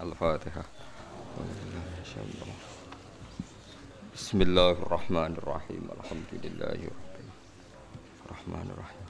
الفاتحة. 0.00 0.64
بسم 4.14 4.42
الله 4.42 4.70
الرحمن 4.70 5.32
الرحيم. 5.36 5.88
الحمد 6.00 6.30
لله 6.32 6.78
رب 6.88 7.16
الرحمن 8.26 8.66
الرحيم. 8.72 9.06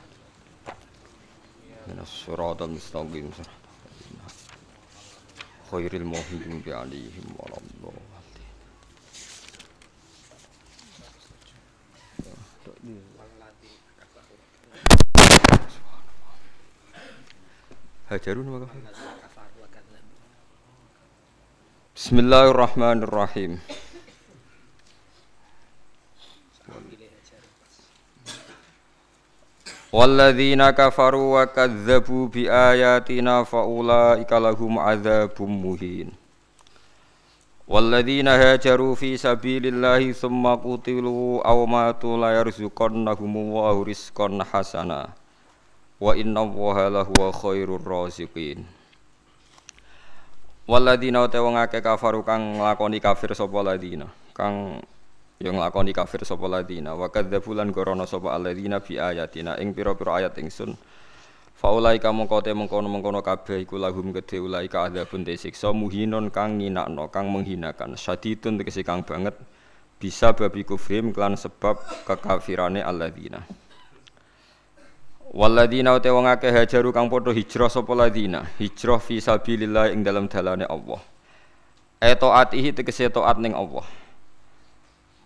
من 1.87 1.99
الصراط 2.03 2.63
المستقيم. 2.63 3.31
صراط 3.39 3.47
غير 5.73 5.95
المغضوب 5.95 6.67
عليهم 6.67 7.27
ولا 7.39 7.59
الضالين. 7.63 8.11
ما 18.47 18.59
وقفوا 18.59 19.10
Bismillahirrahmanirrahim. 22.11 23.63
Walladzina 29.95 30.75
kafaru 30.75 31.39
wa 31.39 31.47
kadzdzabu 31.47 32.27
bi 32.35 32.51
ayatina 32.51 33.47
faulaika 33.47 34.43
lahum 34.43 34.83
adzabum 34.83 35.55
muhin. 35.55 36.11
Walladzina 37.71 38.35
hajaru 38.35 38.99
fi 38.99 39.15
sabilillahi 39.15 40.11
tsumma 40.11 40.59
qutilu 40.59 41.39
aw 41.47 41.63
matu 41.63 42.19
la 42.19 42.43
yarzuqannahumullahu 42.43 43.87
rizqan 43.87 44.43
hasana. 44.51 45.15
Wa 46.03 46.19
inna 46.19 46.43
Allaha 46.43 46.91
lahuwa 46.91 47.31
khairur 47.31 47.79
raziqin. 47.79 48.80
Walladzina 50.71 51.27
te 51.27 51.43
wong 51.43 51.59
akeh 51.59 51.83
kafaru 51.83 52.23
kang 52.23 52.63
nglakoni 52.63 53.03
kafir 53.03 53.35
sapa 53.35 53.59
ladina 53.59 54.07
kang 54.31 54.79
yang 55.43 55.59
nglakoni 55.59 55.91
kafir 55.91 56.23
sapa 56.23 56.47
ladina 56.47 56.95
wa 56.95 57.11
kadzdzabu 57.11 57.59
lan 57.59 57.75
gorono 57.75 58.07
sapa 58.07 58.39
alladzina 58.39 58.79
bi 58.79 58.95
ayatina 58.95 59.59
ing 59.59 59.75
pira-pira 59.75 60.23
ayat 60.23 60.39
ingsun. 60.39 60.79
Faulai 61.59 61.99
kamu 61.99 62.31
kote 62.31 62.55
mengkono-mengkono 62.55 63.19
kabeh 63.19 63.67
iku 63.67 63.83
lahum 63.83 64.15
gede 64.15 64.39
ulai 64.39 64.71
ka 64.71 64.87
adzabun 64.87 65.27
siksa 65.27 65.75
muhinon 65.75 66.31
kang 66.31 66.63
nginakno 66.63 67.11
kang 67.11 67.35
menghinakan. 67.35 67.99
Syadidun 67.99 68.63
tegese 68.63 68.87
kang 68.87 69.03
banget 69.03 69.35
bisa 69.99 70.31
babi 70.39 70.63
kufrim 70.63 71.11
klan 71.11 71.35
sebab 71.35 71.83
kekafirane 72.07 72.79
alladzina 72.79 73.43
Waladina 75.31 75.95
uta 75.95 76.11
wong 76.11 76.27
akeh 76.27 76.51
hajaru 76.51 76.91
kang 76.91 77.07
padha 77.07 77.31
hijrah 77.31 77.71
sapa 77.71 77.95
ladina, 77.95 78.51
hijrah 78.59 78.99
fi 78.99 79.23
sabilillah 79.23 79.95
ing 79.95 80.03
dalam 80.03 80.27
dalane 80.27 80.67
Allah. 80.67 80.99
Eto 82.03 82.35
atihi 82.35 82.75
tegese 82.75 83.07
taat 83.15 83.39
ning 83.39 83.55
Allah. 83.55 83.87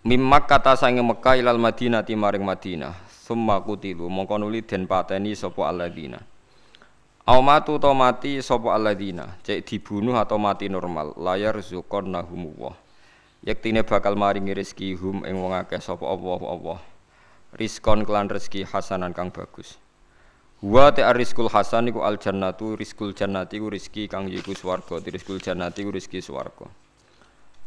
Mimmak 0.05 0.45
kata 0.45 0.77
sange 0.77 1.01
Mekah 1.01 1.41
ilal 1.41 1.57
Madinah 1.57 2.05
maring 2.05 2.45
Madinah. 2.45 2.93
Summa 3.09 3.57
kutilu 3.57 4.05
mongko 4.05 4.37
nuli 4.37 4.61
den 4.61 4.85
pateni 4.85 5.33
sapa 5.33 5.73
alladzina. 5.73 6.21
Au 7.25 7.41
matu 7.41 7.81
to 7.81 7.89
mati 7.97 8.37
sapa 8.45 8.77
alladzina, 8.77 9.41
cek 9.41 9.65
dibunuh 9.65 10.13
atau 10.21 10.37
mati 10.37 10.69
normal, 10.69 11.17
layar 11.17 11.57
zukon 11.65 12.13
nahumullah. 12.13 12.77
Yektine 13.41 13.81
bakal 13.81 14.13
maringi 14.13 14.53
rezeki 14.53 14.93
hum 15.01 15.25
ing 15.25 15.33
wong 15.41 15.57
akeh 15.57 15.81
sapa 15.81 16.05
Allah 16.05 16.41
Allah. 16.45 16.79
Rizkon 17.57 18.05
kelan 18.05 18.29
rezeki 18.29 18.69
hasanan 18.69 19.09
kang 19.09 19.33
bagus. 19.33 19.81
Wa 20.65 20.89
ta 20.89 21.13
rizqul 21.13 21.45
hasan 21.53 21.93
iku 21.93 22.01
al 22.01 22.17
jannatu 22.17 22.73
rizqul 22.73 23.13
jannati 23.13 23.61
ku 23.61 23.69
rezeki 23.69 24.09
kang 24.09 24.25
yiku 24.25 24.57
swarga, 24.57 24.97
rizqul 24.97 25.37
jannati 25.37 25.85
ku 25.85 25.93
rezeki 25.93 26.25
swarga. 26.25 26.65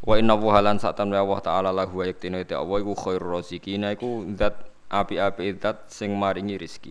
Wa 0.03 0.19
inna 0.19 0.35
wuhalan 0.35 0.83
saat 0.83 0.99
temen 0.99 1.15
Allah 1.15 1.39
taala 1.39 1.71
lahu 1.71 2.03
wa 2.03 2.05
yaktine 2.11 2.43
te 2.43 2.59
Allah 2.59 2.83
iku 2.83 2.99
khairur 2.99 3.39
raziqina 3.39 3.95
iku 3.95 4.27
zat 4.35 4.67
api-api 4.91 5.63
zat 5.63 5.87
sing 5.95 6.11
maringi 6.19 6.59
rezeki. 6.59 6.91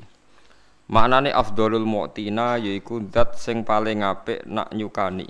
Maknane 0.88 1.36
afdhalul 1.36 1.84
mu'tina 1.84 2.56
yaiku 2.56 3.04
zat 3.12 3.36
sing 3.36 3.68
paling 3.68 4.00
apik 4.00 4.48
nak 4.48 4.72
nyukani. 4.72 5.28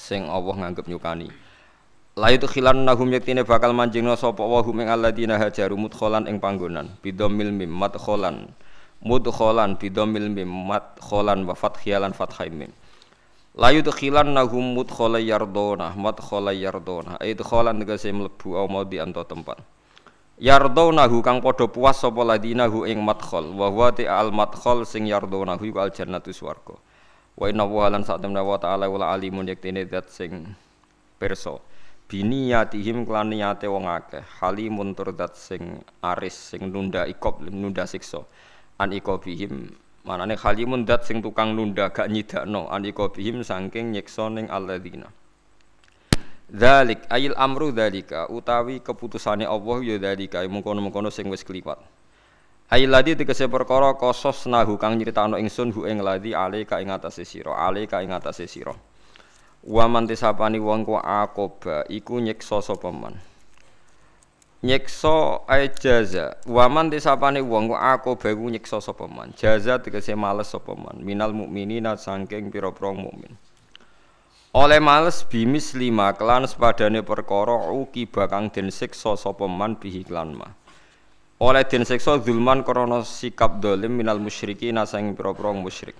Sing 0.00 0.32
Allah 0.32 0.64
nganggep 0.64 0.88
nyukani. 0.88 1.28
La 2.16 2.32
itu 2.32 2.48
khilan 2.48 2.88
nahum 2.88 3.12
yaktine 3.12 3.44
bakal 3.44 3.76
manjingna 3.76 4.16
sapa 4.16 4.40
wa 4.48 4.64
hum 4.64 4.80
ing 4.80 4.88
alladzina 4.88 5.36
hajaru 5.36 5.76
mudkhalan 5.76 6.24
ing 6.24 6.40
panggonan 6.40 6.88
bidomil 7.04 7.52
mim 7.52 7.68
madkhalan 7.68 8.48
mudkhalan 9.02 9.78
bidomil 9.78 10.26
mim 10.26 10.50
madkhalan 10.50 11.46
wa 11.46 11.54
fathiyalan 11.54 12.10
fathai 12.10 12.50
mim. 12.50 12.72
La 13.58 13.74
yudkhilan 13.74 14.38
nahum 14.38 14.74
mudkhala 14.74 15.18
yardona 15.18 15.94
madkhala 15.94 16.54
yardona. 16.54 17.18
Idkhalan 17.18 17.82
tegese 17.82 18.14
mlebu 18.14 18.54
au 18.54 18.70
mau 18.70 18.86
di 18.86 19.02
anto 19.02 19.22
tempat. 19.26 19.58
Yardonahu 20.38 21.18
kang 21.26 21.42
padha 21.42 21.66
puas 21.66 21.98
sapa 21.98 22.22
ladinahu 22.22 22.86
ing 22.86 23.02
madkhal. 23.02 23.50
Wa 23.50 23.66
huwa 23.66 23.90
al 24.06 24.30
madkhal 24.30 24.86
sing 24.86 25.10
yardonahu 25.10 25.66
iku 25.66 25.82
al 25.82 25.90
jannatu 25.90 26.30
swarga. 26.30 26.78
Wa 27.34 27.50
inna 27.50 27.66
wa 27.66 27.90
lan 27.90 28.06
sak 28.06 28.22
temna 28.22 28.46
wa 28.46 28.58
ta'ala 28.58 28.86
wala 28.86 29.10
alimun 29.10 29.46
yaktene 29.50 29.86
zat 29.90 30.10
sing 30.10 30.54
pirsa. 31.18 31.58
Biniyatihim 32.06 33.02
kelan 33.02 33.34
niyate 33.34 33.66
wong 33.66 33.90
akeh. 33.90 34.22
Halimun 34.38 34.94
tur 34.94 35.10
zat 35.18 35.34
sing 35.34 35.82
aris 35.98 36.54
sing 36.54 36.70
nunda 36.70 37.10
ikop 37.10 37.42
nunda 37.42 37.90
siksa 37.90 38.22
an 38.78 38.94
ikobihim 38.94 39.74
manane 40.06 40.38
khalimun 40.38 40.86
dat 40.86 41.04
sing 41.04 41.20
tukang 41.20 41.52
nunda 41.52 41.90
gak 41.90 42.08
nyidakno. 42.08 42.70
An 42.70 42.86
ikobihim 42.86 43.42
saking 43.42 43.92
nyiksa 43.92 44.30
ning 44.30 44.46
alladzina. 44.48 45.10
Dzalik 46.48 47.04
ayil 47.12 47.36
amru 47.36 47.74
dzalika. 47.74 48.30
Utawi 48.32 48.80
keputusane 48.80 49.44
Allah 49.44 49.78
ya 49.84 50.00
dzalika. 50.00 50.40
Mengkono-mengkono 50.48 51.12
sing 51.12 51.28
wis 51.28 51.44
kliwat. 51.44 51.76
Ayil 52.72 52.88
ladi 52.88 53.16
tegese 53.16 53.48
perkara 53.48 53.96
kosos 53.96 54.48
nahu 54.48 54.80
kang 54.80 54.96
nyritakno 54.96 55.36
ingsun 55.36 55.72
hu 55.72 55.84
ing 55.84 56.00
ladi 56.00 56.32
ale 56.32 56.64
ka 56.64 56.80
ing 56.80 56.92
atase 56.92 57.24
sira 57.24 57.52
ale 57.52 57.84
ka 57.84 58.00
ing 58.00 58.12
atase 58.12 58.48
sira. 58.48 58.72
Wa 59.64 59.84
man 59.88 60.08
tisapani 60.08 60.60
wong 60.60 60.84
ku 60.84 60.96
akoba 60.96 61.84
iku 61.88 62.20
nyiksa 62.20 62.60
sapa 62.64 62.92
man 62.92 63.16
nyekso 64.62 65.44
ay 65.46 65.70
jaza. 65.78 66.36
Waman 66.46 66.90
disapane 66.90 67.40
wong 67.40 67.74
aku 67.74 68.16
bagu 68.18 68.50
nyekso 68.50 68.80
sapa 68.80 69.06
man? 69.06 69.34
Jaza 69.36 69.78
tegese 69.78 70.14
males 70.14 70.50
sapa 70.50 70.74
man? 70.74 70.98
Minal 71.02 71.32
mukminina 71.32 71.94
saking 71.94 72.50
pira-pira 72.50 72.90
mukmin. 72.90 73.36
Oleh 74.56 74.80
males 74.80 75.22
bimis 75.28 75.76
lima 75.76 76.16
kelan 76.16 76.48
sepadane 76.48 77.04
perkara 77.04 77.68
uki 77.68 78.08
bakang 78.08 78.48
den 78.48 78.72
siksa 78.72 79.12
sapa 79.14 79.44
man 79.44 79.76
bihi 79.76 80.08
klan 80.08 80.32
ma 80.32 80.48
oleh 81.38 81.62
den 81.62 81.84
siksa 81.86 82.18
zulman 82.18 82.64
krana 82.66 83.04
sikap 83.06 83.60
dolim 83.62 83.94
minal 83.94 84.18
musyrikina 84.18 84.82
saking 84.82 85.14
pira-pira 85.14 85.54
musyrik 85.54 85.94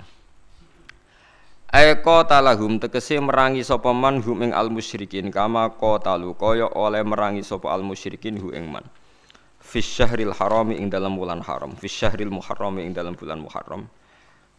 Eko 1.68 2.24
talahum 2.24 2.80
tegese 2.80 3.20
merangi 3.20 3.60
sapa 3.60 3.92
man 3.92 4.24
al 4.56 4.72
musyrikin 4.72 5.28
kama 5.28 5.68
qatalu 5.76 6.32
kaya 6.32 6.64
oleh 6.64 7.04
merangi 7.04 7.44
sapa 7.44 7.68
al 7.68 7.84
musyrikin 7.84 8.40
hu 8.40 8.56
man. 8.64 8.88
Fis 9.60 9.84
syahril 9.84 10.32
harami 10.32 10.80
ing 10.80 10.88
dalam 10.88 11.20
bulan 11.20 11.44
haram, 11.44 11.76
fis 11.76 11.92
syahril 11.92 12.32
muharrami 12.32 12.88
ing 12.88 12.96
dalam 12.96 13.12
bulan 13.12 13.44
muharram. 13.44 13.84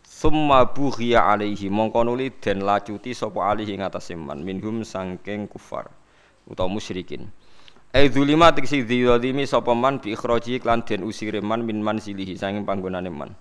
Summa 0.06 0.70
bughiya 0.70 1.34
alaihi 1.34 1.66
mongko 1.74 2.06
nuli 2.06 2.30
den 2.30 2.62
lacuti 2.62 3.18
sapa 3.18 3.42
alihi 3.58 3.74
ing 3.74 3.82
atase 3.82 4.14
minhum 4.14 4.86
sangking 4.86 5.50
kufar 5.50 5.90
utawa 6.46 6.70
musyrikin. 6.70 7.26
Ai 7.90 8.14
zulima 8.14 8.54
tegese 8.54 8.86
dzalimi 8.86 9.50
sapa 9.50 9.74
man 9.74 9.98
bi 9.98 10.14
ikhraji 10.14 10.62
lan 10.62 10.86
den 10.86 11.02
usire 11.02 11.42
man 11.42 11.66
min 11.66 11.82
manzilihi 11.82 12.38
sanging 12.38 12.70
panggonane 12.70 13.10
man 13.10 13.34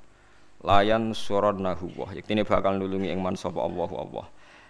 layan 0.62 1.14
suradnahu. 1.14 1.94
Wa 1.94 2.10
yektine 2.14 2.42
bakal 2.42 2.78
nulungi 2.78 3.10
ing 3.12 3.22
man 3.22 3.38
sapa 3.38 3.62
Allah. 3.62 3.90
Allah 3.92 4.26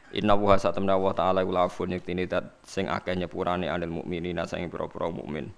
Inna 0.09 0.33
wa 0.33 0.57
satamna 0.57 0.97
wa 0.97 1.13
ta'ala 1.13 1.45
ula 1.45 1.69
afun 1.69 1.93
yektine 1.93 2.25
dat 2.25 2.49
sing 2.65 2.89
akeh 2.89 3.13
nyepurane 3.13 3.69
anil 3.69 3.93
mukminina 3.93 4.49
sing 4.49 4.65
pira-pira 4.73 5.13
mukmin. 5.13 5.53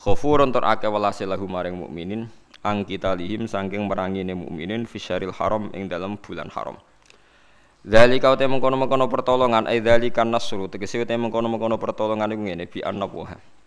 Khafurun 0.00 0.48
tur 0.48 0.64
akeh 0.64 0.88
welase 0.88 1.28
lahu 1.28 1.44
maring 1.44 1.76
mukminin 1.76 2.32
ang 2.64 2.88
kita 2.88 3.12
lihim 3.12 3.44
saking 3.44 3.84
merangine 3.84 4.32
mukminin 4.32 4.88
fisyaril 4.88 5.36
haram 5.36 5.68
ing 5.76 5.92
dalam 5.92 6.16
bulan 6.16 6.48
haram. 6.48 6.80
Dzalika 7.84 8.32
uta 8.32 8.48
mengkono-mengkono 8.48 9.12
pertolongan 9.12 9.68
ai 9.68 9.84
dzalika 9.84 10.24
nasru 10.24 10.64
tegese 10.72 10.96
uta 11.04 11.12
mengkono-mengkono 11.12 11.76
pertolongan 11.76 12.32
iku 12.32 12.42
ngene 12.48 12.64
bi 12.64 12.80
annabuha 12.80 13.57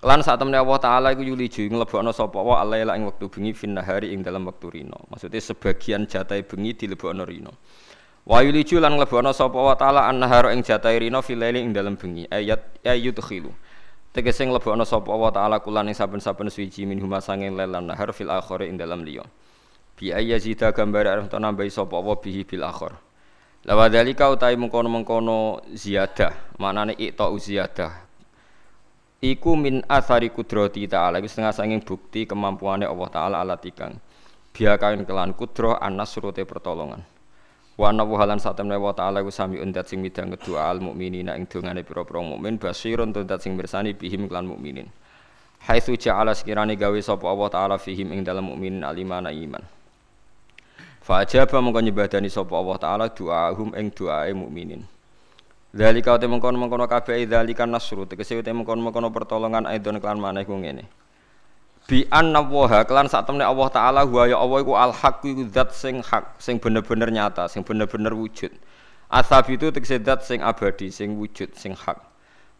Lan 0.00 0.24
saat 0.24 0.40
temen 0.40 0.56
Allah 0.56 0.80
Taala 0.80 1.12
iku 1.12 1.20
yuliju 1.20 1.68
nglebokno 1.68 2.08
sapa 2.16 2.40
wa 2.40 2.56
alaila 2.56 2.96
ing 2.96 3.04
wektu 3.04 3.28
bengi 3.28 3.52
fin 3.52 3.76
nahari 3.76 4.16
ing 4.16 4.24
dalam 4.24 4.48
wektu 4.48 4.72
rino. 4.72 4.96
Maksudnya 5.12 5.44
sebagian 5.44 6.08
jatai 6.08 6.40
bengi 6.40 6.72
dilebokno 6.72 7.28
rino. 7.28 7.52
Wa 8.24 8.40
yuliju 8.40 8.80
lan 8.80 8.96
nglebokno 8.96 9.36
sapa 9.36 9.60
wa 9.60 9.76
Taala 9.76 10.08
an-nahar 10.08 10.56
ing 10.56 10.64
jatai 10.64 11.04
rino 11.04 11.20
fil 11.20 11.44
ing 11.44 11.76
dalam 11.76 12.00
bengi. 12.00 12.24
Ayat 12.32 12.80
ayudkhilu. 12.80 13.52
Tegese 14.16 14.48
nglebokno 14.48 14.88
sapa 14.88 15.12
wa 15.12 15.28
Taala 15.28 15.60
kulan 15.60 15.92
ing 15.92 15.96
saben-saben 15.96 16.48
suci 16.48 16.88
min 16.88 16.96
huma 17.04 17.20
sange 17.20 17.52
lelan 17.52 17.92
nahar 17.92 18.16
fil 18.16 18.32
akhir 18.32 18.64
ing 18.64 18.80
dalam 18.80 19.04
liya. 19.04 19.28
Bi 20.00 20.16
ayyazida 20.16 20.72
gambar 20.72 21.12
arep 21.12 21.24
nambahi 21.28 21.68
sapa 21.68 22.00
wa 22.00 22.16
bihi 22.16 22.48
bil 22.48 22.64
akhir. 22.64 22.96
Lawa 23.68 23.92
dalika 23.92 24.32
utai 24.32 24.56
mengkono-mengkono 24.56 25.60
ziyadah, 25.76 26.56
maknane 26.56 26.96
ikta 26.96 27.28
ziyadah. 27.28 28.09
Iku 29.20 29.52
min 29.52 29.84
athari 29.84 30.32
kudrati 30.32 30.88
ta'ala, 30.88 31.20
iku 31.20 31.28
setengah 31.28 31.52
sanging 31.52 31.84
bukti 31.84 32.24
kemampuannya 32.24 32.88
Allah 32.88 33.08
Ta'ala 33.12 33.36
ala 33.44 33.60
tikang. 33.60 34.00
Biya 34.56 34.80
kain 34.80 35.04
kelan 35.04 35.36
kudroh 35.36 35.76
anas 35.76 36.16
surute 36.16 36.40
pertolongan. 36.48 37.04
Wa 37.76 37.92
anna 37.92 38.08
halan 38.08 38.40
satemne 38.40 38.80
wa 38.80 38.96
ta'ala 38.96 39.20
iku 39.20 39.28
sami 39.28 39.60
undat 39.60 39.92
sing 39.92 40.00
midang 40.00 40.32
kedua 40.32 40.72
al 40.72 40.80
mukminina 40.80 41.36
ing 41.36 41.44
dongane 41.44 41.84
pira-pira 41.84 42.24
mukmin 42.24 42.56
basirun 42.56 43.12
tuntat 43.12 43.44
sing 43.44 43.60
bersani 43.60 43.92
bihim 43.92 44.24
kelan 44.24 44.48
mukminin. 44.48 44.88
Haitsu 45.68 46.00
ja'ala 46.00 46.32
sekirane 46.32 46.72
gawe 46.80 46.96
sapa 47.04 47.28
Allah 47.28 47.48
Ta'ala 47.52 47.76
fihim 47.76 48.16
ing 48.16 48.24
dalam 48.24 48.48
mukminin 48.48 48.80
alimana 48.80 49.28
iman. 49.28 49.60
Fa 51.00 51.24
ajaba 51.24 51.58
mongko 51.64 51.80
nyebadani 51.80 52.28
sapa 52.28 52.54
Allah 52.54 52.76
taala 52.76 53.06
doahum 53.08 53.72
ing 53.74 53.90
doae 53.90 54.30
mukminin. 54.36 54.84
Dzalika 55.70 56.18
te 56.18 56.26
mengkono-mengkono 56.26 56.90
kabeh 56.90 57.30
dzalika 57.30 57.62
nasru 57.62 58.02
tegese 58.02 58.42
te 58.42 58.50
mengkono-mengkono 58.50 59.14
pertolongan 59.14 59.70
aidon 59.70 60.02
kelan 60.02 60.18
maneh 60.18 60.42
ku 60.42 60.58
ngene. 60.58 60.82
Bi 61.86 62.10
anna 62.10 62.42
wa 62.42 62.66
kelan 62.82 63.06
sak 63.06 63.30
temne 63.30 63.46
Allah 63.46 63.70
taala 63.70 64.02
wa 64.02 64.26
ya 64.26 64.42
Allah 64.42 64.66
iku 64.66 64.74
al 64.74 64.90
haq 64.90 65.22
iku 65.22 65.46
sing 65.70 66.02
hak, 66.02 66.42
sing 66.42 66.58
bener-bener 66.58 67.14
nyata, 67.14 67.46
sing 67.46 67.62
bener-bener 67.62 68.10
wujud. 68.10 68.50
Asab 69.10 69.46
itu 69.50 69.70
tegese 69.70 70.02
zat 70.02 70.26
sing 70.26 70.42
abadi, 70.42 70.90
sing 70.90 71.14
wujud, 71.14 71.54
sing 71.54 71.78
hak. 71.78 72.02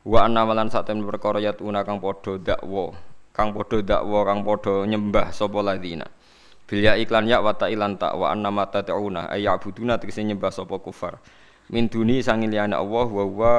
Wa 0.06 0.30
anna 0.30 0.46
malan 0.46 0.70
sak 0.70 0.86
temne 0.86 1.02
perkara 1.02 1.42
yatuna 1.42 1.82
kang 1.82 1.98
padha 1.98 2.38
dakwa, 2.38 2.94
kang 3.34 3.50
padha 3.50 3.82
dakwa, 3.82 4.22
kang 4.22 4.46
padha 4.46 4.86
nyembah 4.86 5.34
sapa 5.34 5.58
ladina. 5.66 6.06
Bilya 6.70 6.94
iklan 6.94 7.26
ya 7.26 7.42
wa 7.42 7.50
ta'ilan 7.58 7.98
ta 7.98 8.14
wa 8.14 8.30
anna 8.30 8.54
ma 8.54 8.70
tata'una 8.70 9.34
ay 9.34 9.50
ya'buduna 9.50 9.98
tegese 9.98 10.22
nyembah 10.22 10.54
sapa 10.54 10.78
kufar. 10.78 11.18
Min 11.70 11.86
duni 11.86 12.18
sangin 12.18 12.50
liyane 12.50 12.74
Allah 12.74 13.06
wa 13.06 13.24
wa 13.24 13.54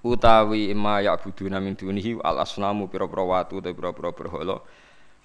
utawi 0.00 0.72
ma 0.72 1.04
ya'buduna 1.04 1.60
min 1.60 1.76
dunihi 1.76 2.16
al 2.24 2.40
asnamu 2.40 2.88
pira-pira 2.88 3.20
watu 3.20 3.60
te 3.60 3.76
pira-pira 3.76 4.16
berhala. 4.16 4.64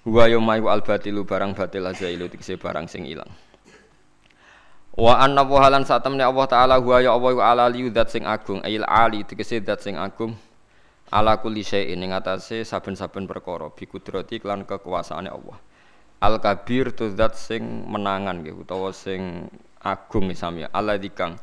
Wa 0.04 0.28
yaumayu 0.28 0.68
al 0.68 0.84
batilu 0.84 1.24
barang 1.24 1.56
batil 1.56 1.88
azailu 1.88 2.28
tegese 2.28 2.60
barang 2.60 2.84
sing 2.86 3.08
ilang. 3.08 3.30
Wa 4.92 5.24
anna 5.24 5.40
wa 5.48 5.64
halan 5.64 5.88
satamne 5.88 6.20
Allah 6.20 6.44
taala 6.44 6.76
huwa 6.76 7.00
ya 7.00 7.16
Allah 7.16 7.32
ala 7.40 7.64
li 7.72 7.88
zat 7.88 8.12
sing 8.12 8.28
agung 8.28 8.60
ayil 8.60 8.84
ali 8.84 9.24
tegese 9.24 9.64
zat 9.64 9.80
sing 9.80 9.96
agung 9.96 10.36
ala 11.08 11.40
kulli 11.40 11.64
syai'in 11.64 11.96
ing 11.96 12.12
atase 12.12 12.60
saben-saben 12.64 13.24
perkara 13.24 13.72
bi 13.72 13.88
kudrati 13.88 14.40
lan 14.44 14.68
kekuasaane 14.68 15.32
Allah 15.32 15.56
al 16.20 16.36
kabir 16.44 16.92
tu 16.92 17.08
zat 17.08 17.40
sing 17.40 17.64
menangan 17.88 18.44
gitu 18.44 18.68
utawa 18.68 18.92
sing 18.92 19.48
agung 19.80 20.28
misalnya 20.28 20.68
Allah 20.76 21.00
dikang 21.00 21.40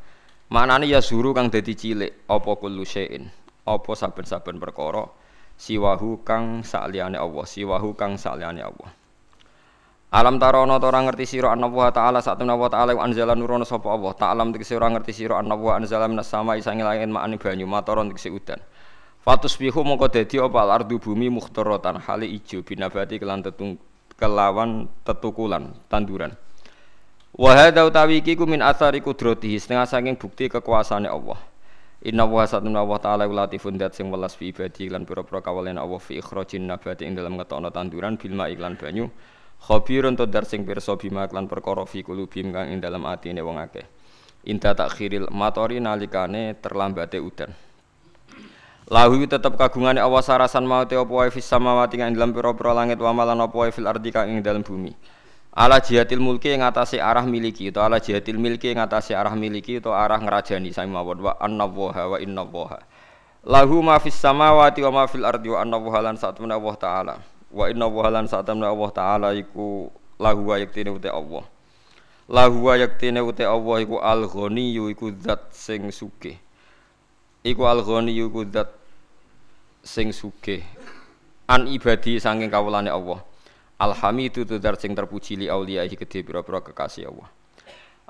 maknane 0.49 0.89
ya 0.89 0.99
suru 0.99 1.31
kang 1.31 1.53
dadi 1.53 1.73
cilik 1.77 2.25
apa 2.29 2.51
kullu 2.57 2.81
syai'in? 2.85 3.29
Apa 3.69 3.93
saben-saben 3.93 4.57
perkara? 4.57 5.05
Siwahu 5.59 6.25
kang 6.25 6.65
sakliyane 6.65 7.15
Allah 7.21 7.45
siwahu 7.45 7.93
kang 7.93 8.17
sakliyane 8.17 8.65
Allah. 8.65 8.89
Alam 10.09 10.41
tarono 10.41 10.81
to 10.81 10.89
ora 10.89 11.05
ngerti 11.05 11.37
sira 11.37 11.53
wa 11.53 11.93
ta'ala 11.93 12.17
sak 12.17 12.41
temna 12.41 12.57
wa 12.57 12.65
ta'ala 12.65 12.97
anzala 12.97 13.37
nurono 13.37 13.61
sapa 13.61 13.93
Allah. 13.93 14.09
Ta'lam 14.17 14.49
tegese 14.49 14.73
ora 14.73 14.89
ngerti 14.89 15.13
sira 15.13 15.37
wa 15.37 15.71
anzala 15.77 16.09
minas 16.09 16.25
sama 16.25 16.57
isangi 16.57 16.81
langit 16.81 17.13
ma'ani 17.13 17.37
banyu 17.37 17.69
matoron 17.69 18.09
tegese 18.09 18.33
udan. 18.33 18.57
Fatus 19.21 19.53
bihu 19.61 19.85
mongko 19.85 20.09
dadi 20.09 20.41
apa? 20.41 20.65
Ardu 20.65 20.97
bumi 20.97 21.29
mukhtaratan 21.29 22.01
hale 22.01 22.25
ijo 22.25 22.65
binabati 22.65 23.21
kelan 23.21 23.45
tetung 23.45 23.77
kelawan 24.17 24.89
tetukulan 25.05 25.77
tanduran. 25.93 26.33
Wa 27.39 27.55
hadza 27.55 27.87
utawi 27.87 28.19
iki 28.19 28.35
ku 28.35 28.43
min 28.43 28.59
athari 28.59 28.99
setengah 28.99 29.87
saking 29.87 30.19
bukti 30.19 30.51
kekuasaane 30.51 31.07
Allah. 31.07 31.39
Inna 32.03 32.27
wa 32.27 32.43
satuna 32.43 32.83
wa 32.83 32.99
ta'ala 32.99 33.31
latifun 33.31 33.79
dat 33.79 33.95
sing 33.95 34.11
welas 34.11 34.35
fi 34.35 34.51
ibadi 34.51 34.91
lan 34.91 35.07
pira-pira 35.07 35.39
kawalen 35.39 35.79
Allah 35.79 36.03
fi 36.03 36.19
ikhrajin 36.19 36.67
nabati 36.67 37.07
ing 37.07 37.15
dalam 37.15 37.39
ngetokno 37.39 37.71
tanduran 37.71 38.19
bil 38.19 38.35
ma 38.35 38.51
iklan 38.51 38.75
banyu. 38.75 39.07
Khabirun 39.63 40.19
to 40.19 40.27
dar 40.27 40.43
sing 40.43 40.67
pirsa 40.67 40.99
bima 40.99 41.31
lan 41.31 41.47
perkara 41.47 41.87
fi 41.87 42.03
kulubim 42.03 42.51
kang 42.51 42.75
ing 42.75 42.83
dalam 42.83 43.07
atine 43.07 43.39
wong 43.39 43.55
akeh. 43.55 43.87
Inta 44.43 44.75
takhiril 44.75 45.31
matori 45.31 45.79
nalikane 45.79 46.59
terlambate 46.59 47.23
udan. 47.23 47.55
Lahu 48.91 49.15
tetep 49.23 49.55
kagungane 49.55 50.03
Allah 50.03 50.23
sarasan 50.27 50.67
mau 50.67 50.83
te 50.83 50.99
apa 50.99 51.07
wae 51.07 51.31
fis 51.31 51.47
samawati 51.47 52.03
kang 52.03 52.11
dalam 52.11 52.35
pira-pira 52.35 52.75
langit 52.75 52.99
wa 52.99 53.15
malan 53.15 53.39
apa 53.39 53.55
wae 53.55 53.71
fil 53.71 53.87
ardi 53.87 54.11
kang 54.11 54.27
ing 54.27 54.43
dalam 54.43 54.59
bumi. 54.59 54.91
Ala 55.49 55.81
jihatil 55.81 56.21
mulki 56.21 56.53
ing 56.53 56.61
atase 56.61 57.01
arah 57.01 57.25
miliki 57.25 57.73
atau 57.73 57.81
ala 57.81 57.97
jihatil 57.97 58.37
milki 58.37 58.71
ing 58.71 58.79
atase 58.79 59.17
arah 59.17 59.33
miliki 59.33 59.81
atau 59.81 59.91
arah 59.91 60.21
ngrajani 60.21 60.69
sami 60.69 60.93
mawon 60.93 61.25
wa 61.25 61.33
annallaha 61.41 62.15
wa 62.15 62.17
innallaha. 62.21 62.79
Lahu 63.43 63.81
ma 63.81 63.97
fis 63.97 64.13
samawati 64.15 64.85
wa 64.85 64.91
ma 64.91 65.03
fil 65.09 65.25
ardi 65.25 65.49
wa 65.49 65.59
annallaha 65.65 65.99
lan 66.05 66.15
satmana 66.15 66.55
Allah 66.59 66.75
taala. 66.77 67.15
Wa 67.49 67.65
innallaha 67.71 68.09
lan 68.13 68.25
satmana 68.29 68.69
Allah 68.69 68.89
taala 68.93 69.27
iku 69.33 69.89
lahu 70.21 70.53
wa 70.53 70.55
yaktine 70.61 70.93
uti 70.93 71.09
Allah. 71.09 71.43
Lahu 72.29 72.69
wa 72.69 72.77
yaktine 72.77 73.19
uti 73.25 73.41
Allah 73.41 73.77
iku 73.81 73.97
al-ghaniyyu 73.97 74.93
iku 74.93 75.09
zat 75.17 75.49
sing 75.49 75.89
sugih. 75.89 76.37
Iku 77.41 77.65
al-ghaniyyu 77.65 78.29
iku 78.29 78.45
zat 78.45 78.69
sing 79.83 80.11
sugih 80.11 80.61
an 81.49 81.65
ibadi 81.65 82.19
saking 82.19 82.51
kawulane 82.51 82.91
Allah 82.91 83.23
Alhamidu 83.79 84.43
tudar 84.43 84.75
sing 84.75 84.91
terpuji 84.91 85.39
li 85.39 85.47
auliyahi 85.47 85.95
gede 85.95 86.19
pira-pira 86.27 86.59
kekasih 86.59 87.07
Allah. 87.07 87.31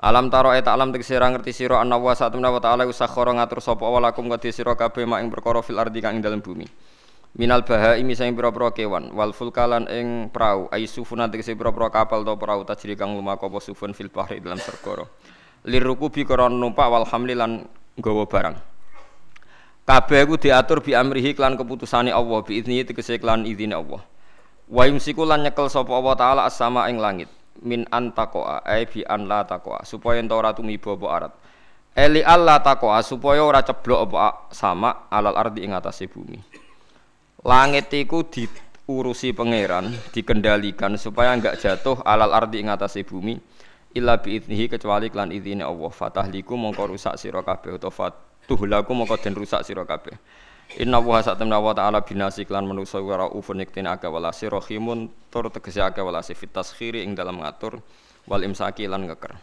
Alam 0.02 0.26
taro 0.26 0.50
eta 0.50 0.74
alam 0.74 0.90
tegese 0.90 1.14
ra 1.14 1.30
ngerti 1.30 1.54
sira 1.54 1.78
ana 1.78 1.94
wa 1.94 2.10
satemna 2.10 2.50
wa 2.50 2.58
ta'ala 2.58 2.88
usakhara 2.90 3.36
ngatur 3.36 3.62
sapa 3.62 3.86
wa 3.86 4.00
lakum 4.02 4.26
kedhe 4.32 4.50
sira 4.50 4.74
kabeh 4.74 5.06
mak 5.06 5.22
ing 5.22 5.30
perkara 5.30 5.62
fil 5.62 5.78
ardi 5.78 6.02
kang 6.02 6.18
ing 6.18 6.24
dalem 6.24 6.42
bumi. 6.42 6.66
Minal 7.38 7.62
bahaimi 7.62 8.18
sing 8.18 8.34
pira-pira 8.34 8.74
kewan 8.74 9.14
wal 9.14 9.30
fulkalan 9.30 9.86
ing 9.86 10.34
prau 10.34 10.66
aisufuna 10.74 11.30
tegese 11.30 11.54
pira-pira 11.54 11.86
kapal 11.92 12.26
to 12.26 12.34
prau 12.34 12.66
tajri 12.66 12.98
kang 12.98 13.14
lumaku 13.14 13.46
apa 13.46 13.62
sufun 13.62 13.94
fil 13.94 14.10
bahri 14.10 14.42
dalam 14.42 14.58
segara 14.58 15.06
lirukubi 15.64 16.24
krana 16.24 16.56
numpak 16.56 16.88
wal 16.88 17.04
hamli 17.04 17.36
lan 17.36 17.68
nggawa 18.00 18.24
barang. 18.24 18.56
Kabeh 19.84 20.22
iku 20.22 20.34
diatur 20.38 20.78
bi 20.80 20.94
amrihi 20.94 21.34
klan 21.34 21.58
keputusane 21.58 22.14
Allah 22.14 22.40
bi 22.46 22.62
idzni 22.62 22.80
tegese 22.86 23.18
klan 23.18 23.42
izine 23.44 23.74
Allah. 23.74 24.00
Wa 24.70 24.86
yumsiku 24.86 25.26
lan 25.26 25.42
nyekel 25.42 25.66
sapa 25.66 25.90
Allah 25.90 26.14
taala 26.14 26.42
as-sama 26.46 26.86
ing 26.86 27.02
langit 27.02 27.26
min 27.66 27.82
antaqoa 27.90 28.62
ai 28.62 28.86
bi 28.86 29.02
an 29.02 29.26
la 29.26 29.42
taqoa 29.42 29.82
supaya 29.82 30.22
ento 30.22 30.38
ora 30.38 30.54
tumiba 30.54 30.94
apa 30.94 31.06
arat. 31.10 31.32
Eli 31.98 32.22
Allah 32.22 32.62
taqoa 32.62 33.02
supaya 33.02 33.42
ora 33.42 33.66
ceblok 33.66 34.00
apa 34.06 34.46
sama 34.54 35.10
alal 35.10 35.34
ardi 35.34 35.66
ing 35.66 35.74
atase 35.74 36.06
bumi. 36.06 36.38
Langit 37.42 37.90
iku 37.90 38.22
diurusi 38.30 39.34
pangeran, 39.34 39.90
dikendalikan 40.14 40.94
supaya 40.94 41.34
enggak 41.34 41.58
jatuh 41.58 41.98
alal 42.06 42.30
ardi 42.30 42.62
ing 42.62 42.70
atase 42.70 43.02
bumi 43.02 43.42
illa 43.98 44.22
bi 44.22 44.38
idnihi 44.38 44.70
kecuali 44.70 45.10
klan 45.10 45.34
izine 45.34 45.66
Allah. 45.66 45.90
Fatahliku 45.90 46.54
mongko 46.54 46.94
rusak 46.94 47.18
sira 47.18 47.42
kabeh 47.42 47.74
utawa 47.74 48.14
tuhlaku 48.46 48.94
moko 48.94 49.18
den 49.18 49.34
rusak 49.34 49.66
sira 49.66 49.82
kabeh 49.82 50.14
Inna 50.78 51.02
wa 51.02 51.18
satamna 51.18 51.58
wa 51.58 51.74
ta'ala 51.74 51.98
binasi 52.06 52.46
klan 52.46 52.62
manusa 52.62 53.02
wa 53.02 53.26
raufun 53.26 53.58
iktin 53.58 53.90
aga 53.90 54.06
walasi 54.06 54.46
rahimun. 54.46 55.10
Tur 55.26 55.50
tegese 55.50 55.82
aga 55.82 56.06
walasi 56.06 56.38
fit 56.38 56.54
taskhiri 56.54 57.02
ing 57.02 57.18
dalam 57.18 57.42
ngatur. 57.42 57.82
Wal 58.30 58.46
imsaki 58.46 58.86
lan 58.86 59.10
ngeker. 59.10 59.34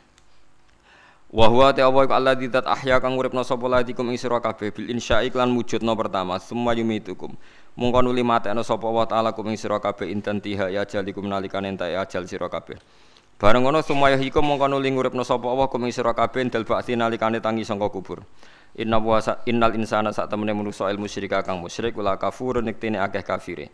Wa 1.27 1.51
huwa 1.51 1.75
ta 1.75 1.83
Allah 1.83 2.07
alladzi 2.07 2.47
dzat 2.47 2.63
ahya 2.63 3.03
kang 3.03 3.19
uripna 3.19 3.43
sapa 3.43 3.67
ladikum 3.67 4.07
ing 4.07 4.15
sira 4.15 4.39
kabeh 4.39 4.71
bil 4.71 4.87
insya'i 4.87 5.27
klan 5.27 5.51
wujudna 5.51 5.91
pertama 5.99 6.39
summa 6.39 6.71
yumitukum. 6.71 7.35
Mungko 7.75 7.99
nuli 7.99 8.23
matekno 8.23 8.63
sapa 8.63 8.87
wa 8.87 9.03
ta'ala 9.03 9.35
kum 9.35 9.51
ing 9.51 9.59
sira 9.59 9.83
kabeh 9.83 10.07
intan 10.07 10.39
tiha 10.39 10.71
ya 10.71 10.87
jalikum 10.87 11.27
nalikan 11.27 11.67
entek 11.67 11.99
ajal 11.99 12.23
sira 12.23 12.47
kabeh. 12.47 12.79
Bareng 13.35 13.67
ngono 13.67 13.83
sumaya 13.83 14.15
iku 14.15 14.39
mongko 14.39 14.71
nuli 14.71 14.95
nguripna 14.95 15.27
sapa 15.27 15.51
Allah 15.51 15.67
kum 15.67 15.83
ing 15.83 15.91
sira 15.91 16.15
kabeh 16.15 16.47
dal 16.47 16.63
ba'ti 16.63 16.95
nalikane 16.95 17.43
tangi 17.43 17.67
sangka 17.67 17.91
kubur 17.91 18.23
Inna 18.77 19.01
wa 19.01 19.17
innal 19.49 19.73
insana 19.73 20.13
sak 20.13 20.29
temene 20.29 20.53
manusa 20.53 20.85
ilmu 20.93 21.09
musyrik 21.09 21.33
kang 21.41 21.57
musyrik 21.57 21.97
wala 21.97 22.13
kafurun 22.21 22.61
niktene 22.61 23.01
akeh 23.01 23.25
kafire. 23.25 23.73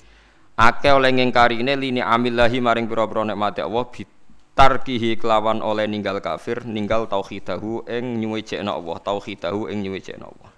Akeh 0.55 0.95
oleh 0.95 1.11
ngingkarine 1.11 1.75
lini 1.75 1.99
amillahi 1.99 2.63
maring 2.63 2.87
pira-pira 2.87 3.27
nikmate 3.27 3.59
Allah 3.59 3.83
bitarkihi 3.83 5.19
kelawan 5.19 5.59
oleh 5.59 5.89
ninggal 5.91 6.23
kafir, 6.23 6.63
ninggal 6.63 7.11
tauhidahu 7.11 7.83
ing 7.89 8.23
nyuwejekna 8.23 8.71
Allah, 8.71 8.97
tauhidahu 9.03 9.67
ing 9.67 9.83
nyuwejekna 9.83 10.23
Allah. 10.23 10.51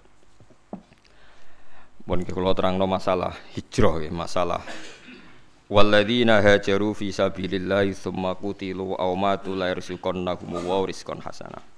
Bon 2.06 2.22
kula 2.22 2.54
terangno 2.54 2.86
masalah 2.86 3.34
hijrah 3.58 3.98
ya, 3.98 4.14
masalah 4.14 4.62
Walladzina 5.66 6.38
hajaru 6.38 6.94
fi 6.94 7.10
sabilillahi 7.10 7.90
tsumma 7.90 8.38
qutilu 8.38 8.94
aw 8.94 9.10
matu 9.18 9.58
la 9.58 9.74
yarzuqannahum 9.74 10.62
wa 10.62 10.86
rizqan 10.86 11.18
hasanah. 11.18 11.75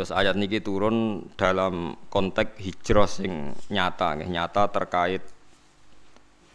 Terus 0.00 0.16
ayat 0.16 0.32
niki 0.32 0.64
turun 0.64 1.28
dalam 1.36 1.92
konteks 2.08 2.56
hijrah 2.56 3.04
sing 3.04 3.52
nyata, 3.68 4.16
nyata 4.16 4.72
terkait 4.72 5.20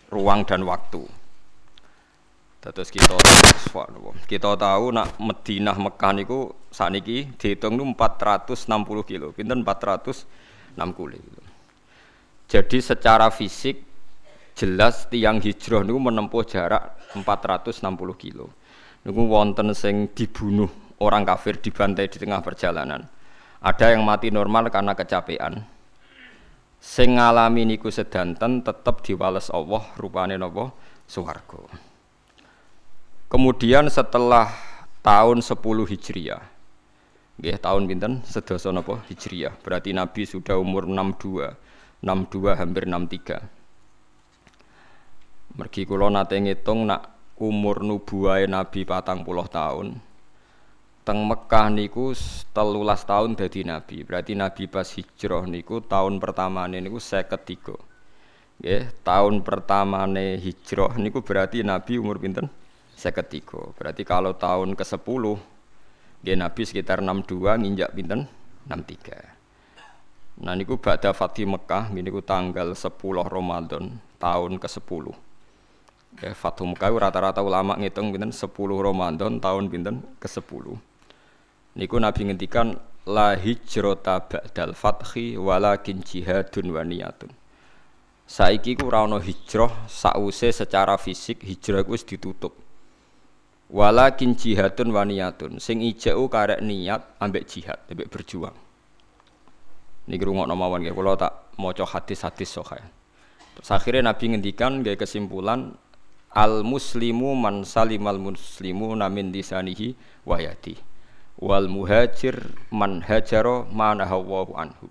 ruang 0.09 0.41
dan 0.49 0.65
waktu. 0.65 1.05
Terus 2.57 2.89
kita 2.89 3.13
kita 4.25 4.57
tahu 4.57 4.89
nak 4.89 5.21
Madinah 5.21 5.77
Mekah 5.77 6.11
niku 6.17 6.57
saniki 6.73 7.37
dihitung 7.37 7.77
nu 7.77 7.85
460 7.93 8.65
kilo, 9.05 9.29
pinten 9.29 9.61
460 9.61 11.21
kilo. 11.21 11.41
Jadi 12.49 12.77
secara 12.81 13.29
fisik 13.29 13.85
jelas 14.57 15.05
tiang 15.05 15.37
hijrah 15.37 15.85
niku 15.85 16.01
menempuh 16.01 16.41
jarak 16.49 16.97
460 17.13 17.77
kilo. 18.17 18.49
Niku 19.05 19.21
wonten 19.29 19.69
sing 19.77 20.09
dibunuh 20.17 20.97
orang 20.97 21.21
kafir 21.21 21.61
dibantai 21.61 22.09
di 22.09 22.17
tengah 22.17 22.41
perjalanan. 22.41 23.13
Ada 23.65 23.97
yang 23.97 24.05
mati 24.05 24.29
normal 24.29 24.69
karena 24.69 24.93
kecapean. 24.93 25.65
Sing 26.77 27.17
ngalami 27.17 27.65
niku 27.65 27.89
sedanten 27.89 28.61
tetep 28.61 29.01
diwales 29.01 29.49
Allah 29.49 29.81
rupane 29.97 30.37
napa 30.37 30.69
swarga. 31.09 31.65
Kemudian 33.25 33.89
setelah 33.89 34.53
tahun 35.01 35.41
10 35.41 35.57
Hijriah, 35.89 36.45
nggih 37.41 37.57
tahun 37.57 37.89
pinten 37.89 38.21
sedasa 38.21 38.69
napa 38.69 39.01
Hijriah. 39.09 39.57
Berarti 39.65 39.97
Nabi 39.97 40.29
sudah 40.29 40.61
umur 40.61 40.85
62, 40.85 41.57
62 42.05 42.53
hampir 42.53 42.85
63. 42.85 45.57
Mergi 45.57 45.89
kula 45.89 46.13
nate 46.13 46.37
ngitung 46.37 46.85
nak 46.85 47.17
umur 47.41 47.81
nubuwahe 47.81 48.45
Nabi 48.45 48.85
patang 48.85 49.25
puluh 49.25 49.49
tahun. 49.49 49.97
Teng 51.05 51.21
Mekah 51.21 51.69
niku 51.69 52.17
telulas 52.49 53.05
tahun 53.05 53.37
dadi 53.37 53.61
Nabi. 53.61 54.01
Berarti 54.01 54.33
Nabi 54.33 54.65
pas 54.65 54.89
hijrah 54.89 55.45
niku 55.45 55.77
tahun 55.77 56.17
pertama 56.17 56.65
niku 56.65 56.97
tiga. 57.45 57.77
Nggih, 58.57 58.89
tahun 59.05 59.45
pertama 59.45 60.09
hijrah 60.17 60.97
niku 60.97 61.21
berarti 61.21 61.61
Nabi 61.61 62.01
umur 62.01 62.17
pinten? 62.17 62.49
tiga. 62.97 63.61
Berarti 63.77 64.01
kalau 64.01 64.33
tahun 64.33 64.73
ke-10 64.73 65.23
dia 66.25 66.33
Nabi 66.33 66.61
sekitar 66.65 67.05
62 67.05 67.53
nginjak 67.53 67.93
pinten 67.93 68.25
63. 68.65 70.41
Nah 70.41 70.57
niku 70.57 70.81
ba'da 70.81 71.13
Fatih 71.13 71.45
Mekah 71.45 71.93
niku 71.93 72.25
tanggal 72.25 72.73
10 72.73 72.89
Ramadan 73.29 74.01
tahun 74.17 74.57
ke-10. 74.57 75.13
Ya, 76.25 76.31
Fathu 76.33 76.65
Mekah 76.65 76.89
rata-rata 76.97 77.45
ulama 77.45 77.77
ngitung 77.77 78.09
pinten 78.09 78.33
10 78.33 78.49
Ramadan 78.57 79.37
tahun 79.37 79.69
pinten 79.69 80.01
ke-10. 80.17 80.94
Niku 81.75 81.99
Nabi 81.99 82.31
ngendikan 82.31 82.79
la 83.03 83.35
hijrota 83.35 84.23
ba'dal 84.23 84.71
fathi 84.71 85.35
walakin 85.35 85.99
jihadun 85.99 86.71
wa 86.71 86.87
niyatun. 86.87 87.35
Saiki 88.23 88.79
ku 88.79 88.87
ora 88.87 89.03
ana 89.03 89.19
hijrah 89.19 89.83
sause 89.91 90.55
secara 90.55 90.95
fisik 90.95 91.43
hijrah 91.43 91.83
wis 91.83 92.07
ditutup. 92.07 92.55
Walakin 93.67 94.39
jihadun 94.39 94.95
waniyatun 94.95 95.59
sing 95.59 95.83
ijau 95.83 96.31
karek 96.31 96.63
niat 96.63 97.19
ambek 97.19 97.43
jihad, 97.43 97.83
ambek 97.91 98.07
berjuang. 98.07 98.55
Niki 100.07 100.23
rungokno 100.23 100.55
mawon 100.55 100.79
nggih 100.79 100.95
kula 100.95 101.19
tak 101.19 101.51
maca 101.59 101.83
hadis-hadis 101.83 102.55
sahih. 102.55 102.87
Terus 103.59 103.69
akhirnya 103.75 104.15
Nabi 104.15 104.31
ngendikan 104.31 104.79
gaya 104.79 104.95
kesimpulan 104.95 105.75
al 106.31 106.63
muslimu 106.63 107.35
man 107.35 107.67
salimal 107.67 108.15
muslimu 108.15 108.95
namin 108.95 109.35
disanihi 109.35 109.91
wayati 110.23 110.94
wal 111.39 111.67
muhajir 111.67 112.39
man 112.71 113.03
hajaro 113.03 113.67
manahawahu 113.71 114.55
anhu 114.55 114.87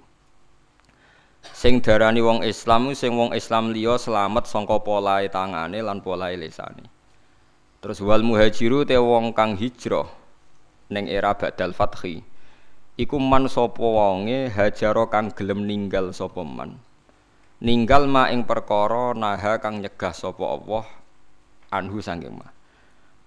sing 1.54 1.80
darani 1.80 2.24
wong 2.24 2.44
Islam 2.44 2.92
sing 2.96 3.16
wong 3.16 3.36
Islam 3.36 3.72
liya 3.72 4.00
selamat 4.00 4.48
sangka 4.48 4.80
polahe 4.80 5.28
tangane 5.28 5.80
lan 5.80 6.00
polahe 6.00 6.36
lesane 6.36 6.94
Terus 7.84 8.00
wal 8.00 8.24
muhajiru 8.24 8.88
te 8.88 8.96
wong 8.96 9.36
kang 9.36 9.60
hijrah 9.60 10.08
ning 10.88 11.04
era 11.04 11.36
badal 11.36 11.76
fathi. 11.76 12.24
Iku 12.96 13.20
man 13.20 13.44
sapa 13.44 13.76
wonge 13.76 14.48
hajaro 14.48 15.12
kang 15.12 15.28
gelem 15.36 15.68
ninggal 15.68 16.16
sapa 16.16 16.40
man. 16.48 16.80
Ninggal 17.60 18.08
ma 18.08 18.32
ing 18.32 18.48
perkara 18.48 19.12
naha 19.12 19.60
kang 19.60 19.84
nyegah 19.84 20.16
sapa 20.16 20.56
Allah 20.56 20.88
anhu 21.68 22.00
sanging 22.00 22.40
ma. 22.40 22.48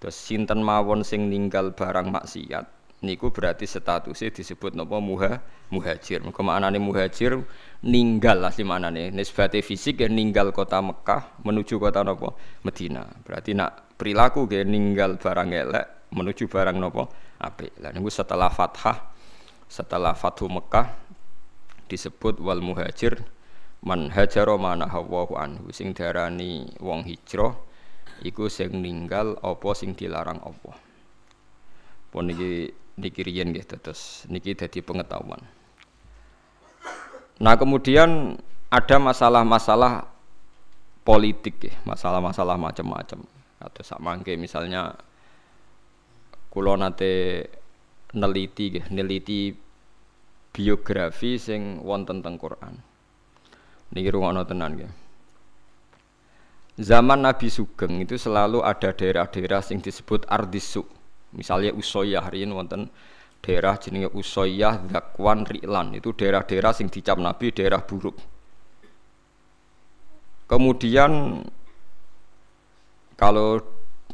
Terus 0.01 0.17
sinten 0.17 0.65
mawon 0.65 1.05
sing 1.05 1.29
ninggal 1.29 1.77
barang 1.77 2.09
maksiat 2.09 2.65
niku 3.05 3.29
berarti 3.29 3.69
statusnya 3.69 4.33
disebut 4.33 4.73
napa 4.73 4.97
muha 4.97 5.43
muhajir. 5.69 6.25
Muga 6.25 6.41
maknane 6.41 6.81
muhajir 6.81 7.37
ninggal 7.85 8.41
asli 8.41 8.65
maknane 8.65 9.13
nisbate 9.13 9.61
fisik 9.61 10.01
ya 10.01 10.09
ninggal 10.09 10.49
kota 10.49 10.81
Mekah 10.81 11.41
menuju 11.45 11.77
kota 11.77 12.01
napa 12.01 12.33
Medina. 12.65 13.05
Berarti 13.21 13.53
nak 13.53 13.93
perilaku 13.97 14.49
ge 14.49 14.65
ninggal 14.65 15.21
barang 15.21 15.49
elek 15.53 15.85
menuju 16.13 16.49
barang 16.49 16.77
nopo 16.79 17.11
apik. 17.37 17.77
Lah 17.83 17.93
niku 17.93 18.09
setelah 18.09 18.49
fathah 18.49 19.13
setelah 19.67 20.15
Fathu 20.15 20.47
Mekah 20.47 20.95
disebut 21.91 22.39
wal 22.39 22.63
muhajir 22.63 23.19
man 23.83 24.09
hajaro 24.09 24.57
mana 24.57 24.89
hawahu 24.89 25.37
anhu 25.37 25.69
sing 25.69 25.93
darani 25.93 26.71
wong 26.81 27.05
hijrah 27.05 27.55
iku 28.25 28.49
sing 28.49 28.81
ninggal 28.81 29.37
apa 29.43 29.69
sing 29.77 29.93
dilarang 29.93 30.41
Allah. 30.41 30.75
Pun 32.07 32.31
niki 32.97 33.21
riyen 33.21 33.53
nggih 33.53 33.65
terus 33.65 34.25
niki 34.27 34.57
dadi 34.57 34.81
pengetahuan. 34.81 35.39
Nah, 37.37 37.53
kemudian 37.53 38.41
ada 38.73 38.97
masalah-masalah 38.97 40.09
politik 41.05 41.61
ya, 41.61 41.73
masalah-masalah 41.85 42.57
macam-macam 42.57 43.21
atau 43.57 43.81
sak 43.81 44.01
mangke 44.01 44.37
misalnya 44.37 44.93
kulo 46.53 46.77
nate 46.77 47.45
neliti 48.13 48.77
neliti 48.93 49.49
biografi 50.49 51.37
sing 51.37 51.85
wonten 51.85 52.25
teng 52.25 52.41
Quran. 52.41 52.73
Niki 53.93 54.09
rungono 54.09 54.41
tenan 54.43 54.73
nggih. 54.73 54.91
Zaman 56.77 57.25
Nabi 57.25 57.49
Sugeng 57.49 58.01
itu 58.01 58.21
selalu 58.21 58.61
ada 58.61 58.93
daerah-daerah 58.93 59.65
sing 59.65 59.81
disebut 59.81 60.29
Ardisu. 60.29 60.96
Misalnya 61.35 61.75
Usoyah 61.75 62.23
riyen 62.31 62.55
wonten 62.55 62.87
daerah 63.43 63.75
jenenge 63.79 64.11
Usoyah, 64.15 64.83
Zakwan, 64.87 65.43
Ri'lan. 65.43 65.95
Itu 65.95 66.15
daerah-daerah 66.15 66.71
sing 66.71 66.87
dicap 66.87 67.19
Nabi 67.19 67.51
daerah 67.51 67.83
buruk. 67.83 68.15
Kemudian 70.47 71.43
kalau 73.19 73.59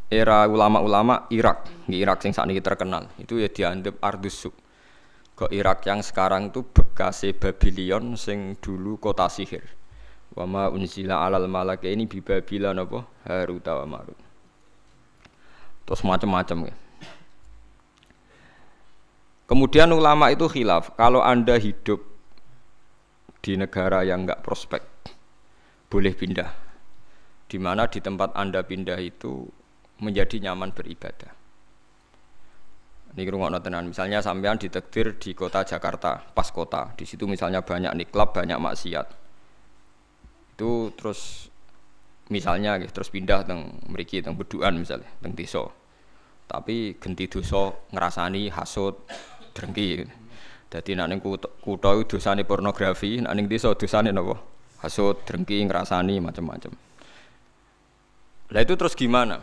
era 0.09 0.45
ulama-ulama 0.49 1.29
Irak, 1.29 1.69
di 1.85 2.01
Irak 2.01 2.25
yang 2.25 2.33
saat 2.33 2.49
ini 2.49 2.61
terkenal, 2.61 3.09
itu 3.21 3.37
ya 3.37 3.49
dianggap 3.49 4.01
Ardusuk. 4.01 4.53
Ke 5.33 5.49
Irak 5.49 5.85
yang 5.89 6.05
sekarang 6.05 6.53
itu 6.53 6.61
bekas 6.61 7.25
Babylon 7.37 8.13
sing 8.13 8.53
dulu 8.61 9.01
kota 9.01 9.25
sihir. 9.25 9.65
Wama 10.33 10.69
unzila 10.69 11.25
alal 11.25 11.45
malak 11.49 11.85
ini 11.85 12.09
bi 12.09 12.21
Babylon 12.21 12.81
apa? 12.81 13.05
Harut 13.25 13.65
wa 13.65 13.85
Marut. 13.85 14.19
Terus 15.85 16.01
macam-macam 16.05 16.69
ya. 16.69 16.75
Kemudian 19.53 19.93
ulama 19.93 20.33
itu 20.33 20.49
khilaf, 20.49 20.97
kalau 20.97 21.21
Anda 21.21 21.61
hidup 21.61 22.01
di 23.45 23.53
negara 23.53 24.01
yang 24.01 24.25
enggak 24.25 24.41
prospek, 24.41 24.81
boleh 25.93 26.17
pindah 26.17 26.63
di 27.53 27.61
mana 27.61 27.85
di 27.85 28.01
tempat 28.01 28.33
Anda 28.33 28.65
pindah 28.65 28.97
itu 28.97 29.45
menjadi 30.01 30.41
nyaman 30.41 30.73
beribadah. 30.73 31.29
Ini 33.13 33.29
rumah 33.29 33.53
tenan. 33.61 33.93
Misalnya 33.93 34.25
sampean 34.25 34.57
ditektir 34.57 35.21
di 35.21 35.37
kota 35.37 35.61
Jakarta, 35.61 36.17
pas 36.33 36.49
kota. 36.49 36.89
Di 36.97 37.05
situ 37.05 37.29
misalnya 37.29 37.61
banyak 37.61 37.93
niklab, 37.93 38.33
banyak 38.33 38.57
maksiat. 38.57 39.05
Itu 40.57 40.97
terus 40.97 41.53
misalnya 42.33 42.81
gitu, 42.81 42.89
terus 42.89 43.13
pindah 43.13 43.45
teng 43.45 43.85
mriki 43.85 44.25
teng 44.25 44.33
beduan 44.33 44.81
misalnya, 44.81 45.13
teng 45.21 45.37
desa. 45.37 45.69
Tapi 46.49 46.97
genti 46.97 47.29
dosa 47.29 47.69
ngerasani 47.93 48.49
hasut, 48.49 49.05
drengki. 49.53 50.03
Jadi 50.73 50.97
nak 50.97 51.07
ning 51.13 51.21
kutha 51.21 51.93
dosane 52.09 52.41
pornografi, 52.43 53.21
nak 53.21 53.33
ning 53.37 53.45
desa 53.45 53.69
dosane 53.77 54.09
napa? 54.09 54.35
Hasut, 54.81 55.23
drengki, 55.23 55.63
ngerasani 55.63 56.19
macam-macam. 56.19 56.73
Lah 58.51 58.61
itu 58.61 58.73
terus 58.75 58.97
gimana? 58.97 59.39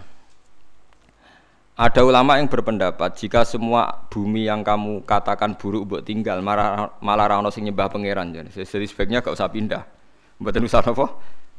Ada 1.81 2.05
ulama 2.05 2.37
yang 2.37 2.45
berpendapat 2.45 3.17
jika 3.17 3.41
semua 3.41 4.05
bumi 4.13 4.45
yang 4.45 4.61
kamu 4.61 5.01
katakan 5.09 5.57
buruk 5.57 5.89
buat 5.89 6.03
tinggal 6.05 6.45
malah 6.45 6.93
malah 7.01 7.33
rano 7.33 7.49
sing 7.49 7.65
nyembah 7.65 7.89
pangeran 7.89 8.37
jadi 8.37 8.53
sebaiknya 8.69 9.25
gak 9.25 9.33
usah 9.33 9.49
pindah. 9.49 9.89
Mboten 10.37 10.69
usah 10.69 10.85
apa? 10.85 11.09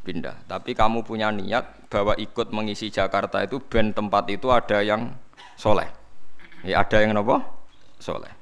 Pindah. 0.05 0.45
Tapi 0.45 0.77
kamu 0.77 1.01
punya 1.01 1.33
niat 1.33 1.89
bahwa 1.89 2.13
ikut 2.21 2.53
mengisi 2.53 2.93
Jakarta 2.93 3.41
itu 3.41 3.57
ben 3.65 3.97
tempat 3.97 4.29
itu 4.29 4.53
ada 4.53 4.85
yang 4.85 5.09
soleh. 5.57 5.89
Ya 6.61 6.85
ada 6.85 7.01
yang 7.01 7.17
apa? 7.17 7.41
Soleh. 7.97 8.40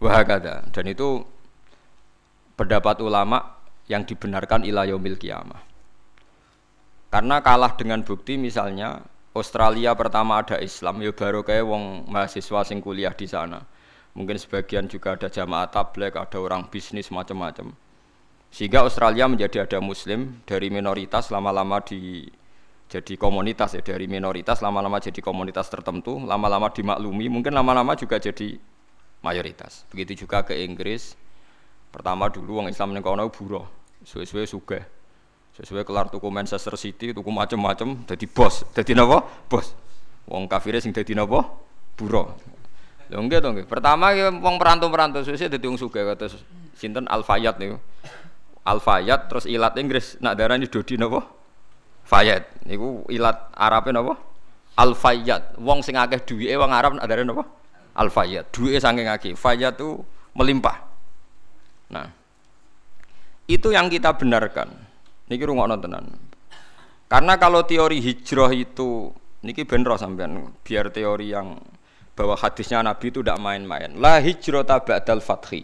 Wahakada. 0.00 0.68
Dan 0.72 0.92
itu 0.92 1.24
pendapat 2.56 3.00
ulama 3.00 3.56
yang 3.88 4.04
dibenarkan 4.04 4.66
ilayomil 4.66 5.16
kiamah. 5.16 5.62
Karena 7.08 7.40
kalah 7.40 7.78
dengan 7.78 8.02
bukti 8.02 8.36
misalnya 8.36 9.00
Australia 9.36 9.92
pertama 9.94 10.42
ada 10.42 10.58
Islam 10.58 11.00
ya 11.04 11.12
baru 11.12 11.44
kayak 11.44 11.64
wong 11.64 11.84
mahasiswa 12.08 12.64
sing 12.66 12.80
kuliah 12.82 13.12
di 13.12 13.28
sana. 13.28 13.62
Mungkin 14.16 14.40
sebagian 14.40 14.88
juga 14.88 15.12
ada 15.12 15.28
jamaah 15.28 15.68
tabligh, 15.68 16.12
ada 16.16 16.38
orang 16.40 16.66
bisnis 16.72 17.12
macam-macam. 17.12 17.76
Sehingga 18.48 18.80
Australia 18.80 19.28
menjadi 19.28 19.68
ada 19.68 19.78
muslim 19.84 20.40
dari 20.48 20.72
minoritas 20.72 21.28
lama-lama 21.28 21.84
di 21.84 22.24
jadi 22.86 23.18
komunitas 23.18 23.76
ya 23.76 23.82
dari 23.82 24.06
minoritas 24.08 24.62
lama-lama 24.62 24.96
jadi 25.02 25.20
komunitas 25.20 25.68
tertentu, 25.68 26.16
lama-lama 26.22 26.72
dimaklumi, 26.72 27.28
mungkin 27.28 27.52
lama-lama 27.52 27.92
juga 27.98 28.16
jadi 28.16 28.56
mayoritas. 29.26 29.82
Begitu 29.90 30.22
juga 30.26 30.46
ke 30.46 30.54
Inggris. 30.62 31.18
Pertama 31.90 32.30
dulu 32.30 32.62
orang 32.62 32.70
Islam 32.70 32.94
ning 32.94 33.02
kono 33.02 33.26
buruh, 33.26 33.66
suwe-suwe 34.06 34.46
sugih. 34.46 34.84
Sesuai 35.56 35.88
kelar 35.88 36.12
tuku 36.12 36.28
Manchester 36.28 36.76
City, 36.76 37.16
tuku 37.16 37.30
macam-macam, 37.32 38.04
jadi 38.04 38.26
bos, 38.28 38.62
jadi 38.76 38.92
napa? 38.92 39.24
Bos. 39.48 39.72
Wong 40.28 40.44
kafirnya 40.44 40.84
sing 40.84 40.92
jadi 40.92 41.16
napa? 41.16 41.48
Buruh. 41.96 42.36
Lho 43.08 43.22
nggih 43.22 43.38
to 43.38 43.48
nggih. 43.54 43.66
Pertama 43.70 44.12
wong 44.12 44.58
perantau-perantau 44.58 45.22
suwe 45.22 45.38
dadi 45.38 45.64
wong 45.64 45.78
sugih 45.78 46.02
kados 46.02 46.36
sinten 46.76 47.06
Al 47.06 47.22
Fayyad 47.22 47.56
niku. 47.56 47.78
Al 48.66 48.82
Fayyad 48.82 49.30
terus 49.30 49.46
ilat 49.46 49.78
Inggris 49.78 50.18
nak 50.18 50.34
darani 50.34 50.66
Dodi 50.66 50.98
napa? 50.98 51.22
Fayyad. 52.04 52.66
Niku 52.66 53.06
ilat 53.08 53.54
Arabe 53.54 53.94
napa? 53.94 54.18
Al 54.76 54.92
Fayyad. 54.98 55.56
Wong 55.62 55.86
sing 55.86 55.94
akeh 55.94 56.20
duwike 56.26 56.52
wong 56.58 56.74
Arab 56.74 56.98
nak 56.98 57.06
darani 57.06 57.30
napa? 57.30 57.46
Al 57.96 58.12
Fayyad. 58.12 58.52
Duwike 58.52 58.78
saking 58.78 59.08
akeh. 59.08 59.32
Fayyad 59.32 59.80
itu 59.80 60.04
melimpah. 60.36 60.84
Nah, 61.88 62.12
itu 63.48 63.72
yang 63.72 63.88
kita 63.88 64.12
benarkan. 64.14 64.68
Niki 65.32 65.42
rungokno 65.42 65.80
tenan. 65.80 66.06
Karena 67.06 67.38
kalau 67.38 67.64
teori 67.64 68.02
hijrah 68.02 68.50
itu 68.52 69.10
niki 69.46 69.62
benro 69.62 69.94
sampean 69.94 70.50
biar 70.66 70.90
teori 70.90 71.30
yang 71.30 71.54
bahwa 72.18 72.34
hadisnya 72.34 72.82
Nabi 72.82 73.14
itu 73.14 73.22
tidak 73.22 73.38
main-main. 73.38 73.94
La 73.96 74.18
hijrah 74.18 74.66
ba'dal 74.66 75.22
fathi. 75.22 75.62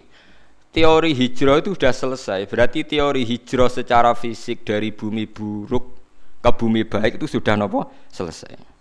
Teori 0.73 1.13
hijrah 1.13 1.61
itu 1.61 1.77
sudah 1.77 1.93
selesai. 1.93 2.41
Berarti 2.49 2.87
teori 2.89 3.29
hijrah 3.29 3.69
secara 3.69 4.17
fisik 4.17 4.65
dari 4.65 4.89
bumi 4.89 5.29
buruk 5.29 5.85
ke 6.41 6.51
bumi 6.55 6.83
baik 6.89 7.21
itu 7.21 7.39
sudah 7.39 7.55
nopo 7.61 7.93
selesai. 8.09 8.72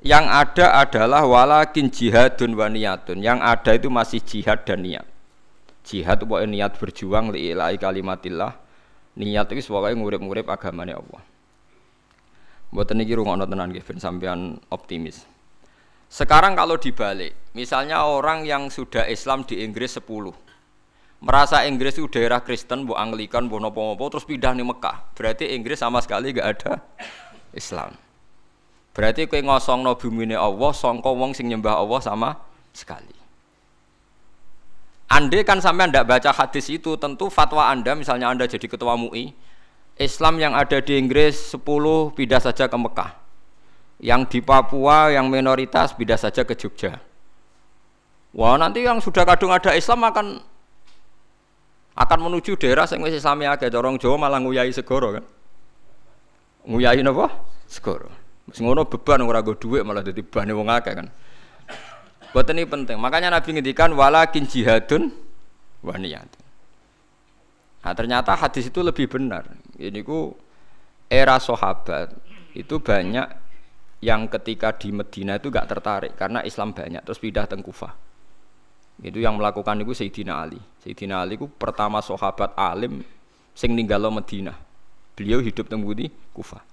Yang 0.00 0.24
ada 0.32 0.66
adalah 0.80 1.22
walakin 1.28 1.92
jihadun 1.92 2.56
wa 2.56 2.72
niyatun. 2.72 3.20
Yang 3.20 3.38
ada 3.44 3.70
itu 3.76 3.88
masih 3.92 4.20
jihad 4.24 4.64
dan 4.64 4.80
niat. 4.80 5.04
Jihad 5.84 6.24
itu 6.24 6.34
niat 6.48 6.76
berjuang 6.80 7.32
li'ilai 7.32 7.76
kalimatillah 7.76 8.56
niat 9.20 9.46
itu 9.52 9.68
pokoke 9.68 9.92
ngurip-ngurip 9.92 10.46
agamane 10.48 10.96
Allah. 10.96 11.22
Mboten 12.70 13.02
niki 13.02 13.12
rungokno 13.18 13.44
tenan 13.44 13.74
nggih 13.74 13.82
ben 13.82 13.98
sampean 13.98 14.56
optimis. 14.70 15.26
Sekarang 16.10 16.54
kalau 16.54 16.78
dibalik, 16.78 17.34
misalnya 17.52 18.06
orang 18.06 18.46
yang 18.46 18.70
sudah 18.70 19.06
Islam 19.06 19.42
di 19.46 19.62
Inggris 19.62 19.98
10 19.98 20.06
merasa 21.20 21.68
Inggris 21.68 22.00
itu 22.00 22.08
daerah 22.08 22.40
Kristen, 22.40 22.88
bu 22.88 22.96
Anglikan, 22.96 23.46
bu 23.46 23.60
nopo-nopo, 23.60 24.08
terus 24.08 24.24
pindah 24.24 24.56
nih 24.56 24.64
Mekah. 24.64 25.12
Berarti 25.12 25.52
Inggris 25.52 25.78
sama 25.78 26.00
sekali 26.00 26.32
gak 26.32 26.48
ada 26.58 26.72
Islam. 27.52 27.92
Berarti 29.00 29.24
kue 29.24 29.40
ngosong 29.40 29.80
no 29.80 29.96
bumi 29.96 30.28
Allah, 30.36 30.76
songko 30.76 31.16
wong 31.16 31.32
sing 31.32 31.48
nyembah 31.48 31.80
Allah 31.80 32.04
sama 32.04 32.36
sekali. 32.76 33.16
Anda 35.08 35.40
kan 35.40 35.56
sampai 35.64 35.88
anda 35.88 36.04
baca 36.04 36.28
hadis 36.36 36.68
itu, 36.68 37.00
tentu 37.00 37.32
fatwa 37.32 37.64
anda, 37.72 37.96
misalnya 37.96 38.28
anda 38.28 38.44
jadi 38.44 38.68
ketua 38.68 39.00
MUI, 39.00 39.32
Islam 39.96 40.36
yang 40.36 40.52
ada 40.52 40.84
di 40.84 41.00
Inggris 41.00 41.56
10 41.56 42.12
pindah 42.12 42.44
saja 42.44 42.68
ke 42.68 42.76
Mekah. 42.76 43.16
Yang 44.04 44.36
di 44.36 44.40
Papua 44.44 45.08
yang 45.08 45.32
minoritas 45.32 45.96
pindah 45.96 46.20
saja 46.20 46.44
ke 46.44 46.52
Jogja. 46.52 47.00
Wah 48.36 48.60
nanti 48.60 48.84
yang 48.84 49.00
sudah 49.00 49.24
kadung 49.24 49.48
ada 49.48 49.72
Islam 49.72 50.04
akan 50.04 50.44
akan 51.96 52.18
menuju 52.20 52.60
daerah 52.60 52.84
yang 52.84 53.00
masih 53.00 53.16
Islami 53.16 53.48
agak 53.48 53.72
dorong 53.72 53.96
Jawa 53.96 54.28
malah 54.28 54.44
nguyai 54.44 54.68
segoro 54.76 55.16
kan. 55.16 55.24
Nguyai 56.68 57.00
apa? 57.00 57.48
Segoro. 57.64 58.19
Ngono 58.58 58.88
beban 58.90 59.22
ora 59.22 59.38
go 59.44 59.54
dhuwit 59.54 59.86
malah 59.86 60.02
dadi 60.02 60.26
bane 60.26 60.50
wong 60.50 60.66
akeh 60.66 60.94
kan. 60.98 61.06
Buat 62.34 62.50
ini 62.54 62.66
penting. 62.66 62.98
Makanya 62.98 63.30
Nabi 63.30 63.58
ngendikan 63.58 63.90
walakin 63.94 64.46
jihadun 64.46 65.10
wa 65.82 65.94
niyatun. 65.94 66.42
Nah, 67.80 67.94
ternyata 67.96 68.36
hadis 68.36 68.68
itu 68.68 68.84
lebih 68.84 69.08
benar. 69.08 69.48
Ini 69.80 70.04
ku 70.04 70.36
era 71.10 71.40
sahabat 71.40 72.12
itu 72.52 72.78
banyak 72.78 73.26
yang 74.00 74.28
ketika 74.28 74.76
di 74.76 74.92
Medina 74.92 75.36
itu 75.36 75.52
gak 75.52 75.68
tertarik 75.68 76.12
karena 76.16 76.40
Islam 76.44 76.72
banyak 76.72 77.04
terus 77.04 77.20
pindah 77.20 77.44
teng 77.50 77.64
Kufah. 77.64 77.92
Itu 79.00 79.16
yang 79.16 79.40
melakukan 79.40 79.80
itu 79.80 79.96
Sayyidina 79.96 80.44
Ali. 80.44 80.60
Sayyidina 80.84 81.24
Ali 81.24 81.40
itu 81.40 81.48
pertama 81.48 82.04
sahabat 82.04 82.52
alim 82.52 83.00
sing 83.56 83.72
ninggalo 83.72 84.12
Medina. 84.12 84.52
Beliau 85.16 85.40
hidup 85.40 85.72
Budi 85.72 86.12
Kufah. 86.36 86.69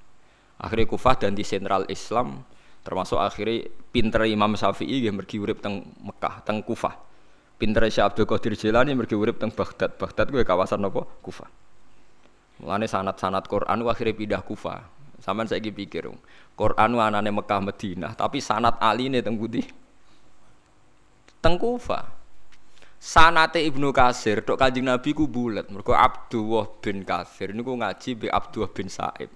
Akhirnya 0.58 0.90
Kufah 0.90 1.16
dan 1.22 1.38
di 1.38 1.46
sentral 1.46 1.86
Islam 1.90 2.42
termasuk 2.82 3.20
akhirnya 3.20 3.68
pinter 3.92 4.26
Imam 4.26 4.58
Syafi'i 4.58 5.06
yang 5.06 5.20
pergi 5.22 5.38
urip 5.38 5.62
teng 5.62 5.86
Mekah 6.02 6.42
teng 6.42 6.66
Kufah. 6.66 6.96
Pinter 7.58 7.90
Syekh 7.90 8.06
Abdul 8.06 8.30
Qadir 8.30 8.54
Jilani 8.54 8.94
pergi 8.94 9.18
urip 9.18 9.42
teng 9.42 9.50
Baghdad. 9.50 9.98
Baghdad 9.98 10.30
gue 10.30 10.46
kawasan 10.46 10.86
apa? 10.86 11.06
Kufah. 11.22 11.50
Mulane 12.62 12.90
sanat-sanat 12.90 13.46
Quran 13.46 13.86
akhirnya 13.86 14.14
pindah 14.18 14.42
Kufah. 14.42 14.82
Sampean 15.18 15.50
saya 15.50 15.62
pikir 15.62 16.10
Quran 16.58 16.92
anane 16.98 17.30
Mekah 17.34 17.62
Madinah 17.62 18.14
tapi 18.14 18.38
sanat 18.38 18.78
Ali 18.78 19.10
ini 19.10 19.22
teng 19.22 19.38
Budi 19.38 19.62
teng 21.42 21.58
Kufah. 21.58 22.18
Sanate 22.98 23.62
Ibnu 23.62 23.94
Kasir 23.94 24.42
dok 24.42 24.58
Kanjeng 24.58 24.90
Nabi 24.90 25.14
ku 25.14 25.30
bulat 25.30 25.70
mergo 25.70 25.94
Abdullah 25.94 26.66
bin 26.82 27.06
Kasir 27.06 27.54
niku 27.54 27.78
ngaji 27.78 28.10
be 28.18 28.26
Abdullah 28.26 28.74
bin 28.74 28.90
Sa'ib 28.90 29.30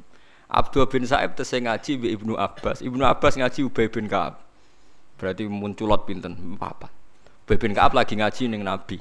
Abdul 0.52 0.84
bin 0.92 1.08
Sa'ib 1.08 1.40
tesih 1.40 1.64
ngaji 1.64 1.92
bi 1.96 2.08
Ibnu 2.12 2.36
Abbas. 2.36 2.84
Ibnu 2.84 3.08
Abbas 3.08 3.40
ngaji 3.40 3.64
Ubay 3.72 3.88
bin 3.88 4.12
Ka'ab. 4.12 4.36
Berarti 5.16 5.48
munculot 5.48 6.04
pinten 6.04 6.36
papat. 6.60 6.92
Ubay 7.48 7.56
bin 7.56 7.72
Ka'ab 7.72 7.96
lagi 7.96 8.20
ngaji 8.20 8.52
ning 8.52 8.68
Nabi. 8.68 9.00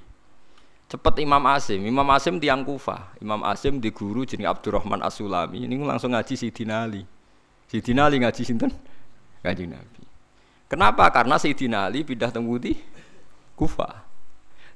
Cepet 0.87 1.23
Imam 1.23 1.43
Asim, 1.51 1.83
Imam 1.83 2.07
Asim 2.15 2.39
tiang 2.39 2.63
Kufah. 2.63 3.19
Imam 3.19 3.43
Asim 3.43 3.83
di 3.83 3.91
guru 3.91 4.23
jeneng 4.23 4.47
Abdurrahman 4.47 5.03
As-Sulami. 5.03 5.67
Ini 5.67 5.75
langsung 5.83 6.15
ngaji 6.15 6.39
Sidina 6.39 6.87
Ali. 6.87 7.03
Sidina 7.67 8.07
Ali 8.07 8.23
ngaji 8.23 8.43
sinten? 8.47 8.71
Ngaji 9.43 9.65
Nabi. 9.71 10.03
Kenapa? 10.71 11.11
Karena 11.11 11.35
Sidina 11.35 11.91
Ali 11.91 12.07
pindah 12.07 12.31
teng 12.31 12.47
Budi 12.47 12.79
Kufah. 13.59 14.07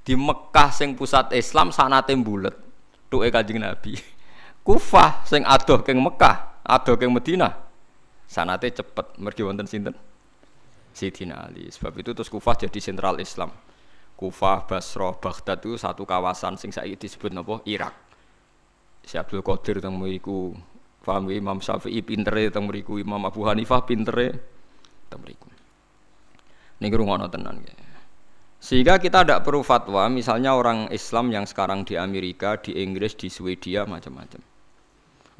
Di 0.03 0.19
Mekah 0.19 0.75
sing 0.75 0.99
pusat 0.99 1.31
Islam 1.39 1.71
sanate 1.71 2.15
bulet. 2.19 2.55
Tuke 3.11 3.31
Kanjeng 3.31 3.63
Nabi. 3.63 3.95
Kufah 4.67 5.23
sing 5.23 5.47
adoh 5.47 5.83
keng 5.83 5.99
Mekah 6.03 6.54
Ado 6.65 6.97
ke 6.97 7.05
Medina. 7.05 7.53
Sanate 8.25 8.73
cepet 8.73 9.21
mergi 9.21 9.45
wonten 9.45 9.69
sinten? 9.69 9.93
Sayyidina 10.97 11.51
Ali. 11.51 11.69
Sebab 11.69 11.93
itu 12.01 12.17
terus 12.17 12.33
Kufah 12.33 12.57
jadi 12.57 12.81
sentral 12.81 13.21
Islam. 13.21 13.53
Kufah, 14.15 14.65
Basrah, 14.65 15.19
Baghdad 15.19 15.61
itu 15.61 15.77
satu 15.77 16.07
kawasan 16.07 16.57
sing 16.57 16.71
saiki 16.73 16.97
disebut 16.97 17.35
napa? 17.35 17.61
Irak. 17.69 17.93
Si 19.05 19.21
Abdul 19.21 19.45
Qadir 19.45 19.85
teng 19.85 20.01
mriku. 20.01 20.57
Paham 21.05 21.29
Imam 21.29 21.61
Syafi'i 21.61 22.01
pintere 22.01 22.49
teng 22.49 22.65
mriku, 22.65 22.97
Imam 22.97 23.21
Abu 23.29 23.45
Hanifah 23.45 23.85
pintere 23.85 24.33
teng 25.13 25.21
mriku. 25.21 25.53
Niki 26.81 26.97
rungono 26.97 27.29
tenan 27.29 27.61
ya. 27.61 27.75
Sehingga 28.65 28.97
kita 28.97 29.29
tidak 29.29 29.45
perlu 29.45 29.61
fatwa, 29.61 30.09
misalnya 30.09 30.57
orang 30.57 30.89
Islam 30.89 31.29
yang 31.29 31.45
sekarang 31.45 31.85
di 31.85 32.01
Amerika, 32.01 32.57
di 32.57 32.81
Inggris, 32.81 33.13
di 33.13 33.29
Swedia, 33.29 33.85
macam-macam. 33.85 34.54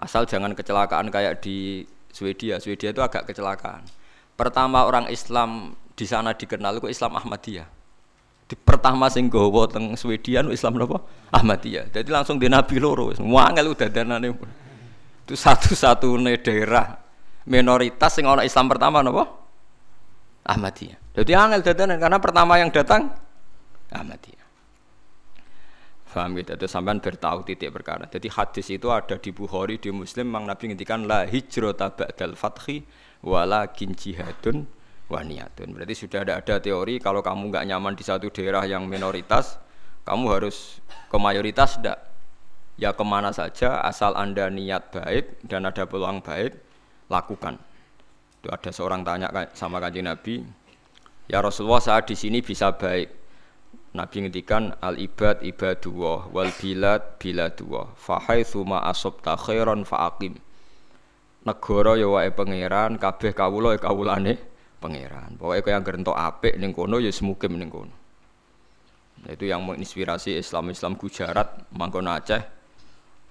Asal 0.05 0.29
jangan 0.29 0.53
kecelakaan 0.53 1.09
kayak 1.09 1.41
di 1.41 1.89
Swedia. 2.13 2.61
Swedia 2.61 2.93
itu 2.93 3.01
agak 3.01 3.25
kecelakaan. 3.25 3.89
Pertama 4.37 4.85
orang 4.85 5.09
Islam 5.09 5.73
di 5.97 6.05
sana 6.05 6.37
dikenal 6.37 6.79
itu 6.79 6.93
Islam 6.93 7.17
Ahmadiyah. 7.17 7.67
Di 8.45 8.55
pertama 8.61 9.09
sing 9.09 9.33
gowo 9.33 9.65
teng 9.65 9.97
Swedia 9.97 10.45
nu 10.45 10.53
Islam 10.53 10.77
napa? 10.77 11.01
Ahmadiyah. 11.33 11.89
Jadi 11.89 12.09
langsung 12.13 12.37
di 12.37 12.53
Nabi 12.53 12.77
loro. 12.77 13.17
Semua 13.17 13.49
angel 13.49 13.73
udah 13.73 13.89
danane. 13.89 14.37
Itu 15.25 15.33
satu-satunya 15.33 16.37
daerah 16.45 17.01
minoritas 17.49 18.13
sing 18.13 18.29
ana 18.29 18.45
Islam 18.45 18.69
pertama 18.69 19.01
napa? 19.01 19.33
Ahmadiyah. 20.45 21.01
Jadi 21.15 21.33
angel 21.33 21.65
dadanan 21.65 21.97
karena 21.97 22.19
pertama 22.21 22.61
yang 22.61 22.69
datang 22.69 23.15
Ahmadiyah. 23.89 24.34
Faham 26.15 26.39
gitu, 26.39 26.55
itu 26.55 26.71
sampean 26.71 27.03
bertahu 27.03 27.43
titik 27.43 27.75
perkara. 27.75 28.07
Jadi 28.07 28.31
hadis 28.31 28.71
itu 28.71 28.87
ada 28.95 29.19
di 29.19 29.35
Bukhari, 29.35 29.83
di 29.83 29.91
Muslim, 29.91 30.31
mang 30.31 30.47
Nabi 30.47 30.71
ngendikan 30.71 31.11
la 31.11 31.27
hijrata 31.27 31.91
ba'dal 31.91 32.39
fathi 32.39 32.87
walakin 33.27 33.99
jihadun 33.99 34.63
wa 35.11 35.27
niyatun. 35.27 35.75
Berarti 35.75 36.07
sudah 36.07 36.23
ada 36.23 36.39
ada 36.39 36.63
teori 36.63 37.03
kalau 37.03 37.19
kamu 37.19 37.51
nggak 37.51 37.67
nyaman 37.67 37.99
di 37.99 38.07
satu 38.07 38.31
daerah 38.31 38.63
yang 38.63 38.87
minoritas, 38.87 39.59
kamu 40.07 40.39
harus 40.39 40.79
ke 41.11 41.17
mayoritas 41.19 41.83
tidak. 41.83 41.99
Ya 42.79 42.95
ke 42.95 43.03
mana 43.03 43.35
saja 43.35 43.83
asal 43.83 44.15
anda 44.15 44.47
niat 44.47 44.95
baik 44.95 45.43
dan 45.51 45.67
ada 45.67 45.83
peluang 45.83 46.23
baik, 46.23 46.55
lakukan. 47.11 47.59
Itu 48.39 48.55
ada 48.55 48.71
seorang 48.71 49.03
tanya 49.03 49.35
sama 49.59 49.83
kanjeng 49.83 50.07
Nabi, 50.07 50.47
ya 51.27 51.43
Rasulullah 51.43 51.83
saat 51.83 52.07
di 52.07 52.15
sini 52.15 52.39
bisa 52.39 52.71
baik. 52.71 53.24
Nabi 53.95 54.27
ngendikan 54.27 54.75
al 54.83 54.99
ibad 54.99 55.39
ibadullah 55.47 56.27
wal 56.35 56.51
bilad 56.51 57.15
biladullah. 57.23 57.95
Fahaitsu 57.95 58.67
ma 58.67 58.83
asabta 58.91 59.39
khairan 59.39 59.87
faqim. 59.87 60.35
Negara 61.47 61.95
ya 61.95 62.11
wae 62.11 62.35
pangeran, 62.35 62.99
kabeh 62.99 63.31
kawula 63.31 63.79
ya 63.79 63.79
kawulane 63.79 64.35
pangeran. 64.83 65.39
Pokoke 65.39 65.71
kaya 65.71 65.79
ngrentok 65.79 66.19
apik 66.19 66.59
ning 66.59 66.75
kono 66.75 66.99
ya 66.99 67.15
semukim 67.15 67.55
ning 67.55 67.71
kono. 67.71 67.95
Itu 69.31 69.47
yang 69.47 69.65
menginspirasi 69.65 70.37
Islam-Islam 70.37 71.01
Gujarat, 71.01 71.71
Mangkon 71.73 72.11
Aceh. 72.11 72.43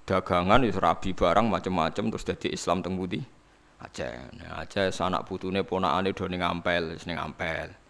Dagangan 0.04 0.64
itu 0.66 0.80
rabi 0.80 1.14
barang 1.14 1.46
macam-macam 1.46 2.04
terus 2.10 2.24
jadi 2.24 2.48
Islam 2.56 2.80
teng 2.80 2.96
Aceh. 2.98 4.12
Nah, 4.40 4.64
Aceh 4.64 4.88
sanak 4.90 5.28
putune 5.28 5.60
ponakane 5.60 6.16
do 6.16 6.24
ning 6.24 6.40
Ampel, 6.40 6.96
ning 7.04 7.20
Ampel. 7.20 7.83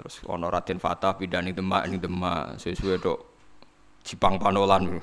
Terus 0.00 0.24
ono 0.24 0.48
Raden 0.48 0.80
Fatah 0.80 1.12
pindah 1.12 1.44
ning 1.44 1.52
Demak 1.52 1.84
ning 1.90 2.00
Demak, 2.00 2.56
sesuai 2.56 2.96
dok 3.04 3.18
Jipang 4.00 4.40
Panolan. 4.40 4.96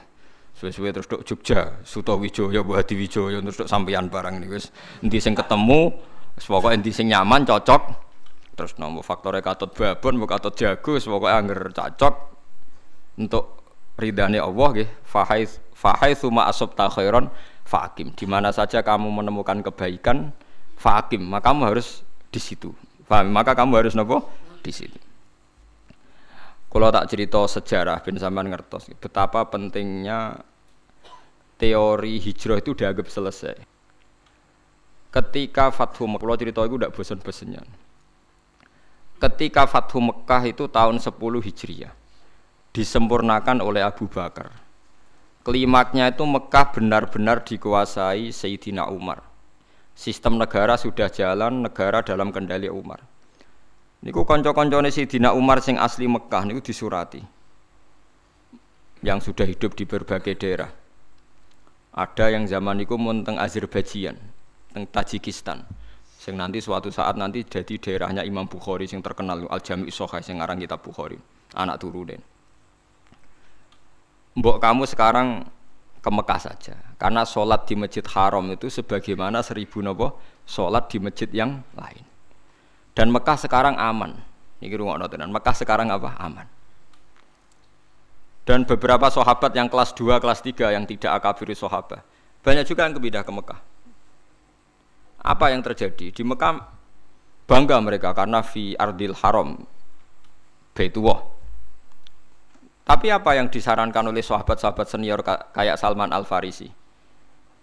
Sesuai 0.57 0.89
terus 0.89 1.05
dok 1.05 1.21
Jogja, 1.21 1.85
Suto 1.85 2.17
Wijoyo, 2.17 2.65
Bu 2.65 2.73
Hadi 2.73 2.97
Wijoyo 2.97 3.37
terus 3.45 3.61
dok 3.61 3.69
sampeyan 3.69 4.09
barang 4.09 4.41
ini 4.41 4.49
wis 4.49 4.73
endi 5.05 5.21
sing 5.21 5.37
ketemu, 5.37 5.93
wis 6.33 6.49
pokoke 6.49 6.73
endi 6.73 6.89
sing 6.89 7.13
nyaman 7.13 7.45
cocok. 7.45 7.81
Terus 8.57 8.73
nomor 8.81 9.05
faktornya 9.05 9.45
katut 9.45 9.69
babon, 9.77 10.17
bukan 10.17 10.41
katut 10.41 10.57
jago, 10.57 10.97
pokoke 10.97 11.29
angger 11.29 11.69
cocok 11.69 12.13
untuk 13.21 13.61
ridhani 14.01 14.41
Allah 14.41 14.67
nggih. 14.73 14.89
Fahai 15.05 15.45
fahai 15.77 16.17
suma 16.17 16.49
asabta 16.49 16.89
khairan 16.89 17.29
fakim. 17.61 18.17
Di 18.17 18.25
mana 18.25 18.49
saja 18.49 18.81
kamu 18.81 19.13
menemukan 19.13 19.61
kebaikan, 19.61 20.33
fakim, 20.73 21.21
maka 21.21 21.53
kamu 21.53 21.69
harus 21.69 22.01
di 22.33 22.41
situ. 22.41 22.73
Faham? 23.05 23.29
Maka 23.29 23.53
kamu 23.53 23.77
harus 23.77 23.93
nopo 23.93 24.25
di 24.67 24.75
situ. 24.75 24.99
Kalau 26.67 26.91
tak 26.91 27.07
cerita 27.07 27.39
sejarah, 27.47 28.03
bin 28.03 28.19
sampean 28.19 28.51
ngertos 28.51 28.91
betapa 28.99 29.47
pentingnya 29.47 30.43
teori 31.55 32.19
hijrah 32.19 32.59
itu 32.59 32.75
dianggap 32.75 33.07
selesai. 33.07 33.55
Ketika 35.07 35.71
Fathu 35.71 36.03
Mekah, 36.03 36.35
cerita 36.35 36.67
itu 36.67 36.75
tidak 36.75 36.93
bosan-bosannya. 36.93 37.63
Ketika 39.17 39.63
Fathu 39.65 40.03
Mekah 40.03 40.43
itu 40.45 40.67
tahun 40.67 41.01
10 41.01 41.17
Hijriah, 41.41 41.95
disempurnakan 42.75 43.63
oleh 43.63 43.81
Abu 43.81 44.05
Bakar. 44.05 44.53
Klimaknya 45.41 46.11
itu 46.11 46.27
Mekah 46.27 46.75
benar-benar 46.75 47.41
dikuasai 47.41 48.29
Sayyidina 48.29 48.91
Umar. 48.91 49.23
Sistem 49.97 50.37
negara 50.37 50.77
sudah 50.77 51.09
jalan, 51.09 51.65
negara 51.65 52.05
dalam 52.05 52.29
kendali 52.29 52.69
Umar 52.69 53.16
Niku 54.05 54.23
konco-koncone 54.23 54.93
Dina 54.93 55.33
Umar 55.33 55.57
sing 55.63 55.81
asli 55.81 56.05
Mekah 56.05 56.45
niku 56.45 56.61
disurati. 56.61 57.21
Yang 59.01 59.31
sudah 59.31 59.45
hidup 59.49 59.73
di 59.73 59.85
berbagai 59.89 60.37
daerah. 60.37 60.69
Ada 61.97 62.29
yang 62.29 62.45
zaman 62.45 62.77
niku 62.77 62.93
mun 62.97 63.25
teng 63.25 63.41
Azerbaijan, 63.41 64.17
teng 64.69 64.85
Tajikistan. 64.85 65.65
Sing 66.17 66.37
nanti 66.37 66.61
suatu 66.61 66.93
saat 66.93 67.17
nanti 67.17 67.41
jadi 67.41 67.77
daerahnya 67.81 68.21
Imam 68.21 68.45
Bukhari 68.45 68.85
sing 68.85 69.01
terkenal 69.01 69.49
Al 69.49 69.61
Jami' 69.61 69.89
Sahih 69.89 70.21
sing 70.21 70.37
ngarang 70.37 70.61
kitab 70.61 70.85
Bukhari, 70.85 71.17
anak 71.57 71.81
turunen. 71.81 72.21
Mbok 74.37 74.61
kamu 74.61 74.85
sekarang 74.85 75.49
ke 75.97 76.09
Mekah 76.13 76.39
saja 76.39 76.75
karena 77.01 77.25
sholat 77.25 77.65
di 77.65 77.73
Masjid 77.73 78.05
Haram 78.13 78.45
itu 78.53 78.69
sebagaimana 78.69 79.41
seribu 79.41 79.81
nopo 79.81 80.21
sholat 80.47 80.87
di 80.87 81.03
masjid 81.03 81.27
yang 81.35 81.65
lain. 81.75 82.06
Dan 82.97 83.13
Mekah 83.13 83.37
sekarang 83.37 83.77
aman. 83.77 84.17
Ini 84.57 84.73
rumah 84.73 84.97
tenan. 85.05 85.29
Mekah 85.29 85.53
sekarang 85.53 85.93
apa? 85.93 86.17
Aman. 86.17 86.49
Dan 88.41 88.65
beberapa 88.65 89.05
sahabat 89.13 89.53
yang 89.53 89.69
kelas 89.69 89.93
2, 89.93 90.17
kelas 90.17 90.41
3 90.41 90.73
yang 90.73 90.89
tidak 90.89 91.21
akabiri 91.21 91.53
sahabat. 91.53 92.01
Banyak 92.41 92.65
juga 92.65 92.89
yang 92.89 92.97
kepindah 92.97 93.21
ke 93.21 93.29
Mekah. 93.29 93.59
Apa 95.21 95.53
yang 95.53 95.61
terjadi? 95.61 96.09
Di 96.09 96.23
Mekah 96.25 96.57
bangga 97.45 97.77
mereka 97.85 98.17
karena 98.17 98.41
fi 98.41 98.73
ardil 98.73 99.13
haram 99.21 99.61
Baitullah. 100.73 101.21
Tapi 102.81 103.13
apa 103.13 103.35
yang 103.37 103.51
disarankan 103.51 104.09
oleh 104.09 104.25
sahabat-sahabat 104.25 104.87
senior 104.89 105.21
kayak 105.53 105.77
Salman 105.77 106.09
Al 106.09 106.25
Farisi? 106.25 106.71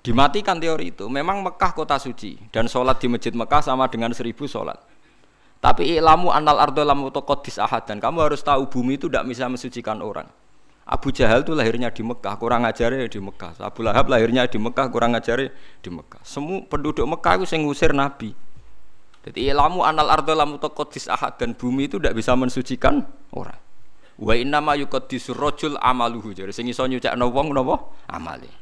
Dimatikan 0.04 0.62
teori 0.62 0.94
itu. 0.94 1.10
Memang 1.10 1.42
Mekah 1.42 1.74
kota 1.74 1.98
suci 1.98 2.38
dan 2.54 2.70
sholat 2.70 3.02
di 3.02 3.10
masjid 3.10 3.34
Mekah 3.34 3.64
sama 3.64 3.90
dengan 3.90 4.14
seribu 4.14 4.46
sholat. 4.46 4.93
Tapi 5.64 5.96
ilmu 5.96 6.28
anal 6.28 6.60
ardo 6.60 6.84
lam 6.84 7.08
utokodis 7.08 7.56
ahad 7.56 7.88
dan 7.88 7.96
kamu 7.96 8.28
harus 8.28 8.44
tahu 8.44 8.68
bumi 8.68 9.00
itu 9.00 9.08
tidak 9.08 9.24
bisa 9.24 9.48
mensucikan 9.48 10.04
orang. 10.04 10.28
Abu 10.84 11.08
Jahal 11.08 11.40
itu 11.40 11.56
lahirnya 11.56 11.88
di 11.88 12.04
Mekah, 12.04 12.36
kurang 12.36 12.68
ajarnya 12.68 13.08
di 13.08 13.16
Mekah. 13.16 13.56
Abu 13.64 13.80
Lahab 13.80 14.12
lahirnya 14.12 14.44
di 14.44 14.60
Mekah, 14.60 14.92
kurang 14.92 15.16
ajarnya 15.16 15.48
di 15.80 15.88
Mekah. 15.88 16.20
Semua 16.20 16.60
penduduk 16.68 17.08
Mekah 17.08 17.40
itu 17.40 17.56
yang 17.56 17.64
ngusir 17.64 17.96
Nabi. 17.96 18.36
Jadi 19.24 19.48
ilmu 19.48 19.80
anal 19.80 20.12
ardo 20.12 20.36
lam 20.36 20.60
utokodis 20.60 21.08
ahad 21.08 21.40
dan 21.40 21.56
bumi 21.56 21.88
itu 21.88 21.96
tidak 21.96 22.12
bisa 22.20 22.36
mensucikan 22.36 23.00
orang. 23.32 23.56
Wa 24.20 24.36
inna 24.36 24.60
ma 24.60 24.76
yuqaddisu 24.76 25.32
rajul 25.32 25.80
amaluhu. 25.80 26.36
Jadi 26.36 26.52
sing 26.52 26.68
iso 26.68 26.84
nyucakno 26.84 27.32
wong 27.32 27.56
napa? 27.56 27.88
Amale. 28.12 28.52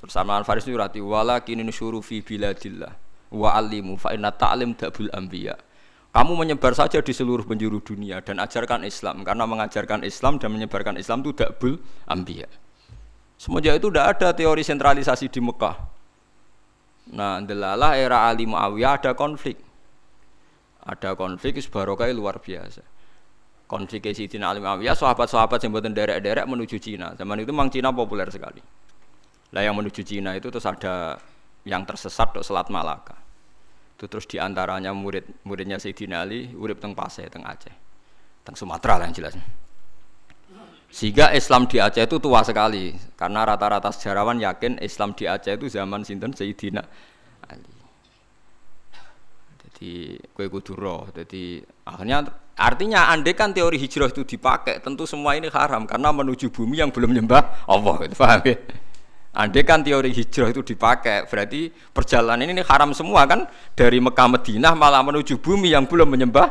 Terus 0.00 0.16
Salman 0.16 0.48
Faris 0.48 0.64
nyurati 0.64 1.04
walakin 1.04 1.60
nusyuru 1.60 2.00
fi 2.00 2.24
biladillah 2.24 2.96
wa 3.36 3.52
alimu 3.52 4.00
fa 4.00 4.16
inna 4.16 4.32
ta'lim 4.32 4.72
dabul 4.72 5.12
anbiya. 5.12 5.60
Kamu 6.14 6.38
menyebar 6.38 6.78
saja 6.78 7.02
di 7.02 7.10
seluruh 7.10 7.42
penjuru 7.42 7.82
dunia 7.82 8.22
dan 8.22 8.38
ajarkan 8.38 8.86
Islam 8.86 9.26
karena 9.26 9.50
mengajarkan 9.50 10.06
Islam 10.06 10.38
dan 10.38 10.54
menyebarkan 10.54 10.94
Islam 10.94 11.26
itu 11.26 11.34
dakbul 11.34 11.82
ambia. 12.06 12.46
Semenjak 13.34 13.82
itu 13.82 13.90
tidak 13.90 14.06
ada 14.14 14.28
teori 14.30 14.62
sentralisasi 14.62 15.26
di 15.26 15.42
Mekah. 15.42 15.74
Nah, 17.18 17.42
delalah 17.42 17.98
era 17.98 18.30
Ali 18.30 18.46
Muawiyah 18.46 19.02
ada 19.02 19.12
konflik. 19.18 19.58
Ada 20.86 21.18
konflik 21.18 21.58
sebarokai 21.58 22.14
luar 22.14 22.38
biasa. 22.38 22.86
Konflik 23.66 24.06
Sayyidina 24.06 24.54
Ali 24.54 24.62
Muawiyah, 24.62 24.94
sahabat-sahabat 24.94 25.66
yang 25.66 25.74
buatan 25.74 25.98
derek-derek 25.98 26.46
menuju 26.46 26.78
Cina. 26.78 27.18
Zaman 27.18 27.42
itu 27.42 27.50
memang 27.50 27.74
Cina 27.74 27.90
populer 27.90 28.30
sekali. 28.30 28.62
Lah 29.50 29.66
yang 29.66 29.74
menuju 29.74 30.06
Cina 30.06 30.38
itu 30.38 30.46
terus 30.46 30.62
ada 30.62 31.18
yang 31.66 31.82
tersesat 31.82 32.30
untuk 32.30 32.46
Selat 32.46 32.70
Malaka. 32.70 33.23
Itu 34.04 34.20
terus 34.20 34.28
di 34.28 34.36
antaranya 34.36 34.92
murid 34.92 35.48
muridnya 35.48 35.80
Sayyidina 35.80 36.28
Ali 36.28 36.52
urip 36.52 36.76
teng 36.76 36.92
Pasai 36.92 37.32
teng 37.32 37.40
Aceh, 37.40 37.72
teng 38.44 38.52
Sumatera 38.52 39.00
lah 39.00 39.08
yang 39.08 39.16
jelas. 39.16 39.32
Sehingga 40.92 41.32
Islam 41.32 41.64
di 41.64 41.80
Aceh 41.80 42.04
itu 42.04 42.20
tua 42.20 42.44
sekali 42.44 42.92
karena 43.16 43.48
rata-rata 43.48 43.88
sejarawan 43.88 44.36
yakin 44.44 44.76
Islam 44.84 45.16
di 45.16 45.24
Aceh 45.24 45.56
itu 45.56 45.72
zaman 45.72 46.04
sinten 46.04 46.36
Sayyidina 46.36 46.84
Ali. 47.48 47.72
Jadi 49.64 50.20
kue 50.36 50.52
kuduro. 50.52 51.08
Jadi 51.08 51.64
akhirnya 51.88 52.28
artinya 52.60 53.08
andai 53.08 53.32
kan 53.32 53.56
teori 53.56 53.80
hijrah 53.80 54.12
itu 54.12 54.20
dipakai 54.28 54.84
tentu 54.84 55.08
semua 55.08 55.32
ini 55.32 55.48
haram 55.48 55.88
karena 55.88 56.12
menuju 56.12 56.52
bumi 56.52 56.84
yang 56.84 56.92
belum 56.92 57.08
nyembah 57.08 57.64
Allah. 57.64 58.04
Itu 58.04 58.20
paham 58.20 58.44
ya? 58.44 58.83
Andai 59.34 59.66
kan 59.66 59.82
teori 59.82 60.14
hijrah 60.14 60.54
itu 60.54 60.62
dipakai, 60.62 61.26
berarti 61.26 61.66
perjalanan 61.90 62.46
ini 62.54 62.62
haram 62.62 62.94
semua 62.94 63.26
kan 63.26 63.50
dari 63.74 63.98
Mekah 63.98 64.30
Madinah 64.30 64.78
malah 64.78 65.02
menuju 65.02 65.42
bumi 65.42 65.74
yang 65.74 65.90
belum 65.90 66.06
menyembah 66.06 66.48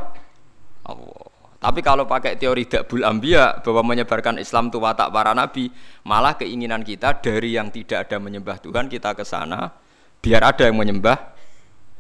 Allah. 0.92 1.24
Tapi 1.64 1.80
kalau 1.80 2.04
pakai 2.04 2.36
teori 2.36 2.68
dakbul 2.68 3.08
ambia 3.08 3.56
bahwa 3.64 3.96
menyebarkan 3.96 4.36
Islam 4.36 4.68
itu 4.68 4.84
watak 4.84 5.16
para 5.16 5.32
nabi, 5.32 5.72
malah 6.04 6.36
keinginan 6.36 6.84
kita 6.84 7.24
dari 7.24 7.56
yang 7.56 7.72
tidak 7.72 8.12
ada 8.12 8.20
menyembah 8.20 8.60
Tuhan 8.60 8.92
kita 8.92 9.16
ke 9.16 9.24
sana 9.24 9.72
biar 10.20 10.44
ada 10.44 10.68
yang 10.68 10.76
menyembah 10.76 11.16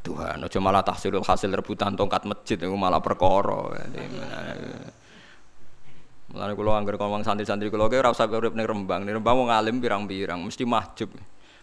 Tuhan. 0.04 0.43
Ojo 0.43 0.60
malah 0.60 0.84
tahsilul 0.84 1.24
hasil 1.24 1.48
rebutan 1.48 1.96
tongkat 1.96 2.28
masjid 2.28 2.60
itu 2.60 2.76
malah 2.76 3.00
perkara. 3.00 3.72
Mulane 6.34 6.58
kula 6.58 6.82
anggar 6.82 6.98
ngomong 6.98 7.22
santri-santri 7.22 7.69
kula 7.69 7.86
ki 7.93 8.02
ora 8.02 8.10
usah 8.10 8.26
urip 8.26 8.58
Rembang. 8.58 9.06
Ning 9.06 9.22
Rembang 9.22 9.46
wong 9.46 9.50
alim 9.54 9.78
pirang-pirang 9.78 10.41
mesti 10.41 10.65
mahjub. 10.65 11.13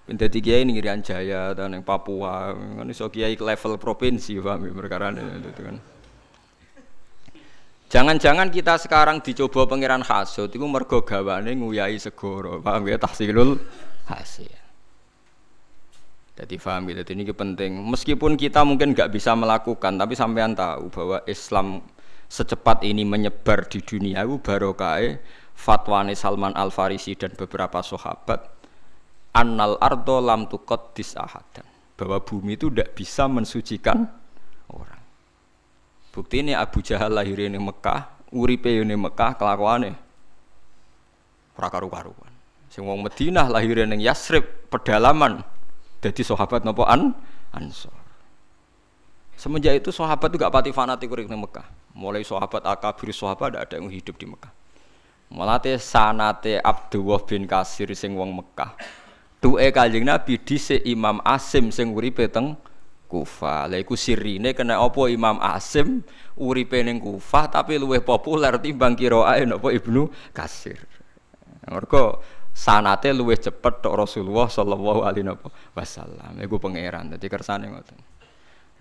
Ben 0.06 0.14
kiai 0.14 0.62
ning 0.62 0.78
Irian 0.78 1.02
Jaya 1.02 1.50
ta 1.59 1.66
ning 1.66 1.83
Papua. 1.83 2.54
Kan 2.54 2.87
iso 2.87 3.11
kiai 3.11 3.35
level 3.35 3.83
provinsi 3.83 4.38
paham 4.38 4.70
ya, 4.70 4.70
perkara 4.70 5.11
itu 5.11 5.62
kan. 5.66 5.76
Jangan-jangan 7.90 8.54
kita 8.54 8.78
sekarang 8.78 9.18
dicoba 9.18 9.66
pangeran 9.66 10.06
hasud 10.06 10.46
itu 10.46 10.62
mergo 10.62 11.02
gawane 11.02 11.50
nguyai 11.59 11.98
segoro. 11.98 12.62
Paham 12.62 12.87
ya 12.87 12.94
tahsilul 12.94 13.59
hasil. 14.06 14.54
Jadi 16.38 16.54
paham 16.62 16.88
gitu, 16.88 17.02
ini 17.12 17.26
penting. 17.35 17.83
Meskipun 17.90 18.38
kita 18.38 18.62
mungkin 18.62 18.94
nggak 18.94 19.11
bisa 19.12 19.35
melakukan, 19.35 19.98
tapi 19.98 20.14
sampean 20.14 20.54
tahu 20.54 20.88
bahwa 20.88 21.18
Islam 21.26 21.85
secepat 22.30 22.86
ini 22.86 23.02
menyebar 23.02 23.66
di 23.66 23.82
dunia 23.82 24.22
itu 24.22 24.38
barokah 24.38 25.02
fatwane 25.58 26.14
Salman 26.14 26.54
Al 26.54 26.70
Farisi 26.70 27.18
dan 27.18 27.34
beberapa 27.34 27.82
sahabat 27.82 28.46
annal 29.34 29.74
ardo 29.82 30.22
lam 30.22 30.46
tuqaddis 30.46 31.18
ahadan 31.18 31.66
bahwa 31.98 32.22
bumi 32.22 32.54
itu 32.54 32.70
tidak 32.70 32.94
bisa 32.94 33.26
mensucikan 33.26 34.06
orang. 34.70 35.02
Bukti 36.14 36.40
ini 36.40 36.54
Abu 36.54 36.80
Jahal 36.80 37.12
lahir 37.12 37.36
di 37.36 37.60
Mekah, 37.60 38.30
uripe 38.32 38.72
di 38.72 38.96
Mekah 38.96 39.36
kelakuannya 39.36 39.94
ora 41.60 41.68
karu-karuan. 41.68 42.32
Sing 42.72 42.88
wong 42.88 43.04
Madinah 43.04 43.52
lahir 43.52 43.76
ning 43.84 44.00
Yasrib 44.00 44.72
pedalaman. 44.72 45.44
Jadi 46.00 46.24
sahabat 46.24 46.64
nopo 46.64 46.88
an 46.88 47.12
Ansor. 47.52 47.92
Semenjak 49.36 49.84
itu 49.84 49.92
sahabat 49.92 50.32
itu 50.32 50.40
gak 50.40 50.54
pati 50.54 50.70
fanatik 50.72 51.12
ning 51.12 51.36
Mekah. 51.36 51.79
Mulai 51.94 52.22
sahabat 52.22 52.62
akabir 52.62 53.11
sahabat 53.11 53.59
ada 53.59 53.74
yang 53.74 53.90
hidup 53.90 54.14
di 54.14 54.26
Mekah. 54.31 54.53
Mulate 55.31 55.79
sanate 55.79 56.59
Abdullah 56.59 57.22
bin 57.22 57.46
Kasir 57.46 57.90
sing 57.94 58.18
wong 58.18 58.35
Mekah. 58.35 58.74
Tuke 59.38 59.70
Kanjeng 59.70 60.05
Nabi 60.05 60.37
dhisik 60.37 60.83
Imam 60.83 61.22
Asim 61.22 61.70
sing 61.70 61.94
uripe 61.94 62.26
teng 62.26 62.59
Kufah. 63.11 63.66
Lha 63.66 63.83
iku 63.83 63.98
sirine 63.98 64.55
kena 64.55 64.79
apa 64.79 65.11
Imam 65.11 65.38
Asim 65.38 66.03
uripe 66.38 66.79
ning 66.83 67.03
Kufah 67.03 67.46
tapi 67.46 67.79
luwih 67.79 68.03
populer 68.03 68.59
timbang 68.59 68.98
kirae 68.98 69.46
napa 69.46 69.70
Ibnu 69.70 70.35
Kasir. 70.35 70.83
Mergo 71.70 72.22
sanate 72.50 73.14
luwih 73.14 73.38
cepet 73.38 73.83
tok 73.83 73.98
Rasulullah 74.03 74.50
sallallahu 74.50 75.07
alaihi 75.07 75.31
wasallam. 75.74 76.38
Iku 76.42 76.59
pangeran 76.59 77.14
dadi 77.14 77.26
kersane 77.31 77.70
ngoten. 77.70 77.98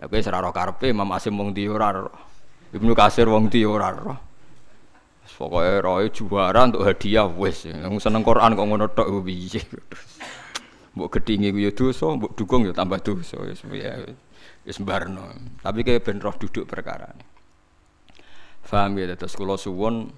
Lah 0.02 0.08
kowe 0.10 0.20
ora 0.34 0.50
karepe 0.50 0.90
Imam 0.90 1.10
Asim 1.14 1.38
ndi 1.38 1.70
ora 1.70 2.06
Ibnu 2.70 2.94
Kasir 2.94 3.26
wong 3.26 3.50
ndi 3.50 3.66
ora 3.66 3.94
Pokoke 5.40 5.80
roe 5.80 6.12
juara 6.12 6.68
untuk 6.68 6.84
hadiah 6.84 7.24
wis. 7.24 7.64
Yang 7.64 8.04
seneng 8.04 8.28
Quran 8.28 8.60
kok 8.60 8.68
ngono 8.68 8.92
tok 8.92 9.08
piye. 9.24 9.64
Mbok 11.00 11.16
gedhingi 11.16 11.56
ku 11.56 11.60
ya 11.64 11.72
dosa, 11.72 12.12
mbok 12.12 12.36
dukung 12.36 12.68
ya 12.68 12.76
tambah 12.76 13.00
dosa 13.00 13.40
wis 13.48 13.64
ya 13.72 14.04
wis 14.68 14.78
barno. 14.84 15.32
Tapi 15.64 15.88
kayak 15.88 16.04
ben 16.04 16.20
roh 16.20 16.36
duduk 16.36 16.68
perkara. 16.68 17.16
Faham 18.68 19.00
ya 19.00 19.16
terus 19.16 19.40
kula 19.40 19.56
suwun 19.56 20.12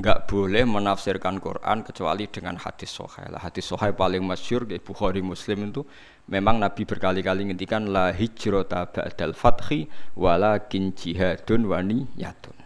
nggak 0.00 0.24
boleh 0.24 0.64
menafsirkan 0.64 1.36
Quran 1.36 1.84
kecuali 1.84 2.24
dengan 2.32 2.56
hadis. 2.56 2.96
Lah 3.28 3.44
hadis 3.44 3.68
sahih 3.68 3.92
paling 3.92 4.24
masyhur 4.24 4.64
di 4.64 4.80
Bukhari 4.80 5.20
Muslim 5.20 5.68
itu 5.68 5.84
memang 6.28 6.60
Nabi 6.60 6.84
berkali-kali 6.84 7.48
ngendikan 7.48 7.88
la 7.88 8.12
hijrata 8.12 8.86
ba'dal 8.88 9.32
fathi 9.32 9.88
walakin 10.14 10.92
jihadun 10.92 11.64
wa 11.66 11.80
niyatun. 11.80 12.56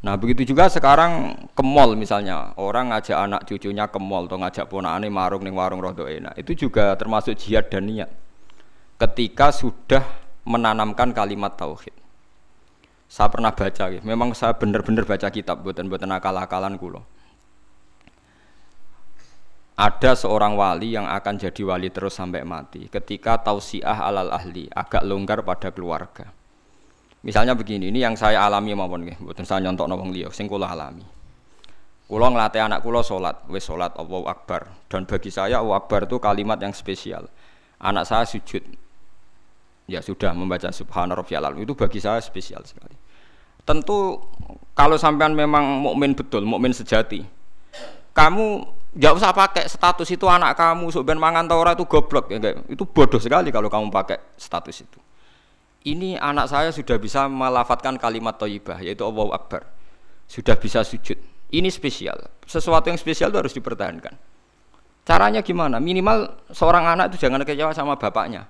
Nah 0.00 0.16
begitu 0.16 0.52
juga 0.52 0.66
sekarang 0.72 1.36
ke 1.52 1.62
mall 1.62 1.92
misalnya 1.92 2.56
orang 2.56 2.88
ngajak 2.90 3.16
anak 3.20 3.40
cucunya 3.44 3.84
ke 3.86 4.00
mall 4.00 4.26
atau 4.26 4.40
ngajak 4.40 4.64
ponakane 4.66 5.12
marung 5.12 5.44
ning 5.44 5.52
warung 5.52 5.84
rodo 5.84 6.08
enak 6.08 6.40
itu 6.40 6.66
juga 6.66 6.96
termasuk 6.96 7.36
jihad 7.36 7.68
dan 7.68 7.84
niat 7.84 8.08
ketika 8.96 9.52
sudah 9.52 10.04
menanamkan 10.48 11.12
kalimat 11.12 11.52
tauhid. 11.56 11.92
Saya 13.10 13.26
pernah 13.26 13.50
baca, 13.50 13.90
memang 14.06 14.32
saya 14.38 14.54
benar-benar 14.54 15.02
baca 15.02 15.28
kitab 15.34 15.66
buatan-buatan 15.66 16.14
akal-akalan 16.14 16.78
kulo. 16.78 17.02
Ada 19.80 20.12
seorang 20.12 20.60
wali 20.60 20.92
yang 20.92 21.08
akan 21.08 21.40
jadi 21.40 21.62
wali 21.64 21.88
terus 21.88 22.12
sampai 22.12 22.44
mati 22.44 22.84
ketika 22.92 23.40
tausiah 23.40 23.96
alal 23.96 24.28
ahli 24.28 24.68
agak 24.68 25.00
longgar 25.08 25.40
pada 25.40 25.72
keluarga 25.72 26.36
Misalnya 27.20 27.52
begini, 27.52 27.92
ini 27.92 28.00
yang 28.00 28.16
saya 28.16 28.48
alami 28.48 28.72
mawon 28.72 29.04
nggih, 29.04 29.20
mboten 29.20 29.44
saya 29.44 29.60
nyontok 29.60 29.92
wong 29.92 30.08
liya, 30.08 30.32
sing 30.32 30.48
kula 30.48 30.72
alami. 30.72 31.04
Kula 32.08 32.32
nglatih 32.32 32.64
anak 32.64 32.80
kula 32.80 33.04
salat, 33.04 33.44
wis 33.52 33.60
salat 33.60 33.92
Allahu 34.00 34.24
Akbar. 34.24 34.72
Dan 34.88 35.04
bagi 35.04 35.28
saya 35.28 35.60
Allahu 35.60 35.76
Akbar 35.76 36.08
itu 36.08 36.16
kalimat 36.16 36.56
yang 36.64 36.72
spesial. 36.72 37.28
Anak 37.76 38.08
saya 38.08 38.24
sujud. 38.24 38.64
Ya 39.84 40.00
sudah 40.00 40.32
membaca 40.32 40.72
subhana 40.72 41.12
rabbiyal 41.12 41.60
itu 41.60 41.76
bagi 41.76 42.00
saya 42.00 42.24
spesial 42.24 42.64
sekali. 42.64 42.96
Tentu 43.68 44.16
kalau 44.72 44.96
sampean 44.96 45.36
memang 45.36 45.84
mukmin 45.84 46.16
betul, 46.16 46.48
mukmin 46.48 46.72
sejati. 46.72 47.20
Kamu 48.16 48.64
nggak 48.90 49.12
usah 49.14 49.30
pakai 49.30 49.64
status 49.70 50.08
itu 50.10 50.26
anak 50.26 50.58
kamu, 50.58 50.90
sebenarnya 50.90 51.22
mangan 51.22 51.44
tau 51.46 51.62
itu 51.62 51.86
goblok 51.86 52.26
ya, 52.30 52.38
itu 52.66 52.82
bodoh 52.82 53.22
sekali 53.22 53.54
kalau 53.54 53.70
kamu 53.70 53.86
pakai 53.90 54.18
status 54.34 54.82
itu 54.82 54.98
ini 55.88 56.20
anak 56.20 56.52
saya 56.52 56.68
sudah 56.68 57.00
bisa 57.00 57.24
melafatkan 57.24 57.96
kalimat 57.96 58.36
thayyibah 58.36 58.84
yaitu 58.84 59.00
Allahu 59.00 59.32
Akbar. 59.32 59.64
Sudah 60.28 60.54
bisa 60.60 60.84
sujud. 60.84 61.16
Ini 61.50 61.72
spesial. 61.72 62.20
Sesuatu 62.44 62.92
yang 62.92 63.00
spesial 63.00 63.32
itu 63.32 63.38
harus 63.40 63.54
dipertahankan. 63.56 64.14
Caranya 65.08 65.40
gimana? 65.40 65.80
Minimal 65.80 66.36
seorang 66.52 66.84
anak 66.84 67.10
itu 67.10 67.26
jangan 67.26 67.42
kecewa 67.42 67.72
sama 67.72 67.96
bapaknya. 67.96 68.44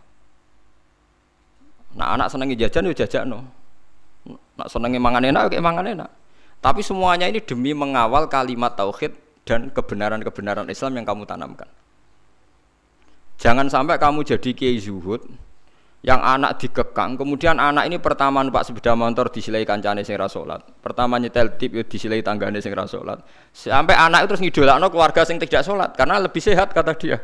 Nah 1.94 2.18
anak 2.18 2.34
senengi 2.34 2.58
jajan 2.58 2.90
ya 2.90 2.94
jajan 3.06 3.30
no. 3.30 3.40
Nak 4.58 4.68
senengi 4.68 4.98
mangan 4.98 5.22
enak 5.22 5.54
ya 5.54 5.62
mangan 5.62 5.86
enak. 5.86 6.10
Tapi 6.60 6.82
semuanya 6.84 7.30
ini 7.30 7.40
demi 7.40 7.72
mengawal 7.72 8.26
kalimat 8.26 8.74
tauhid 8.74 9.14
dan 9.50 9.74
kebenaran-kebenaran 9.74 10.70
Islam 10.70 10.94
yang 10.94 11.02
kamu 11.02 11.26
tanamkan. 11.26 11.66
Jangan 13.42 13.66
sampai 13.66 13.98
kamu 13.98 14.22
jadi 14.22 14.54
kiai 14.54 14.78
zuhud, 14.78 15.26
yang 16.06 16.22
anak 16.22 16.62
dikekang 16.62 17.18
kemudian 17.18 17.58
anak 17.58 17.84
ini 17.90 17.98
pertama 18.00 18.40
numpak 18.40 18.64
sepeda 18.64 18.96
motor 18.96 19.28
disilai 19.28 19.68
kancane 19.68 20.00
sing 20.00 20.16
salat 20.16 20.64
pertama 20.80 21.20
nyetel 21.20 21.60
tip 21.60 21.76
yo 21.76 21.84
disilai 21.84 22.24
tanggane 22.24 22.62
sing 22.62 22.72
salat. 22.72 23.20
Sampai 23.52 23.98
anak 23.98 24.24
itu 24.24 24.28
terus 24.32 24.40
ngidolakno 24.40 24.86
keluarga 24.88 25.26
sing 25.26 25.36
tidak 25.42 25.66
sholat 25.66 25.92
karena 25.98 26.22
lebih 26.22 26.40
sehat 26.40 26.70
kata 26.72 26.94
dia. 26.94 27.18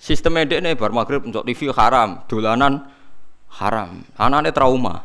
Sistem 0.00 0.38
medek 0.38 0.64
nih 0.64 0.76
bar 0.76 0.92
maghrib 0.92 1.24
untuk 1.24 1.44
TV 1.44 1.68
haram 1.76 2.24
dolanan 2.24 2.88
haram. 3.60 4.04
Anaknya 4.16 4.52
trauma. 4.52 5.04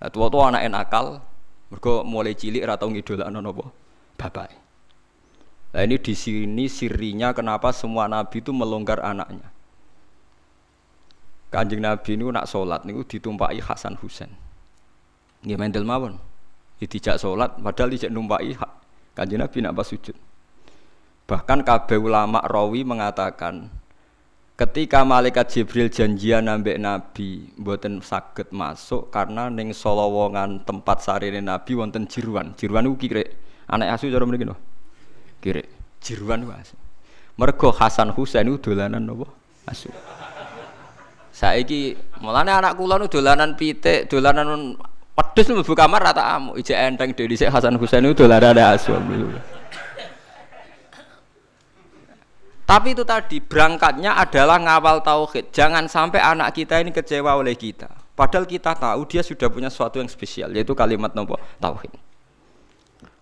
Nah, 0.00 0.08
tua-tua 0.08 0.52
anak 0.52 0.68
nakal 0.72 1.20
mereka 1.68 2.00
mulai 2.04 2.32
cilik 2.36 2.64
atau 2.64 2.88
ngidolakno 2.88 3.40
nopo 3.40 3.81
bapak 4.22 4.54
nah 5.74 5.82
ini 5.82 5.98
di 5.98 6.14
sini 6.14 6.70
sirinya 6.70 7.34
kenapa 7.34 7.74
semua 7.74 8.06
nabi 8.06 8.38
itu 8.38 8.54
melonggar 8.54 9.02
anaknya 9.02 9.50
Kanjeng 11.52 11.84
Nabi 11.84 12.16
ini 12.16 12.24
nak 12.32 12.48
sholat 12.48 12.88
niku 12.88 13.04
ditumpai 13.04 13.60
Hasan 13.60 14.00
Husain. 14.00 14.32
Nggih 15.44 15.60
mendel 15.60 15.84
mawon. 15.84 16.16
Dijak 16.80 17.20
sholat 17.20 17.60
padahal 17.60 17.92
dijak 17.92 18.08
numpai 18.08 18.56
Kanjeng 19.12 19.44
Nabi 19.44 19.60
nak 19.60 19.76
pas 19.76 19.84
sujud. 19.84 20.16
Bahkan 21.28 21.60
kabeh 21.60 22.00
ulama 22.00 22.40
rawi 22.40 22.88
mengatakan 22.88 23.68
ketika 24.56 25.04
malaikat 25.04 25.52
Jibril 25.52 25.92
janjian 25.92 26.48
nambah 26.48 26.80
Nabi 26.80 27.52
mboten 27.60 28.00
saged 28.00 28.48
masuk 28.48 29.12
karena 29.12 29.52
ning 29.52 29.76
solowongan 29.76 30.64
tempat 30.64 31.04
sarine 31.04 31.44
Nabi 31.44 31.76
wonten 31.76 32.08
jiruan. 32.08 32.56
Jiruan 32.56 32.88
niku 32.88 32.96
kire. 32.96 33.24
Anak 33.72 33.96
asu 33.96 34.12
cara 34.12 34.28
mriki 34.28 34.44
no. 34.44 34.54
Kire. 35.40 35.64
Jiruan 36.04 36.44
niku 36.44 36.52
asu. 36.52 36.76
Mergo 37.40 37.72
Hasan 37.72 38.12
Husain 38.12 38.44
niku 38.44 38.60
dolanan 38.60 39.00
napa? 39.00 39.24
Asu. 39.64 39.88
Saiki 41.32 41.96
mulane 42.20 42.52
anak 42.52 42.76
kula 42.76 43.00
nu 43.00 43.08
dolanan 43.08 43.56
pitik, 43.56 44.12
dolanan 44.12 44.76
pedus 45.16 45.48
mlebu 45.48 45.72
kamar 45.72 46.12
rata 46.12 46.36
amuk, 46.36 46.60
ijek 46.60 46.76
enteng 46.76 47.16
dhewe 47.16 47.32
dhisik 47.32 47.48
Hasan 47.48 47.80
Husain 47.80 48.04
itu 48.04 48.28
dolanan 48.28 48.60
asu. 48.60 48.92
Tapi 52.68 52.96
itu 52.96 53.04
tadi 53.04 53.36
berangkatnya 53.40 54.16
adalah 54.16 54.56
ngawal 54.60 55.00
tauhid. 55.04 55.52
Jangan 55.52 55.88
sampai 55.88 56.20
anak 56.20 56.56
kita 56.56 56.80
ini 56.80 56.88
kecewa 56.92 57.36
oleh 57.36 57.56
kita. 57.56 57.88
Padahal 58.12 58.44
kita 58.44 58.76
tahu 58.76 59.08
dia 59.08 59.24
sudah 59.24 59.48
punya 59.48 59.72
sesuatu 59.72 60.00
yang 60.00 60.08
spesial 60.08 60.52
yaitu 60.52 60.76
kalimat 60.76 61.12
nopo 61.16 61.40
tauhid. 61.60 62.11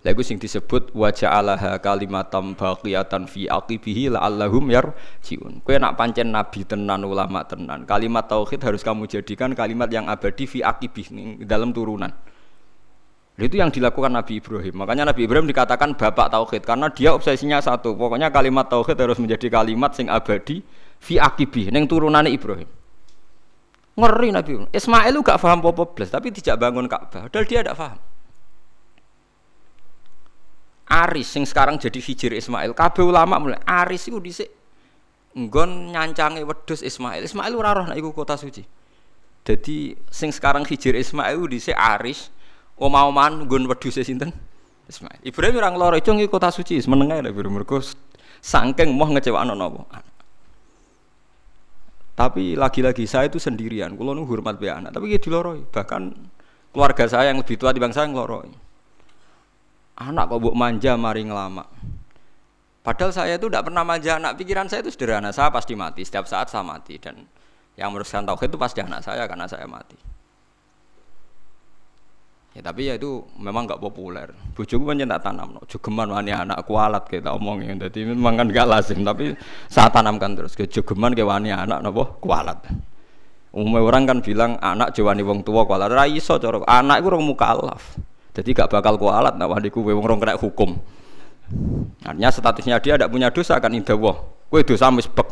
Lagu 0.01 0.25
sing 0.25 0.41
disebut 0.41 0.97
wa 0.97 1.13
ja'alaha 1.13 1.77
kalimatam 1.77 2.57
baqiyatan 2.57 3.29
fi 3.29 3.45
aqibihi 3.53 4.09
la'allahum 4.17 4.73
yarjiun. 4.73 5.61
Kowe 5.61 5.77
nak 5.77 6.01
pancen 6.01 6.33
nabi 6.33 6.65
tenan 6.65 7.05
ulama 7.05 7.45
tenan, 7.45 7.85
kalimat 7.85 8.25
tauhid 8.25 8.65
harus 8.65 8.81
kamu 8.81 9.05
jadikan 9.05 9.53
kalimat 9.53 9.93
yang 9.93 10.09
abadi 10.09 10.49
fi 10.49 10.65
aqibih 10.65 11.13
dalam 11.45 11.77
turunan. 11.77 12.09
Itu 13.41 13.57
yang 13.57 13.73
dilakukan 13.73 14.13
Nabi 14.13 14.37
Ibrahim. 14.37 14.85
Makanya 14.85 15.09
Nabi 15.09 15.25
Ibrahim 15.25 15.49
dikatakan 15.49 15.97
bapak 15.97 16.29
tauhid 16.29 16.61
karena 16.61 16.93
dia 16.93 17.17
obsesinya 17.17 17.57
satu. 17.57 17.97
Pokoknya 17.97 18.29
kalimat 18.29 18.69
tauhid 18.69 19.01
harus 19.01 19.17
menjadi 19.17 19.49
kalimat 19.49 19.97
sing 19.97 20.13
abadi 20.13 20.61
fi 21.01 21.17
aqibih 21.17 21.73
ning 21.73 21.89
turunane 21.89 22.29
Ibrahim. 22.29 22.69
Ngeri 23.97 24.29
Nabi 24.33 24.51
Ibrahim. 24.57 24.71
Ismail 24.77 25.13
lu 25.13 25.25
gak 25.25 25.41
paham 25.41 25.65
apa 25.65 25.85
tapi 26.05 26.29
tidak 26.37 26.57
bangun 26.61 26.85
Ka'bah. 26.85 27.33
Padahal 27.33 27.45
dia 27.49 27.65
tidak 27.65 27.77
paham. 27.81 28.10
Aris 30.91 31.31
sing 31.31 31.47
sekarang 31.47 31.79
jadi 31.79 32.03
hijir 32.03 32.35
Ismail. 32.35 32.75
Kabeh 32.75 33.07
ulama 33.07 33.39
mulai 33.39 33.63
Aris 33.63 34.11
itu 34.11 34.19
dhisik 34.19 34.51
nggon 35.39 35.95
nyancange 35.95 36.43
wedhus 36.43 36.83
Ismail. 36.83 37.23
Ismail 37.23 37.53
ora 37.55 37.71
roh 37.79 37.87
nek 37.87 37.95
iku 37.95 38.11
kota 38.11 38.35
suci. 38.35 38.67
Jadi 39.47 39.95
sing 40.11 40.35
sekarang 40.35 40.67
hijir 40.67 40.99
Ismail 40.99 41.39
dhisik 41.47 41.79
Aris 41.79 42.35
omah-omahan 42.75 43.47
nggon 43.47 43.71
wedhus 43.71 44.03
sinten? 44.03 44.35
Ismail. 44.91 45.23
Ibrahim 45.23 45.55
ora 45.63 45.71
ngloro 45.71 45.97
cung 46.03 46.19
kota 46.27 46.51
suci, 46.51 46.83
meneng 46.91 47.15
ae 47.15 47.23
lek 47.23 47.39
mergo 47.47 47.79
saking 48.43 48.91
moh 48.91 49.07
ngecewakno 49.15 49.55
napa. 49.55 49.87
Tapi 52.19 52.53
lagi-lagi 52.53 53.09
saya 53.09 53.33
itu 53.33 53.41
sendirian, 53.41 53.97
kulo 53.97 54.13
nu 54.13 54.29
hormat 54.29 54.61
be 54.61 54.69
anak, 54.69 54.93
tapi 54.93 55.09
gitu 55.15 55.33
loroi. 55.33 55.65
Bahkan 55.65 56.03
keluarga 56.75 57.09
saya 57.09 57.33
yang 57.33 57.41
lebih 57.41 57.57
tua 57.57 57.73
di 57.73 57.81
bangsa 57.81 58.05
yang 58.05 58.13
loroi. 58.13 58.51
Anak 60.01 60.33
kok 60.33 60.41
buk 60.41 60.57
manja 60.57 60.97
mari 60.97 61.29
ngelama. 61.29 61.65
Padahal 62.81 63.13
saya 63.13 63.37
itu 63.37 63.53
tidak 63.53 63.69
pernah 63.69 63.85
manja 63.85 64.17
anak, 64.17 64.41
pikiran 64.41 64.65
saya 64.65 64.81
itu 64.81 64.89
sederhana, 64.89 65.29
saya 65.37 65.53
pasti 65.53 65.77
mati, 65.77 66.01
setiap 66.01 66.25
saat 66.25 66.49
saya 66.49 66.65
mati 66.65 66.97
dan 66.97 67.29
yang 67.77 67.93
meneruskan 67.93 68.25
tauhid 68.25 68.49
itu 68.49 68.57
pasti 68.57 68.81
anak 68.81 69.05
saya 69.05 69.29
karena 69.29 69.45
saya 69.45 69.69
mati. 69.69 70.01
Ya 72.57 72.67
tapi 72.67 72.89
ya 72.89 72.99
itu 72.99 73.23
memang 73.39 73.69
nggak 73.69 73.79
populer. 73.79 74.33
Bujuku 74.57 74.83
kan 74.83 74.99
tak 74.99 75.23
tanam, 75.23 75.55
no. 75.55 75.63
jogeman 75.71 76.11
wani 76.11 76.35
anak 76.35 76.67
kualat 76.67 77.07
kita 77.07 77.31
omongin. 77.37 77.79
Jadi 77.79 78.11
memang 78.11 78.43
kan 78.43 78.51
gak 78.51 78.67
lazim, 78.67 79.07
tapi 79.07 79.39
saya 79.71 79.87
tanamkan 79.93 80.35
terus 80.35 80.59
ke 80.59 80.67
jogeman 80.67 81.15
ke 81.15 81.23
wani 81.23 81.55
anak 81.55 81.79
nopo 81.79 82.19
kualat. 82.19 82.59
Umumnya 83.55 83.87
orang 83.87 84.03
kan 84.09 84.19
bilang 84.19 84.59
anak 84.59 84.97
jawani 84.97 85.23
wong 85.23 85.47
tua 85.47 85.63
kualat. 85.63 85.95
Rai 85.95 86.19
iso 86.19 86.43
corok 86.43 86.67
anak 86.67 87.05
itu 87.05 87.07
orang 87.15 87.23
mukallaf. 87.23 87.83
Jadi 88.31 88.49
gak 88.55 88.71
bakal 88.71 88.95
kualat 88.95 89.35
nah 89.35 89.51
wani 89.51 89.69
ku 89.69 89.83
wong 89.83 90.21
kena 90.23 90.39
hukum. 90.39 90.79
Artinya 92.07 92.31
statusnya 92.31 92.79
dia 92.79 92.95
tidak 92.95 93.11
punya 93.11 93.29
dosa 93.35 93.59
kan 93.59 93.75
indah 93.75 93.99
wah. 93.99 94.17
Kue 94.51 94.63
dosa 94.63 94.91
misbek. 94.91 95.27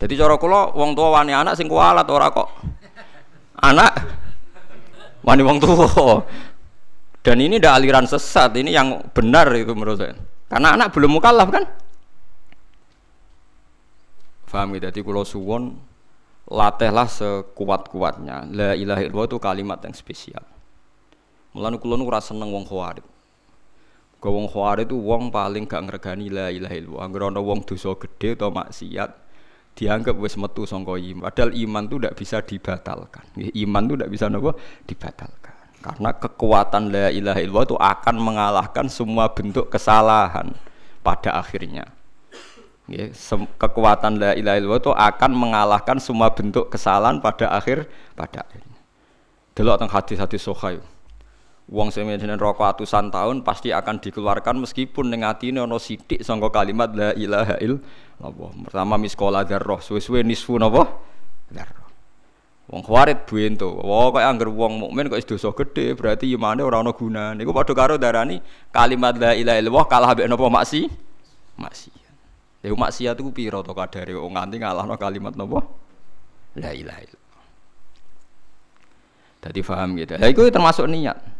Jadi 0.00 0.16
cara 0.16 0.34
kula 0.40 0.72
wong 0.74 0.96
tua 0.96 1.20
wani 1.20 1.36
anak 1.36 1.54
sing 1.54 1.70
kualat 1.70 2.08
ora 2.08 2.32
kok. 2.32 2.48
Anak 3.60 3.92
wani 5.22 5.42
wong 5.46 5.58
tua. 5.62 6.24
Dan 7.20 7.36
ini 7.36 7.60
tidak 7.60 7.76
aliran 7.76 8.08
sesat, 8.08 8.56
ini 8.56 8.72
yang 8.72 9.12
benar 9.12 9.52
itu 9.52 9.76
menurut 9.76 10.00
saya. 10.00 10.16
Karena 10.48 10.72
anak 10.72 10.88
belum 10.96 11.20
mukallaf 11.20 11.52
kan? 11.52 11.68
Faham 14.48 14.72
gitu? 14.74 14.88
Jadi 14.88 15.00
kalau 15.04 15.22
suwon 15.22 15.62
latihlah 16.48 17.06
sekuat-kuatnya. 17.06 18.48
La 18.50 18.72
ilaha 18.72 19.04
illallah 19.04 19.28
itu 19.30 19.38
kalimat 19.38 19.78
yang 19.84 19.94
spesial. 19.94 20.42
Mulane 21.50 21.82
kula 21.82 21.98
nu 21.98 22.06
ora 22.06 22.22
seneng 22.22 22.54
wong 22.54 22.62
khawarij. 22.62 23.02
Kau 24.22 24.36
wong 24.36 24.46
khawarij 24.46 24.86
itu 24.86 24.94
wong 24.94 25.34
paling 25.34 25.66
gak 25.66 25.82
ngregani 25.82 26.30
la 26.30 26.46
ilaha 26.52 26.74
illallah. 26.76 27.02
Anggere 27.02 27.24
ana 27.26 27.40
wong 27.42 27.66
dosa 27.66 27.90
gede 27.98 28.38
atau 28.38 28.54
maksiat, 28.54 29.10
dianggap 29.74 30.14
wis 30.20 30.36
metu 30.38 30.62
sangka 30.68 30.94
iman. 30.94 31.26
Padahal 31.26 31.50
iman 31.56 31.82
itu 31.88 31.96
tidak 31.98 32.14
bisa 32.14 32.36
dibatalkan. 32.44 33.24
Iman 33.56 33.82
itu 33.88 33.94
tidak 33.98 34.10
bisa 34.12 34.24
nopo 34.30 34.50
dibatalkan. 34.86 35.54
Karena 35.80 36.10
kekuatan 36.12 36.92
la 36.92 37.08
ilaha 37.08 37.40
illallah 37.40 37.66
itu 37.66 37.78
akan 37.80 38.16
mengalahkan 38.20 38.86
semua 38.92 39.32
bentuk 39.32 39.72
kesalahan 39.72 40.52
pada 41.00 41.40
akhirnya. 41.40 41.88
kekuatan 43.56 44.20
la 44.20 44.30
ilaha 44.36 44.56
illallah 44.60 44.82
itu 44.84 44.92
akan 44.92 45.30
mengalahkan 45.32 45.96
semua 45.96 46.28
bentuk 46.28 46.68
kesalahan 46.68 47.18
pada 47.24 47.48
akhir 47.56 47.88
pada 48.12 48.44
akhirnya. 48.44 48.78
Delok 49.56 49.80
teng 49.80 49.90
hadis-hadis 49.90 50.44
sahih. 50.44 50.84
Wong 51.70 51.94
sing 51.94 52.10
rokok 52.10 52.66
atusan 52.66 53.14
tahun 53.14 53.46
pasti 53.46 53.70
akan 53.70 54.02
dikeluarkan 54.02 54.58
meskipun 54.58 55.06
ning 55.06 55.22
atine 55.22 55.62
ana 55.62 55.78
sithik 55.78 56.18
sangka 56.18 56.50
kalimat 56.50 56.90
la 56.90 57.14
ilaha 57.14 57.62
illallah. 57.62 58.50
Pertama 58.66 58.98
miskola 58.98 59.46
darroh, 59.46 59.78
suwe-suwe 59.78 60.26
nisfu 60.26 60.58
napa? 60.58 60.98
Darroh. 61.46 61.86
Wong 62.74 62.82
khawarit 62.82 63.22
buento. 63.22 63.70
Wah 63.86 64.10
kok 64.10 64.18
angger 64.18 64.50
wong 64.50 64.82
mukmin 64.82 65.06
kok 65.06 65.22
dosa 65.22 65.54
gede, 65.54 65.94
berarti 65.94 66.34
imane 66.34 66.58
ora 66.58 66.82
ana 66.82 66.90
gunane. 66.90 67.38
Niku 67.38 67.54
padha 67.54 67.70
karo 67.70 67.94
darani 68.02 68.42
kalimat 68.74 69.14
la 69.14 69.38
ilaha 69.38 69.58
illallah 69.62 69.86
kalah 69.86 70.10
mbek 70.18 70.26
napa 70.26 70.46
maksi? 70.50 70.90
Maksiat. 71.54 72.14
Lha 72.66 72.74
maksiat 72.74 73.14
iku 73.14 73.30
pira 73.30 73.62
to 73.62 73.70
kadare 73.78 74.18
wong 74.18 74.34
nganti 74.34 74.58
ngalahno 74.58 74.98
kalimat 74.98 75.38
napa? 75.38 75.62
La 76.58 76.74
ilaha 76.74 76.98
illallah. 76.98 77.42
Dadi 79.38 79.60
paham 79.62 79.94
gitu. 79.94 80.18
Lah 80.18 80.26
iku 80.26 80.50
termasuk 80.50 80.90
niat. 80.90 81.38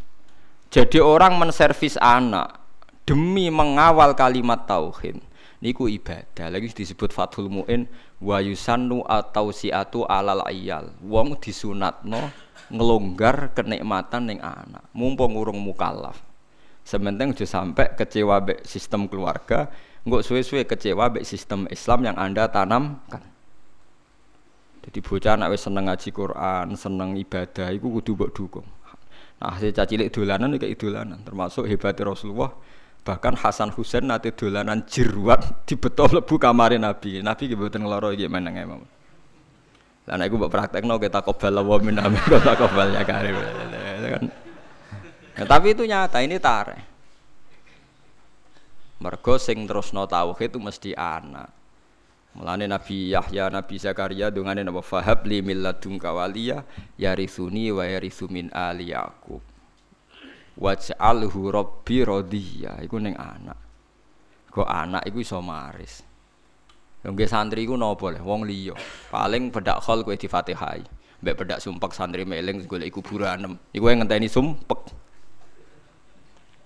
Jadi 0.70 1.02
orang 1.02 1.34
menservis 1.34 1.98
anak 1.98 2.62
demi 3.02 3.50
mengawal 3.50 4.14
kalimat 4.14 4.70
tauhid 4.70 5.18
niku 5.58 5.90
ibadah. 5.90 6.46
Lagi 6.46 6.70
disebut 6.70 7.10
Fathul 7.10 7.50
Muin 7.50 7.90
wa 8.22 8.38
yusannu 8.38 9.02
atau 9.02 9.50
siatu 9.50 10.06
alal 10.06 10.46
ayal. 10.46 10.94
Wong 11.02 11.42
disunatno 11.42 12.30
ngelonggar 12.70 13.50
kenikmatan 13.50 14.30
ning 14.30 14.38
anak. 14.38 14.86
Mumpung 14.94 15.34
urung 15.34 15.58
mukallaf. 15.58 16.22
Sementing 16.86 17.34
aja 17.34 17.46
sampai 17.50 17.92
kecewa 17.98 18.38
be 18.40 18.62
sistem 18.62 19.10
keluarga, 19.10 19.68
nggak 20.06 20.22
suwe-suwe 20.22 20.64
kecewa 20.64 21.12
be 21.12 21.26
sistem 21.26 21.66
Islam 21.66 22.08
yang 22.08 22.16
Anda 22.16 22.46
tanamkan. 22.46 23.26
Jadi 24.80 24.98
bocah 25.04 25.36
anak 25.36 25.60
seneng 25.60 25.92
ngaji 25.92 26.08
Quran, 26.08 26.72
seneng 26.72 27.12
ibadah, 27.20 27.68
iku 27.68 28.00
kudu 28.00 28.16
mbok 28.16 28.30
dukung. 28.32 28.68
Nah, 29.40 29.56
si 29.56 29.72
cilik 29.72 30.12
dolanan 30.12 30.52
kayak 30.60 30.76
dolanan, 30.76 31.24
termasuk 31.24 31.64
hebatnya 31.64 32.12
Rasulullah. 32.12 32.52
Bahkan 33.00 33.40
Hasan 33.40 33.72
Husain 33.72 34.04
nanti 34.04 34.28
dolanan 34.36 34.84
jeruat 34.84 35.40
di 35.68 35.80
betul 35.80 36.20
lebu 36.20 36.36
kamar 36.36 36.76
Nabi. 36.76 37.24
Nabi 37.24 37.48
kebetulan 37.48 37.88
ngeloro 37.88 38.12
gimana 38.12 38.52
nggak 38.52 38.68
mau. 38.68 38.84
Lah 40.04 40.16
nek 40.20 40.32
buat 40.36 40.52
praktek 40.52 40.84
no 40.84 41.00
kita 41.00 41.24
kobal 41.24 41.64
wa 41.64 41.76
min 41.80 41.96
amin 41.96 42.20
kita 42.20 42.52
kobal 42.56 42.92
ya. 42.92 43.00
Kan. 43.00 44.28
Nah, 45.40 45.46
tapi 45.48 45.72
itu 45.72 45.88
nyata 45.88 46.20
ini 46.20 46.36
tare. 46.36 46.78
Mergo 49.00 49.40
sing 49.40 49.64
terusno 49.64 50.04
tauhid 50.04 50.52
itu 50.52 50.60
mesti 50.60 50.90
anak. 50.92 51.59
Mulane 52.30 52.70
Nabi 52.70 53.10
Yahya, 53.10 53.50
Nabi 53.50 53.74
Zakaria 53.74 54.30
dungane 54.30 54.62
napa 54.62 54.86
fahab 54.86 55.26
li 55.26 55.42
milladunka 55.42 56.14
waliya 56.14 56.62
yarithuni 56.94 57.74
wa 57.74 57.82
yarithu 57.82 58.30
min 58.30 58.46
ali 58.54 58.94
Yaqub. 58.94 59.42
Waj'alhu 60.60 61.50
rabbi 61.50 62.06
radiya 62.06 62.78
iku 62.86 63.02
ning 63.02 63.18
anak. 63.18 63.58
Kok 64.54 64.68
anak 64.68 65.02
iku 65.10 65.18
iso 65.24 65.42
maris. 65.42 66.06
Lho 67.02 67.16
nggih 67.16 67.26
santri 67.26 67.66
iku 67.66 67.74
napa 67.74 68.14
le 68.14 68.22
wong 68.22 68.46
liya. 68.46 68.78
Paling 69.10 69.50
bedak 69.50 69.82
khol 69.82 70.06
kowe 70.06 70.14
difatihai. 70.14 70.86
Mbek 71.20 71.34
bedak 71.34 71.58
sumpek 71.58 71.90
santri 71.90 72.22
meling 72.22 72.62
golek 72.70 72.94
kuburan. 72.94 73.58
Iku 73.74 73.90
yang 73.90 74.06
ngenteni 74.06 74.30
sumpek. 74.30 74.94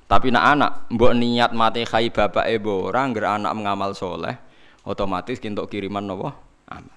Tapi 0.04 0.28
nak 0.28 0.44
anak 0.44 0.72
mbok 0.92 1.16
niat 1.16 1.56
mati 1.56 1.88
khai 1.88 2.12
bapak 2.12 2.44
ibu 2.52 2.92
orang 2.92 3.16
ngger 3.16 3.24
anak 3.40 3.52
mengamal 3.56 3.96
soleh 3.96 4.36
otomatis 4.84 5.40
kintuk 5.40 5.68
kiriman 5.72 6.04
nopo 6.04 6.30
amal. 6.68 6.96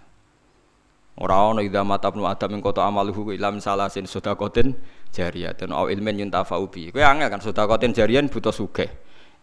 Ora 1.17 1.49
ana 1.49 1.65
idza 1.65 1.81
mata 1.81 2.13
ibnu 2.13 2.29
adam 2.29 2.53
ing 2.53 2.61
kota 2.61 2.85
amaluhu 2.85 3.33
ilam 3.33 3.57
salasin 3.57 4.05
sedekatin 4.05 4.77
jariyatun 5.09 5.73
au 5.73 5.89
ilmin 5.89 6.27
yuntafa'u 6.27 6.69
bi. 6.69 6.93
Kowe 6.93 7.01
angel 7.01 7.33
kan 7.33 7.41
sedekatin 7.41 7.89
jariyan 7.89 8.29
butuh 8.29 8.53
sugih. 8.53 8.85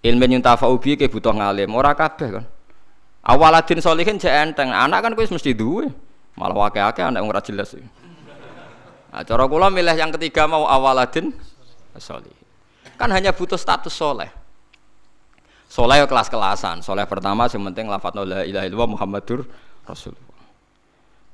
Ilmin 0.07 0.39
yuntafa'u 0.39 0.79
bi 0.79 0.95
ke 0.95 1.11
butuh 1.11 1.35
ngalim. 1.35 1.75
Ora 1.75 1.99
kabeh 1.99 2.31
kan. 2.31 2.45
Awaladin 3.27 3.83
solihin 3.83 4.23
jek 4.23 4.31
enteng. 4.31 4.71
Anak 4.71 5.03
kan 5.03 5.19
kowe 5.19 5.27
mesti 5.27 5.51
duwe. 5.51 5.91
Malah 6.39 6.71
wake-ake 6.71 7.03
anak 7.03 7.27
ora 7.27 7.43
jelas. 7.43 7.75
Nah, 9.15 9.23
cara 9.23 9.47
kula 9.47 9.71
milih 9.71 9.95
yang 9.95 10.11
ketiga 10.15 10.47
mau 10.47 10.67
awaladin 10.67 11.35
solih. 11.99 12.35
Kan 12.95 13.11
hanya 13.11 13.35
butuh 13.35 13.59
status 13.59 13.95
soleh. 13.95 14.31
Soleh 15.75 16.07
kelas-kelasan. 16.07 16.87
Soleh 16.87 17.03
pertama 17.03 17.51
yang 17.51 17.67
penting 17.67 17.91
lafadz 17.91 18.23
la 18.23 18.47
ilaha 18.47 18.63
illallah 18.71 18.91
Muhammadur 18.95 19.43
Rasulullah. 19.83 20.39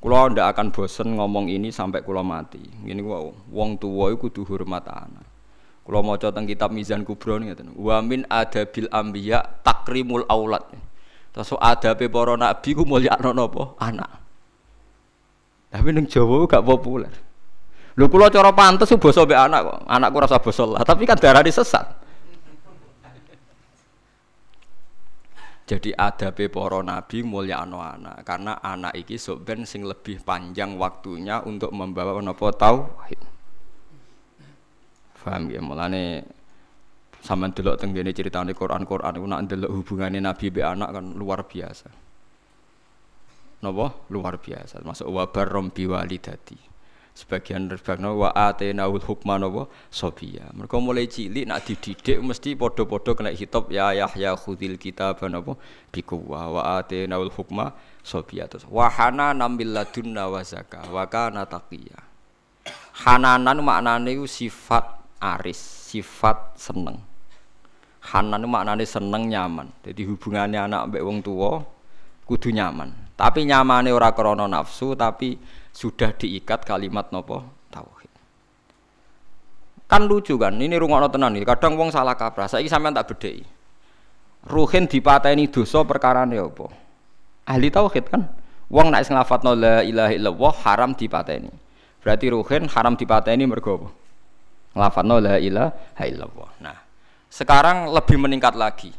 Kulo 0.01 0.17
ndak 0.33 0.57
akan 0.57 0.73
bosen 0.73 1.13
ngomong 1.13 1.53
ini 1.53 1.69
sampai 1.69 2.01
kulo 2.01 2.25
mati. 2.25 2.57
Gini 2.57 3.05
wow, 3.05 3.29
wong 3.53 3.77
tua 3.77 4.09
itu 4.09 4.33
kudu 4.33 4.49
hormat 4.49 4.89
anak. 4.89 5.29
Kulo 5.85 6.01
mau 6.01 6.17
teng 6.17 6.49
kitab 6.49 6.73
Mizan 6.73 7.05
Kubro 7.05 7.37
nih 7.37 7.53
Wa 7.77 8.01
min 8.01 8.25
adabil 8.33 8.89
ambiya 8.89 9.45
takrimul 9.61 10.25
aulad. 10.25 10.65
Terus 11.37 11.53
adabe 11.61 12.09
para 12.09 12.33
nabi 12.41 12.73
ku 12.73 12.89
mulia 12.89 13.21
napa? 13.21 13.77
Anak. 13.77 14.25
Tapi 15.69 15.89
ning 15.93 16.09
Jawa 16.09 16.49
gak 16.49 16.65
populer. 16.65 17.13
Lho 17.93 18.09
kula 18.09 18.33
cara 18.33 18.57
pantes 18.57 18.89
basa 18.89 19.29
mbek 19.29 19.37
anak 19.37 19.61
kok. 19.69 19.79
Anakku 19.85 20.17
rasa 20.17 20.41
basa 20.41 20.65
lah, 20.65 20.81
tapi 20.81 21.05
kan 21.05 21.21
darah 21.21 21.45
sesat. 21.45 22.00
Jadi 25.71 25.95
ada 25.95 26.35
para 26.35 26.83
nabi 26.83 27.23
mulia 27.23 27.63
anak 27.63 28.27
karena 28.27 28.59
anak 28.59 28.91
iki 28.91 29.15
sok 29.15 29.47
sing 29.63 29.87
lebih 29.87 30.19
panjang 30.27 30.75
waktunya 30.75 31.39
untuk 31.47 31.71
membawa 31.71 32.19
napa 32.19 32.51
tauhid. 32.51 33.23
Paham 35.15 35.47
ya 35.47 35.63
mulane 35.63 36.27
sampean 37.23 37.55
delok 37.55 37.79
teng 37.79 37.95
kene 37.95 38.11
critane 38.11 38.51
Quran-Quran 38.51 39.15
iku 39.15 39.27
nak 39.31 39.47
delok 39.47 39.71
hubungane 39.71 40.19
nabi 40.19 40.51
be 40.51 40.67
anak 40.67 40.91
kan 40.91 41.07
luar 41.15 41.47
biasa. 41.47 41.87
Napa? 43.63 43.87
Luar 44.11 44.43
biasa. 44.43 44.83
Masuk 44.83 45.07
wa 45.07 45.31
barrom 45.31 45.71
biwalidati. 45.71 46.70
Sebagian 47.11 47.69
rebakno 47.69 48.17
wa 48.17 48.31
atenaul 48.33 49.03
hukma 49.03 49.37
napa 49.37 49.67
sobiya. 49.91 50.55
Mereka 50.55 50.79
mulai 50.79 51.11
cilik 51.11 51.45
nak 51.45 51.67
dididik 51.67 52.23
mesti 52.23 52.55
podo-podo 52.55 53.19
kena 53.19 53.35
hitop 53.35 53.69
ya 53.69 53.93
Yahya 53.93 54.39
khudil 54.39 54.79
kitab 54.79 55.21
napa 55.27 55.59
bikuwa 55.91 56.49
wa 56.49 56.63
atenaul 56.79 57.29
hukma 57.35 57.75
sobiya 58.01 58.47
terus 58.47 58.65
wahana 58.71 59.37
nambil 59.37 59.75
ladunna 59.75 60.31
wa 60.31 60.41
zakah 60.41 60.87
wa 60.89 61.05
kana. 61.11 61.45
Hananan 63.01 63.65
maknane 63.65 64.13
sifat 64.29 64.85
aris, 65.21 65.61
sifat 65.89 66.57
seneng. 66.57 67.01
Hanan 68.01 68.45
maknane 68.49 68.85
seneng 68.89 69.29
nyaman. 69.29 69.69
Jadi 69.85 70.09
hubungannya 70.09 70.65
anak 70.65 70.89
mbek 70.89 71.05
wong 71.05 71.19
tua 71.21 71.61
kudu 72.25 72.53
nyaman. 72.53 72.93
Tapi 73.17 73.45
nyamane 73.45 73.93
ora 73.93 74.17
krana 74.17 74.49
nafsu 74.49 74.97
tapi 74.97 75.37
sudah 75.81 76.13
diikat 76.13 76.69
kalimat 76.69 77.09
nopo 77.09 77.41
tauhid. 77.73 78.13
Kan 79.89 80.05
lucu 80.05 80.37
kan, 80.37 80.53
ini 80.61 80.77
rungokno 80.77 81.09
tenan 81.09 81.33
iki. 81.41 81.49
Kadang 81.49 81.81
wong 81.81 81.89
salah 81.89 82.13
kaprah. 82.21 82.45
Saiki 82.45 82.69
sampean 82.69 82.93
tak 82.93 83.09
bedheki. 83.09 83.49
Ruhin 84.45 84.85
dipateni 84.85 85.49
dosa 85.49 85.81
perkarane 85.89 86.37
apa? 86.37 86.69
Ahli 87.49 87.73
tauhid 87.73 88.13
kan. 88.13 88.29
Wong 88.69 88.93
nek 88.93 89.09
nglafadzno 89.09 89.57
la 89.57 89.81
ilaha 89.81 90.13
illallah 90.13 90.53
haram 90.69 90.91
dipateni. 90.93 91.51
Berarti 92.05 92.27
ruhin 92.29 92.69
haram 92.69 92.95
dipateni 92.95 93.49
mergo 93.49 93.81
apa? 93.81 93.89
Nglafadzno 94.77 95.17
la 95.17 95.37
ilaha 95.41 96.05
illallah. 96.05 96.51
Nah, 96.61 96.79
sekarang 97.33 97.89
lebih 97.89 98.21
meningkat 98.21 98.53
lagi. 98.53 98.93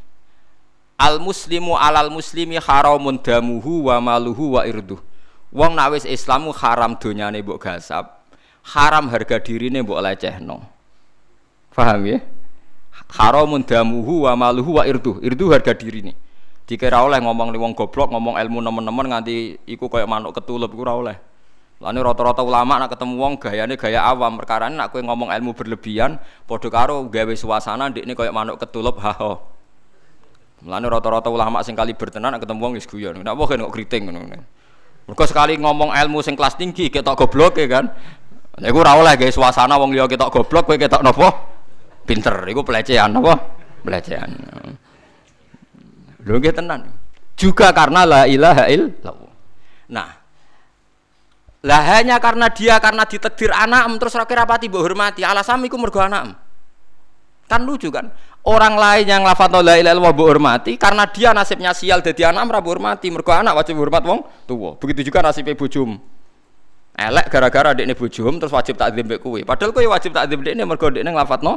Al 0.97 1.21
muslimu 1.21 1.77
alal 1.77 2.09
muslimi 2.13 2.57
haramun 2.61 3.17
damuhu 3.21 3.89
wa 3.89 3.97
maluhu 4.01 4.59
wa 4.59 4.65
irduh 4.65 5.01
Wong 5.52 5.76
nak 5.76 5.91
wis 5.91 6.08
Islamu 6.08 6.56
haram 6.56 6.95
donyane 6.95 7.43
mbok 7.43 7.60
gasap, 7.60 8.24
haram 8.72 9.12
harga 9.12 9.36
dirine 9.43 9.84
mbok 9.84 9.99
lecehno. 9.99 10.64
Paham 11.76 12.08
ya? 12.08 12.20
Haramun 13.12 13.64
damuhu 13.64 14.28
wa 14.28 14.36
maluhu 14.36 14.80
wa 14.80 14.88
irdu. 14.88 15.20
Irdu 15.20 15.52
harga 15.52 15.76
dirine. 15.76 16.16
Dikira 16.64 17.04
oleh 17.04 17.20
ngomong 17.20 17.52
li 17.52 17.60
wong 17.60 17.76
goblok, 17.76 18.16
ngomong 18.16 18.39
ilmu 18.39 18.64
nemen-nemen 18.64 19.12
nganti 19.12 19.60
iku 19.68 19.91
koyo 19.91 20.08
manuk 20.08 20.32
ketulup 20.39 20.72
iku 20.72 20.88
ora 20.88 20.95
oleh. 20.95 21.18
Lane 21.84 21.99
rata-rata 21.99 22.45
ulama 22.45 22.78
nak 22.80 22.93
ketemu 22.95 23.20
wong 23.20 23.34
gayane 23.41 23.76
gaya 23.76 24.08
awam, 24.08 24.39
perkara 24.39 24.72
nak 24.72 24.93
kowe 24.93 25.02
ngomong 25.04 25.34
ilmu 25.34 25.52
berlebihan 25.58 26.22
padha 26.47 26.70
gawe 27.12 27.34
suasana 27.36 27.91
ndekne 27.91 28.16
koyo 28.16 28.32
manuk 28.32 28.56
ketulup 28.56 29.04
ha. 29.04 29.18
Mulane 30.62 30.88
rata-rata 30.88 31.28
ulama 31.28 31.60
sing 31.66 31.76
kali 31.76 31.91
bertenan 31.97 32.38
nak 32.38 32.45
ketemu 32.45 32.60
wong 32.62 32.74
wis 32.80 32.88
guyon. 32.88 33.20
Nek 33.20 33.34
apa 33.34 33.43
kok 33.52 33.74
kriting 33.74 34.08
ngono. 34.08 34.39
Mergo 35.12 35.28
sekali 35.28 35.59
ngomong 35.59 35.91
ilmu 35.91 36.24
sing 36.24 36.39
kelas 36.39 36.55
tinggi 36.55 36.88
ketok 36.88 37.20
goblok 37.20 37.59
ya 37.59 37.68
kan. 37.68 37.91
Ya 38.64 38.72
iku 38.72 38.80
ora 38.80 38.95
oleh 38.95 39.20
guys 39.20 39.36
suasana 39.36 39.76
wong 39.76 39.91
liya 39.91 40.07
ketok 40.07 40.32
goblok 40.32 40.72
kowe 40.72 40.80
ketok 40.80 41.03
napa? 41.03 41.51
Pinter. 42.07 42.47
Iku 42.47 42.64
pelecehan 42.64 43.12
napa? 43.12 43.36
Pelecehan. 43.84 44.32
Lho 46.24 46.36
nggih 46.39 46.55
tenan. 46.55 46.88
Juga 47.36 47.76
karena 47.76 48.07
la 48.07 48.22
ilaha 48.24 48.72
illallah. 48.72 49.34
Nah, 49.91 50.09
lah 51.68 51.82
hanya 51.99 52.16
karena 52.24 52.47
dia 52.47 52.80
karena 52.80 53.03
ditekdir 53.03 53.51
anak 53.51 53.91
terus 53.99 54.16
rakyat 54.16 54.47
rapati 54.47 54.72
mbok 54.72 54.80
hormati. 54.80 55.28
Alasan 55.28 55.59
iku 55.68 55.76
mergo 55.76 55.99
anak. 55.99 56.39
Kan 57.51 57.68
lucu 57.68 57.91
kan? 57.91 58.07
Orang 58.41 58.73
lain 58.73 59.05
yang 59.05 59.21
lafadz 59.21 59.61
la 59.61 59.77
ilaha 59.77 59.93
illallah 59.93 60.17
hormati 60.17 60.73
karena 60.73 61.05
dia 61.05 61.29
nasibnya 61.29 61.77
sial 61.77 62.01
jadi 62.01 62.33
anak 62.33 62.49
ora 62.49 62.61
hormati. 62.65 63.13
Mergo 63.13 63.29
anak 63.29 63.53
wajib 63.53 63.77
hormat 63.77 64.01
wong 64.01 64.25
tua. 64.49 64.73
Begitu 64.81 65.13
juga 65.13 65.21
nasibnya 65.21 65.53
bujum. 65.53 66.01
Elek 66.97 67.29
gara-gara 67.29 67.77
dekne 67.77 67.93
bujum 67.93 68.41
terus 68.41 68.49
wajib 68.49 68.81
takzim 68.81 69.05
mbek 69.05 69.21
kowe. 69.21 69.37
Padahal 69.45 69.69
kowe 69.69 69.85
wajib 69.93 70.17
takzim 70.17 70.41
dekne 70.41 70.65
mergo 70.65 70.89
dekne 70.89 71.13
nglafadzno 71.13 71.53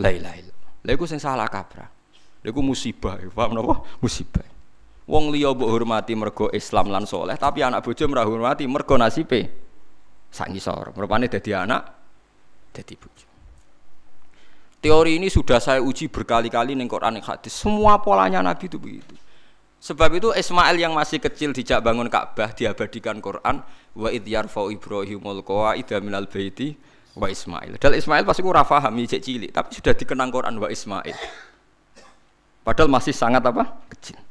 la 0.00 0.08
ilaha 0.08 0.36
illallah. 0.40 0.70
Lha 0.80 0.90
iku 0.96 1.04
sing 1.04 1.20
salah 1.20 1.44
kaprah. 1.44 1.92
Lha 2.40 2.48
iku 2.48 2.64
musibah, 2.64 3.20
paham 3.36 3.52
napa? 3.52 3.84
Musibah. 4.00 4.48
Wong 5.06 5.28
liya 5.28 5.52
mbok 5.52 5.68
hormati 5.68 6.16
mergo 6.16 6.48
Islam 6.56 6.88
lan 6.88 7.04
soleh, 7.04 7.36
tapi 7.36 7.60
anak 7.60 7.84
bojo 7.84 8.08
ora 8.08 8.24
hormati 8.24 8.64
mergo 8.64 8.96
nasibe 8.96 9.44
sak 10.32 10.48
ngisor. 10.50 10.96
Rupane 10.96 11.28
dadi 11.28 11.52
anak 11.52 11.82
dadi 12.72 12.96
bojo. 12.96 13.25
Teori 14.86 15.18
ini 15.18 15.26
sudah 15.26 15.58
saya 15.58 15.82
uji 15.82 16.06
berkali-kali 16.06 16.78
nih 16.78 16.86
Quran 16.86 17.18
hadis. 17.18 17.50
Semua 17.50 17.98
polanya 17.98 18.38
Nabi 18.38 18.70
itu 18.70 18.78
begitu. 18.78 19.18
Sebab 19.82 20.14
itu 20.14 20.30
Ismail 20.30 20.78
yang 20.78 20.94
masih 20.94 21.18
kecil 21.18 21.50
dijak 21.50 21.82
bangun 21.82 22.06
Ka'bah 22.06 22.54
diabadikan 22.54 23.18
Quran 23.18 23.66
wa 23.98 24.08
id 24.14 24.22
yarfa'u 24.22 24.70
Ibrahimul 24.70 25.42
qawaida 25.42 25.98
minal 25.98 26.30
baiti 26.30 26.78
wa 27.18 27.26
Ismail. 27.26 27.82
Dal 27.82 27.98
Ismail 27.98 28.22
pasti 28.22 28.46
ora 28.46 28.62
paham 28.62 28.94
cek 28.94 29.18
cilik, 29.26 29.50
tapi 29.50 29.74
sudah 29.74 29.90
dikenang 29.90 30.30
Quran 30.30 30.54
wa 30.54 30.70
Ismail. 30.70 31.18
Padahal 32.62 32.86
masih 32.86 33.10
sangat 33.10 33.42
apa? 33.42 33.66
kecil. 33.90 34.22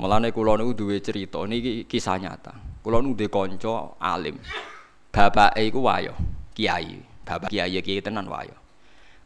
Mulane 0.00 0.32
kula 0.32 0.56
niku 0.56 0.72
duwe 0.72 0.96
cerita 1.04 1.44
niki 1.44 1.84
kisah 1.84 2.16
nyata. 2.16 2.56
Kula 2.80 3.04
niku 3.04 3.20
duwe 3.20 3.28
kanca 3.28 4.00
alim. 4.00 4.40
Bapake 5.12 5.60
iku 5.60 5.84
wayo, 5.84 6.16
kiai 6.56 7.15
bapak 7.26 7.50
kiai 7.50 7.82
kiai 7.82 7.98
tenan 7.98 8.30
wayo 8.30 8.54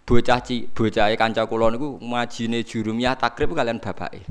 bocah 0.08 0.40
ci 0.42 0.66
bocah 0.66 1.12
kanca 1.14 1.44
kula 1.46 1.70
niku 1.70 2.00
majine 2.02 2.66
jurumiyah 2.66 3.14
takrib 3.14 3.54
kalian 3.54 3.78
bapake. 3.78 4.26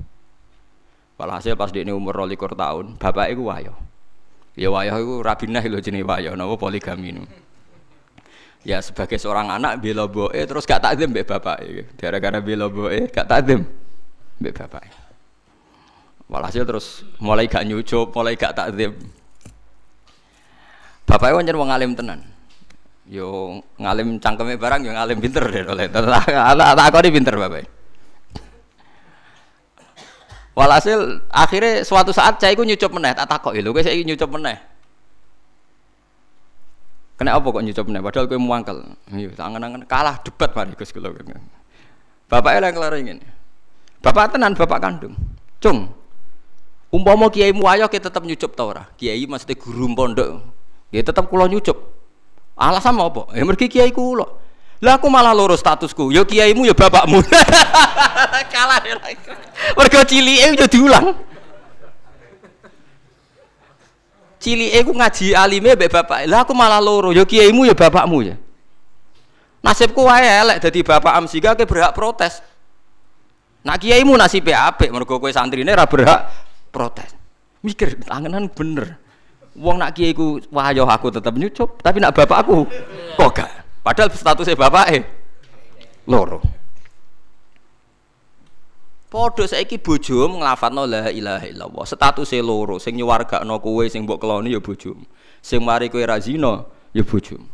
Walhasil 1.16 1.56
pas 1.56 1.72
dia 1.72 1.84
umur 1.92 2.16
22 2.16 2.56
tahun 2.56 2.86
bapak 2.96 3.32
iku 3.36 3.48
wayo 3.48 3.76
ya 4.60 4.68
wayo 4.72 5.00
iku 5.00 5.16
rabinah 5.24 5.64
lho 5.64 5.80
jenenge 5.80 6.04
wayo 6.04 6.36
napa 6.36 6.56
poligami 6.60 7.16
nu 7.16 7.24
ya 8.68 8.84
sebagai 8.84 9.16
seorang 9.16 9.52
anak 9.56 9.80
bela 9.80 10.08
boe 10.08 10.36
terus 10.36 10.68
gak 10.68 10.84
takdim 10.84 11.16
bapak 11.16 11.64
gara-gara 11.96 12.40
bela 12.44 12.68
boe 12.68 13.08
gak 13.08 13.28
takdim 13.28 13.64
mbek 14.40 14.52
bapak 14.52 14.92
walhasil 16.28 16.68
terus 16.68 17.08
mulai 17.24 17.48
gak 17.48 17.64
nyucup 17.64 18.12
mulai 18.12 18.36
gak 18.36 18.52
takdim 18.52 18.96
bapak 21.08 21.36
pancen 21.36 21.56
wong 21.56 21.72
alim 21.72 21.96
tenan 21.96 22.20
yo 23.10 23.58
ngalim 23.82 24.22
cangkeme 24.22 24.62
barang 24.62 24.86
yo 24.86 24.94
ngalim 24.94 25.18
pinter 25.18 25.42
deh 25.50 25.66
oleh. 25.66 25.90
Tak 25.90 26.06
tak 26.94 27.02
di 27.02 27.10
pinter 27.10 27.34
bapak 27.34 27.66
walhasil 30.60 31.24
akhirnya 31.32 31.88
suatu 31.88 32.12
saat 32.12 32.36
saya 32.36 32.52
ikut 32.52 32.68
nyucup 32.68 32.92
meneh 32.92 33.16
tak 33.16 33.32
takok 33.32 33.56
lho 33.56 33.72
kowe 33.72 33.80
saiki 33.80 34.04
nyucup 34.04 34.28
meneh. 34.36 34.60
Kena 37.16 37.36
apa 37.36 37.48
kok 37.52 37.64
nyucup 37.64 37.84
meneh? 37.92 38.00
Padahal 38.00 38.32
kowe 38.32 38.40
muangkel. 38.40 38.80
Iya 39.12 39.36
angen-angen. 39.44 39.84
Kalah 39.88 40.24
debat 40.24 40.56
mari 40.56 40.72
Gus 40.76 40.96
kula. 40.96 41.12
Bapak 42.32 42.52
yang 42.56 42.72
kelar 42.72 42.96
ingin 42.96 43.20
bapak 44.00 44.36
tenan 44.36 44.56
bapak 44.56 44.80
kandung. 44.80 45.16
Cung 45.60 45.92
umpama 46.92 47.28
kiai 47.28 47.52
muayo 47.52 47.92
kita 47.92 48.08
tetap 48.08 48.24
nyucup 48.24 48.56
ta 48.56 48.64
ora? 48.64 48.84
Kiai 48.96 49.28
mesti 49.28 49.56
guru 49.56 49.92
pondok. 49.96 50.44
Ya 50.92 51.04
tetap 51.04 51.28
kula 51.28 51.48
nyucup 51.52 51.99
Alasan 52.60 53.00
apa? 53.00 53.32
Ya 53.32 53.48
mergi 53.48 53.72
kiai 53.72 53.96
kula. 53.96 54.28
Lah 54.84 55.00
aku 55.00 55.08
malah 55.08 55.32
loro 55.32 55.56
statusku. 55.56 56.12
Ya 56.12 56.28
kiaimu 56.28 56.68
ya 56.68 56.76
bapakmu. 56.76 57.24
Kalah 58.54 58.84
ya. 58.84 58.96
Mergo 59.80 60.02
cilike 60.04 60.60
yo 60.60 60.68
diulang. 60.68 61.16
Cilike 64.40 64.80
ku 64.88 64.92
ngaji 64.96 65.36
alime 65.36 65.76
mbek 65.76 65.88
bapak. 65.88 66.28
Lah 66.28 66.44
aku 66.44 66.52
malah 66.52 66.84
loro. 66.84 67.16
Ya 67.16 67.24
kiaimu 67.24 67.68
ya 67.68 67.76
bapakmu 67.76 68.28
ya. 68.28 68.36
Nasibku 69.60 70.08
wae 70.08 70.24
elek 70.24 70.64
dadi 70.64 70.80
bapak 70.84 71.16
amsiga 71.16 71.56
ke 71.56 71.68
berhak 71.68 71.92
protes. 71.92 72.40
Nak 73.68 73.84
kiaimu 73.84 74.16
nasibe 74.16 74.56
apik 74.56 74.92
mergo 74.92 75.20
kowe 75.20 75.32
santrine 75.32 75.76
ora 75.76 75.88
berhak 75.88 76.32
protes. 76.72 77.12
Mikir 77.60 78.00
tanganan 78.04 78.48
bener. 78.48 79.09
Wong 79.60 79.76
nak 79.76 79.92
kiai 79.92 80.16
ku 80.16 80.40
wahyo 80.56 80.88
aku 80.88 81.12
tetap 81.12 81.36
nyucup, 81.36 81.84
tapi 81.84 82.00
nak 82.00 82.16
bapak 82.16 82.48
aku 82.48 82.64
kok 83.20 83.30
gak. 83.36 83.52
Padahal 83.84 84.08
statusnya 84.16 84.56
bapak 84.56 84.86
eh 84.96 85.04
loro. 86.08 86.40
Podo 89.10 89.44
saiki 89.44 89.82
bojomu 89.82 90.40
nglafadzno 90.40 90.86
la 90.86 91.10
ilaha 91.10 91.50
illallah. 91.50 91.84
Statusé 91.84 92.40
loro, 92.40 92.78
sing 92.78 92.96
nyuwargakno 92.96 93.58
kowe 93.60 93.84
sing 93.90 94.06
mbok 94.06 94.22
keloni 94.22 94.54
ya 94.54 94.62
bojomu. 94.62 95.04
Sing 95.42 95.60
mari 95.66 95.90
kowe 95.90 96.06
ra 96.06 96.22
zina 96.22 96.64
ya 96.94 97.04
bojomu. 97.04 97.50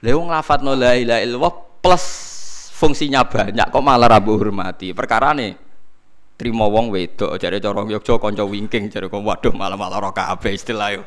Lha 0.00 0.10
wong 0.16 0.32
nglafadzno 0.32 0.72
la 0.78 0.96
ilaha 0.96 1.20
illallah 1.20 1.54
plus 1.84 2.04
fungsinya 2.72 3.26
banyak 3.26 3.68
kok 3.68 3.84
malah 3.84 4.08
ra 4.08 4.18
hormati. 4.22 4.96
Perkarane 4.96 5.69
trimo 6.40 6.72
wong 6.72 6.88
wedok 6.88 7.36
jare 7.36 7.60
cara 7.60 7.84
Yogya 7.84 8.16
kanca 8.16 8.48
wingking 8.48 8.88
jare 8.88 9.12
kok 9.12 9.20
waduh 9.20 9.52
malah-malah 9.52 10.00
ora 10.00 10.10
kabeh 10.16 10.56
istilah 10.56 10.88
yo. 10.96 11.04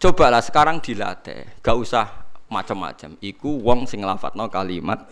Cobalah 0.00 0.42
sekarang 0.42 0.82
dilatih, 0.82 1.62
gak 1.62 1.76
usah 1.78 2.08
macam-macam. 2.50 3.14
Iku 3.22 3.62
wong 3.62 3.86
sing 3.86 4.02
nglafatno 4.02 4.50
kalimat 4.50 5.06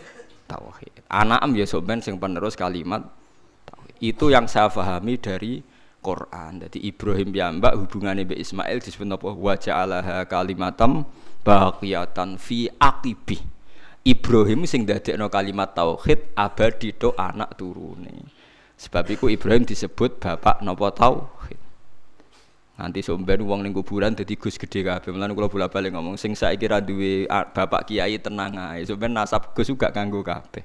tauhid. 0.49 1.07
Anak 1.07 1.39
am 1.39 1.55
ya 1.55 1.63
sampean 1.63 2.03
sing 2.03 2.19
penerus 2.19 2.59
kalimat 2.59 3.07
tauhid. 3.69 3.95
Itu 4.03 4.27
yang 4.27 4.51
saya 4.51 4.67
pahami 4.67 5.15
dari 5.15 5.63
Quran. 6.03 6.67
Jadi 6.67 6.83
Ibrahim 6.83 7.31
mbak 7.31 7.79
hubungannya 7.79 8.27
be 8.27 8.35
Ismail 8.35 8.83
disebut 8.83 9.07
apa? 9.07 9.29
Wa 9.29 9.55
ja'alaha 9.55 10.27
kalimatam 10.27 11.07
baqiyatan 11.47 12.35
fi 12.35 12.67
aqibi. 12.75 13.39
Ibrahim 14.03 14.65
sing 14.65 14.89
dadekno 14.89 15.29
kalimat 15.29 15.77
tauhid 15.77 16.33
abadi 16.33 16.97
to 16.97 17.13
anak 17.13 17.55
turune. 17.55 18.38
Sebab 18.79 19.11
itu 19.11 19.27
Ibrahim 19.27 19.67
disebut 19.67 20.23
bapak 20.23 20.63
nopo 20.63 20.87
tauhid. 20.87 21.59
Nanti 22.79 23.03
somben 23.03 23.43
uang 23.43 23.59
ning 23.59 23.75
kuburan 23.75 24.15
dadi 24.15 24.39
Gus 24.39 24.55
gede 24.55 24.87
kabeh. 24.87 25.11
Mulane 25.11 25.35
kula 25.35 25.51
bola-balik 25.51 25.91
ngomong 25.91 26.15
sing 26.15 26.31
saiki 26.31 26.63
ra 26.63 26.79
duwe 26.79 27.27
bapak 27.27 27.91
kiai 27.91 28.15
tenang 28.23 28.55
ae. 28.55 28.87
Somben 28.87 29.11
nasab 29.11 29.51
Gus 29.51 29.67
juga 29.67 29.91
kanggo 29.91 30.23
kabeh. 30.23 30.63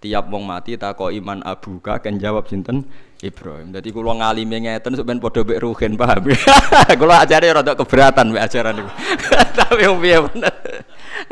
Tiap 0.00 0.32
wong 0.32 0.48
mati 0.48 0.80
takok 0.80 1.12
iman 1.12 1.44
abuka 1.44 2.00
kan 2.00 2.16
jawab 2.16 2.48
sinten 2.48 2.88
Ibrahim. 3.20 3.68
Dadi 3.68 3.92
kula 3.92 4.16
ngalime 4.16 4.56
ngeten 4.64 4.96
sampean 4.96 5.20
padha 5.20 5.44
mek 5.44 5.60
rugen 5.60 5.92
paham. 6.00 6.24
kula 7.00 7.20
ajare 7.20 7.52
rada 7.52 7.76
keberatan 7.76 8.32
mek 8.32 8.48
ajaran 8.48 8.80
niku. 8.80 8.90
Tapi 9.60 9.84
piye 10.00 10.18
bener. 10.24 10.56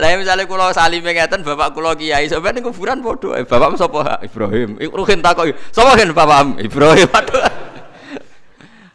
Lah 0.00 0.08
misalnya 0.16 0.48
kula 0.48 0.72
salime 0.72 1.12
ngeten 1.12 1.44
bapak 1.44 1.76
kula 1.76 1.92
kiai 1.94 2.26
sampean 2.26 2.56
ning 2.56 2.64
kuburan 2.64 3.04
padha. 3.04 3.44
Bapak 3.44 3.76
sapa? 3.76 4.20
Ibrahim. 4.24 4.80
Rugen 4.80 5.20
takok 5.20 5.52
sapa 5.70 5.96
kan 5.96 6.08
bapak 6.10 6.62
Ibrahim. 6.64 7.08
Aduh 7.12 7.44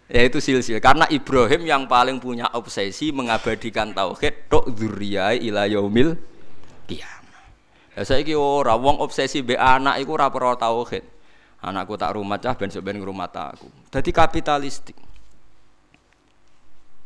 yaitu 0.09 0.41
silsil 0.41 0.81
karena 0.81 1.05
Ibrahim 1.05 1.61
yang 1.69 1.83
paling 1.85 2.17
punya 2.17 2.49
obsesi 2.57 3.13
mengabadikan 3.13 3.93
tauhid 3.93 4.49
tok 4.49 4.73
dzurriyah 4.73 5.37
ila 5.37 5.69
yaumil 5.69 6.17
kiamah. 6.89 7.45
Ya 7.93 8.01
saiki 8.01 8.33
ora 8.33 8.73
wong 8.73 8.97
obsesi 8.97 9.45
be 9.45 9.53
anak 9.53 10.01
iku 10.01 10.17
ora 10.17 10.33
perlu 10.33 10.57
tauhid. 10.57 11.05
Anakku 11.59 11.99
tak 11.99 12.15
rumah 12.15 12.39
cah 12.39 12.55
ben 12.55 12.71
ben 12.71 12.95
ngrumat 12.97 13.35
aku. 13.35 13.67
Dadi 13.91 14.09
kapitalistik. 14.15 15.08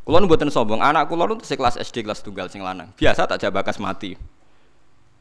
Kulo 0.03 0.19
nu 0.19 0.27
mboten 0.27 0.51
sombong, 0.51 0.83
anak 0.83 1.07
kulo 1.07 1.23
nu 1.31 1.39
kelas 1.39 1.79
SD 1.79 2.03
kelas 2.03 2.19
tunggal 2.19 2.51
sing 2.51 2.59
lanang. 2.59 2.91
Biasa 2.99 3.23
tak 3.23 3.39
jabakas 3.39 3.79
mati. 3.79 4.19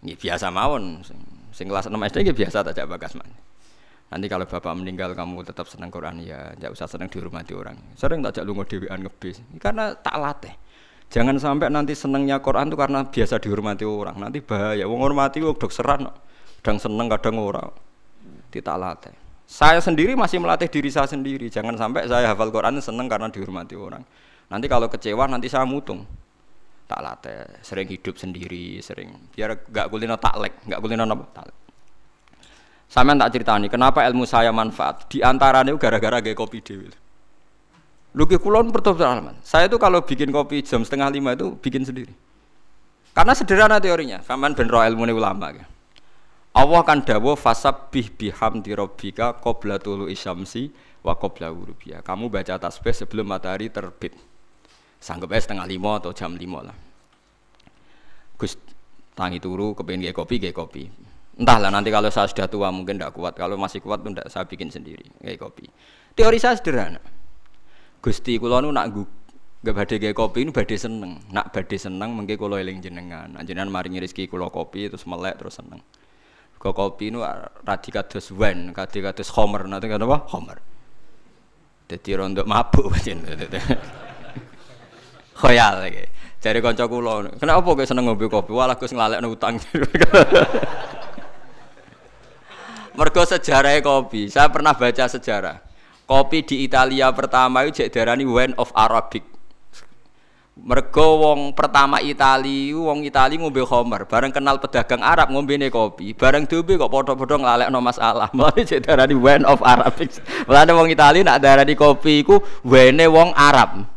Nggih 0.03 0.19
biasa 0.19 0.51
mawon 0.51 1.07
sing, 1.07 1.15
sing 1.55 1.71
kelas 1.71 1.87
6 1.87 1.95
SD 1.95 2.17
nggih 2.27 2.37
biasa 2.43 2.67
tak 2.67 2.75
jabakas 2.75 3.15
mati. 3.15 3.39
Nanti 4.11 4.27
kalau 4.27 4.45
bapak 4.45 4.75
meninggal 4.75 5.15
kamu 5.15 5.47
tetap 5.47 5.71
senang 5.71 5.89
Quran 5.89 6.21
ya, 6.21 6.53
tidak 6.59 6.75
usah 6.75 6.85
senang 6.91 7.09
dihormati 7.09 7.55
orang. 7.55 7.79
Sering 7.97 8.21
tak 8.21 8.43
jak 8.43 8.45
lunga 8.45 8.67
dewean 8.69 9.01
ngebis, 9.07 9.41
karena 9.57 9.95
tak 9.97 10.19
latih. 10.19 10.53
Jangan 11.09 11.39
sampai 11.39 11.73
nanti 11.73 11.95
senangnya 11.95 12.43
Quran 12.43 12.69
itu 12.69 12.77
karena 12.77 13.07
biasa 13.07 13.41
dihormati 13.41 13.87
orang. 13.87 14.19
Nanti 14.19 14.45
bahaya. 14.45 14.85
Wong 14.85 15.01
hormati 15.01 15.41
wong 15.41 15.57
dok 15.57 15.73
seran, 15.73 16.11
kadang 16.61 16.77
seneng 16.83 17.07
kadang 17.07 17.39
orang. 17.39 17.71
Tidak 18.51 18.77
latih. 18.77 19.15
Saya 19.49 19.81
sendiri 19.81 20.13
masih 20.13 20.41
melatih 20.41 20.69
diri 20.69 20.91
saya 20.91 21.09
sendiri. 21.09 21.49
Jangan 21.49 21.79
sampai 21.79 22.05
saya 22.05 22.33
hafal 22.33 22.53
Quran 22.53 22.83
seneng 22.85 23.09
karena 23.09 23.33
dihormati 23.33 23.79
orang. 23.79 24.05
Nanti 24.51 24.67
kalau 24.67 24.91
kecewa 24.91 25.29
nanti 25.29 25.47
saya 25.47 25.67
mutung. 25.69 26.03
Tak 26.89 27.01
latih. 27.01 27.47
Sering 27.63 27.87
hidup 27.89 28.19
sendiri, 28.19 28.81
sering 28.83 29.15
biar 29.33 29.65
gak 29.71 29.89
kulino 29.89 30.19
taklek, 30.19 30.59
gak 30.67 30.81
kulino 30.83 31.05
apa 31.07 31.25
taklek. 31.31 31.57
Sampeyan 32.93 33.17
tak 33.17 33.33
ceritani, 33.33 33.67
kenapa 33.73 34.05
ilmu 34.05 34.29
saya 34.29 34.53
manfaat? 34.53 35.09
Di 35.09 35.25
antaranya 35.25 35.73
gara-gara 35.81 36.21
gaya 36.21 36.37
kopi 36.37 36.61
dewi. 36.61 36.93
Lu 38.13 38.29
ke 38.29 38.37
kulon 38.37 38.69
pertama 38.69 39.33
Saya 39.41 39.65
itu 39.65 39.81
kalau 39.81 40.05
bikin 40.05 40.29
kopi 40.29 40.61
jam 40.61 40.85
setengah 40.85 41.09
lima 41.09 41.33
itu 41.33 41.57
bikin 41.57 41.89
sendiri. 41.89 42.13
Karena 43.17 43.33
sederhana 43.33 43.81
teorinya. 43.81 44.21
Sampeyan 44.21 44.53
ben 44.53 44.69
ilmu 44.69 45.09
ini 45.09 45.17
ulama. 45.17 45.57
Ya. 45.57 45.65
Allah 46.53 46.85
kan 46.85 47.01
dawo 47.01 47.33
fasab 47.33 47.89
bih 47.89 48.13
biham 48.13 48.61
dirobika 48.61 49.41
kobla 49.41 49.81
tulu 49.81 50.13
isyamsi 50.13 50.69
wa 51.01 51.17
kobla 51.17 51.49
urubia. 51.49 52.05
Kamu 52.05 52.29
baca 52.29 52.61
tasbih 52.61 52.93
sebelum 52.93 53.25
matahari 53.25 53.73
terbit. 53.73 54.13
Sanggup 55.03 55.35
setengah 55.35 55.67
lima 55.67 55.99
atau 55.99 56.15
jam 56.15 56.39
lima 56.39 56.63
lah. 56.63 56.77
Gus 58.39 58.55
tangi 59.19 59.43
turu 59.43 59.75
kepengen 59.75 60.07
gaya 60.07 60.15
kopi 60.15 60.39
gaya 60.39 60.55
kopi 60.55 60.87
Entahlah 61.33 61.73
nanti 61.73 61.89
kalau 61.89 62.13
saya 62.13 62.29
sudah 62.29 62.47
tua 62.47 62.69
mungkin 62.69 63.01
tidak 63.01 63.17
kuat. 63.17 63.33
Kalau 63.35 63.57
masih 63.57 63.81
kuat 63.81 64.05
tuh 64.05 64.13
tidak 64.13 64.29
saya 64.29 64.45
bikin 64.45 64.69
sendiri 64.69 65.03
kayak 65.19 65.41
kopi. 65.41 65.65
Teori 66.13 66.39
saya 66.39 66.61
sederhana. 66.61 67.01
Gusti 68.05 68.37
kulo 68.37 68.61
nu 68.61 68.69
nak 68.69 68.93
gak 69.65 69.73
badhe 69.73 69.97
kayak 69.97 70.13
kopi 70.13 70.45
ini 70.45 70.53
badhe 70.53 70.77
seneng. 70.77 71.25
Nak 71.33 71.51
badhe 71.57 71.81
seneng 71.81 72.13
mungkin 72.13 72.37
kulo 72.37 72.61
eling 72.61 72.85
jenengan. 72.85 73.33
Jenengan 73.49 73.73
maringi 73.73 74.05
rezeki 74.05 74.29
kulo 74.29 74.53
kopi 74.53 74.93
terus 74.93 75.09
melek 75.09 75.41
terus 75.41 75.57
seneng. 75.57 75.81
Kok 76.61 76.75
kopi 76.77 77.11
nu 77.11 77.25
radi 77.67 77.91
kados 77.91 78.31
wine, 78.31 78.71
radi 78.71 79.03
kados 79.03 79.35
homer, 79.35 79.67
nanti 79.67 79.91
kan 79.91 79.99
apa? 79.99 80.31
Homer. 80.31 80.59
Jadi 81.91 82.11
rondo 82.15 82.47
mabuk 82.47 82.87
Khoyal 85.43 85.75
lagi. 85.83 86.07
Jadi 86.39 86.59
kanca 86.63 86.87
kula, 86.87 87.35
kenapa 87.35 87.67
kok 87.67 87.83
seneng 87.83 88.07
ngombe 88.07 88.31
kopi? 88.31 88.55
Walah 88.55 88.79
Gus 88.79 88.95
nglalekno 88.95 89.27
utang. 89.31 89.59
Mergo 92.99 93.23
sejarah 93.27 93.75
kopi. 93.83 94.31
Saya 94.31 94.47
pernah 94.55 94.71
baca 94.71 95.05
sejarah. 95.11 95.59
Kopi 96.07 96.47
di 96.47 96.63
Italia 96.63 97.11
pertama 97.11 97.67
itu 97.67 97.83
jadi 97.83 97.91
darani 97.91 98.23
wine 98.23 98.55
of 98.55 98.71
Arabic. 98.75 99.27
Mergo 100.63 101.27
wong 101.27 101.59
pertama 101.59 101.99
Itali, 101.99 102.71
wong 102.77 103.03
Itali 103.03 103.41
ngombe 103.41 103.65
Homer, 103.65 104.05
bareng 104.05 104.31
kenal 104.31 104.61
pedagang 104.61 105.01
Arab 105.01 105.33
ngombe 105.33 105.57
kopi, 105.73 106.13
bareng 106.13 106.45
dobe 106.45 106.77
kok 106.77 106.93
padha-padha 106.93 107.41
nglalekno 107.41 107.81
masalah. 107.83 108.29
Mulane 108.37 108.63
jadi 108.63 108.95
darani 108.95 109.17
wine 109.19 109.49
of 109.49 109.59
Arabic. 109.65 110.23
Mulane 110.47 110.73
wong 110.77 110.87
Itali 110.93 111.27
nak 111.27 111.43
darani 111.43 111.75
kopi 111.75 112.23
iku 112.23 112.39
wine 112.63 113.11
wong 113.11 113.35
Arab. 113.35 113.92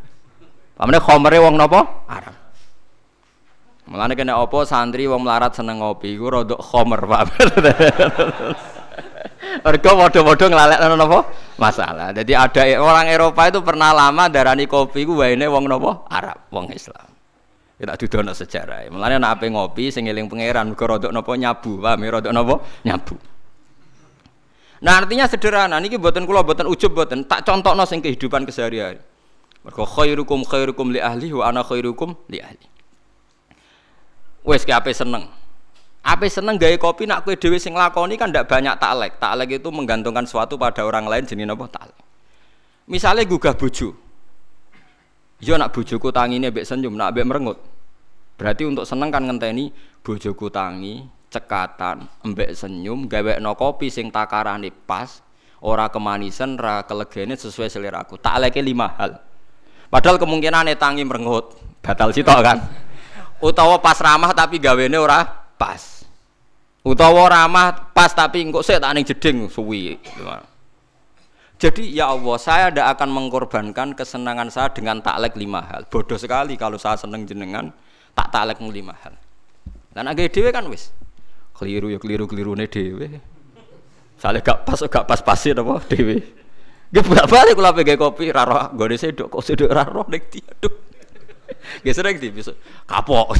Pamane 0.76 1.00
Homere 1.00 1.40
wong 1.40 1.56
napa? 1.56 2.04
Arab. 2.12 2.36
Mulane 3.86 4.18
kena 4.18 4.34
apa 4.36 4.66
santri 4.68 5.08
wong 5.08 5.24
melarat 5.24 5.56
seneng 5.56 5.80
ngopi 5.80 6.20
iku 6.20 6.28
rodok 6.28 6.60
Homer, 6.74 7.00
Pak. 7.06 7.26
Mergo 9.66 9.92
padha-padha 9.96 10.46
nglalekno 10.52 10.96
napa? 11.00 11.20
Masalah. 11.56 12.12
Jadi 12.12 12.36
ada 12.36 12.64
orang 12.82 13.08
Eropa 13.08 13.48
itu 13.48 13.64
pernah 13.64 13.96
lama 13.96 14.28
darani 14.28 14.68
kopi 14.68 15.08
ku 15.08 15.24
waene 15.24 15.48
wong 15.48 15.70
napa? 15.70 16.04
Arab, 16.12 16.52
wong 16.52 16.68
Islam. 16.76 17.08
Kita 17.80 17.96
dudono 17.96 18.36
sejarah. 18.36 18.92
Mulane 18.92 19.16
nek 19.16 19.40
ape 19.40 19.48
ngopi 19.54 19.96
sing 19.96 20.12
eling 20.12 20.28
pangeran 20.28 20.76
mergo 20.76 20.92
rodok 20.92 21.12
napa 21.16 21.32
nyabu, 21.40 21.80
paham 21.80 22.04
ya 22.04 22.10
rodok 22.20 22.34
napa? 22.36 22.56
Nyabu. 22.84 23.16
Nah 24.84 25.00
artinya 25.00 25.24
sederhana, 25.30 25.80
niki 25.80 25.96
buatan 25.96 26.28
kula 26.28 26.44
buatan 26.44 26.68
ujub 26.68 26.92
buatan 26.92 27.24
tak 27.24 27.48
contohno 27.48 27.88
sing 27.88 28.04
kehidupan 28.04 28.44
keseharian. 28.44 29.15
Mergo 29.66 29.82
khairukum 29.82 30.46
khairukum 30.46 30.94
li 30.94 31.02
ahli 31.02 31.34
wa 31.34 31.50
ana 31.50 31.66
khairukum 31.66 32.14
li 32.30 32.38
ahli. 32.38 32.70
Wes 34.46 34.62
ki 34.62 34.70
ape 34.70 34.94
seneng. 34.94 35.26
Apa 36.06 36.30
seneng 36.30 36.62
gaya 36.62 36.78
kopi 36.78 37.10
nak 37.10 37.26
kue 37.26 37.34
dewi 37.34 37.58
sing 37.58 37.74
lakoni 37.74 38.14
kan 38.14 38.30
ndak 38.30 38.46
banyak 38.46 38.78
taklek. 38.78 39.18
Taklek 39.18 39.58
itu 39.58 39.74
menggantungkan 39.74 40.30
sesuatu 40.30 40.54
pada 40.54 40.86
orang 40.86 41.10
lain 41.10 41.26
jenis 41.26 41.50
apa 41.50 41.66
taklek. 41.66 41.98
Misalnya 42.86 43.26
gugah 43.26 43.58
buju. 43.58 43.90
Yo 45.42 45.58
nak 45.58 45.74
bujuku 45.74 46.14
ini 46.14 46.54
mbek 46.54 46.64
senyum, 46.64 46.94
nak 46.94 47.18
mbek 47.18 47.26
merengut. 47.26 47.58
Berarti 48.38 48.70
untuk 48.70 48.86
seneng 48.86 49.10
kan 49.10 49.26
ngenteni 49.26 49.74
bojoku 50.06 50.54
tangi, 50.54 51.02
cekatan, 51.34 52.06
mbek 52.22 52.54
senyum, 52.54 53.10
gawe 53.10 53.42
no 53.42 53.58
kopi 53.58 53.90
sing 53.90 54.14
takarane 54.14 54.70
pas, 54.70 55.26
ora 55.66 55.90
kemanisan, 55.90 56.54
ora 56.56 56.86
kelegene 56.86 57.34
sesuai 57.34 57.68
selera 57.68 58.06
aku. 58.06 58.22
Takleke 58.22 58.62
lima 58.62 58.94
hal. 58.96 59.25
Padahal 59.96 60.20
kemungkinan 60.20 60.68
tangi 60.76 61.08
merengut, 61.08 61.56
batal 61.80 62.12
sitok 62.12 62.44
kan. 62.44 62.60
Utawa 63.40 63.80
pas 63.80 63.96
ramah 64.04 64.36
tapi 64.36 64.60
gawene 64.60 65.00
ora 65.00 65.24
pas. 65.56 66.04
Utawa 66.84 67.32
ramah 67.32 67.96
pas 67.96 68.12
tapi 68.12 68.44
engkau 68.44 68.60
saya 68.60 68.84
tak 68.84 68.92
ning 68.92 69.08
jeding 69.08 69.48
suwi. 69.48 69.96
Jadi 71.56 71.96
ya 71.96 72.12
Allah, 72.12 72.36
saya 72.36 72.68
tidak 72.68 73.00
akan 73.00 73.10
mengorbankan 73.16 73.96
kesenangan 73.96 74.52
saya 74.52 74.68
dengan 74.76 75.00
taklek 75.00 75.40
lima 75.40 75.64
hal. 75.64 75.88
Bodoh 75.88 76.20
sekali 76.20 76.60
kalau 76.60 76.76
saya 76.76 77.00
seneng 77.00 77.24
jenengan 77.24 77.72
tak 78.12 78.36
taklek 78.36 78.60
lima 78.60 79.00
hal. 79.00 79.16
Dan 79.96 80.12
agak 80.12 80.36
dewe 80.36 80.52
kan 80.52 80.68
wis. 80.68 80.92
Keliru 81.56 81.88
ya 81.88 82.04
keliru 82.04 82.28
keliru 82.28 82.52
nih 82.52 82.68
dewe. 82.68 83.24
Soalnya 84.20 84.44
gak 84.44 84.68
pas 84.68 84.80
gak 84.92 85.08
pas 85.08 85.24
pasin 85.24 85.56
apa 85.56 85.80
dewe. 85.88 86.20
Gak 86.94 87.06
berapa 87.06 87.34
kali 87.34 87.52
kalau 87.58 87.72
pakai 87.74 87.98
kopi 87.98 88.26
raro 88.30 88.70
gue 88.76 88.98
sedok 88.98 89.28
kok 89.34 89.44
sedok 89.44 89.72
raro 89.74 90.06
nek 90.06 90.30
dia 90.30 90.52
tuh. 90.62 90.74
Gak 91.82 91.96
sering 91.96 92.18
di 92.22 92.30
bisa 92.30 92.54
kapok. 92.86 93.34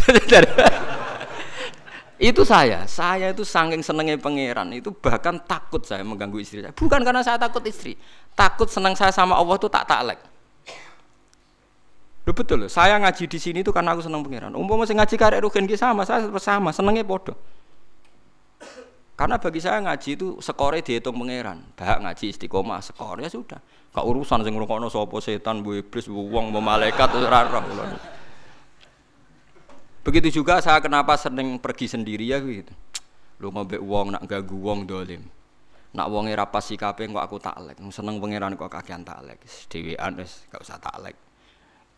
Itu 2.16 2.48
saya, 2.48 2.88
saya 2.88 3.36
itu 3.36 3.44
saking 3.44 3.84
senengnya 3.84 4.16
pangeran 4.16 4.72
itu 4.72 4.88
bahkan 4.88 5.36
takut 5.44 5.84
saya 5.84 6.00
mengganggu 6.00 6.40
istri 6.40 6.64
saya. 6.64 6.72
Bukan 6.72 7.04
karena 7.04 7.20
saya 7.20 7.36
takut 7.36 7.60
istri, 7.68 8.00
takut 8.32 8.72
senang 8.72 8.96
saya 8.96 9.12
sama 9.12 9.36
Allah 9.36 9.60
itu 9.60 9.68
tak 9.68 9.84
taklek. 9.84 10.24
Loh 12.24 12.32
betul 12.32 12.66
loh, 12.66 12.72
saya 12.72 12.96
ngaji 13.04 13.28
di 13.28 13.36
sini 13.36 13.60
itu 13.62 13.76
karena 13.76 13.92
aku 13.92 14.02
senang 14.02 14.24
pangeran. 14.24 14.56
Umum 14.56 14.80
masih 14.80 14.96
ngaji 14.96 15.16
karek 15.20 15.44
rugen 15.44 15.68
sama, 15.76 16.08
saya 16.08 16.32
sama, 16.40 16.72
senengnya 16.72 17.04
bodoh. 17.04 17.36
Karena 19.16 19.40
bagi 19.40 19.64
saya 19.64 19.80
ngaji 19.80 20.10
itu 20.20 20.28
skore 20.44 20.84
dihitung 20.84 21.16
pangeran. 21.16 21.64
Bahak 21.80 22.04
ngaji 22.04 22.36
istiqomah 22.36 22.84
skor 22.84 23.24
ya 23.24 23.32
sudah. 23.32 23.64
Gak 23.96 24.04
urusan 24.04 24.44
sing 24.44 24.52
ngrungokno 24.52 24.92
sapa 24.92 25.16
setan, 25.24 25.64
bu 25.64 25.80
iblis, 25.80 26.12
bu 26.12 26.20
wong, 26.28 26.52
bu 26.52 26.60
malaikat 26.60 27.16
ora. 27.16 27.48
Begitu 30.04 30.44
juga 30.44 30.60
saya 30.60 30.84
kenapa 30.84 31.16
sering 31.16 31.56
pergi 31.64 31.88
sendiri 31.88 32.28
ya 32.28 32.44
gitu. 32.44 32.76
Lu 33.40 33.56
ngombe 33.56 33.80
wong 33.80 34.20
nak 34.20 34.28
ganggu 34.28 34.60
wong 34.60 34.84
dolim. 34.84 35.24
Nak 35.96 36.12
wonge 36.12 36.36
ra 36.36 36.44
pas 36.52 36.60
sikape 36.60 37.08
kok 37.08 37.24
aku 37.24 37.40
taklek. 37.40 37.80
Seneng 37.96 38.20
pangeran 38.20 38.60
kok 38.60 38.68
kakean 38.68 39.08
taklek. 39.08 39.40
Dhewean 39.72 40.20
wis 40.20 40.44
gak 40.52 40.60
usah 40.60 40.76
taklek. 40.76 41.16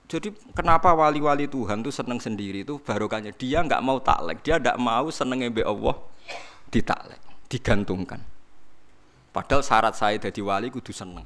Jadi 0.06 0.32
kenapa 0.54 0.94
wali-wali 0.94 1.50
Tuhan 1.50 1.82
tuh 1.82 1.92
seneng 1.92 2.22
sendiri 2.22 2.62
itu 2.62 2.78
barokahnya 2.80 3.34
dia 3.36 3.60
nggak 3.60 3.84
mau 3.84 4.00
taklek, 4.00 4.40
dia 4.40 4.56
nggak 4.56 4.80
mau 4.80 5.12
seneng 5.12 5.44
be 5.52 5.66
Allah 5.68 6.00
ditaklek, 6.72 7.22
digantungkan. 7.48 8.22
Padahal 9.32 9.62
syarat 9.62 9.94
saya 9.94 10.18
jadi 10.18 10.42
wali 10.42 10.74
kudu 10.74 10.90
seneng. 10.90 11.26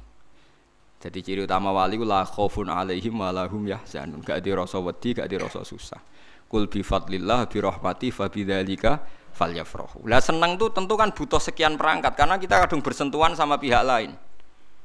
Jadi 1.02 1.18
ciri 1.18 1.40
utama 1.42 1.74
wali 1.74 1.98
ku 1.98 2.06
la 2.06 2.22
khaufun 2.22 2.70
alaihim 2.70 3.18
wa 3.18 3.34
lahum 3.34 3.66
yahzanun. 3.66 4.22
Gak 4.22 4.38
dirasa 4.44 4.78
wedi, 4.78 5.18
gak 5.18 5.26
dirasa 5.26 5.66
susah. 5.66 5.98
Kul 6.46 6.68
bi 6.70 6.84
fadlillah 6.84 7.50
bi 7.50 7.58
rahmati 7.58 8.14
fa 8.14 8.30
bidzalika 8.30 9.02
falyafrahu. 9.34 10.06
Lah 10.06 10.22
seneng 10.22 10.60
tuh 10.60 10.70
tentu 10.70 10.94
kan 10.94 11.10
butuh 11.10 11.40
sekian 11.40 11.74
perangkat 11.74 12.14
karena 12.14 12.38
kita 12.38 12.62
kadang 12.62 12.84
bersentuhan 12.84 13.32
sama 13.34 13.58
pihak 13.58 13.82
lain. 13.82 14.14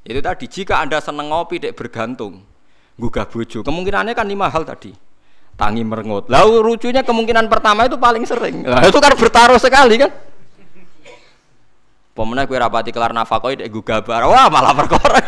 Itu 0.07 0.23
tadi 0.23 0.47
jika 0.47 0.79
Anda 0.79 1.03
seneng 1.03 1.29
ngopi 1.29 1.59
dek 1.59 1.75
bergantung, 1.75 2.41
gugah 2.95 3.27
bojo, 3.27 3.59
kemungkinannya 3.61 4.15
kan 4.15 4.25
lima 4.25 4.47
hal 4.47 4.63
tadi. 4.63 4.95
Tangi 5.57 5.83
merengut. 5.83 6.31
Lalu 6.31 6.63
lucunya 6.63 7.01
kemungkinan 7.03 7.49
pertama 7.49 7.85
itu 7.89 7.97
paling 7.97 8.23
sering. 8.23 8.61
Nah, 8.61 8.85
itu 8.85 8.97
kan 9.01 9.13
bertaruh 9.17 9.57
sekali 9.57 9.97
kan. 9.97 10.13
Pemenang 12.17 12.49
kue 12.49 12.57
rapati 12.57 12.89
kelar 12.89 13.13
nafkah 13.13 13.53
itu 13.53 13.61
gue 13.69 13.83
gabar, 13.85 14.25
wah 14.25 14.49
malah 14.49 14.73
perkara. 14.73 15.21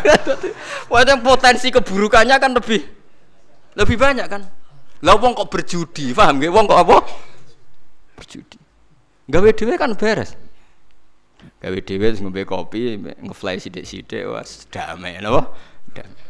wah 0.90 1.06
yang 1.06 1.22
potensi 1.22 1.70
keburukannya 1.70 2.34
kan 2.42 2.50
lebih 2.50 2.82
lebih 3.78 3.94
banyak 3.94 4.26
kan. 4.26 4.42
Lah 5.06 5.14
wong 5.14 5.38
kok 5.38 5.54
berjudi, 5.54 6.10
paham 6.10 6.42
gak? 6.42 6.50
Wong 6.50 6.66
kok 6.66 6.80
apa? 6.82 6.96
Berjudi. 8.18 8.58
Gawe 9.30 9.48
dhewe 9.54 9.74
kan 9.78 9.94
beres. 9.94 10.34
Gawe 11.62 11.78
dhewe 11.78 12.10
ngombe 12.18 12.42
kopi, 12.42 12.98
ngefly 12.98 13.62
sithik-sithik 13.62 14.26
was 14.26 14.66
damai 14.68 15.22
napa? 15.22 15.54
Damai. 15.94 16.26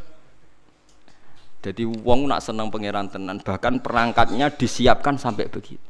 Jadi 1.60 1.88
wong 1.88 2.28
nak 2.28 2.44
seneng 2.44 2.68
pangeran 2.68 3.08
tenan, 3.08 3.40
bahkan 3.40 3.80
perangkatnya 3.80 4.52
disiapkan 4.52 5.16
sampai 5.16 5.48
begitu. 5.48 5.80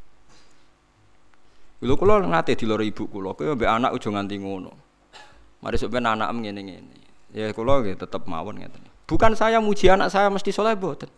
Lho 1.81 1.97
kula 1.97 2.21
nate 2.21 2.53
diloro 2.61 2.85
ibu 2.85 3.09
kula, 3.09 3.33
kowe 3.33 3.57
mbek 3.57 3.65
anak 3.69 3.97
ujung 3.97 4.13
nganti 4.13 4.37
ngono. 4.37 4.73
Mari 5.65 5.77
ben 5.89 6.05
anak 6.05 6.29
ngene-ngene. 6.29 6.97
Ya 7.33 7.49
kula 7.57 7.81
nggih 7.81 7.97
tetep 7.97 8.29
mawon 8.29 8.61
ngeten. 8.61 8.85
Bukan 9.09 9.33
saya 9.33 9.65
muji 9.65 9.89
anak 9.89 10.13
saya 10.13 10.29
mesti 10.29 10.53
soleh 10.53 10.77
boten. 10.77 11.09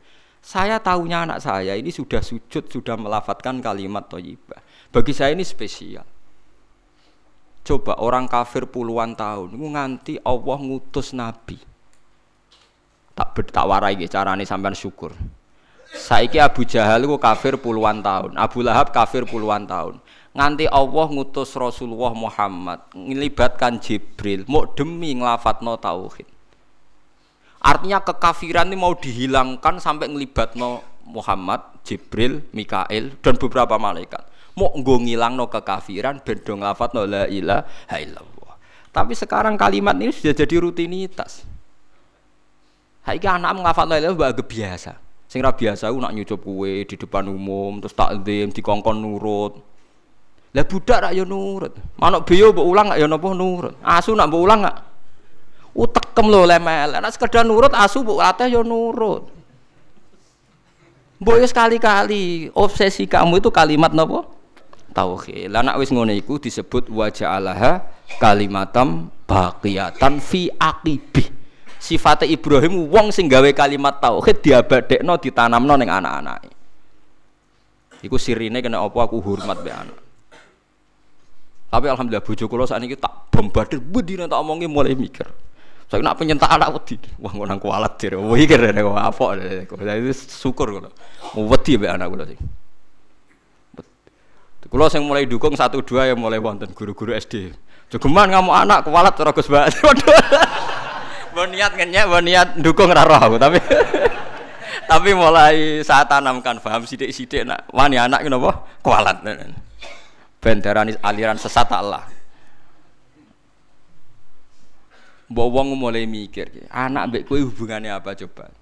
Saya 0.42 0.78
tahunya 0.78 1.26
anak 1.26 1.38
saya 1.42 1.74
ini 1.74 1.90
sudah 1.90 2.22
sujud, 2.22 2.70
sudah 2.70 2.94
melafatkan 2.94 3.58
kalimat 3.58 4.06
thayyibah. 4.06 4.58
Bagi 4.90 5.14
saya 5.14 5.34
ini 5.34 5.42
spesial. 5.42 6.06
Coba 7.62 7.94
orang 8.02 8.26
kafir 8.26 8.66
puluhan 8.66 9.14
tahun, 9.14 9.54
nganti 9.54 10.18
Allah 10.26 10.58
ngutus 10.58 11.14
nabi. 11.14 11.58
Tak 13.14 13.38
tak 13.54 13.66
warai 13.66 13.98
carane 14.10 14.42
sampean 14.42 14.74
syukur. 14.74 15.14
Saiki 15.94 16.42
Abu 16.42 16.66
Jahal 16.66 17.06
kafir 17.22 17.54
puluhan 17.54 18.02
tahun, 18.02 18.34
Abu 18.34 18.66
Lahab 18.66 18.90
kafir 18.90 19.22
puluhan 19.28 19.68
tahun 19.68 20.02
nganti 20.32 20.64
Allah 20.68 21.06
ngutus 21.12 21.52
Rasulullah 21.56 22.16
Muhammad 22.16 22.88
ngelibatkan 22.96 23.76
Jibril 23.80 24.48
mau 24.48 24.64
demi 24.64 25.12
nglafatno 25.16 25.76
tauhid. 25.76 26.28
Artinya 27.62 28.02
kekafiran 28.02 28.66
ini 28.72 28.76
mau 28.76 28.96
dihilangkan 28.96 29.78
sampai 29.78 30.10
ngelibatno 30.10 30.82
Muhammad 31.06 31.84
Jibril 31.86 32.42
Mikail 32.50 33.14
dan 33.22 33.34
beberapa 33.38 33.78
malaikat. 33.78 34.24
Mau 34.58 34.72
nggo 34.74 35.06
ngilangno 35.06 35.46
kekafiran 35.48 36.20
ben 36.24 36.42
do 36.42 36.52
nglafatno 36.58 37.06
la 37.06 37.24
ilaha 37.30 37.96
illallah. 38.00 38.54
Tapi 38.92 39.16
sekarang 39.16 39.54
kalimat 39.56 39.96
ini 39.96 40.12
sudah 40.12 40.34
jadi 40.36 40.60
rutinitas. 40.60 41.46
Haiki 43.06 43.28
anak 43.28 43.62
nglafatno 43.62 43.94
la 43.94 44.00
ilaha 44.00 44.42
biasa 44.42 45.12
sing 45.32 45.40
biasa 45.40 45.88
aku 45.88 45.96
nak 45.96 46.12
nyucup 46.12 46.44
kue 46.44 46.84
di 46.84 46.92
depan 46.92 47.24
umum 47.24 47.80
terus 47.80 47.96
takzim 47.96 48.52
dikongkon 48.52 49.00
nurut 49.00 49.64
lah 50.52 50.68
budak 50.68 50.98
rak 51.08 51.12
yo 51.16 51.24
nurut. 51.24 51.72
Manuk 51.96 52.28
biyo 52.28 52.52
mbok 52.52 52.66
ulang 52.68 52.92
gak 52.92 53.00
yo 53.00 53.08
napa 53.08 53.28
nurut. 53.32 53.74
Asu 53.80 54.12
nak 54.12 54.28
mbok 54.28 54.42
ulang 54.44 54.60
gak 54.68 54.76
utekem 55.72 56.26
lho 56.28 56.44
lemel. 56.44 57.00
Nek 57.00 57.12
sekedar 57.16 57.48
nurut 57.48 57.72
asu 57.72 58.04
mbok 58.04 58.20
latih 58.20 58.52
yo 58.52 58.60
nurut. 58.60 59.32
Mbok 61.24 61.36
yo 61.40 61.46
sekali-kali 61.48 62.52
obsesi 62.52 63.08
kamu 63.08 63.40
itu 63.40 63.48
kalimat 63.48 63.96
napa? 63.96 64.28
Tauhid. 64.92 65.48
Lah 65.48 65.64
nek 65.64 65.80
wis 65.80 65.88
ngono 65.88 66.12
iku 66.12 66.36
disebut 66.36 66.92
wa 66.92 67.08
ja'alaha 67.08 67.88
kalimatam 68.20 69.08
baqiyatan 69.24 70.20
fi 70.20 70.52
aqibih. 70.52 71.32
Sifatnya 71.80 72.28
Ibrahim 72.28 72.92
wong 72.92 73.08
sing 73.08 73.24
gawe 73.24 73.48
kalimat 73.56 74.04
tauhid 74.04 74.44
diabadekno 74.44 75.16
ditanamno 75.16 75.80
ning 75.80 75.88
anak-anake. 75.88 76.52
Iku 78.04 78.20
sirine 78.20 78.60
kena 78.60 78.84
apa 78.84 78.98
aku 79.00 79.16
hormat 79.24 79.64
be 79.64 79.72
anak. 79.72 80.01
Tapi 81.72 81.86
alhamdulillah 81.88 82.20
bojo 82.20 82.44
kula 82.52 82.68
sakniki 82.68 83.00
tak 83.00 83.32
bombardir 83.32 83.80
bedine 83.80 84.28
tak 84.28 84.36
omongi 84.44 84.68
mulai 84.68 84.92
mikir. 84.92 85.24
Saya 85.88 86.04
nak 86.04 86.20
penyentak 86.20 86.52
anak 86.52 86.68
wedi. 86.76 87.00
Wah 87.16 87.32
ngono 87.32 87.56
kualat 87.56 87.96
jere. 87.96 88.20
Kere 88.44 88.76
kok 88.76 88.92
apa. 88.92 89.24
Jadi 89.72 90.12
syukur 90.12 90.68
kula. 90.76 90.92
Wedi 91.32 91.80
mbek 91.80 91.90
anak 91.96 92.06
kula 92.12 92.24
sing. 92.28 92.40
Kula 94.68 94.92
sing 94.92 95.00
mulai 95.08 95.24
dukung 95.24 95.56
satu 95.56 95.80
dua 95.80 96.12
yang 96.12 96.20
mulai 96.20 96.36
wonten 96.36 96.68
guru-guru 96.76 97.16
SD. 97.16 97.56
Jogeman 97.88 98.28
ngamuk 98.28 98.52
anak 98.52 98.84
kualat 98.84 99.16
cara 99.16 99.32
Gus 99.32 99.48
Mbak. 99.48 99.64
Bon 101.32 101.48
niat 101.48 101.72
ngenyek, 101.72 102.04
bon 102.12 102.20
niat 102.20 102.60
dukung 102.60 102.92
ra 102.92 103.08
roh 103.08 103.40
tapi 103.40 103.56
tapi 104.92 105.10
mulai 105.16 105.80
saat 105.80 106.04
tanamkan 106.04 106.60
paham 106.60 106.84
sidik-sidik 106.84 107.48
nak 107.48 107.64
wani 107.72 107.96
anak 107.96 108.20
napa 108.28 108.68
kualat 108.84 109.24
bendaran 110.42 110.90
aliran 110.98 111.38
sesat 111.38 111.70
Allah. 111.70 112.10
Mbok 115.30 115.48
wong 115.48 115.78
mulai 115.78 116.04
mikir, 116.04 116.68
anak 116.68 117.24
kowe 117.24 117.40
hubungannya 117.40 117.94
apa 117.94 118.12
coba? 118.12 118.52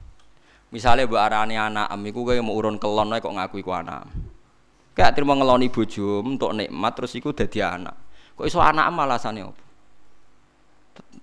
Misalnya 0.70 1.08
mbok 1.08 1.18
arani 1.18 1.58
anak 1.58 1.90
am 1.90 2.04
iku 2.06 2.22
kowe 2.22 2.38
mau 2.38 2.54
urun 2.54 2.78
kelon 2.78 3.10
kok 3.18 3.32
ngaku 3.34 3.64
iku 3.64 3.74
anak. 3.74 4.06
Kayak 4.94 5.18
terima 5.18 5.34
ngeloni 5.34 5.66
bojo 5.72 6.22
untuk 6.22 6.54
nikmat 6.54 6.92
terus 6.94 7.16
iku 7.18 7.34
dadi 7.34 7.58
anak. 7.58 7.96
Kok 8.38 8.46
iso 8.46 8.62
anak 8.62 8.86
am 8.86 9.02
alasane 9.02 9.40
apa? 9.42 9.64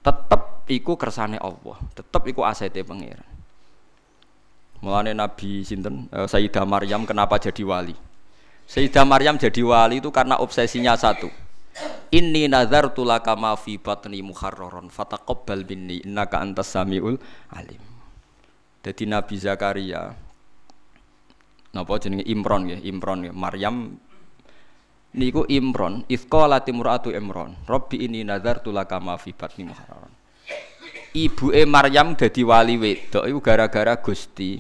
Tetep 0.04 0.68
iku 0.68 1.00
kersane 1.00 1.40
Allah, 1.40 1.80
tetep 1.96 2.28
iku 2.28 2.44
asete 2.44 2.84
pangeran. 2.84 3.24
Mulane 4.84 5.16
Nabi 5.16 5.64
sinten 5.64 6.12
eh, 6.12 6.28
Sayyidah 6.28 6.68
Maryam 6.68 7.08
kenapa 7.08 7.40
jadi 7.40 7.64
wali? 7.64 8.07
Sayyidah 8.68 9.08
Maryam 9.08 9.40
jadi 9.40 9.64
wali 9.64 10.04
itu 10.04 10.12
karena 10.12 10.36
obsesinya 10.44 11.00
satu. 11.00 11.32
Inni 12.12 12.52
nazartu 12.52 13.08
laka 13.08 13.36
ma 13.40 13.56
fi 13.56 13.80
batni 13.80 14.20
muharraron 14.20 14.92
fataqabbal 14.92 15.64
minni 15.64 16.04
innaka 16.04 16.44
antas 16.44 16.76
samiul 16.76 17.16
alim. 17.52 17.80
Jadi 18.84 19.04
Nabi 19.08 19.36
Zakaria 19.40 20.16
napa 21.76 21.94
jenenge 22.00 22.26
Imron 22.28 22.72
ya, 22.72 22.78
Imron 22.80 23.28
ya, 23.28 23.32
Maryam 23.36 24.00
niku 25.14 25.46
Imron, 25.48 26.04
ifqala 26.10 26.64
timratu 26.64 27.12
Imron, 27.14 27.54
Rabbi 27.68 28.04
ini 28.04 28.24
nazartu 28.24 28.72
laka 28.74 29.00
ma 29.00 29.16
fi 29.16 29.32
batni 29.36 29.68
muharraron. 29.68 30.12
Ibuke 31.16 31.64
Maryam 31.66 32.14
dadi 32.20 32.42
wali 32.44 32.76
wedok 32.78 33.26
iku 33.26 33.40
gara-gara 33.42 33.98
Gusti 34.00 34.60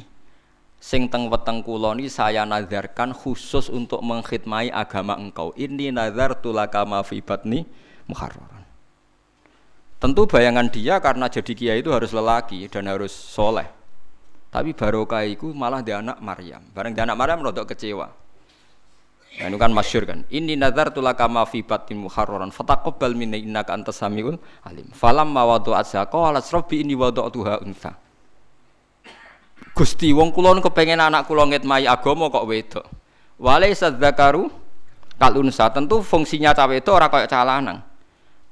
sing 0.77 1.09
teng 1.09 1.27
weteng 1.27 1.65
kula 1.65 1.97
saya 2.07 2.45
nazarkan 2.45 3.11
khusus 3.11 3.67
untuk 3.67 3.99
mengkhidmati 4.05 4.69
agama 4.69 5.17
engkau. 5.17 5.51
Ini 5.57 5.89
nazar 5.91 6.37
tulaka 6.37 6.85
ma 6.85 7.01
fi 7.01 7.19
batni 7.21 7.65
muharraran. 8.05 8.63
Tentu 9.97 10.29
bayangan 10.29 10.69
dia 10.69 11.01
karena 11.01 11.25
jadi 11.25 11.51
kiai 11.57 11.79
itu 11.81 11.89
harus 11.89 12.13
lelaki 12.13 12.69
dan 12.69 12.85
harus 12.85 13.09
soleh. 13.09 13.65
Tapi 14.53 14.71
barokah 14.71 15.25
itu 15.25 15.51
malah 15.51 15.81
dia 15.81 15.99
anak 15.99 16.21
Maryam. 16.21 16.61
Bareng 16.71 16.93
dia 16.93 17.03
anak 17.03 17.17
Maryam 17.17 17.41
rodok 17.41 17.73
kecewa. 17.73 18.07
Nah, 19.37 19.53
itu 19.53 19.57
kan 19.59 19.69
masyur 19.69 20.01
kan. 20.05 20.25
Ini 20.33 20.57
nazar 20.57 20.89
tulaka 20.89 21.25
ma 21.29 21.45
fi 21.45 21.61
batni 21.61 21.97
muharraran. 21.97 22.49
Fataqabbal 22.49 23.13
minni 23.13 23.45
innaka 23.45 23.73
antas 23.73 24.01
samiul 24.01 24.37
alim. 24.65 24.89
Falam 24.93 25.29
ma 25.33 25.45
wada'at 25.45 26.09
qala 26.09 26.41
rabbi 26.41 26.81
inni 26.81 26.93
wada'tuha 26.97 27.61
untha. 27.65 28.06
Gusti 29.77 30.09
wong 30.09 30.33
kula 30.33 30.57
kepengen 30.57 30.97
anak 30.97 31.29
kula 31.29 31.45
ngitmai 31.45 31.85
agama 31.85 32.33
kok 32.33 32.45
wedok. 32.49 32.85
Walai 33.37 33.77
sadzakaru 33.77 34.49
kalunsa 35.21 35.69
tentu 35.69 36.01
fungsinya 36.01 36.53
cawe 36.57 36.73
itu 36.73 36.89
ora 36.89 37.09
kaya 37.09 37.29
cah 37.29 37.45
lanang. 37.45 37.85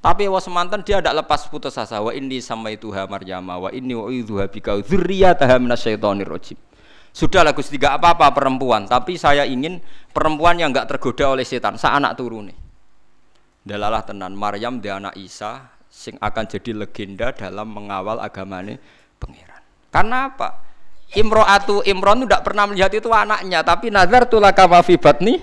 Tapi 0.06 0.30
wa 0.30 0.38
semantan 0.38 0.86
dia 0.86 1.02
tidak 1.02 1.26
lepas 1.26 1.50
putus 1.50 1.74
asa. 1.82 1.98
Wa 1.98 2.14
inni 2.14 2.38
samaituha 2.38 3.10
Maryama 3.10 3.58
wa 3.58 3.70
inni 3.74 3.98
uidzuha 3.98 4.46
bika 4.54 4.78
dzurriyyataha 4.78 5.58
minasyaitonir 5.58 6.30
rajim. 6.30 6.62
Sudahlah 7.10 7.56
Gusti 7.56 7.80
tidak 7.80 8.04
apa-apa 8.04 8.36
perempuan, 8.36 8.86
tapi 8.92 9.16
saya 9.16 9.48
ingin 9.48 9.80
perempuan 10.12 10.60
yang 10.60 10.76
enggak 10.76 10.92
tergoda 10.92 11.32
oleh 11.32 11.48
setan, 11.48 11.80
sa 11.80 11.96
anak 11.96 12.20
turune. 12.20 12.52
Dalalah 13.64 14.04
tenan 14.04 14.36
Maryam 14.36 14.84
dia 14.84 15.00
anak 15.00 15.16
Isa 15.18 15.74
sing 15.88 16.20
akan 16.20 16.44
jadi 16.44 16.76
legenda 16.76 17.32
dalam 17.32 17.72
mengawal 17.72 18.20
agamane 18.20 18.78
pangeran. 19.18 19.64
Karena 19.90 20.28
apa? 20.28 20.65
Imro'atu 21.16 21.82
Imron 21.88 22.28
tidak 22.28 22.44
pernah 22.44 22.68
melihat 22.68 22.92
itu 22.92 23.08
anaknya, 23.08 23.64
tapi 23.64 23.88
nazar 23.88 24.28
tulaka 24.28 24.68
ma 24.68 24.84
fi 24.84 25.00
batni 25.00 25.40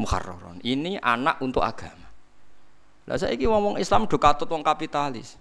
muharraron. 0.00 0.58
Ini 0.64 0.98
anak 1.04 1.38
untuk 1.44 1.60
agama. 1.60 2.08
Lah 3.04 3.18
saiki 3.18 3.44
ngomong 3.44 3.76
Islam 3.76 4.08
do 4.08 4.16
katut 4.16 4.48
wong 4.48 4.64
kapitalis. 4.64 5.36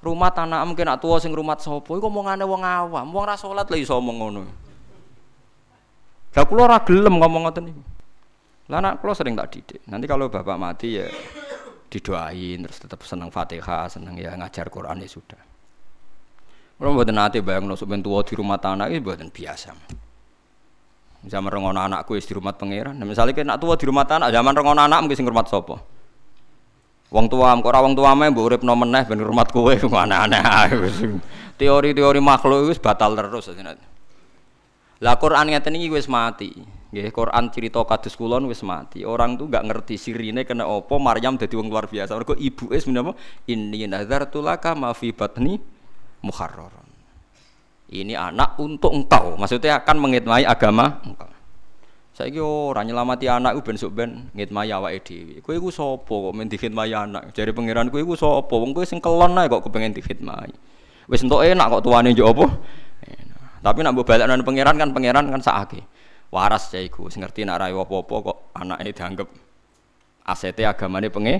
Rumah 0.00 0.32
tanah 0.32 0.64
mungkin 0.64 0.88
nak 0.88 1.04
tua 1.04 1.20
sing 1.20 1.36
rumah 1.36 1.60
sopo, 1.60 1.92
iku 1.92 2.08
omongane 2.08 2.40
wong 2.48 2.64
awam, 2.64 3.04
wong 3.12 3.24
ra 3.28 3.36
salat 3.36 3.68
lha 3.68 3.76
iso 3.76 3.92
omong 4.00 4.16
ngono. 4.16 4.42
Lah 6.32 6.44
kula 6.48 6.70
ora 6.70 6.80
ngomong 6.80 7.42
ngoten 7.44 7.64
niku. 7.68 7.82
Lah 8.72 8.80
anak 8.80 9.04
kula 9.04 9.12
sering 9.12 9.36
tak 9.36 9.52
didik. 9.52 9.84
Nanti 9.90 10.08
kalau 10.08 10.32
bapak 10.32 10.56
mati 10.56 10.96
ya 10.96 11.10
didoain 11.90 12.64
terus 12.64 12.78
tetap 12.78 13.02
senang 13.02 13.28
Fatihah, 13.28 13.90
senang 13.90 14.14
ya 14.16 14.32
ngajar 14.38 14.70
Quran 14.70 15.02
ya 15.02 15.10
sudah. 15.10 15.49
Kalau 16.80 16.96
buatan 16.96 17.12
nanti 17.12 17.44
bayang 17.44 17.68
sebentar 17.76 18.08
tua 18.08 18.24
di 18.24 18.32
rumah 18.40 18.56
tanah 18.56 18.88
itu 18.88 19.04
buatan 19.04 19.28
biasa. 19.28 19.76
Zaman 21.28 21.52
rengon 21.52 21.76
anakku 21.76 22.16
di 22.16 22.32
rumah 22.32 22.56
pangeran. 22.56 22.96
Nah, 22.96 23.04
misalnya 23.04 23.36
kena 23.36 23.60
tua 23.60 23.76
di 23.76 23.84
rumah 23.84 24.08
tanah, 24.08 24.32
zaman 24.32 24.56
rengon 24.56 24.80
anak 24.80 25.04
mungkin 25.04 25.20
sing 25.20 25.28
rumah 25.28 25.44
sopo. 25.44 25.76
Wong 27.12 27.28
tua, 27.28 27.52
kok 27.60 27.68
wong 27.68 27.92
tua 27.92 28.16
mah 28.16 28.32
mbok 28.32 28.44
urip 28.48 28.62
nomen 28.64 28.96
neh 28.96 29.04
ben 29.04 29.20
rumah 29.20 29.44
kowe 29.44 29.74
aneh-aneh 30.06 30.40
Teori-teori 31.60 32.20
makhluk 32.22 32.72
itu 32.72 32.80
batal 32.80 33.12
terus. 33.12 33.52
Lah 35.04 35.14
Quran 35.20 35.52
ngeten 35.52 35.76
iki 35.76 35.92
wis 35.92 36.08
mati. 36.08 36.54
Nggih, 36.94 37.12
Quran 37.12 37.52
cerita 37.52 37.84
kados 37.84 38.16
kulon 38.16 38.48
wis 38.48 38.64
mati. 38.64 39.04
Orang 39.04 39.36
tuh 39.36 39.52
gak 39.52 39.68
ngerti 39.68 40.00
sirine 40.00 40.48
kena 40.48 40.64
opo 40.64 40.96
Maryam 40.96 41.36
dadi 41.36 41.60
wong 41.60 41.68
luar 41.68 41.92
biasa. 41.92 42.16
Mergo 42.16 42.32
ibuke 42.40 42.80
sebenarnya 42.80 43.12
inni 43.50 43.84
nadzartu 43.84 44.40
laka 44.40 44.72
ma 44.72 44.96
fi 44.96 45.12
batni 45.12 45.60
muharraron. 46.24 46.88
Ini 47.90 48.14
anak 48.14 48.54
untuk 48.62 48.94
engkau, 48.94 49.34
maksudnya 49.34 49.82
akan 49.82 49.96
mengitmai 49.98 50.46
agama 50.46 51.02
engkau. 51.02 51.30
Saiki 52.20 52.36
ora 52.36 52.84
nyelamati 52.84 53.32
anak 53.32 53.56
ku 53.56 53.64
ben 53.64 53.80
sok 53.80 53.92
ben 53.96 54.10
ngitmai 54.36 54.68
awake 54.68 55.00
dhewe. 55.08 55.34
Kowe 55.40 55.56
iku 55.56 55.72
sapa 55.72 56.10
kok 56.10 56.34
men 56.36 56.52
anak? 56.52 57.32
Jare 57.32 57.56
pangeran 57.56 57.88
kowe 57.88 57.96
iku 57.96 58.12
sapa? 58.12 58.50
Wong 58.60 58.76
kowe 58.76 58.84
sing 58.84 59.00
kelon 59.00 59.38
ae 59.40 59.48
kok 59.48 59.64
kepengin 59.64 59.96
dikhidmati. 59.96 60.52
Wis 61.08 61.24
entuk 61.24 61.40
enak 61.40 61.66
kok 61.72 61.82
tuane 61.86 62.12
yo? 62.12 62.28
Tapi 63.60 63.78
nak 63.80 63.92
mbok 63.96 64.04
balekno 64.04 64.44
pangeran 64.44 64.76
kan 64.76 64.88
pangeran 64.92 65.24
kan 65.32 65.40
sakake. 65.40 65.80
Waras 66.28 66.70
ya 66.76 66.84
iku 66.84 67.08
ngerti 67.08 67.48
nak 67.48 67.58
rai 67.58 67.72
apa-apa 67.72 68.14
kok 68.20 68.36
anake 68.54 68.92
dianggap 68.94 69.28
asete 70.28 70.62
agamane 70.68 71.08
penge 71.08 71.34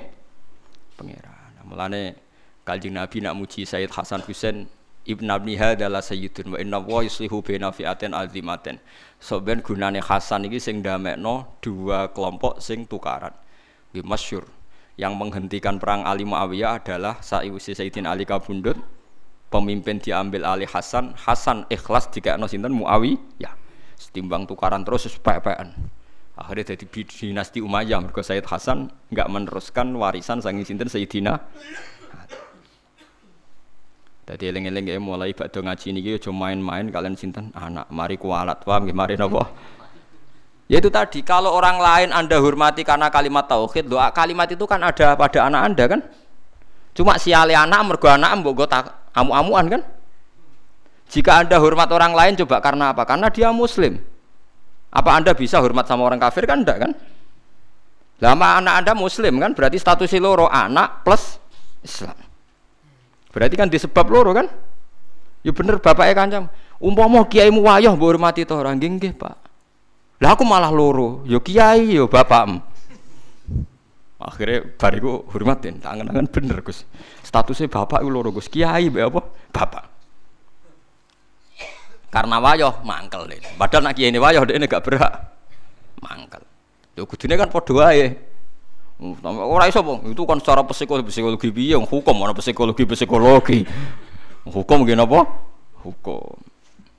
pangeran. 0.97 1.61
Mulane 1.68 2.30
Kanjeng 2.71 2.95
Nabi 2.95 3.18
nak 3.18 3.35
muji 3.35 3.66
Sayyid 3.66 3.91
Hasan 3.91 4.23
Husain 4.23 4.71
Ibn 5.03 5.27
Abni 5.27 5.59
adalah 5.59 5.99
sayyidun 5.99 6.55
wa 6.55 6.59
inna 6.62 6.79
wa 6.79 7.03
yuslihu 7.03 7.43
bina 7.43 7.75
fi'atin 7.75 8.14
azimatin. 8.14 8.79
So 9.18 9.43
ben 9.43 9.59
gunane 9.59 9.99
Hasan 9.99 10.47
iki 10.47 10.62
sing 10.62 10.79
ndamekno 10.79 11.59
dua 11.59 12.14
kelompok 12.14 12.62
sing 12.62 12.87
tukaran. 12.87 13.35
Nggih 13.91 14.07
masyhur. 14.07 14.47
Yang 14.95 15.12
menghentikan 15.18 15.83
perang 15.83 16.07
Ali 16.07 16.23
Muawiyah 16.23 16.79
adalah 16.79 17.18
Sa'iwisi 17.18 17.75
Sayyidin 17.75 18.07
Ali 18.07 18.23
kabundut. 18.23 18.79
Pemimpin 19.51 19.99
diambil 19.99 20.47
Ali 20.47 20.62
Hasan, 20.62 21.18
Hasan 21.18 21.66
ikhlas 21.73 22.07
dikekno 22.14 22.47
sinten 22.47 22.71
Muawiyah. 22.71 23.51
Setimbang 23.99 24.47
tukaran 24.47 24.87
terus 24.87 25.11
sepek-pekan. 25.11 25.75
Akhirnya 26.39 26.77
jadi 26.77 26.87
dinasti 26.87 27.59
Umayyah 27.59 27.99
mergo 27.99 28.23
Sayyid 28.23 28.47
Hasan 28.47 28.95
enggak 29.11 29.27
meneruskan 29.27 29.91
warisan 29.99 30.39
saking 30.39 30.62
sinten 30.62 30.87
Sayyidina 30.87 31.41
jadi 34.31 34.55
eling-eling 34.55 34.87
ya 34.87 35.03
mulai 35.03 35.35
badhe 35.35 35.59
ngaji 35.59 35.87
niki 35.91 36.11
cuma 36.22 36.47
main-main 36.47 36.87
kalian 36.87 37.18
sinten 37.18 37.51
anak 37.51 37.91
mari 37.91 38.14
kualat 38.14 38.62
paham 38.62 38.87
mari 38.95 39.18
napa? 39.18 39.51
Ya 40.70 40.78
itu 40.78 40.87
tadi 40.87 41.26
kalau 41.26 41.51
orang 41.51 41.83
lain 41.83 42.09
Anda 42.14 42.39
hormati 42.39 42.87
karena 42.87 43.11
kalimat 43.11 43.51
tauhid, 43.51 43.91
doa 43.91 44.07
kalimat 44.14 44.47
itu 44.47 44.62
kan 44.70 44.78
ada 44.87 45.18
pada 45.18 45.51
anak 45.51 45.61
Anda 45.66 45.85
kan? 45.91 46.01
Cuma 46.95 47.18
siale 47.18 47.59
anak 47.59 47.83
mergo 47.83 48.07
anak 48.07 48.31
mbok 48.39 48.70
tak 48.70 49.11
amu-amuan 49.18 49.66
kan? 49.66 49.83
Jika 51.11 51.43
Anda 51.43 51.59
hormat 51.59 51.91
orang 51.91 52.14
lain 52.14 52.39
coba 52.39 52.62
karena 52.62 52.95
apa? 52.95 53.03
Karena 53.03 53.26
dia 53.35 53.51
muslim. 53.51 53.99
Apa 54.95 55.18
Anda 55.18 55.35
bisa 55.35 55.59
hormat 55.59 55.91
sama 55.91 56.07
orang 56.07 56.22
kafir 56.22 56.47
kan 56.47 56.62
enggak 56.62 56.78
kan? 56.87 56.95
Lama 58.22 58.62
anak 58.62 58.74
Anda 58.87 58.93
muslim 58.95 59.43
kan 59.43 59.59
berarti 59.59 59.74
status 59.74 60.14
loro 60.22 60.47
anak 60.47 61.03
plus 61.03 61.43
Islam. 61.83 62.30
Berarti 63.31 63.55
kan 63.55 63.70
disebab 63.70 64.07
loro 64.11 64.35
kan? 64.35 64.47
Ya 65.41 65.55
bener 65.55 65.78
bapaknya 65.78 66.14
kancam. 66.14 66.45
Umpama 66.81 67.24
kiaimu 67.24 67.64
wayah 67.64 67.95
mbok 67.95 68.09
hormati 68.16 68.45
to 68.45 68.57
ora 68.57 68.74
nggih 68.74 69.14
Pak. 69.14 69.37
Lah 70.20 70.37
aku 70.37 70.45
malah 70.45 70.68
loro. 70.68 71.24
Ya 71.24 71.41
kiai 71.41 71.97
ya 71.97 72.05
bapakmu. 72.05 72.61
Akhirnya 74.20 74.68
bariku 74.76 75.24
hormatin, 75.33 75.81
tangan-tangan 75.81 76.28
bener 76.28 76.61
Gus. 76.61 76.85
Statusnya 77.24 77.72
bapak 77.72 78.05
itu 78.05 78.12
loro 78.12 78.28
Gus, 78.28 78.53
kiai 78.53 78.93
be 78.93 79.01
apa? 79.01 79.24
Bapak. 79.49 79.85
Karena 82.12 82.37
wayah 82.37 82.85
mangkel 82.85 83.33
deh. 83.33 83.41
Padahal 83.57 83.89
nak 83.89 83.95
kiai 83.97 84.12
ini 84.12 84.20
wayah 84.20 84.45
dia 84.45 84.61
gak 84.61 84.85
berhak 84.85 85.14
mangkel. 86.05 86.45
Lho 86.99 87.09
kudune 87.09 87.39
kan 87.41 87.49
padha 87.49 87.72
wae. 87.72 88.30
Ora 89.01 89.65
iso 89.65 89.81
po, 89.81 90.05
itu 90.05 90.23
kan 90.29 90.37
secara 90.45 90.61
psikologi 90.69 91.09
psikologi 91.09 91.49
piye 91.49 91.73
hukum 91.73 92.21
ana 92.21 92.37
psikologi 92.37 92.85
psikologi. 92.85 93.65
Hukum 94.45 94.85
nggih 94.85 94.93
napa? 94.93 95.25
Hukum. 95.81 96.37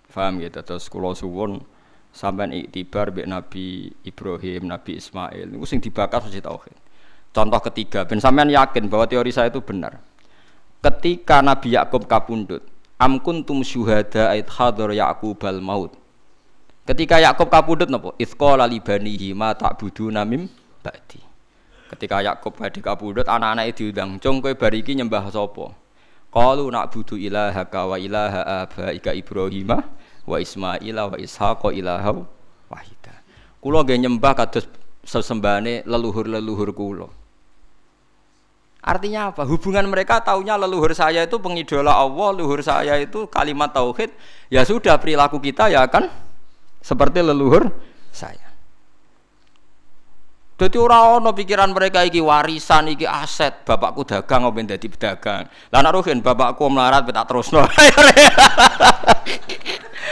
Paham 0.10 0.42
gitu 0.42 0.60
terus 0.66 0.90
kula 0.90 1.14
suwun 1.14 1.62
sampean 2.12 2.52
iktibar 2.52 3.14
Nabi 3.14 3.94
Ibrahim, 4.04 4.68
Nabi 4.68 5.00
Ismail 5.00 5.48
niku 5.48 5.64
sing 5.70 5.80
dibakar 5.80 6.26
mesti 6.26 6.44
tauhid. 6.44 6.76
Contoh 7.32 7.62
ketiga, 7.64 8.04
ben 8.04 8.20
sampean 8.20 8.52
yakin 8.52 8.92
bahwa 8.92 9.08
teori 9.08 9.32
saya 9.32 9.48
itu 9.48 9.64
benar. 9.64 10.04
Ketika 10.84 11.40
Nabi 11.40 11.78
Yakub 11.80 12.10
kapundut, 12.10 12.66
am 13.00 13.22
kuntum 13.24 13.64
syuhada 13.64 14.34
ait 14.36 14.50
hadar 14.52 14.92
Yaqubal 14.92 15.64
maut. 15.64 15.96
Ketika 16.84 17.22
Yakub 17.24 17.48
kapundut 17.48 17.88
napa? 17.88 18.12
Itsqala 18.20 18.68
li 18.68 18.84
banihi 18.84 19.32
ma 19.32 19.56
ta'buduna 19.56 20.28
mim 20.28 20.50
ba'di. 20.84 21.31
Ketika 21.92 22.24
Yakub 22.24 22.56
badhe 22.56 22.80
kapundhut 22.80 23.28
anak-anake 23.28 23.76
diundang, 23.76 24.16
"Cung 24.16 24.40
kowe 24.40 24.56
bariki 24.56 24.96
nyembah 24.96 25.28
sapa?" 25.28 25.76
Qalu 26.32 26.72
na'budu 26.72 27.20
ilaha 27.20 27.68
wa 27.68 28.00
ilaha 28.00 28.64
abaika 28.64 29.12
Ibrahim 29.12 29.76
wa 30.24 30.38
Ismail 30.40 30.96
wa 30.96 31.18
Ishaq 31.20 31.76
ilaha 31.76 32.24
wahida. 32.72 33.20
Kula 33.60 33.84
nggih 33.84 34.08
nyembah 34.08 34.34
kados 34.40 34.72
sesembahane 35.04 35.84
leluhur-leluhur 35.84 36.72
kula. 36.72 37.12
Artinya 38.82 39.30
apa? 39.30 39.46
Hubungan 39.46 39.86
mereka 39.86 40.24
taunya 40.24 40.56
leluhur 40.58 40.96
saya 40.96 41.28
itu 41.28 41.38
pengidola 41.38 41.94
Allah, 41.94 42.34
leluhur 42.34 42.64
saya 42.64 42.98
itu 42.98 43.28
kalimat 43.30 43.70
tauhid. 43.76 44.10
Ya 44.48 44.64
sudah 44.66 44.96
perilaku 44.98 45.38
kita 45.38 45.68
ya 45.68 45.86
kan 45.86 46.10
seperti 46.82 47.22
leluhur 47.22 47.70
saya. 48.10 48.51
Jadi 50.62 50.78
ora 50.78 51.18
ono 51.18 51.34
pikiran 51.34 51.74
mereka 51.74 52.06
iki 52.06 52.22
warisan 52.22 52.94
iki 52.94 53.02
aset, 53.02 53.66
bapakku 53.66 54.06
dagang 54.06 54.46
ben 54.54 54.70
dadi 54.70 54.86
pedagang. 54.86 55.50
Lah 55.74 55.82
rugen 55.90 56.22
bapakku 56.22 56.70
melarat 56.70 57.02
tak 57.10 57.26
terusno. 57.26 57.66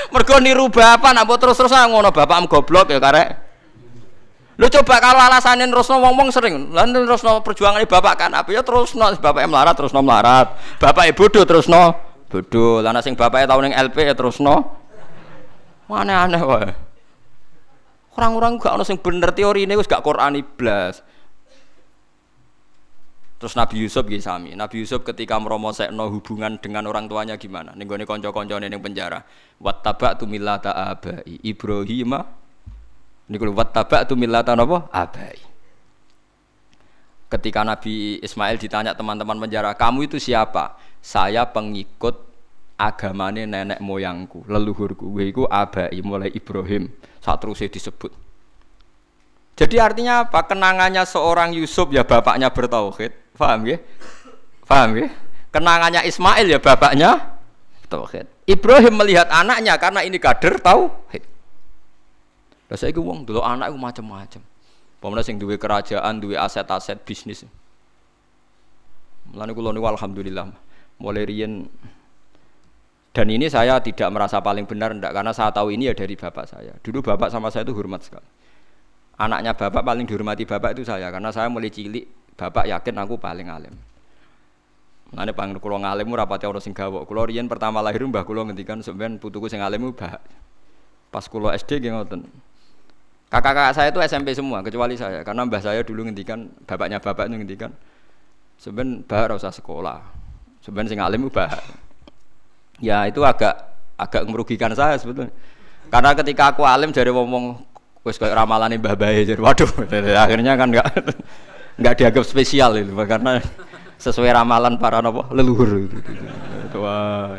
Mergo 0.09 0.41
niru 0.41 0.73
bapak 0.73 1.13
nak 1.13 1.29
terus-terus 1.37 1.69
ngono 1.69 2.09
bapakmu 2.09 2.49
goblok 2.49 2.89
ya 2.89 2.97
karek. 2.97 3.29
Lu 4.57 4.65
coba 4.73 4.97
kalau 4.97 5.21
alasannya 5.29 5.69
terusno 5.69 6.01
wong-wong 6.01 6.33
sering, 6.33 6.73
lan 6.73 6.97
terusno 6.97 7.45
perjuangan 7.45 7.85
bapak 7.85 8.13
kan 8.17 8.33
apa 8.33 8.49
ya 8.49 8.65
terusno 8.65 9.05
bapaknya 9.21 9.53
melarat 9.53 9.77
terusno 9.77 10.01
melarat, 10.01 10.57
bapaknya 10.81 11.13
bodoh 11.13 11.45
terusno 11.45 11.93
bodoh, 12.25 12.81
lan 12.81 12.97
sing 13.05 13.13
bapaknya 13.13 13.53
tahun 13.53 13.69
yang 13.69 13.85
LP 13.85 14.01
ya 14.01 14.17
terusno 14.17 14.65
aneh-aneh 15.85 16.41
wae. 16.41 16.88
Orang-orang 18.19 18.59
gak 18.59 18.75
ono 18.75 18.83
sing 18.83 18.99
bener 18.99 19.31
teori 19.31 19.63
ini 19.63 19.79
gak 19.79 20.03
Quran 20.03 20.35
iblas. 20.35 20.99
Terus 23.39 23.55
Nabi 23.55 23.79
Yusuf 23.79 24.03
gitu 24.11 24.19
sami. 24.19 24.51
Nabi 24.51 24.83
Yusuf 24.83 25.07
ketika 25.07 25.39
meromosekno 25.39 26.11
hubungan 26.11 26.59
dengan 26.59 26.83
orang 26.91 27.07
tuanya 27.07 27.39
gimana? 27.39 27.71
Ning 27.71 27.87
gone 27.87 28.03
kanca-kancane 28.03 28.67
ning 28.67 28.83
penjara. 28.83 29.23
Wattaba'tu 29.63 30.27
millata 30.27 30.75
abai 30.75 31.39
Ibrahim. 31.47 32.19
Niku 33.31 33.55
wattaba'tu 33.55 34.19
millata 34.19 34.51
napa? 34.59 34.91
Abai. 34.91 35.39
Ketika 37.31 37.63
Nabi 37.63 38.19
Ismail 38.19 38.59
ditanya 38.59 38.91
teman-teman 38.91 39.39
penjara, 39.39 39.71
kamu 39.71 40.11
itu 40.11 40.19
siapa? 40.19 40.75
Saya 40.99 41.47
pengikut 41.47 42.19
agamanya 42.75 43.47
nenek 43.47 43.79
moyangku, 43.79 44.43
leluhurku. 44.51 45.15
Iku 45.15 45.47
abai 45.47 45.95
mulai 46.03 46.27
Ibrahim. 46.35 46.91
Saat 47.29 47.45
terus 47.45 47.61
disebut. 47.61 48.09
Jadi 49.53 49.77
artinya 49.77 50.25
apa? 50.25 50.49
Kenangannya 50.49 51.05
seorang 51.05 51.53
Yusuf 51.53 51.93
ya 51.93 52.01
bapaknya 52.01 52.49
bertauhid. 52.49 53.13
Paham 53.37 53.69
ya? 53.69 53.77
Paham 54.65 54.97
ya? 54.97 55.13
Kenangannya 55.53 56.09
Ismail 56.09 56.49
ya 56.49 56.57
bapaknya 56.57 57.37
tauhid. 57.85 58.25
Ibrahim 58.49 58.97
melihat 58.97 59.29
anaknya 59.29 59.77
karena 59.77 60.01
ini 60.01 60.17
kader 60.17 60.57
tauhid. 60.57 61.21
Lah 62.65 62.77
saiki 62.81 62.97
wong 62.97 63.29
dulu 63.29 63.45
anak 63.45 63.69
iku 63.69 63.77
macam-macam. 63.77 64.41
Pemenang 64.97 65.21
sing 65.21 65.37
duwe 65.37 65.61
kerajaan, 65.61 66.17
duwe 66.17 66.33
aset-aset 66.33 67.05
bisnis. 67.05 67.45
Mulane 69.29 69.53
kula 69.53 69.69
niku 69.69 69.85
alhamdulillah 69.85 70.49
mulai 70.97 71.29
riyen 71.29 71.69
dan 73.09 73.25
ini 73.25 73.49
saya 73.49 73.81
tidak 73.81 74.09
merasa 74.13 74.37
paling 74.37 74.69
benar 74.69 74.93
ndak 74.93 75.09
karena 75.09 75.33
saya 75.33 75.49
tahu 75.49 75.73
ini 75.73 75.89
ya 75.89 75.93
dari 75.97 76.13
bapak 76.13 76.45
saya. 76.45 76.77
Dulu 76.77 77.01
bapak 77.01 77.33
sama 77.33 77.49
saya 77.49 77.65
itu 77.65 77.73
hormat 77.73 78.05
sekali. 78.05 78.25
Anaknya 79.19 79.57
bapak 79.57 79.81
paling 79.81 80.05
dihormati 80.05 80.45
bapak 80.45 80.77
itu 80.77 80.85
saya 80.85 81.09
karena 81.09 81.33
saya 81.33 81.49
mulai 81.49 81.73
cilik 81.73 82.05
bapak 82.37 82.69
yakin 82.69 82.95
aku 83.01 83.17
paling 83.17 83.49
alim. 83.49 83.73
Mulane 85.09 85.33
pang 85.33 85.57
kula 85.57 85.81
ngalim 85.81 86.05
ora 86.13 86.29
pati 86.29 86.45
ana 86.45 86.61
sing 86.61 86.77
gawok. 86.77 87.09
Kula 87.09 87.25
riyen 87.25 87.49
pertama 87.49 87.81
lahir 87.81 88.05
mbah 88.05 88.21
kula 88.21 88.45
ngendikan 88.45 88.85
sampean 88.85 89.17
putuku 89.17 89.49
sing 89.49 89.59
alim 89.59 89.89
mbah. 89.89 90.21
Pas 91.09 91.25
kula 91.25 91.57
SD 91.57 91.81
nggih 91.81 91.91
ngoten. 91.97 92.21
Kakak-kakak 93.33 93.73
saya 93.73 93.89
itu 93.89 93.99
SMP 94.05 94.37
semua 94.37 94.61
kecuali 94.61 94.93
saya 94.93 95.25
karena 95.25 95.49
mbah 95.49 95.61
saya 95.65 95.81
dulu 95.81 96.05
ngendikan 96.05 96.53
bapaknya 96.69 97.01
bapak 97.01 97.25
itu 97.25 97.41
ngendikan 97.41 97.73
sebenarnya 98.61 99.01
bah 99.09 99.33
usah 99.33 99.49
sekolah. 99.49 99.99
Sebenarnya 100.61 100.93
sing 100.93 101.01
alim 101.01 101.25
bah. 101.33 101.49
Ya 102.79 103.05
itu 103.07 103.23
agak 103.23 103.55
agak 103.99 104.23
merugikan 104.27 104.71
saya 104.75 104.95
sebetulnya. 104.95 105.31
Karena 105.89 106.15
ketika 106.15 106.55
aku 106.55 106.63
alim 106.63 106.95
dari 106.95 107.11
ngomong 107.11 107.59
wis 108.05 108.15
kayak 108.15 108.35
ramalan 108.35 108.71
mbah 108.79 108.95
bae 108.95 109.27
jadi 109.27 109.41
waduh 109.43 109.67
akhirnya 110.23 110.55
kan 110.55 110.71
enggak 110.71 110.87
enggak 111.75 111.93
dianggap 111.99 112.23
spesial 112.23 112.79
itu 112.79 112.95
karena 112.95 113.43
sesuai 113.99 114.31
ramalan 114.31 114.79
para 114.79 115.03
nopo 115.03 115.27
leluhur 115.35 115.83
itu. 115.83 115.99
Wah. 116.79 117.35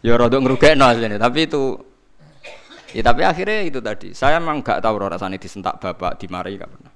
Ya 0.00 0.16
rada 0.16 0.40
ngrugekno 0.40 0.88
asline 0.88 1.20
tapi 1.20 1.44
itu 1.44 1.76
Ya 2.90 3.06
tapi 3.06 3.22
akhirnya 3.22 3.62
itu 3.62 3.78
tadi. 3.78 4.10
Saya 4.10 4.42
memang 4.42 4.66
gak 4.66 4.82
tahu 4.82 4.98
rasanya 4.98 5.38
disentak 5.38 5.78
bapak 5.78 6.18
dimarahi 6.18 6.58
gak 6.58 6.70
pernah. 6.74 6.92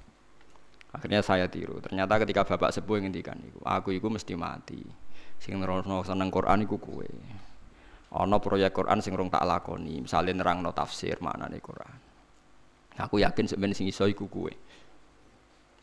Akhirnya 0.91 1.21
saya 1.23 1.47
tiru. 1.47 1.79
Ternyata 1.79 2.19
ketika 2.23 2.43
bapak 2.43 2.75
sepuh 2.75 2.99
ngendikan 2.99 3.39
aku 3.63 3.95
iku 3.95 4.11
mesti 4.11 4.35
mati. 4.35 4.83
Sing 5.41 5.59
nerono 5.59 6.01
seneng 6.01 6.29
Quran 6.33 6.65
iku 6.65 6.77
kowe. 6.77 7.09
Ana 8.15 8.39
proyek 8.39 8.71
Quran 8.71 9.03
sing 9.03 9.11
rong 9.11 9.27
tak 9.27 9.43
lakoni, 9.43 9.99
misalnya 9.99 10.39
nerangno 10.39 10.71
tafsir 10.71 11.19
maknane 11.19 11.59
Quran. 11.59 11.97
Aku 12.95 13.19
yakin 13.19 13.43
sebenarnya 13.43 13.75
sing 13.75 13.87
iso 13.91 14.07
iku 14.07 14.31
kowe. 14.31 14.53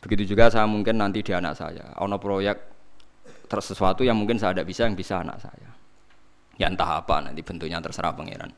Begitu 0.03 0.35
juga 0.35 0.49
saya 0.49 0.65
mungkin 0.65 0.97
nanti 0.99 1.21
di 1.21 1.31
anak 1.31 1.53
saya. 1.55 1.93
Ana 1.95 2.17
proyek 2.17 2.73
sesuatu 3.53 4.01
yang 4.01 4.17
mungkin 4.17 4.41
saya 4.41 4.57
tidak 4.57 4.65
bisa 4.65 4.89
yang 4.89 4.97
bisa 4.97 5.21
anak 5.21 5.37
saya. 5.37 5.69
Ya 6.57 6.69
entah 6.73 6.97
apa 6.97 7.21
nanti 7.21 7.45
bentuknya 7.45 7.77
terserah 7.77 8.17
pangeran 8.17 8.49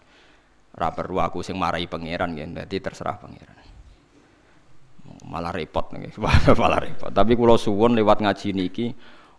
ra 0.75 0.91
perlu 0.91 1.23
aku 1.23 1.39
sing 1.39 1.55
marahi 1.55 1.87
pangeran 1.87 2.35
gitu 2.35 2.51
dadi 2.51 2.77
terserah 2.83 3.15
pangeran 3.15 3.57
malah 5.25 5.55
repot 5.55 5.95
nih 5.95 6.11
malah 6.61 6.79
repot 6.83 7.09
tapi 7.15 7.33
kalau 7.39 7.55
suwon 7.55 7.95
lewat 7.95 8.19
ngaji 8.19 8.47
niki 8.51 8.87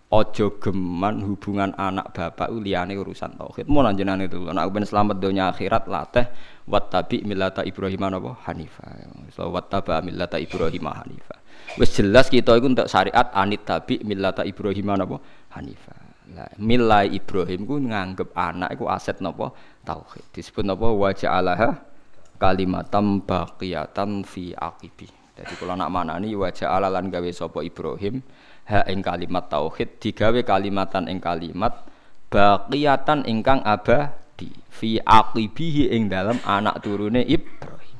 ojo 0.07 0.62
geman 0.62 1.22
hubungan 1.26 1.74
anak 1.74 2.14
bapak 2.14 2.50
liane 2.54 2.94
urusan 2.94 3.34
tauhid. 3.34 3.66
Mau 3.66 3.82
lanjutan 3.82 4.22
itu 4.22 4.38
anak 4.46 4.70
ben 4.70 4.86
selamat 4.86 5.16
dunia 5.18 5.50
akhirat 5.50 5.90
lateh 5.90 6.26
wattabi 6.66 7.22
millata 7.22 7.62
ibrahim 7.62 8.02
apa 8.11 8.30
hanifa 8.50 8.82
so 9.30 9.46
wattaba 9.54 10.02
millata 10.02 10.34
ibrahim 10.34 10.90
hanifa 10.90 11.38
wis 11.78 11.94
jelas 11.94 12.26
kita 12.26 12.59
itu 12.59 12.66
untuk 12.66 12.90
syariat 12.90 13.30
anit 13.38 13.62
tabi 13.62 14.02
millata 14.02 14.42
ibrahim 14.42 14.90
apa 14.90 15.16
hanifa 15.54 15.94
lah 16.34 16.50
milai 16.59 17.14
ibrahim 17.14 17.62
ku 17.62 17.78
nganggep 17.78 18.34
anak 18.34 18.74
iku 18.74 18.90
aset 18.90 19.22
napa? 19.22 19.54
Tauhid. 19.86 20.26
Disebut 20.34 20.66
apa 20.66 20.88
wa 20.90 21.11
ja'alaha 21.14 21.70
kalimatam 22.42 23.22
baqiyatan 23.22 24.26
fi 24.26 24.50
aqibi. 24.50 25.07
Jadi 25.38 25.54
kalau 25.54 25.78
nak 25.78 25.92
manani 25.94 26.34
wa 26.34 26.50
ja'ala 26.50 26.90
lan 26.90 27.12
gawe 27.12 27.30
sapa 27.30 27.62
Ibrahim 27.62 28.18
ha 28.66 28.82
ing 28.90 29.00
kalimat 29.02 29.46
tauhid 29.46 30.02
digawe 30.02 30.40
kalimatan 30.42 31.06
ing 31.06 31.22
kalimat 31.22 31.86
baqiyatan 32.30 33.22
ingkang 33.30 33.62
abadi 33.62 34.50
fi 34.68 34.98
aqibihi 35.00 35.94
ing 35.94 36.10
dalam 36.10 36.36
anak 36.42 36.82
turune 36.82 37.22
Ibrahim. 37.22 37.98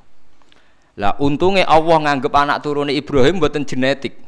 Lah 0.97 1.15
untungnya 1.23 1.69
Allah 1.69 1.97
nganggep 2.03 2.33
anak 2.33 2.59
turune 2.65 2.93
Ibrahim 2.93 3.39
buatan 3.39 3.63
genetik. 3.63 4.19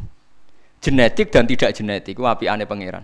Genetik 0.78 1.34
dan 1.34 1.44
tidak 1.50 1.74
genetik 1.74 2.14
ku 2.14 2.22
apikane 2.22 2.62
pangeran. 2.62 3.02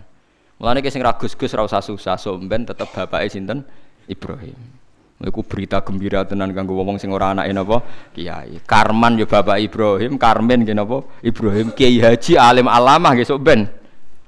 Mulane 0.62 0.78
ki 0.78 0.94
sing 0.94 1.02
ra 1.02 1.10
usah 1.18 1.82
susah 1.82 2.14
somben 2.14 2.62
tetep 2.62 2.86
bapake 2.94 3.26
sinten 3.34 3.66
Ibrahim. 4.06 4.83
Iku 5.24 5.40
berita 5.40 5.80
gembira 5.80 6.22
tenan 6.28 6.52
kanggo 6.52 6.76
wong 6.76 7.00
sing 7.00 7.08
ora 7.08 7.32
anake 7.32 7.50
napa? 7.56 7.80
Kiai. 8.12 8.60
Karman 8.68 9.16
yo 9.16 9.24
bapak 9.24 9.56
Ibrahim, 9.56 10.20
Karmen 10.20 10.68
nggih 10.68 10.76
napa? 10.76 11.00
Ibrahim 11.24 11.72
Kiai 11.72 11.96
Haji 11.98 12.36
alim 12.36 12.68
alamah 12.68 13.16
nggih 13.16 13.24
sok 13.24 13.40
ben 13.40 13.64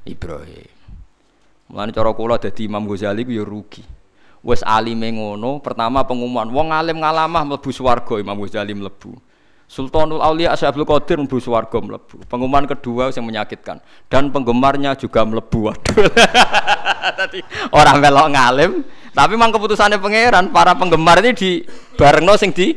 Ibrahim. 0.09 0.72
Mulane 1.66 1.90
cara 1.90 2.11
kula 2.14 2.38
dadi 2.38 2.64
Imam 2.64 2.86
Ghazali 2.86 3.26
ku 3.26 3.34
yo 3.34 3.42
rugi. 3.42 3.82
Wes 4.47 4.62
alime 4.62 5.11
ngono, 5.11 5.59
pertama 5.59 6.07
pengumuman 6.07 6.47
wong 6.47 6.70
alim 6.70 7.03
ngalamah 7.03 7.42
mlebu 7.42 7.70
swarga 7.74 8.22
Imam 8.22 8.38
Ghazali 8.38 8.72
mlebu. 8.72 9.18
Sultanul 9.66 10.22
Aulia 10.22 10.55
Asyabul 10.55 10.86
Qadir 10.86 11.18
mlebu 11.18 11.42
swarga 11.42 11.82
mlebu. 11.82 12.22
Pengumuman 12.30 12.70
kedua 12.70 13.11
yang 13.11 13.26
menyakitkan 13.26 13.82
dan 14.07 14.30
penggemarnya 14.30 14.94
juga 14.94 15.26
mlebu. 15.26 15.74
Waduh. 15.74 16.07
Tadi 17.18 17.42
orang 17.74 17.97
melok 17.99 18.28
ngalim, 18.30 18.72
tapi 19.17 19.33
memang 19.33 19.49
keputusannya 19.49 19.97
pangeran 19.97 20.53
para 20.53 20.77
penggemar 20.77 21.25
ini 21.25 21.33
di 21.33 21.64
barengno 21.97 22.37
sing 22.37 22.53
di 22.53 22.77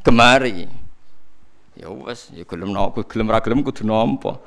gemari. 0.00 0.64
Ya 1.76 1.92
wes, 1.92 2.32
ya 2.32 2.48
gelem 2.48 2.72
nopo, 2.72 3.04
gelem 3.04 3.28
ra 3.28 3.44
gelem 3.44 3.60
kudu 3.60 3.84
nampa. 3.84 4.40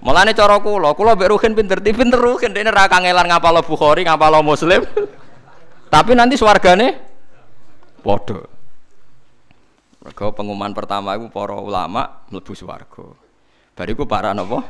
Mulane 0.00 0.32
cara 0.32 0.56
kula, 0.64 0.96
kula 0.96 1.12
mbek 1.12 1.28
Ruhin 1.28 1.52
pinter, 1.52 1.76
pinter 1.84 2.16
Ruhin 2.16 2.56
dene 2.56 2.72
ra 2.72 2.88
kangelan 2.88 3.28
ngapal 3.28 3.60
Bukhari, 3.60 4.08
ngapal 4.08 4.40
Muslim. 4.40 4.80
tapi 5.92 6.16
nanti 6.16 6.40
swargane 6.40 6.96
padha. 8.00 8.40
Mergo 10.00 10.32
pengumuman 10.32 10.72
pertama 10.72 11.12
itu 11.12 11.28
para 11.28 11.60
ulama 11.60 12.24
mlebu 12.32 12.56
swarga. 12.56 13.12
Bariku 13.76 14.08
para 14.08 14.32
napa? 14.32 14.64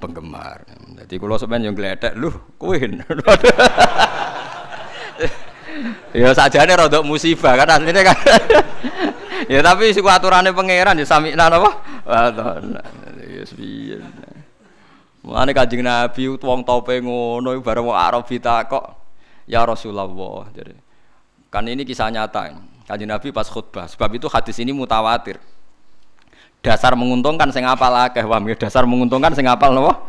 Penggemar. 0.00 0.64
Jadi 1.04 1.20
kula 1.20 1.36
sampeyan 1.36 1.68
yo 1.68 1.76
gledek, 1.76 2.16
lho, 2.16 2.32
kowe. 2.56 2.72
ya 6.16 6.32
sajane 6.32 6.72
rada 6.72 7.00
musibah 7.04 7.54
kan 7.56 7.78
asline 7.78 8.00
kan. 8.02 8.18
ya 9.52 9.60
tapi 9.60 9.92
siku 9.92 10.08
aturane 10.08 10.50
pangeran 10.52 10.96
ya 10.98 11.06
samikna 11.06 11.52
napa? 11.52 11.70
Ya 13.26 13.44
piye. 13.44 13.98
Mulane 15.26 15.50
Kanjeng 15.50 15.82
Nabi 15.82 16.38
wong 16.38 16.62
tope 16.62 17.02
ngono 17.02 17.50
bareng 17.58 17.84
wong 17.90 17.98
Arab 17.98 18.22
kok 18.70 18.84
ya 19.50 19.66
Rasulullah 19.66 20.06
jadi 20.54 20.74
kan 21.50 21.66
ini 21.66 21.82
kisah 21.82 22.14
nyata 22.14 22.54
Kanjeng 22.86 23.10
Nabi 23.10 23.34
pas 23.34 23.50
khutbah 23.50 23.90
sebab 23.90 24.14
itu 24.14 24.30
hadis 24.30 24.56
ini 24.62 24.70
mutawatir. 24.70 25.42
Dasar 26.62 26.98
menguntungkan 26.98 27.50
sing 27.54 27.62
apal 27.62 27.94
akeh 27.94 28.22
wah 28.26 28.42
dasar 28.54 28.86
menguntungkan 28.86 29.34
sing 29.34 29.46
apal 29.46 29.74
napa? 29.74 30.02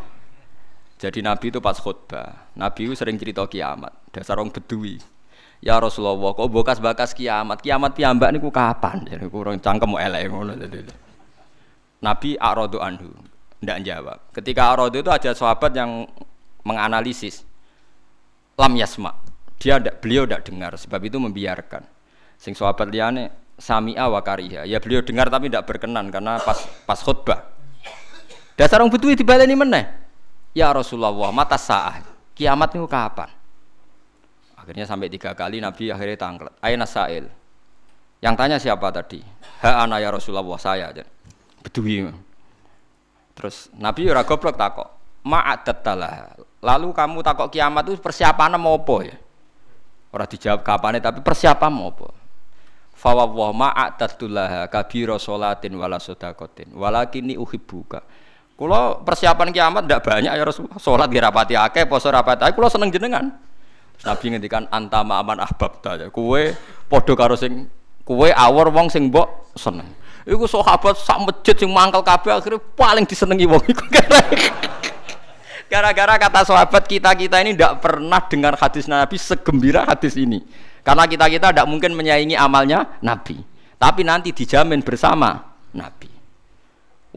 Jadi 0.97 1.21
Nabi 1.21 1.53
itu 1.53 1.61
pas 1.61 1.77
khutbah. 1.77 2.49
Nabi 2.57 2.89
itu 2.89 2.93
sering 2.97 3.17
cerita 3.21 3.45
kiamat. 3.45 3.93
Dasar 4.09 4.41
orang 4.41 4.49
bedui 4.49 4.97
Ya 5.57 5.81
Rasulullah, 5.81 6.37
kok 6.37 6.49
bokas 6.53 6.77
bakas 6.77 7.17
kiamat? 7.17 7.65
Kiamat 7.65 7.97
piyambak 7.97 8.29
niku 8.29 8.53
kapan? 8.53 9.09
Jadi 9.09 9.25
kurang 9.25 9.57
cangkem 9.57 9.89
elek 9.97 10.29
ngono 10.29 10.53
Nabi 11.97 12.37
Arodo 12.37 12.77
anhu, 12.77 13.09
ndak 13.65 13.81
jawab. 13.81 14.19
Ketika 14.29 14.69
Arodo 14.69 15.01
itu 15.01 15.09
ada 15.09 15.33
sahabat 15.33 15.73
yang 15.73 16.05
menganalisis 16.61 17.41
lam 18.53 18.77
yasma. 18.77 19.17
Dia 19.57 19.81
ada, 19.81 19.89
beliau 19.89 20.29
tidak 20.29 20.45
dengar, 20.45 20.77
sebab 20.77 21.01
itu 21.01 21.17
membiarkan. 21.17 21.81
Sing 22.37 22.53
sahabat 22.53 22.93
liane 22.93 23.33
sami'a 23.57 24.05
wa 24.05 24.21
kariha. 24.21 24.69
Ya 24.69 24.77
beliau 24.77 25.01
dengar 25.01 25.33
tapi 25.33 25.49
tidak 25.49 25.65
berkenan 25.65 26.13
karena 26.13 26.37
pas 26.37 26.69
pas 26.85 27.01
khutbah. 27.01 27.49
Dasar 28.53 28.77
orang 28.81 28.93
butuh 28.93 29.09
dibaleni 29.17 29.57
meneh. 29.57 29.89
Ya 30.53 30.69
Rasulullah, 30.69 31.33
mata 31.33 31.57
sah. 31.57 32.05
Kiamat 32.37 32.77
niku 32.77 32.85
kapan? 32.85 33.36
Akhirnya 34.67 34.83
sampai 34.83 35.07
tiga 35.07 35.31
kali 35.31 35.63
Nabi 35.63 35.87
akhirnya 35.95 36.19
tangklet. 36.19 36.51
Aina 36.59 36.83
sa'il. 36.83 37.23
Yang 38.19 38.35
tanya 38.35 38.57
siapa 38.59 38.91
tadi? 38.91 39.23
Ha 39.63 39.87
ana 39.87 39.95
ya 40.03 40.11
Rasulullah 40.11 40.43
saya. 40.59 40.91
Bedui. 41.63 42.03
Terus 43.31 43.71
Nabi 43.79 44.11
ora 44.11 44.27
goblok 44.27 44.59
takok. 44.59 44.91
Ma'adat 45.23 45.77
talah. 45.87 46.35
Lalu 46.59 46.91
kamu 46.91 47.23
takok 47.23 47.47
kiamat 47.47 47.87
itu 47.87 47.95
persiapan 48.03 48.59
mau 48.59 48.75
apa 48.75 49.07
ya? 49.07 49.15
Ora 50.11 50.27
dijawab 50.27 50.59
kapan 50.67 50.99
tapi 50.99 51.23
persiapan 51.23 51.71
mau 51.71 51.87
apa? 51.87 52.11
Fawwah 52.91 53.55
ma'adatullah 53.55 54.67
kabira 54.67 55.15
salatin 55.15 55.79
wala 55.79 55.95
sedaqatin 55.95 56.75
walakini 56.75 57.39
uhibbuka. 57.39 58.03
Kula 58.59 58.99
persiapan 58.99 59.55
kiamat 59.55 59.87
ndak 59.87 60.03
banyak 60.03 60.33
ya 60.35 60.43
Rasulullah. 60.43 60.75
Salat 60.75 61.07
nggih 61.07 61.23
rapati 61.23 61.55
akeh, 61.55 61.87
poso 61.87 62.11
rapati 62.11 62.43
akeh, 62.43 62.51
kula 62.51 62.67
seneng 62.67 62.91
jenengan. 62.91 63.31
Nabi 64.05 64.25
ngendikan 64.33 64.69
anta 64.69 65.01
ma'aman 65.01 65.41
ahbabta. 65.41 65.97
Ya. 65.97 66.07
Kowe 66.13 66.53
padha 66.85 67.13
karo 67.17 67.33
sing 67.33 67.65
kowe 68.05 68.29
awor 68.29 68.69
wong 68.69 68.93
sing 68.93 69.09
mbok 69.09 69.55
seneng. 69.57 69.89
Iku 70.27 70.43
sahabat 70.43 70.99
sak 70.99 71.23
masjid 71.23 71.55
sing 71.55 71.71
mangkel 71.71 72.03
kabeh 72.03 72.35
akhirnya 72.35 72.59
paling 72.75 73.07
disenengi 73.07 73.47
wong 73.47 73.63
iku. 73.63 73.83
Gara-gara 75.71 76.15
kata 76.15 76.41
sahabat 76.47 76.83
kita-kita 76.87 77.43
ini 77.43 77.55
tidak 77.55 77.83
pernah 77.83 78.23
dengar 78.23 78.55
hadis 78.55 78.87
Nabi 78.87 79.19
segembira 79.19 79.83
hadis 79.83 80.15
ini. 80.15 80.43
Karena 80.83 81.03
kita-kita 81.03 81.51
tidak 81.51 81.67
mungkin 81.67 81.91
menyaingi 81.95 82.39
amalnya 82.39 82.99
Nabi. 83.03 83.43
Tapi 83.75 84.01
nanti 84.07 84.31
dijamin 84.31 84.79
bersama 84.79 85.35
Nabi. 85.75 86.16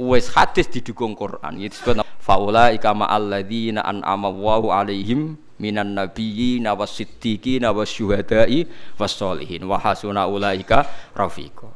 Wes 0.00 0.32
hadis 0.32 0.64
didukung 0.72 1.12
Quran. 1.12 1.60
Itu 1.60 1.76
disebut 1.76 2.00
faula 2.16 2.72
ikama 2.72 3.04
alladzina 3.04 3.84
an'ama 3.84 4.32
Allahu 4.32 4.72
alaihim 4.72 5.36
minan 5.60 5.92
nabiyyin 5.92 6.64
was-siddiqin 6.72 7.68
wasyuhada'i 7.68 8.64
was-solihin 8.96 9.68
wa 9.68 9.76
hasuna 9.76 10.24
ulaika 10.24 10.88
rafiqa. 11.12 11.68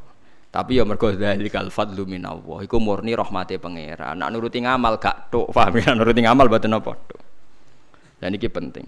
Tapi 0.49 0.79
ya 0.79 0.87
mergo 0.87 1.13
dzalikal 1.13 1.69
fadlu 1.69 2.09
minallah. 2.09 2.65
Iku 2.65 2.81
murni 2.81 3.13
rahmate 3.13 3.61
pangeran. 3.61 4.17
Nak 4.17 4.29
nuruti 4.33 4.63
ngamal 4.63 4.97
gak 4.97 5.29
tok, 5.29 5.51
paham 5.51 5.77
ya? 5.77 5.91
Nuruti 5.93 6.23
ngamal 6.23 6.47
mboten 6.47 6.73
apa 6.73 6.91
tok. 6.95 7.21
Dan 8.23 8.33
ini 8.33 8.47
penting. 8.47 8.87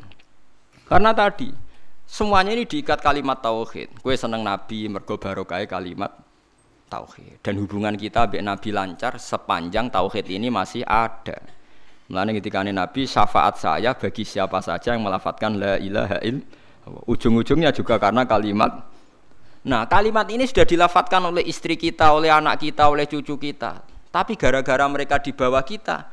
Karena 0.88 1.12
tadi 1.12 1.52
semuanya 2.08 2.56
ini 2.56 2.64
diikat 2.64 3.04
kalimat 3.04 3.44
tauhid. 3.44 4.00
Kue 4.00 4.16
seneng 4.16 4.48
nabi 4.48 4.88
mergo 4.88 5.20
barokah 5.20 5.60
kalimat 5.68 6.10
tauhid. 6.88 7.44
Dan 7.44 7.60
hubungan 7.62 7.94
kita 7.94 8.26
dengan 8.32 8.56
nabi 8.56 8.72
lancar 8.72 9.20
sepanjang 9.20 9.92
tauhid 9.92 10.26
ini 10.32 10.48
masih 10.48 10.88
ada. 10.88 11.38
Mulane 12.08 12.40
ketika 12.40 12.64
Nabi 12.64 13.04
syafaat 13.04 13.60
saya 13.60 13.92
bagi 13.92 14.24
siapa 14.24 14.64
saja 14.64 14.96
yang 14.96 15.04
melafatkan 15.04 15.60
la 15.60 15.76
ilaha 15.76 16.24
illallah. 16.24 17.04
Ujung-ujungnya 17.04 17.76
juga 17.76 18.00
karena 18.00 18.24
kalimat 18.24 18.96
Nah, 19.68 19.84
kalimat 19.84 20.24
ini 20.32 20.48
sudah 20.48 20.64
dilafatkan 20.64 21.20
oleh 21.28 21.44
istri 21.44 21.76
kita, 21.76 22.16
oleh 22.16 22.32
anak 22.32 22.64
kita, 22.64 22.88
oleh 22.88 23.04
cucu 23.04 23.36
kita. 23.36 23.84
Tapi 24.08 24.40
gara-gara 24.40 24.88
mereka 24.88 25.20
di 25.20 25.36
bawah 25.36 25.60
kita, 25.60 26.08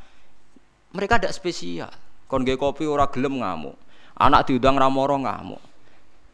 mereka 0.90 1.22
tidak 1.22 1.38
spesial. 1.38 1.92
Kon 2.26 2.42
kopi 2.42 2.82
ora 2.82 3.06
gelem 3.06 3.38
ngamuk. 3.38 3.78
Anak 4.18 4.50
diundang 4.50 4.74
ramoro 4.74 5.14
ngamuk. 5.22 5.62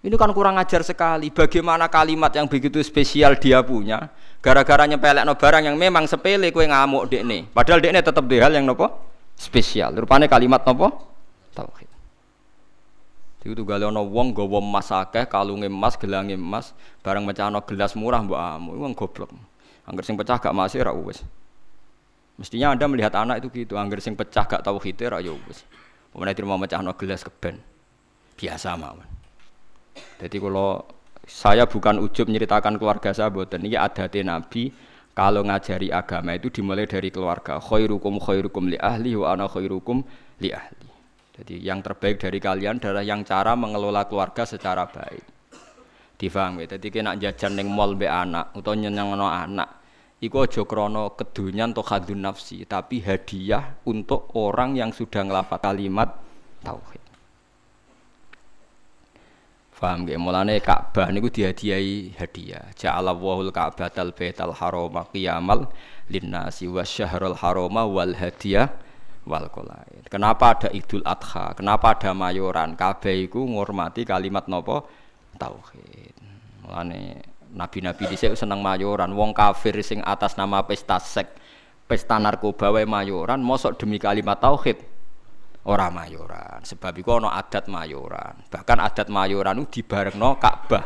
Ini 0.00 0.16
kan 0.16 0.32
kurang 0.32 0.56
ajar 0.56 0.80
sekali. 0.80 1.28
Bagaimana 1.28 1.84
kalimat 1.92 2.32
yang 2.32 2.48
begitu 2.48 2.80
spesial 2.80 3.36
dia 3.36 3.60
punya, 3.60 4.08
gara-gara 4.40 4.88
nyepelek 4.88 5.28
no 5.28 5.36
barang 5.36 5.68
yang 5.68 5.76
memang 5.76 6.08
sepele 6.08 6.48
kue 6.48 6.64
ngamuk 6.64 7.12
dek 7.12 7.22
nih. 7.28 7.40
Padahal 7.52 7.84
dek 7.84 7.92
nih 7.92 8.00
tetap 8.00 8.24
hal 8.24 8.52
yang 8.56 8.64
nopo 8.64 8.88
spesial. 9.36 9.92
Rupanya 9.92 10.24
kalimat 10.24 10.64
nopo 10.64 10.88
tauhid. 11.52 11.90
Iku 13.44 13.52
tunggale 13.56 13.88
ana 13.88 14.00
wong 14.00 14.32
nggawa 14.32 14.60
emas 14.60 14.88
akeh, 14.88 15.24
kalunge 15.28 15.68
emas, 15.68 15.96
gelange 15.96 16.36
emas, 16.36 16.76
barang 17.04 17.24
mecahno 17.24 17.60
gelas 17.64 17.92
murah 17.92 18.24
mbok 18.24 18.40
amu. 18.40 18.76
Wong 18.80 18.92
goblok. 18.96 19.32
Angger 19.84 20.04
sing 20.04 20.16
pecah 20.16 20.40
gak 20.40 20.52
masih 20.52 20.80
ra. 20.84 20.92
Mestinya 22.40 22.72
Anda 22.72 22.88
melihat 22.88 23.12
anak 23.16 23.44
itu 23.44 23.64
gitu, 23.64 23.76
angger 23.76 24.00
sing 24.00 24.16
pecah 24.16 24.48
gak 24.48 24.64
tau 24.64 24.80
hite 24.80 25.08
ra 25.08 25.20
ya 25.20 25.36
wis. 25.48 25.64
Pemene 26.12 26.32
terima 26.32 26.56
mecahno 26.56 26.92
gelas 26.96 27.20
keben. 27.20 27.60
Biasa 28.40 28.76
mawon. 28.80 29.19
Jadi 29.94 30.36
kalau 30.36 30.84
saya 31.24 31.64
bukan 31.64 32.02
ujub 32.02 32.26
menceritakan 32.26 32.76
keluarga 32.76 33.14
saya 33.14 33.30
boten 33.30 33.62
ini 33.62 33.78
adate 33.78 34.26
Nabi 34.26 34.70
kalau 35.14 35.46
ngajari 35.46 35.94
agama 35.94 36.34
itu 36.34 36.50
dimulai 36.50 36.90
dari 36.90 37.14
keluarga 37.14 37.62
khairukum 37.62 38.18
khairukum 38.18 38.66
li 38.66 38.78
ahli 38.78 39.14
wa 39.14 39.34
ana 39.34 39.46
khairukum 39.46 40.02
li 40.42 40.50
ahli 40.50 40.90
jadi 41.40 41.56
yang 41.56 41.80
terbaik 41.80 42.20
dari 42.20 42.36
kalian 42.36 42.76
adalah 42.76 43.00
yang 43.00 43.24
cara 43.24 43.56
mengelola 43.56 44.04
keluarga 44.04 44.44
secara 44.44 44.84
baik. 44.84 45.24
Difaham 46.20 46.60
ya? 46.60 46.76
Jadi 46.76 46.92
kena 46.92 47.16
jajan 47.16 47.56
neng 47.56 47.72
mall 47.72 47.96
be 47.96 48.04
anak 48.04 48.52
atau 48.52 48.76
no 48.76 49.24
anak. 49.24 49.80
Iku 50.20 50.44
aja 50.44 50.68
krana 50.68 51.16
kedunyan 51.16 51.72
atau 51.72 51.80
khadun 51.80 52.20
nafsi, 52.20 52.68
tapi 52.68 53.00
hadiah 53.00 53.80
untuk 53.88 54.28
orang 54.36 54.76
yang 54.76 54.92
sudah 54.92 55.24
ngelafat 55.24 55.64
kalimat 55.64 56.12
tauhid. 56.60 56.99
Faham 59.80 60.04
gak? 60.04 60.20
Mulane 60.20 60.60
Ka'bah 60.60 61.08
niku 61.08 61.32
dihadiahi 61.32 62.12
hadiah. 62.20 62.68
Ja'ala 62.76 63.16
wahul 63.16 63.48
Ka'batal 63.48 64.12
Baital 64.12 64.52
Harama 64.52 65.08
qiyamal 65.08 65.72
linnasi 66.12 66.68
wasyahrul 66.68 67.32
harama 67.32 67.88
wal 67.88 68.12
hadiah 68.12 68.68
wal 69.24 69.48
qolaid. 69.48 70.04
Kenapa 70.12 70.52
ada 70.52 70.68
Idul 70.68 71.00
Adha? 71.00 71.56
Kenapa 71.56 71.96
ada 71.96 72.12
mayoran? 72.12 72.76
Kabeh 72.76 73.24
iku 73.24 73.40
ngurmati 73.40 74.04
kalimat 74.04 74.52
nopo 74.52 74.84
tauhid. 75.40 76.12
Mulane 76.68 77.24
nabi-nabi 77.56 78.04
dhisik 78.04 78.36
seneng 78.36 78.60
mayoran. 78.60 79.16
Wong 79.16 79.32
kafir 79.32 79.80
sing 79.80 80.04
atas 80.04 80.36
nama 80.36 80.60
pesta 80.60 81.00
sek, 81.00 81.32
pesta 81.88 82.20
narkoba 82.20 82.68
wae 82.68 82.84
mayoran, 82.84 83.40
mosok 83.40 83.80
demi 83.80 83.96
kalimat 83.96 84.36
tauhid 84.44 84.89
ora 85.66 85.92
mayoran. 85.92 86.64
Sebab 86.64 86.96
iku 87.00 87.20
ana 87.20 87.36
adat 87.36 87.68
mayoran. 87.68 88.40
Bahkan 88.48 88.78
adat 88.80 89.08
mayoran 89.12 89.60
itu 89.60 89.80
dibarengno 89.80 90.40
Ka'bah. 90.40 90.84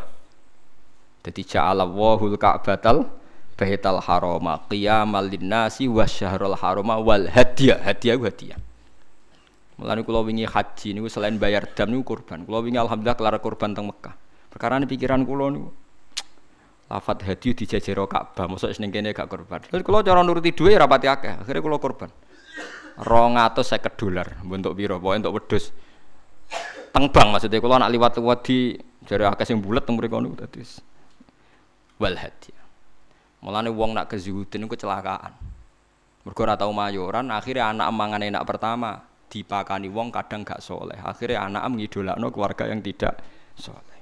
Dadi 1.23 1.41
ja'ala 1.41 1.87
wahul 1.87 2.35
Ka'batal 2.35 3.07
baital 3.55 4.03
harama 4.03 4.59
qiyamal 4.67 5.31
linnasi 5.31 5.87
wasyahrul 5.87 6.59
harama 6.59 6.99
wal 6.99 7.23
hadiah 7.31 7.79
hadiah 7.79 8.19
hadiah 8.19 8.59
Mulane 9.75 10.07
kula 10.07 10.23
wingi 10.23 10.47
haji 10.47 10.95
niku 10.95 11.11
selain 11.11 11.35
bayar 11.35 11.67
dam 11.75 11.91
niku 11.91 12.15
kurban. 12.15 12.47
Kula 12.47 12.63
wingi 12.63 12.79
alhamdulillah 12.79 13.19
kelar 13.19 13.35
kurban 13.43 13.75
teng 13.75 13.91
Mekah. 13.91 14.15
Perkara 14.47 14.79
ini 14.79 14.87
pikiran 14.87 15.27
kula 15.27 15.51
niku 15.51 15.67
lafat 16.91 17.27
hadiah 17.27 17.51
dijajero 17.51 18.07
Ka'bah, 18.07 18.47
mosok 18.47 18.71
seneng 18.71 18.95
kene 18.95 19.11
gak 19.11 19.27
kurban. 19.27 19.59
Terus 19.67 19.83
kula 19.83 19.99
cara 19.99 20.23
nuruti 20.23 20.55
dhuwit 20.55 20.79
ya 20.79 20.87
rapati 20.87 21.11
akeh, 21.11 21.43
akhirnya 21.43 21.59
kula 21.59 21.75
kurban. 21.75 22.07
250 22.99 23.99
dolar 23.99 24.27
bentuk 24.43 24.73
piro? 24.75 24.99
Pokoke 24.99 25.19
untuk 25.19 25.33
wedhus. 25.35 25.75
Teng 26.95 27.11
bank 27.11 27.27
maksudnya 27.35 27.59
kula 27.59 27.75
nak 27.81 27.91
liwat-liwat 27.91 28.39
di 28.47 28.79
jare 29.03 29.27
akeh 29.27 29.43
sing 29.43 29.59
bulet 29.59 29.83
teng 29.83 29.99
mriku 29.99 30.23
niku 30.23 30.39
dadi 30.39 30.63
wal 31.99 32.15
hadiah. 32.15 32.63
Mulane 33.43 33.69
wong 33.69 33.93
nak 33.93 34.07
kezuhudin 34.09 34.65
kecelakaan. 34.71 35.35
Mergo 36.25 36.41
ora 36.41 36.57
tau 36.57 36.73
mayoran, 36.73 37.29
akhirnya 37.29 37.69
anak 37.69 37.93
mangan 37.93 38.25
enak 38.25 38.43
pertama 38.49 38.97
dipakani 39.29 39.91
wong 39.93 40.09
kadang 40.09 40.41
gak 40.41 40.57
soleh. 40.57 40.97
Akhirnya 40.97 41.45
anak 41.45 41.69
ngidolakno 41.69 42.33
keluarga 42.33 42.65
yang 42.65 42.81
tidak 42.81 43.21
soleh. 43.53 43.99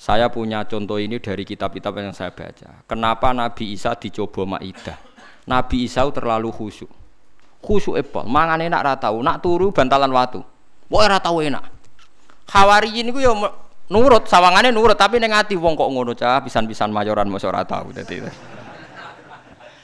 Saya 0.00 0.32
punya 0.32 0.64
contoh 0.64 0.96
ini 0.96 1.20
dari 1.20 1.44
kitab-kitab 1.44 1.92
yang 2.00 2.16
saya 2.16 2.32
baca. 2.32 2.86
Kenapa 2.88 3.30
Nabi 3.36 3.76
Isa 3.76 3.92
dicoba 3.94 4.56
Maidah? 4.56 4.98
Nabi 5.46 5.86
Isa 5.86 6.08
terlalu 6.10 6.48
khusyuk. 6.50 7.01
Khusyuk 7.62 7.94
epol, 7.94 8.26
mangan 8.26 8.58
enak 8.58 8.80
ra 8.82 8.94
tau, 8.98 9.22
nak 9.22 9.38
turu 9.38 9.70
bantalan 9.70 10.10
watu. 10.10 10.42
Wah 10.90 11.06
ora 11.06 11.22
tau 11.22 11.38
enak. 11.38 11.62
Khawariyin 12.50 13.14
iku 13.14 13.22
ya 13.22 13.32
nurut 13.92 14.24
sawangane 14.28 14.72
nurut 14.72 14.96
tapi 14.96 15.20
neng 15.20 15.36
ati 15.36 15.54
wong 15.54 15.76
kok 15.76 15.88
ngono 15.92 16.16
cah 16.16 16.40
pisan-pisan 16.40 16.88
mayoran 16.88 17.28
mosok 17.28 17.52
ora 17.52 17.62
tau 17.68 17.92
dadi 17.92 18.24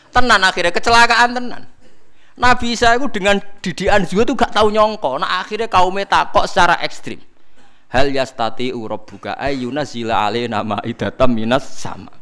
tenan 0.09 0.41
akhirnya 0.41 0.73
kecelakaan 0.73 1.37
tenan. 1.37 1.63
Nabi 2.39 2.79
Isa 2.79 2.95
itu 2.95 3.11
dengan 3.11 3.43
didikan 3.59 4.07
juga 4.07 4.23
tuh 4.23 4.37
gak 4.39 4.55
tahu 4.55 4.71
nyongko 4.71 5.19
nah 5.19 5.43
akhirnya 5.43 5.69
kaumnya 5.69 6.07
takok 6.09 6.49
secara 6.49 6.81
ekstrim. 6.81 7.21
Hal 7.89 8.13
yastati 8.13 8.73
buka 8.73 9.37
ayuna 9.41 9.85
zila 9.85 10.29
ale 10.29 10.49
nama 10.49 10.81
idatam 10.85 11.35
minas 11.35 11.65
sama. 11.67 12.13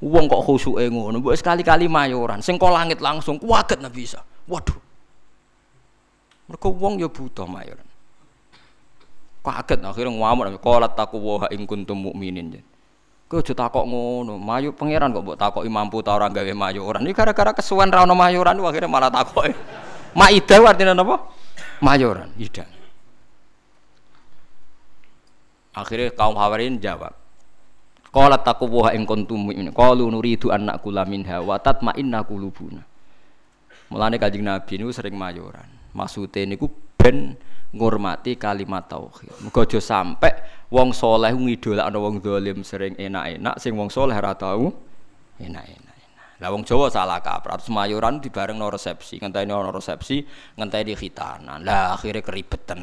Wong 0.00 0.26
kok 0.26 0.42
khusyuke 0.44 0.84
ngono 0.90 1.20
mbok 1.20 1.36
sekali-kali 1.36 1.86
mayoran. 1.86 2.40
Sing 2.40 2.56
langit 2.56 2.98
langsung 3.04 3.36
kuaget 3.36 3.78
Nabi 3.78 4.08
Isa. 4.08 4.20
Waduh 4.48 4.89
mereka 6.50 6.66
wong 6.66 6.98
ya 6.98 7.06
butuh 7.06 7.46
mayoran 7.46 7.86
Kaget 9.40 9.80
akhirnya 9.80 10.12
ngamuk 10.12 10.60
qala 10.60 10.84
taqwa 10.92 11.48
ing 11.48 11.64
kuntum 11.64 11.96
mukminin. 11.96 12.60
Kowe 13.24 13.40
aja 13.40 13.54
takok 13.54 13.86
ngono, 13.86 14.36
mayu 14.36 14.74
pangeran 14.74 15.14
kok 15.14 15.22
mbok 15.22 15.38
takoki 15.38 15.70
mampu 15.70 16.02
ta 16.02 16.18
ora 16.18 16.26
gawe 16.26 16.50
mayuran. 16.50 17.06
Iki 17.06 17.14
gara-gara 17.14 17.54
kesuwen 17.54 17.86
ra 17.88 18.02
ono 18.02 18.18
mayuran 18.18 18.58
akhirnya 18.58 18.90
malah 18.90 19.06
takoki. 19.06 19.54
Maidah 20.18 20.58
artinya 20.66 20.98
napa? 20.98 21.30
Mayuran, 21.78 22.34
ida. 22.34 22.66
Akhirnya 25.70 26.10
kaum 26.10 26.34
Hawarin 26.34 26.82
jawab. 26.82 27.14
Qala 28.10 28.34
taqwa 28.42 28.90
ing 28.92 29.06
kuntum 29.06 29.46
mukminin. 29.46 29.70
Qalu 29.70 30.10
nuridu 30.10 30.50
an 30.50 30.66
naqula 30.66 31.06
minha 31.06 31.38
wa 31.38 31.54
tatma'inna 31.56 32.26
qulubuna. 32.26 32.82
Mulane 33.94 34.18
Kanjeng 34.18 34.42
Nabi 34.42 34.74
niku 34.74 34.90
sering 34.90 35.14
mayoran. 35.14 35.79
Maksude 35.96 36.46
niku 36.46 36.70
ben 36.94 37.34
ngurmati 37.70 38.34
kalimat 38.34 38.90
tauhid. 38.90 39.30
Muga 39.46 39.66
aja 39.66 39.78
sampe 39.78 40.30
wong 40.70 40.90
saleh 40.90 41.34
ngidolakno 41.34 41.98
wong 42.02 42.14
dolim 42.22 42.66
sering 42.66 42.98
enak-enak 42.98 43.58
sing 43.62 43.78
wong 43.78 43.90
saleh 43.90 44.14
ora 44.14 44.34
tau 44.34 44.70
enak-enak. 45.38 45.90
Lah 46.40 46.48
wong 46.48 46.64
Jawa 46.64 46.88
salah 46.88 47.20
kaprah, 47.20 47.60
terus 47.60 47.68
mayoran 47.68 48.16
no 48.56 48.66
resepsi, 48.72 49.20
ngenteni 49.20 49.52
ono 49.52 49.68
resepsi, 49.68 50.24
ngenteni 50.56 50.96
khitanan. 50.96 51.60
Lah 51.60 51.92
akhirnya 51.92 52.24
keribetan. 52.24 52.80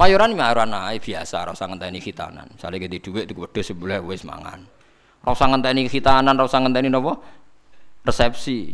Mayoran 0.00 0.32
mayoran 0.32 0.72
ae 0.72 0.96
biasa, 0.96 1.44
ora 1.44 1.52
usah 1.52 1.68
ngenteni 1.68 2.00
khitanan. 2.00 2.56
Misale 2.56 2.80
gede 2.80 3.04
dhuwit 3.04 3.28
tuku 3.28 3.44
wedhus 3.44 3.68
sebelah 3.68 4.00
wis 4.00 4.24
mangan. 4.24 4.64
Ora 5.28 5.36
usah 5.36 5.48
ngenteni 5.52 5.92
khitanan, 5.92 6.32
ora 6.40 6.48
usah 6.48 6.64
ngenteni 6.64 6.88
napa? 6.88 7.20
Resepsi. 8.00 8.72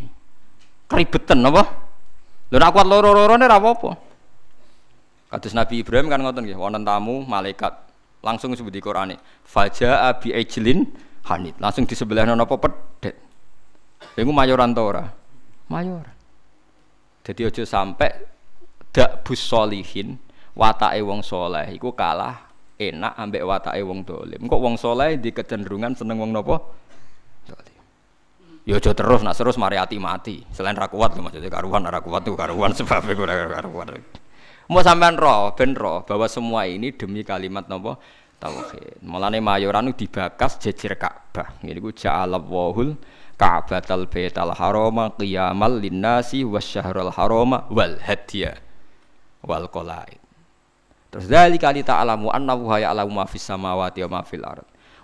Keribetan 0.87 1.43
napa? 1.43 1.82
Lho 2.53 2.61
nek 2.61 2.71
kuat 2.77 2.85
loro-lorone 2.85 3.49
ora 3.49 3.57
apa-apa. 3.57 3.91
Kados 5.33 5.57
Nabi 5.57 5.81
Ibrahim 5.81 6.13
kan 6.13 6.21
ngoten 6.21 6.45
nggih, 6.45 6.61
wonten 6.61 6.85
tamu 6.85 7.25
malaikat 7.25 7.73
langsung 8.21 8.53
disebut 8.53 8.69
di 8.69 8.85
Qur'an. 8.85 9.17
Faja 9.41 10.13
abi 10.13 10.37
ejlin 10.37 10.85
hanit. 11.25 11.57
Langsung 11.57 11.89
di 11.89 11.97
sebelah 11.97 12.29
napa 12.29 12.61
pedet. 12.61 13.17
Iku 14.21 14.29
mayoran 14.29 14.77
ta 14.77 14.85
ora? 14.85 15.05
Mayor. 15.73 16.05
Jadi 17.25 17.49
aja 17.49 17.65
sampai 17.65 18.13
dak 18.93 19.25
bus 19.25 19.41
solihin 19.41 20.21
watake 20.53 21.01
wong 21.01 21.25
soleh 21.25 21.73
iku 21.73 21.97
kalah 21.97 22.53
enak 22.77 23.17
ambek 23.17 23.49
watake 23.49 23.81
wong 23.81 24.05
dolim. 24.05 24.45
Kok 24.45 24.61
wong 24.61 24.77
soleh 24.77 25.17
di 25.17 25.33
kecenderungan 25.33 25.97
seneng 25.97 26.21
wong 26.21 26.37
nopo? 26.37 26.82
Dolim. 28.63 28.79
Ya 28.79 28.79
terus 28.79 29.21
nak 29.27 29.35
terus 29.35 29.59
mari 29.59 29.77
ati 29.79 29.99
mati. 29.99 30.47
Selain 30.55 30.79
ra 30.79 30.87
kuat 30.87 31.19
lho 31.19 31.23
maksudnya 31.27 31.51
karuan 31.51 31.83
ra 31.83 31.99
kuat 31.99 32.23
tuh 32.23 32.39
karuan 32.39 32.71
sebab 32.79 33.03
ora 33.19 33.51
karuan. 33.59 33.99
Mau 34.71 34.81
sampean 34.81 35.19
roh, 35.19 35.53
ben 35.59 35.75
roh 35.75 36.07
bahwa 36.07 36.31
semua 36.31 36.65
ini 36.71 36.95
demi 36.95 37.27
kalimat 37.27 37.67
nopo 37.67 37.99
tauhid. 38.39 39.03
Mulane 39.03 39.43
mayoran 39.43 39.91
dibakas 39.91 40.63
jejer 40.63 40.95
Ka'bah. 40.95 41.59
Ngene 41.61 41.83
iku 41.83 41.91
ja'alallahul 41.91 42.95
Ka'batal 43.35 44.07
Baital 44.07 44.55
Harama 44.55 45.11
qiyamal 45.19 45.83
linnasi 45.83 46.47
wasyahrul 46.47 47.11
harama 47.11 47.67
wal 47.75 47.99
hadiya 47.99 48.55
wal 49.43 49.67
qalaid. 49.67 50.23
Terus 51.13 51.27
dari 51.29 51.59
kali 51.59 51.83
ta'alamu 51.85 52.33
annahu 52.33 52.73
ya'lamu 52.73 53.13
ma 53.13 53.27
fis 53.29 53.45
samawati 53.45 54.01
wa 54.07 54.09
ma 54.17 54.21
fil. 54.23 54.47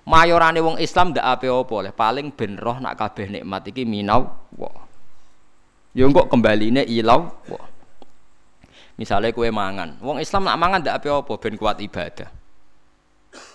Mayorane 0.09 0.65
wong 0.65 0.81
Islam 0.81 1.13
ndak 1.13 1.21
ape 1.37 1.53
apa 1.53 1.73
oleh 1.77 1.93
paling 1.93 2.33
ben 2.33 2.57
roh 2.57 2.81
nak 2.81 2.97
kabeh 2.97 3.29
nikmat 3.29 3.69
iki 3.69 3.85
minau 3.85 4.25
wa. 4.57 4.73
Ya 5.93 6.09
kok 6.09 6.33
kembaline 6.33 6.81
ilau 6.89 7.29
wa. 7.53 7.63
Misalnya 8.97 9.37
kue 9.37 9.53
mangan, 9.53 10.01
wong 10.01 10.17
Islam 10.17 10.49
nak 10.49 10.57
mangan 10.57 10.81
ndak 10.81 11.05
ape 11.05 11.13
apa 11.13 11.33
ben 11.37 11.61
kuat 11.61 11.77
ibadah. 11.85 12.25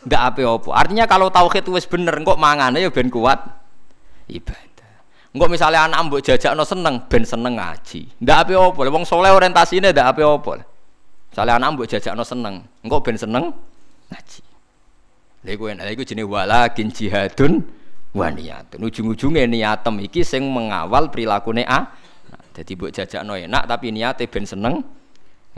Ndak 0.06 0.22
ape 0.30 0.46
apa. 0.46 0.70
Artinya 0.78 1.10
kalau 1.10 1.34
tauhid 1.34 1.66
wis 1.74 1.90
bener 1.90 2.14
kok 2.22 2.38
mangane 2.38 2.86
ya 2.86 2.94
ben 2.94 3.10
kuat 3.10 3.42
ibadah. 4.30 4.94
Enggak 5.34 5.50
misalnya 5.50 5.90
anak 5.90 6.06
mbok 6.06 6.22
no 6.54 6.64
seneng, 6.70 6.96
ben 7.10 7.26
seneng 7.26 7.58
ngaji. 7.58 8.22
Ndak 8.22 8.38
ape 8.46 8.54
opo, 8.54 8.86
wong 8.86 9.10
soleh 9.10 9.34
orientasine 9.34 9.90
ndak 9.90 10.14
ape 10.14 10.22
opo. 10.22 10.62
Misalnya 11.34 11.58
anak 11.58 11.70
mbok 11.74 11.90
no 12.14 12.22
seneng, 12.22 12.62
enggak 12.86 13.02
ben 13.02 13.18
seneng 13.18 13.50
ngaji. 14.14 14.53
Lha 15.44 15.52
iku 15.60 15.68
enak, 15.68 15.92
iku 15.92 16.04
jenenge 16.08 16.32
walakin 16.32 16.88
jihadun 16.88 17.64
wa 18.16 18.32
niyatun. 18.32 18.80
Ujung-ujunge 18.80 19.44
niatem 19.44 20.00
iki 20.00 20.24
sing 20.24 20.48
mengawal 20.48 21.12
prilakune 21.12 21.68
a. 21.68 21.92
Nah, 22.32 22.44
dadi 22.56 22.80
mbok 22.80 22.96
jajakno 22.96 23.36
enak 23.36 23.64
tapi 23.68 23.92
niate 23.92 24.24
ben 24.32 24.48
seneng 24.48 24.80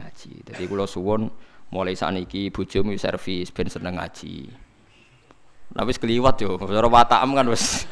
ngaji. 0.02 0.32
Dadi 0.42 0.64
kula 0.66 0.90
suwun 0.90 1.30
mulai 1.70 1.94
sakniki 1.94 2.50
bojomu 2.50 2.98
servis 2.98 3.54
ben 3.54 3.70
seneng 3.70 4.02
ngaji. 4.02 4.50
Nah 5.76 5.84
wis 5.86 6.02
keliwat 6.02 6.40
yo, 6.42 6.58
cara 6.58 6.88
watakam 6.90 7.36
kan 7.36 7.46
wis 7.50 7.86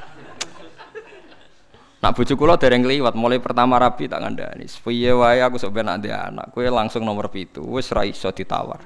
Nak 2.03 2.19
bojo 2.19 2.35
kula 2.35 2.59
dereng 2.59 2.83
liwat 2.83 3.15
mulai 3.15 3.39
pertama 3.39 3.79
rapi 3.79 4.11
tak 4.11 4.19
ngandani. 4.19 4.67
Piye 4.67 5.15
wae 5.15 5.39
aku 5.39 5.55
sok 5.55 5.71
ben 5.71 5.87
anak, 5.87 6.51
kowe 6.51 6.67
langsung 6.67 7.07
nomor 7.07 7.31
pitu, 7.31 7.63
wis 7.63 7.87
ra 7.95 8.03
iso 8.03 8.27
ditawar. 8.27 8.83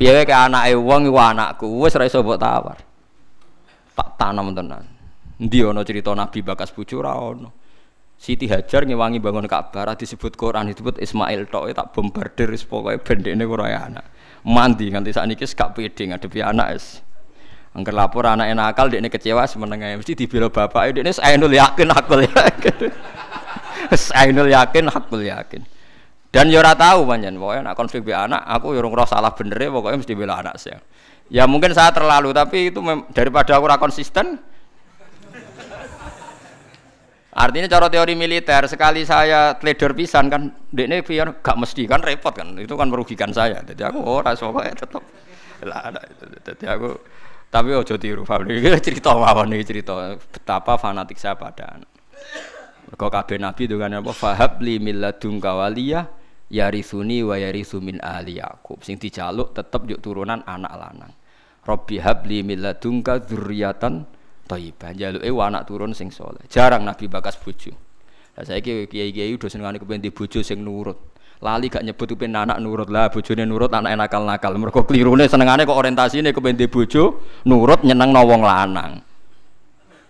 Wae 0.00 0.24
ke 0.24 0.34
anake 0.34 0.72
wong 0.78 1.08
iku 1.10 1.18
anakku, 1.18 1.66
wis 1.82 1.96
ra 1.98 2.08
iso 2.08 2.24
mbok 2.24 2.38
tawar. 2.40 2.78
Tak 3.92 4.08
tanam 4.16 4.56
tenan. 4.56 4.84
Endi 5.36 5.60
ana 5.66 5.82
cerita 5.84 6.14
Nabi 6.14 6.40
bakas 6.40 6.72
bojo 6.72 7.02
ono. 7.02 7.50
Siti 8.22 8.46
Hajar 8.46 8.86
ngewangi 8.86 9.18
bangun 9.18 9.50
Ka'bah 9.50 9.98
disebut 9.98 10.38
Quran 10.38 10.70
disebut 10.70 11.02
Ismail 11.02 11.50
tok 11.50 11.74
tak 11.74 11.90
bombardir 11.90 12.54
wis 12.54 12.62
pokoke 12.62 13.02
bendekne 13.02 13.42
ora 13.50 13.66
anak. 13.66 14.06
Mandi 14.46 14.94
nganti 14.94 15.10
sakniki 15.10 15.42
gak 15.42 15.74
pede 15.74 16.06
ngadepi 16.06 16.38
anak 16.38 16.78
wis. 16.78 17.02
Angker 17.74 17.90
lapor 17.90 18.28
anak 18.28 18.52
enak 18.52 18.76
akal, 18.76 18.92
dia 18.92 19.02
kecewa 19.02 19.48
semenengah 19.48 19.96
mesti 19.96 20.14
dibela 20.14 20.52
bapak. 20.52 20.92
Dia 20.92 21.02
ini 21.02 21.12
ainul 21.18 21.50
yakin 21.56 21.88
akul 21.88 22.20
yakin. 22.22 22.76
ainul 24.22 24.48
yakin 24.52 24.86
akul 24.92 25.20
yakin. 25.24 25.62
Dan 26.32 26.48
yo 26.48 26.64
ora 26.64 26.72
tahu 26.72 27.04
panjen, 27.04 27.36
pokoknya 27.36 27.60
nak 27.60 27.76
konflik 27.76 28.08
be 28.08 28.16
anak, 28.16 28.40
aku 28.48 28.72
yo 28.72 28.80
ora 28.80 29.04
salah 29.04 29.36
bener 29.36 29.60
ya, 29.60 29.68
pokoknya 29.68 30.00
mesti 30.00 30.14
bela 30.16 30.40
anak 30.40 30.56
saya. 30.56 30.80
Ya 31.28 31.44
mungkin 31.44 31.76
saya 31.76 31.92
terlalu, 31.92 32.32
tapi 32.32 32.72
itu 32.72 32.80
daripada 33.12 33.60
aku 33.60 33.68
ora 33.68 33.76
konsisten. 33.76 34.40
Artinya 37.32 37.68
cara 37.68 37.92
teori 37.92 38.16
militer 38.16 38.64
sekali 38.64 39.04
saya 39.04 39.60
trader 39.60 39.92
pisan 39.92 40.32
kan, 40.32 40.48
ini 40.72 41.04
biar 41.04 41.44
gak 41.44 41.56
mesti 41.56 41.84
kan 41.84 42.00
repot 42.00 42.32
kan, 42.32 42.56
itu 42.56 42.80
kan 42.80 42.88
merugikan 42.88 43.28
saya. 43.28 43.60
Jadi 43.60 43.84
aku 43.84 44.00
ora 44.00 44.32
pokoknya 44.32 44.72
tetap 44.72 45.04
lah 45.68 45.80
ada. 45.84 46.00
Jadi 46.48 46.64
aku 46.64 46.96
tapi 47.52 47.76
ojo 47.76 48.00
tiru 48.00 48.24
paham 48.24 48.48
cerita 48.88 49.12
mawon 49.12 49.52
iki 49.52 49.64
cerita 49.68 50.16
betapa 50.16 50.80
fanatik 50.80 51.20
saya 51.20 51.36
pada 51.36 51.76
anak. 51.76 51.90
Mergo 52.88 53.12
kabeh 53.12 53.36
nabi 53.36 53.68
dengan 53.68 54.00
apa 54.00 54.16
fahab 54.16 54.64
li 54.64 54.80
milladunka 54.80 55.52
waliya 55.52 56.21
yarisuni 56.52 57.24
wa 57.24 57.40
yarisu 57.40 57.80
min 57.80 57.96
ahli 58.04 58.36
Yakub. 58.36 58.84
Sing 58.84 59.00
dijaluk 59.00 59.56
tetep 59.56 59.88
yuk 59.88 60.04
turunan 60.04 60.44
anak 60.44 60.72
lanang. 60.76 61.12
Robbi 61.64 61.96
habli 61.96 62.44
milladunka 62.44 63.24
dzurriatan 63.24 64.04
thayyibah. 64.44 64.92
Jaluke 64.92 65.26
anak 65.32 65.64
turun 65.64 65.96
sing 65.96 66.12
soleh. 66.12 66.44
Jarang 66.52 66.84
nabi 66.84 67.08
bakas 67.08 67.40
bojo. 67.40 67.72
Lah 68.36 68.44
saiki 68.44 68.88
kiai-kiai 68.88 69.32
udah 69.32 69.48
senengane 69.48 69.80
kepen 69.80 70.04
di 70.04 70.12
bojo 70.12 70.44
sing 70.44 70.60
nurut 70.60 71.12
lali 71.42 71.66
gak 71.66 71.82
nyebut 71.82 72.14
kepen 72.14 72.38
anak 72.38 72.62
nurut 72.62 72.86
lah 72.86 73.10
bojone 73.10 73.42
nurut 73.42 73.74
anak 73.74 73.98
nakal-nakal 73.98 74.54
mergo 74.54 74.86
klirune 74.86 75.26
senengane 75.26 75.66
kok 75.66 75.74
orientasine 75.74 76.30
kepen 76.30 76.54
di 76.54 76.70
bojo 76.70 77.18
nurut 77.50 77.82
nyeneng 77.82 78.14
wong 78.14 78.46
lanang 78.46 79.02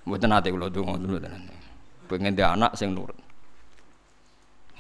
mboten 0.05 0.29
nate 0.29 0.53
kula 0.53 0.69
donga 0.69 1.01
dulu 1.01 1.17
tenan 1.17 1.49
pengen 2.05 2.37
di 2.37 2.45
anak 2.45 2.77
sing 2.77 2.93
nurut 2.93 3.17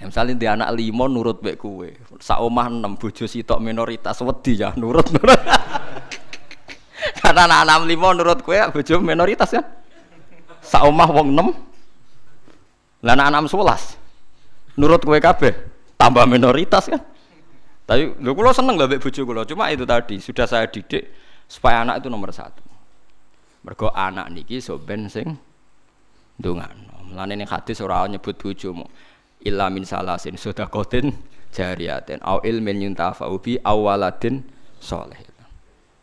ya 0.02 0.04
misalnya 0.10 0.34
di 0.34 0.46
anak 0.50 0.74
limo 0.74 1.06
nurut 1.06 1.38
baik 1.38 1.62
kue 1.62 1.94
sak 2.18 2.42
omah 2.42 2.66
enam 2.66 2.98
bojo 2.98 3.30
sitok 3.30 3.62
minoritas 3.62 4.18
wedi 4.26 4.58
ya 4.58 4.74
nurut 4.74 5.06
nurut 5.14 5.40
karena 7.22 7.42
anak 7.46 7.60
enam 7.62 7.80
limo 7.86 8.10
nurut 8.10 8.42
kue 8.42 8.58
bojo 8.58 8.98
minoritas 8.98 9.54
kan 9.54 9.62
sak 10.58 10.82
omah 10.82 11.06
wong 11.06 11.30
enam 11.30 11.48
lah 13.06 13.14
anak 13.14 13.26
enam 13.30 13.46
sebelas 13.46 13.94
nurut 14.74 14.98
kue 15.06 15.22
kabeh 15.22 15.72
tambah 16.02 16.26
minoritas 16.26 16.90
kan. 16.90 16.98
Tapi 17.86 18.18
lu 18.18 18.34
kulo 18.34 18.50
seneng 18.50 18.74
lah 18.74 18.90
bojo 18.90 19.22
kulo. 19.22 19.46
Cuma 19.46 19.70
itu 19.70 19.86
tadi 19.86 20.18
sudah 20.18 20.50
saya 20.50 20.66
didik 20.66 21.06
supaya 21.46 21.86
anak 21.86 22.02
itu 22.02 22.10
nomor 22.10 22.34
satu. 22.34 22.62
Mergo 23.62 23.94
anak 23.94 24.26
niki 24.34 24.58
so 24.58 24.82
ben 24.82 25.06
sing 25.06 25.38
ndongano. 26.42 27.06
Mulane 27.06 27.38
ning 27.38 27.46
hadis 27.46 27.78
ora 27.78 28.02
nyebut 28.10 28.34
bojomu. 28.34 28.82
Illa 29.42 29.66
min 29.70 29.82
salasin 29.82 30.38
sedaqatin 30.38 31.10
jariyatin 31.50 32.22
au 32.22 32.38
ilmin 32.46 32.90
yuntafa'u 32.90 33.38
bi 33.42 33.58
awaladin 33.58 34.42
soleh. 34.78 35.18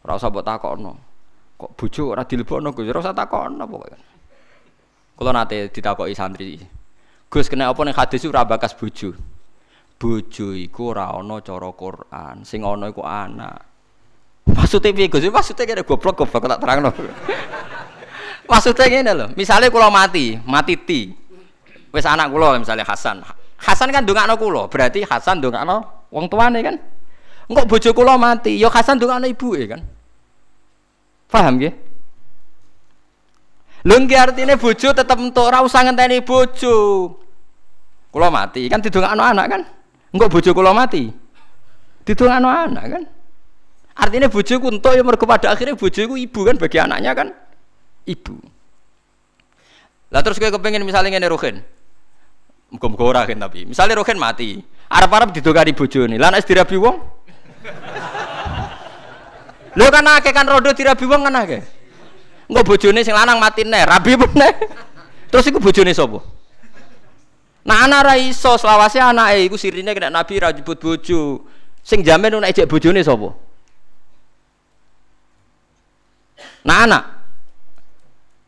Ora 0.04 0.16
usah 0.16 0.32
mbok 0.32 0.46
takokno. 0.46 0.92
Kok 1.60 1.72
bojo 1.76 2.04
ora 2.16 2.24
dilebokno 2.24 2.72
Gus? 2.72 2.88
Ora 2.88 3.00
usah 3.04 3.16
takokno 3.16 3.64
pokoke. 3.68 3.98
Kula 5.20 5.32
nate 5.36 5.68
ditakoki 5.72 6.16
santri. 6.16 6.60
Gus 7.28 7.52
kena 7.52 7.68
apa 7.68 7.84
ning 7.84 7.96
hadis 7.96 8.24
ora 8.26 8.48
bakas 8.48 8.74
bojo? 8.74 9.12
bojo 10.00 10.56
iku 10.56 10.96
ora 10.96 11.12
ana 11.12 11.44
cara 11.44 11.76
Quran, 11.76 12.48
sing 12.48 12.64
ana 12.64 12.88
iku 12.88 13.04
anak. 13.04 13.68
Maksudnya 14.48 14.96
piye 14.96 15.12
Gus? 15.12 15.28
Maksudnya 15.28 15.68
kene 15.68 15.84
goblok 15.84 16.24
goblok 16.24 16.48
tak 16.48 16.64
terangno. 16.64 16.90
Maksudnya 18.50 18.86
ngene 18.90 19.12
lho, 19.14 19.26
misalnya 19.36 19.70
kula 19.70 19.92
mati, 19.92 20.40
mati 20.48 20.74
ti. 20.80 21.02
Wis 21.90 22.06
anak 22.06 22.30
kula 22.30 22.62
misalnya 22.62 22.86
Hasan. 22.86 23.26
Hasan 23.60 23.90
kan 23.92 24.06
ndongakno 24.06 24.38
kula, 24.38 24.70
berarti 24.70 25.04
Hasan 25.04 25.42
ndongakno 25.42 26.08
wong 26.14 26.26
tuane 26.30 26.60
kan. 26.62 26.76
Engkok 27.50 27.66
bojo 27.66 27.90
kula 27.98 28.16
mati, 28.16 28.62
ya 28.62 28.70
Hasan 28.70 29.02
ndongakno 29.02 29.26
ibuke 29.26 29.66
kan. 29.66 29.82
Paham 31.30 31.58
nggih? 31.58 31.74
Lho 33.86 33.96
nggih 33.96 34.20
artine 34.20 34.54
bojo 34.60 34.90
tetep 34.92 35.18
entuk 35.18 35.46
ora 35.46 35.66
usah 35.66 35.82
ngenteni 35.88 36.22
bojo. 36.22 36.76
Kula 38.10 38.30
mati 38.30 38.70
kan 38.70 38.82
didongakno 38.82 39.22
anak 39.22 39.46
kan. 39.50 39.62
Engko 40.14 40.26
bojo 40.30 40.52
kula 40.54 40.74
mati. 40.74 41.10
Didongakno 42.06 42.50
anak 42.50 42.86
kan. 42.86 43.04
Artinya 44.00 44.32
bojoku 44.32 44.72
entuk 44.72 44.96
ya 44.96 45.04
mergo 45.04 45.28
pada 45.28 45.52
akhirnya 45.52 45.76
bojoku 45.76 46.16
ibu 46.16 46.48
kan 46.48 46.56
bagi 46.56 46.80
anaknya 46.80 47.12
kan 47.12 47.28
ibu. 48.08 48.40
Lah 50.10 50.24
terus 50.24 50.40
kowe 50.40 50.48
kepengin 50.48 50.88
misalnya 50.88 51.12
ngene 51.12 51.28
Rohin. 51.28 51.60
Muga-muga 52.70 53.04
ora 53.04 53.22
kan 53.26 53.38
tapi. 53.42 53.66
Misalnya 53.66 53.98
Rohin 53.98 54.22
mati, 54.22 54.62
arep-arep 54.90 55.34
didongani 55.34 55.74
bojone. 55.74 56.16
Lah 56.22 56.30
nek 56.30 56.46
dirabi 56.46 56.78
wong 56.78 56.98
Lho 59.78 59.86
kan 59.94 60.06
akeh 60.18 60.34
kan 60.34 60.50
rodo 60.50 60.74
dirabi 60.74 61.06
wong 61.06 61.26
kan 61.30 61.36
akeh. 61.46 61.62
Engko 62.50 62.62
bojone 62.66 63.06
sing 63.06 63.14
lanang 63.14 63.38
mati 63.38 63.62
nih, 63.62 63.86
rabi 63.86 64.18
meneh. 64.18 64.54
Terus 65.30 65.46
iku 65.50 65.62
bojone 65.62 65.94
sapa? 65.94 66.20
Nah 67.70 67.86
anak 67.86 68.02
ra 68.02 68.16
iso 68.18 68.58
selawase 68.58 68.98
anake 68.98 69.46
iku 69.46 69.56
sirine 69.60 69.94
kena 69.94 70.10
Nabi 70.10 70.42
ra 70.42 70.50
jebut 70.50 70.82
bojo. 70.82 71.46
Sing 71.86 72.02
jamin 72.02 72.42
nek 72.42 72.50
ejek 72.50 72.66
bojone 72.66 73.06
sapa? 73.06 73.30
Nah 76.66 76.78
anak. 76.90 77.04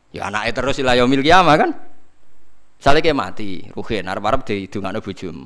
Ya 0.10 0.26
anake 0.34 0.50
terus 0.58 0.82
ila 0.82 0.98
yaumil 0.98 1.22
kiamah 1.22 1.56
kan. 1.58 1.70
Sale 2.82 2.98
ke 2.98 3.14
mati, 3.14 3.62
ruhin 3.78 4.10
arep-arep 4.10 4.42
didongakno 4.42 5.06
bojomu. 5.06 5.46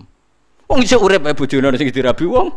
Wong 0.71 0.79
iso 0.81 1.03
urip 1.03 1.27
ae 1.27 1.35
bojone 1.35 1.75
sing 1.75 1.91
dirabi 1.91 2.23
wong. 2.23 2.47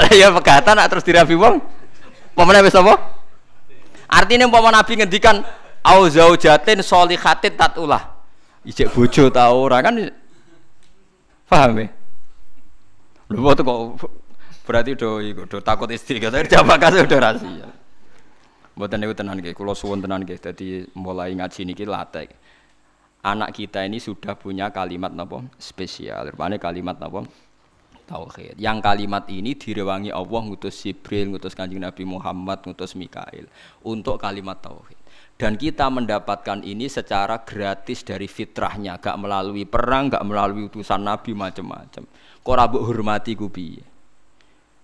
Lah 0.00 0.10
ya 0.10 0.32
pegatan 0.32 0.80
terus 0.88 1.04
dirabi 1.04 1.36
wong. 1.36 1.60
Pemene 2.34 2.64
wis 2.64 2.74
apa? 2.74 2.96
Artinya 4.10 4.48
umpama 4.48 4.72
Nabi 4.72 4.96
ngendikan 4.96 5.44
au 5.84 6.08
zaujatin 6.08 6.80
solihatin 6.80 7.52
tatulah. 7.52 8.16
Ijek 8.64 8.88
bojo 8.90 9.28
ta 9.28 9.52
ora 9.52 9.84
kan 9.84 10.08
paham 11.46 11.84
ya? 11.84 11.86
Lho 13.28 13.52
kok 13.52 14.00
berarti 14.64 14.96
do 14.96 15.20
do 15.20 15.60
takut 15.60 15.92
istri 15.92 16.16
kata 16.16 16.48
jawab 16.48 16.80
kasih 16.80 17.04
udah 17.04 17.20
rahasia. 17.20 17.68
Mboten 18.74 18.98
niku 18.98 19.14
tenan 19.14 19.38
nggih, 19.38 19.54
kula 19.54 19.74
suwun 19.74 20.02
tenan 20.02 20.26
nggih. 20.26 20.38
Dadi 20.42 20.82
mulai 20.98 21.30
ngaji 21.38 21.60
niki 21.62 21.86
latek. 21.86 22.34
Anak 23.24 23.56
kita 23.56 23.86
ini 23.86 24.02
sudah 24.02 24.34
punya 24.34 24.68
kalimat 24.74 25.14
napa 25.14 25.46
spesial. 25.56 26.34
Rupane 26.34 26.58
kalimat 26.58 26.98
napa 26.98 27.24
tauhid. 28.04 28.60
Yang 28.60 28.78
kalimat 28.84 29.24
ini 29.32 29.56
direwangi 29.56 30.12
Allah 30.12 30.40
ngutus 30.44 30.76
Jibril, 30.84 31.32
ngutus 31.32 31.56
Kanjeng 31.56 31.80
Nabi 31.80 32.04
Muhammad, 32.04 32.66
ngutus 32.68 32.92
Mikail 32.98 33.48
untuk 33.80 34.20
kalimat 34.20 34.60
tauhid. 34.60 35.00
Dan 35.34 35.58
kita 35.58 35.90
mendapatkan 35.90 36.62
ini 36.62 36.86
secara 36.86 37.42
gratis 37.42 38.06
dari 38.06 38.30
fitrahnya, 38.30 39.02
gak 39.02 39.18
melalui 39.18 39.66
perang, 39.66 40.06
gak 40.06 40.22
melalui 40.22 40.70
utusan 40.70 41.02
Nabi 41.02 41.34
macam-macam. 41.34 42.06
Kok 42.44 42.58
hormati 42.78 43.34
ku 43.34 43.50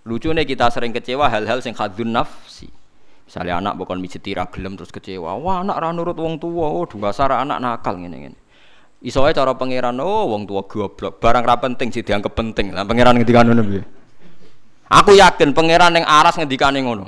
Lucunya 0.01 0.43
kita 0.49 0.73
sering 0.73 0.97
kecewa 0.97 1.29
hal-hal 1.29 1.61
sing 1.61 1.77
khadun 1.77 2.11
nafsi. 2.11 2.80
Misalnya 3.31 3.63
anak 3.63 3.79
bukan 3.79 4.03
mijeti 4.03 4.35
gelem 4.35 4.75
terus 4.75 4.91
kecewa. 4.91 5.39
Wah, 5.39 5.63
anak 5.63 5.79
ra 5.79 5.95
nurut 5.95 6.19
wong 6.19 6.43
tua, 6.43 6.67
oh 6.67 6.83
dasar 6.83 7.31
anak 7.31 7.63
nakal 7.63 7.95
ngene-ngene. 7.95 8.35
Iso 9.07 9.23
ae 9.23 9.31
cara 9.31 9.55
pangeran 9.55 10.03
oh 10.03 10.35
wong 10.35 10.51
tua 10.51 10.67
goblok, 10.67 11.23
barang 11.23 11.47
ra 11.47 11.55
penting 11.63 11.95
sih 11.95 12.03
dianggap 12.03 12.35
penting. 12.35 12.75
Lah 12.75 12.83
pangeran 12.83 13.15
ngendikane 13.15 13.55
ngono 13.55 13.63
piye? 13.63 13.83
Aku 14.91 15.15
yakin 15.15 15.55
pangeran 15.55 15.95
yang 15.95 16.11
aras 16.11 16.43
ngendikane 16.43 16.83
ngono. 16.83 17.07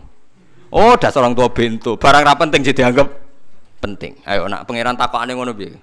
Oh, 0.71 0.95
dasar 0.95 1.27
orang 1.27 1.35
tua 1.35 1.51
bento, 1.51 1.99
barang 1.99 2.23
ra 2.23 2.39
penting 2.39 2.71
sih 2.71 2.71
dianggap 2.71 3.11
penting. 3.83 4.23
Ayo 4.23 4.47
nak 4.47 4.63
pangeran 4.71 4.95
takokane 4.95 5.35
ngono 5.35 5.51
piye? 5.59 5.75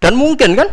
Dan 0.00 0.16
mungkin 0.16 0.56
kan? 0.56 0.68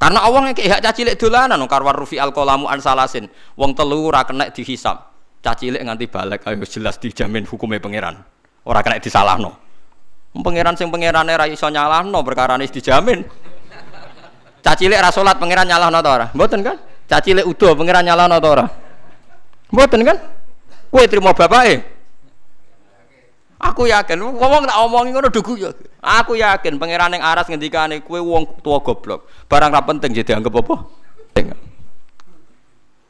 Karena 0.00 0.24
yang 0.24 0.56
kayak 0.56 0.80
caci 0.80 1.04
lek 1.04 1.20
dolanan 1.20 1.60
karwar 1.68 1.92
rufi 1.92 2.16
al 2.16 2.32
kolamu 2.32 2.64
an 2.64 2.80
salasin. 2.80 3.28
Wong 3.60 3.76
telu 3.76 4.08
ora 4.08 4.24
kena 4.24 4.48
dihisap. 4.48 5.17
Caci 5.38 5.70
lek 5.70 5.82
nganti 5.86 6.06
balik 6.10 6.42
ayo 6.50 6.66
jelas 6.66 6.98
dijamin 6.98 7.46
hukumnya 7.46 7.78
pangeran. 7.78 8.18
Ora 8.66 8.82
kena 8.82 8.98
disalahno. 8.98 9.54
Pangeran 10.34 10.74
sing 10.74 10.90
pangerane 10.90 11.32
ra 11.34 11.46
iso 11.46 11.70
nyalahno 11.70 12.20
perkara 12.26 12.58
wis 12.58 12.74
dijamin. 12.74 13.22
Cacilek 14.58 14.98
ra 14.98 15.10
salat 15.14 15.38
pangeran 15.38 15.64
nyalahno 15.64 15.98
ta 16.02 16.10
ora? 16.10 16.26
Mboten 16.34 16.60
kan? 16.60 16.76
Cacilek 17.06 17.46
udo 17.46 17.72
pangeran 17.78 18.04
nyalahno 18.04 18.36
ta 18.42 18.48
ora? 18.50 18.66
Mboten 19.70 20.00
kan? 20.02 20.16
Kowe 20.90 21.04
trimo 21.06 21.32
bapake. 21.32 21.96
Aku 23.58 23.90
yakin, 23.90 24.22
ngomong 24.22 24.70
tak 24.70 24.78
omongi 24.86 25.10
ngono 25.10 25.34
dugu 25.34 25.58
ya. 25.58 25.74
Aku 25.98 26.38
yakin 26.38 26.78
pangeran 26.78 27.18
yang 27.18 27.26
aras 27.26 27.50
ngendikane 27.50 28.06
kowe 28.06 28.18
wong 28.22 28.62
tua 28.62 28.78
goblok. 28.78 29.26
Barang 29.50 29.74
ra 29.74 29.82
penting 29.82 30.14
jadi 30.14 30.38
anggap 30.38 30.62
apa? 30.62 30.86
Penting. 31.34 31.67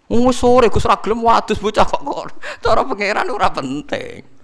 Wong 0.08 0.32
sore 0.32 0.72
Gus 0.72 0.88
ra 0.88 0.96
gelem 0.98 1.20
wadus 1.20 1.60
bocah 1.60 1.84
kok 1.84 2.00
kok. 2.00 2.32
Cara 2.64 2.80
pangeran 2.84 3.28
ora 3.28 3.48
penting. 3.52 4.38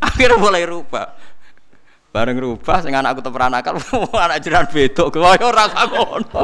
akhirnya 0.00 0.36
mulai 0.40 0.64
rubah 0.64 1.16
bareng 2.10 2.38
rubah 2.42 2.82
sing 2.82 2.96
anakku 2.96 3.22
teperanakan 3.22 3.78
anak 4.26 4.38
jiran 4.42 4.66
bedok 4.66 5.14
kaya 5.14 5.44
ora 5.46 5.64
ngono 5.70 6.42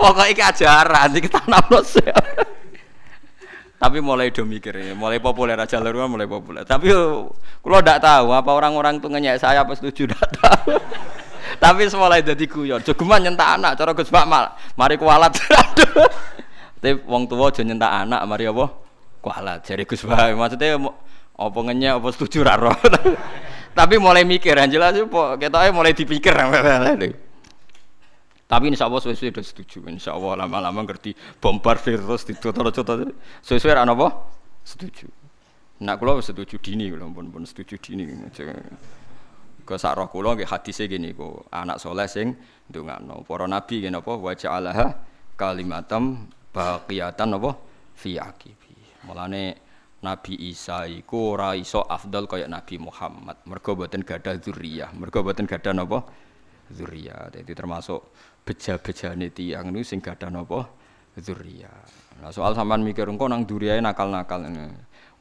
pokoknya 0.00 0.32
iki 0.32 0.42
ajaran 0.42 1.10
iki 1.18 1.28
tanamno 1.28 1.80
tapi 3.74 4.00
mulai 4.00 4.32
do 4.32 4.48
mikir 4.48 4.72
ya, 4.72 4.96
mulai 4.96 5.20
populer 5.20 5.60
aja 5.60 5.76
rumah 5.76 6.08
mulai 6.08 6.24
populer 6.24 6.64
tapi 6.64 6.88
kalau 7.60 7.80
tidak 7.84 8.00
tahu 8.00 8.32
apa 8.32 8.50
orang-orang 8.54 8.96
tuh 8.96 9.12
ngenyek 9.12 9.36
saya 9.36 9.60
apa 9.60 9.76
setuju 9.76 10.08
tidak 10.08 10.24
tahu 10.40 10.72
tapi 11.62 11.88
semulai 11.90 12.24
jadi 12.24 12.44
guyon. 12.46 12.80
Jogeman 12.82 13.22
nyentak 13.24 13.58
anak 13.58 13.78
cara 13.78 13.92
Gus 13.92 14.10
Pak 14.10 14.24
mal 14.26 14.54
mari 14.78 14.96
kualat. 14.98 15.34
Tapi 16.84 17.00
wong 17.08 17.24
tua 17.24 17.48
aja 17.48 17.64
nyentak 17.64 17.88
anak 17.88 18.20
mari 18.28 18.44
apa? 18.44 18.68
Kualat. 19.24 19.64
Jadi 19.64 19.88
Gus 19.88 20.04
Pak 20.04 20.36
maksudnya 20.36 20.78
apa 21.34 21.58
ngenyek 21.58 21.98
apa 21.98 22.08
setuju 22.14 22.46
raro 22.46 22.70
tapi 23.78 23.98
mulai 23.98 24.22
mikir 24.22 24.54
yang 24.54 24.70
jelas 24.70 24.94
apa 24.94 25.34
kita 25.34 25.66
mulai 25.74 25.90
dipikir 25.90 26.30
tapi 28.44 28.70
insya 28.70 28.86
Allah 28.86 29.02
sesuai 29.02 29.34
sudah 29.34 29.42
setuju. 29.42 29.82
Insya 29.90 30.14
Allah 30.14 30.46
lama-lama 30.46 30.86
ngerti 30.86 31.16
bombardir 31.42 31.98
terus 31.98 32.22
ditutur-tutur 32.22 33.10
sesuai 33.42 33.74
apa 33.74 33.90
apa? 33.90 34.08
Setuju. 34.62 35.10
Nak 35.82 35.96
kalau 35.98 36.22
setuju 36.22 36.60
dini 36.62 36.86
kalau 36.92 37.10
pun 37.10 37.34
pun 37.34 37.42
setuju 37.42 37.80
dini 37.82 38.06
ke 39.64 39.74
sak 39.80 39.96
roh 39.96 40.08
kula 40.12 40.36
nggih 40.36 40.48
hadise 40.48 40.84
gini 40.86 41.16
kok 41.16 41.48
anak 41.48 41.80
soleh 41.80 42.04
sing 42.04 42.36
ndongakno 42.68 43.24
para 43.24 43.48
nabi 43.48 43.80
ngene 43.80 43.98
apa 44.00 44.12
wa 44.14 44.32
ja'alaha 44.32 44.86
kalimatam 45.40 46.28
baqiyatan 46.52 47.40
apa 47.40 47.50
fi 47.96 48.20
aqibi 48.20 48.76
mulane 49.08 49.64
Nabi 50.04 50.36
Isa 50.52 50.84
iku 50.84 51.32
ora 51.32 51.56
iso 51.56 51.80
afdal 51.80 52.28
kaya 52.28 52.44
Nabi 52.44 52.76
Muhammad. 52.76 53.40
Mergo 53.48 53.72
boten 53.72 54.04
gadah 54.04 54.36
zuriyah. 54.36 54.92
Mergo 54.92 55.24
boten 55.24 55.48
gadah 55.48 55.72
napa? 55.72 56.04
Zuriyah. 56.68 57.32
Dadi 57.32 57.52
termasuk 57.56 58.12
beja-bejane 58.44 59.32
tiyang 59.32 59.72
niku 59.72 59.96
sing 59.96 60.04
gadah 60.04 60.28
napa? 60.28 60.68
Zuriyah. 61.16 61.80
Nah, 62.20 62.28
soal 62.28 62.52
sampean 62.52 62.84
mikir 62.84 63.08
engko 63.08 63.32
nang 63.32 63.48
duriyae 63.48 63.80
nakal-nakal. 63.80 64.44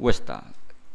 Wis 0.04 0.20
ta. 0.28 0.44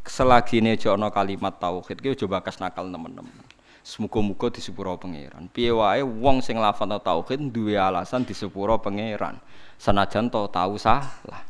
Selagi 0.08 0.64
ne 0.64 0.80
ana 0.88 1.12
kalimat 1.12 1.60
tauhid 1.60 2.00
ki 2.00 2.16
coba 2.24 2.40
kas 2.40 2.56
nakal 2.56 2.88
temen-temen. 2.88 3.44
Semoga-moga 3.84 4.48
disepuro 4.52 4.96
pangeran. 4.96 5.52
Piye 5.52 5.72
wae 5.72 6.00
wong 6.00 6.40
sing 6.40 6.56
lafal 6.56 6.88
tauhid 6.96 7.52
duwe 7.52 7.76
alasan 7.76 8.24
disepuro 8.24 8.80
pangeran. 8.80 9.36
Senajan 9.76 10.32
to 10.32 10.48
tahu 10.48 10.80
salah. 10.80 11.44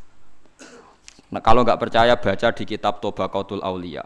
Nah, 1.29 1.41
kalau 1.45 1.63
nggak 1.63 1.79
percaya 1.79 2.17
baca 2.17 2.49
di 2.57 2.65
kitab 2.65 3.05
Tobaqatul 3.05 3.61
Aulia 3.61 4.01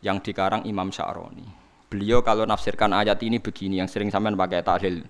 yang 0.00 0.22
dikarang 0.22 0.62
Imam 0.64 0.88
Sya'roni. 0.88 1.42
Beliau 1.90 2.22
kalau 2.22 2.46
nafsirkan 2.46 2.94
ayat 2.94 3.18
ini 3.26 3.42
begini 3.42 3.82
yang 3.82 3.90
sering 3.90 4.12
sampean 4.12 4.38
pakai 4.38 4.62
tahlil. 4.62 5.02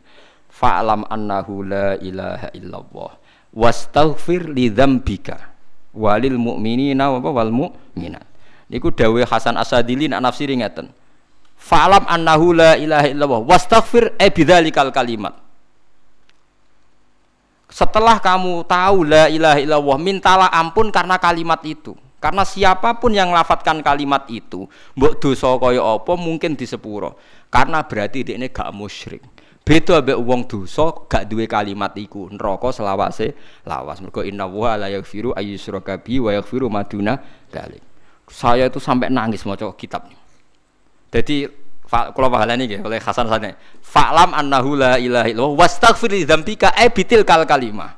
Fa'lam 0.49 1.05
annahu 1.11 1.67
la 1.67 2.01
ilaha 2.01 2.49
illallah 2.57 3.13
wastaghfir 3.53 4.49
li 4.49 4.73
dzambika 4.73 5.37
walil 5.93 6.41
mu'minina 6.41 7.13
wa 7.13 7.21
wal 7.21 7.53
mu'minat. 7.53 8.25
Niku 8.69 8.93
dawuh 8.93 9.25
Hasan 9.25 9.57
Asadili 9.57 10.09
nak 10.09 10.21
nafsiri 10.25 10.57
ngeten. 10.61 10.93
Fa'lam 11.59 12.07
annahu 12.07 12.55
la 12.55 12.79
ilaha 12.79 13.09
illallah 13.11 13.41
wastaghfir 13.43 14.15
e 14.21 14.31
bidzalikal 14.31 14.95
kalimat 14.95 15.49
setelah 17.69 18.17
kamu 18.19 18.65
tahu 18.65 19.05
la 19.05 19.29
ilaha 19.29 19.61
illallah, 19.61 19.99
mintalah 20.01 20.49
ampun 20.49 20.89
karena 20.89 21.21
kalimat 21.21 21.61
itu. 21.63 21.93
Karena 22.19 22.43
siapa 22.43 22.99
pun 22.99 23.15
yang 23.15 23.31
melafatkan 23.31 23.79
kalimat 23.79 24.27
itu, 24.27 24.67
mbok 24.99 25.23
dosa 25.23 25.55
kaya 25.55 25.79
apa 25.79 26.19
mungkin 26.19 26.59
disepuro. 26.59 27.15
Karena 27.47 27.87
berarti 27.87 28.27
ini 28.27 28.51
gak 28.51 28.75
musyrik. 28.75 29.23
Beda 29.63 30.03
ambek 30.03 30.19
wong 30.19 30.49
dosa 30.51 30.91
gak 31.07 31.31
duwe 31.31 31.47
kalimat 31.47 31.95
iku. 31.95 32.27
Neraka 32.33 32.75
selawase 32.75 33.39
lawas. 33.63 34.03
Mergo 34.03 34.27
inna 34.27 34.51
wa 34.51 34.75
la 34.75 34.91
yaghfiru 34.91 35.31
ayyusyraka 35.37 36.03
bi 36.03 36.19
wa 36.19 36.35
yaghfiru 36.35 36.67
maduna 36.67 37.23
dalik. 37.53 37.88
Saya 38.29 38.69
itu 38.69 38.79
sampai 38.79 39.09
nangis 39.09 39.43
maca 39.49 39.69
kitabnya. 39.75 40.17
Jadi 41.09 41.49
kalau 41.89 42.29
pahalani 42.29 42.69
nggih 42.69 42.81
oleh 42.85 43.01
Hasan 43.01 43.25
Sane. 43.33 43.57
Fa'lam 43.81 44.37
annahu 44.37 44.77
la 44.77 45.01
ilaha 45.01 45.27
illallah 45.33 45.57
wastaghfir 45.65 46.13
li 46.13 46.29
dzambika 46.29 46.77
e 46.77 46.93
bitil 46.93 47.25
kal 47.25 47.49
kalimah. 47.49 47.97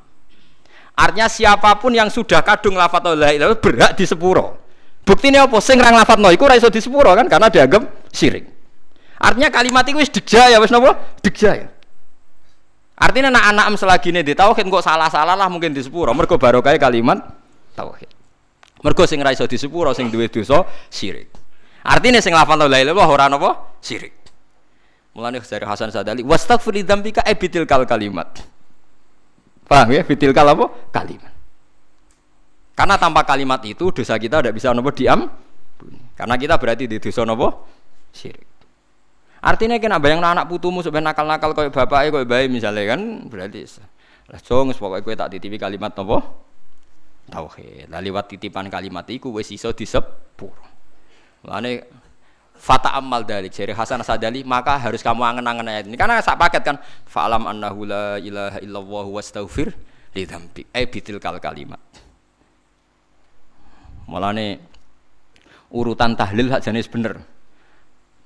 Artinya 0.95 1.27
siapa 1.27 1.75
pun 1.79 1.91
yang 1.91 2.07
sudah 2.07 2.39
kadung 2.39 2.79
lafaz 2.79 3.03
la 3.19 3.35
ilaha 3.35 3.59
berhak 3.59 3.99
di 3.99 4.07
sepuro. 4.07 4.59
Buktinya 5.03 5.43
apa? 5.43 5.59
Sing 5.59 5.75
rang 5.81 5.97
lafaz 5.97 6.15
no 6.15 6.31
iku 6.31 6.47
iso 6.55 6.71
di 6.71 6.79
sepuro 6.79 7.11
kan 7.11 7.27
karena 7.27 7.51
dianggap 7.51 8.11
syirik. 8.15 8.47
Artinya 9.19 9.51
kalimat 9.51 9.83
itu 9.85 9.99
wis 9.99 10.09
degja 10.09 10.47
ya 10.47 10.57
wis 10.63 10.71
napa? 10.71 10.95
Degja 11.19 11.51
ya. 11.53 11.67
Artinya 13.01 13.33
anak-anak 13.33 13.81
selagi 13.81 14.13
ini 14.13 14.21
di 14.21 14.37
tauhid 14.37 14.61
kok 14.61 14.85
salah-salah 14.85 15.35
lah 15.35 15.49
mungkin 15.51 15.73
di 15.73 15.81
sepuro. 15.83 16.13
Mergo 16.15 16.37
barokah 16.39 16.71
kalimat 16.79 17.17
tauhid. 17.75 18.20
Mergo 18.81 19.05
sing 19.05 19.21
ra 19.21 19.29
iso 19.29 19.45
di 19.45 19.57
sepuro 19.61 19.93
sing 19.93 20.09
duwe 20.09 20.25
dosa 20.27 20.65
syirik. 20.89 21.29
Artinya 21.85 22.21
sing 22.21 22.33
lafal 22.33 22.57
la 22.57 22.65
ilaha 22.65 22.81
illallah 22.81 23.09
ora 23.09 23.25
napa? 23.29 23.77
Syirik. 23.81 24.13
Mulane 25.11 25.43
dari 25.43 25.65
Hasan 25.67 25.91
Sadali, 25.91 26.23
wastaghfir 26.23 26.71
li 26.71 26.81
dzambika 26.87 27.21
e 27.27 27.35
bitil 27.35 27.67
kal 27.67 27.83
kalimat. 27.83 28.31
Paham 29.67 29.91
ya? 29.91 30.01
Bitil 30.07 30.31
kal 30.31 30.47
apa? 30.55 30.65
Kalimat. 30.89 31.33
Karena 32.73 32.95
tanpa 32.95 33.27
kalimat 33.27 33.59
itu 33.67 33.91
dosa 33.91 34.15
kita 34.15 34.39
tidak 34.39 34.55
bisa 34.55 34.71
nopo 34.71 34.89
diam. 34.95 35.27
Karena 36.15 36.35
kita 36.39 36.55
berarti 36.55 36.87
di 36.87 36.97
dosa 36.97 37.27
nopo 37.27 37.67
syirik. 38.15 38.47
Artinya 39.41 39.81
kena 39.81 39.97
bayang 39.97 40.21
anak 40.21 40.45
putumu 40.45 40.85
sebenarnya 40.85 41.17
nakal-nakal 41.17 41.57
kau 41.57 41.65
bapaknya 41.73 42.13
kau 42.13 42.23
bayi 42.29 42.45
misalnya 42.45 42.93
kan 42.93 43.25
berarti 43.25 43.65
lah 44.29 44.37
jong 44.37 44.69
pokoknya 44.77 45.01
kau 45.01 45.17
tak 45.17 45.29
titipi 45.33 45.57
kalimat 45.57 45.97
nopo 45.97 46.21
tauhid. 47.31 47.87
Lah 47.87 48.03
lewat 48.03 48.35
titipan 48.35 48.67
kalimat 48.67 49.07
itu 49.07 49.31
wes 49.31 49.47
iso 49.55 49.71
disepur. 49.71 50.51
Lane 51.47 51.87
fata 52.53 52.93
amal 52.93 53.25
dari 53.25 53.49
jari 53.49 53.73
Hasan 53.73 54.05
Sadali 54.05 54.45
maka 54.45 54.77
harus 54.77 54.99
kamu 54.99 55.23
angen-angen 55.23 55.65
ayat 55.71 55.87
ini. 55.87 55.95
Karena 55.95 56.19
sak 56.19 56.35
paket 56.35 56.61
kan 56.61 56.77
fa'lam 57.07 57.47
annahu 57.47 57.87
la 57.87 58.19
ilaha 58.19 58.59
illallah 58.59 59.05
wastaghfir 59.07 59.71
li 60.13 60.27
dzambi. 60.27 60.67
Eh 60.75 60.85
bitil 60.85 61.17
kal 61.17 61.39
kalimat. 61.39 61.79
Mulane 64.05 64.59
urutan 65.71 66.13
tahlil 66.19 66.51
hak 66.51 66.61
jenis 66.67 66.91
bener. 66.91 67.23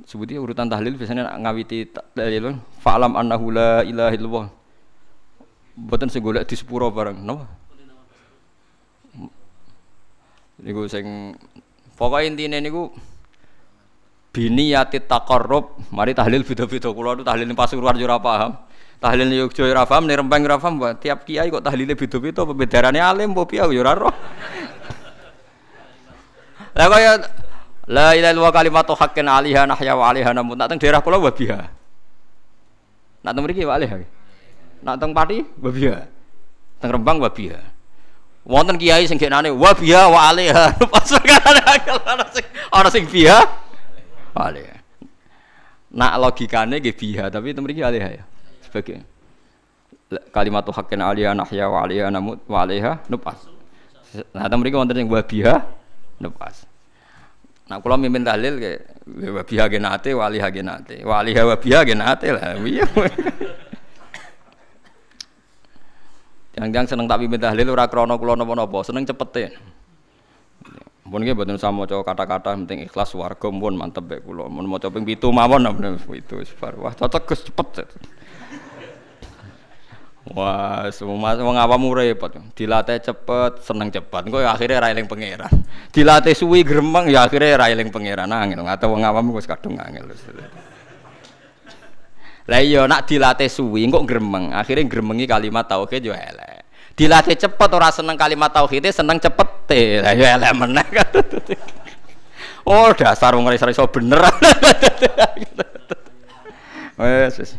Sebutnya 0.03 0.43
urutan 0.43 0.67
tahlil 0.67 0.99
biasanya 0.99 1.39
ngawiti 1.39 1.87
dalil 2.11 2.59
fa'lam 2.83 3.15
annahu 3.15 3.53
la 3.53 3.85
ilaha 3.85 4.11
illallah. 4.17 4.47
Boten 5.75 6.11
sing 6.11 6.23
golek 6.23 6.47
di 6.47 6.55
sepuro 6.55 6.87
bareng 6.87 7.19
napa 7.23 7.64
niku 10.65 10.89
sing 10.89 11.37
Pokoknya 11.95 12.27
intinya 12.27 12.59
niku 12.59 12.91
bini 14.35 14.75
yati 14.75 14.99
takarrub, 14.99 15.79
mari 15.95 16.11
tahlil 16.11 16.43
beda-beda. 16.43 16.91
Kulo 16.91 17.15
itu 17.15 17.23
tahlil 17.23 17.47
Pasuruan 17.55 17.95
yo 17.95 18.03
ora 18.03 18.19
paham. 18.19 18.51
Tahlil 18.99 19.31
Yogyo 19.31 19.63
ora 19.71 19.87
paham, 19.87 20.03
ning 20.03 20.19
Rembang 20.19 20.43
ora 20.43 20.59
paham. 20.59 20.75
Tiap 20.99 21.23
kiai 21.23 21.47
kok 21.47 21.63
tahlile 21.63 21.95
beda-beda, 21.95 22.43
pebedarane 22.43 22.99
alim 22.99 23.31
apa 23.31 23.47
piye 23.47 23.63
yo 23.63 23.79
ora 23.79 23.95
roh. 23.95 24.11
Lah 26.75 26.87
kaya 26.91 27.11
la 27.87 28.11
ilaha 28.11 28.35
illallah 28.35 28.51
kalimatu 28.51 28.91
haqqin 28.99 29.23
alaiha 29.23 29.63
nahya 29.63 29.95
wa 29.95 30.11
alaiha 30.11 30.35
namun 30.35 30.59
nak 30.59 30.67
teng 30.67 30.83
daerah 30.83 30.99
kula 30.99 31.15
wabiha. 31.15 31.63
Nak 33.23 33.31
teng 33.31 33.43
mriki 33.47 33.63
wa 33.63 33.79
alaiha. 33.79 34.03
Nak 34.83 34.99
teng 34.99 35.15
Pati 35.15 35.39
wabiha. 35.63 36.03
Teng 36.83 36.91
Rembang 36.91 37.23
wabiha 37.23 37.74
wonten 38.45 38.77
kiai 38.77 39.09
sing 39.09 39.17
genane 39.17 39.49
wa 39.49 39.73
biha 39.73 40.07
wa 40.07 40.29
alaiha. 40.29 40.77
Pas 40.93 41.09
ana 41.09 42.25
sing 42.29 42.45
ana 42.69 42.89
sing 42.93 43.03
biha 43.09 43.41
alaiha 44.37 44.77
nak 45.95 46.13
logikane 46.21 46.77
nggih 46.77 46.95
biha 46.95 47.33
tapi 47.33 47.51
itu 47.51 47.59
mriki 47.59 47.81
alaiha 47.81 48.09
ya 48.21 48.23
sebagai. 48.63 49.01
Kalimat 50.29 50.69
haqqin 50.69 51.01
alaiha 51.01 51.33
nahya 51.33 51.65
wa 51.67 51.83
alaiha 51.83 52.07
namut 52.13 52.39
wa 52.45 52.61
alaiha 52.61 53.01
nupas. 53.09 53.49
Nah 54.31 54.45
itu 54.45 54.55
mriki 54.61 54.77
wonten 54.77 54.95
sing 54.95 55.09
wa 55.09 55.25
nupas. 56.21 56.69
Nah, 57.65 57.81
kalau 57.81 57.97
mimpin 57.97 58.21
tahlil 58.21 58.61
kayak 58.61 58.81
wa 59.33 59.41
biha 59.41 59.65
genate, 59.65 60.13
wa 60.13 60.29
alaiha 60.29 60.53
genate, 60.53 61.01
wa 61.01 61.17
alaiha 61.17 61.41
wa 61.49 61.57
genate 61.57 62.27
lah. 62.29 62.53
Iya. 62.61 62.85
Yang-yang 66.55 66.85
seneng 66.87 67.05
tak 67.11 67.19
pimpin 67.19 67.39
tahlil 67.39 67.67
ora 67.75 67.85
krana 67.91 68.15
kula 68.15 68.39
napa-napa, 68.39 68.79
seneng 68.87 69.03
cepete. 69.03 69.51
Mun 71.05 71.21
nggih 71.21 71.37
mboten 71.37 71.61
sama 71.61 71.85
maca 71.85 72.01
kata-kata 72.01 72.57
penting 72.57 72.81
ikhlas 72.89 73.13
warga 73.13 73.45
pun 73.45 73.77
mantep 73.77 74.07
bae 74.09 74.23
kula. 74.23 74.49
Mun 74.49 74.65
maca 74.65 74.89
ping 74.89 75.05
7 75.05 75.29
mawon 75.29 75.67
itu 76.17 76.35
bar. 76.57 76.73
Wah, 76.81 76.93
cocok 76.97 77.23
Gus 77.29 77.45
cepet. 77.45 77.85
Wah, 80.33 80.89
semua 80.89 81.37
wong 81.37 81.53
awam 81.53 81.85
repot. 81.93 82.33
Dilatih 82.57 82.97
cepet, 82.97 83.61
seneng 83.61 83.93
cepet. 83.93 84.21
Engko 84.25 84.41
ya 84.41 84.57
akhirnya 84.57 84.81
ra 84.81 84.89
eling 84.89 85.05
pangeran. 85.05 85.53
Dilatih 85.93 86.33
suwi 86.33 86.65
gremeng 86.65 87.05
ya 87.13 87.29
akhirnya 87.29 87.61
ra 87.61 87.69
eling 87.69 87.93
pangeran. 87.93 88.25
Angel 88.33 88.65
atau 88.65 88.89
wong 88.89 89.05
awam 89.05 89.29
wis 89.37 89.45
kadung 89.45 89.77
angel. 89.77 90.09
Lah 92.45 92.61
iya 92.61 92.85
nak 92.85 93.09
dilatih 93.09 93.49
suwi 93.49 93.89
kok 93.89 94.05
gremeng, 94.05 94.53
akhirnya 94.53 94.85
gremengi 94.85 95.25
kalimat 95.25 95.65
tauhid 95.65 96.01
yo 96.05 96.13
elek. 96.13 96.61
Dilatih 96.93 97.35
cepet 97.35 97.69
ora 97.73 97.89
seneng 97.89 98.13
kalimat 98.13 98.53
tauhid, 98.53 98.85
seneng 98.93 99.17
cepet 99.17 99.49
Lah 100.05 100.13
yo 100.13 100.25
elek 100.25 100.51
meneh. 100.53 100.85
Oh, 102.65 102.89
dasar 102.97 103.37
wong 103.37 103.45
ora 103.45 103.53
iso 103.53 103.85
bener. 103.93 104.17
Wes 106.97 107.37
wes. 107.37 107.51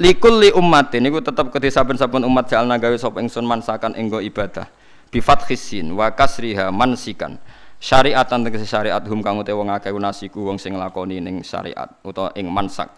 Likul 0.00 0.40
li 0.40 0.48
ummatin 0.56 1.04
niku 1.04 1.20
tetep 1.20 1.52
kedhe 1.52 1.68
saben-saben 1.68 2.24
umat 2.24 2.48
jalna 2.48 2.80
gawe 2.80 2.96
sapa 2.96 3.20
ingsun 3.20 3.44
mansakan 3.44 3.92
enggo 3.92 4.24
ibadah. 4.24 4.64
Bi 5.12 5.20
fathisin 5.20 5.92
wa 5.92 6.08
kasriha 6.16 6.72
mansikan. 6.72 7.36
Syariatan 7.76 8.40
tegese 8.48 8.64
syariat 8.64 9.04
hum 9.04 9.20
kang 9.20 9.36
ute 9.36 9.52
wong 9.52 9.68
akeh 9.68 9.92
nasiku 10.00 10.48
wong 10.48 10.56
sing 10.56 10.72
nglakoni 10.72 11.20
ning 11.20 11.44
syariat 11.44 11.92
utawa 12.00 12.32
ing 12.40 12.48
mansak 12.48 12.88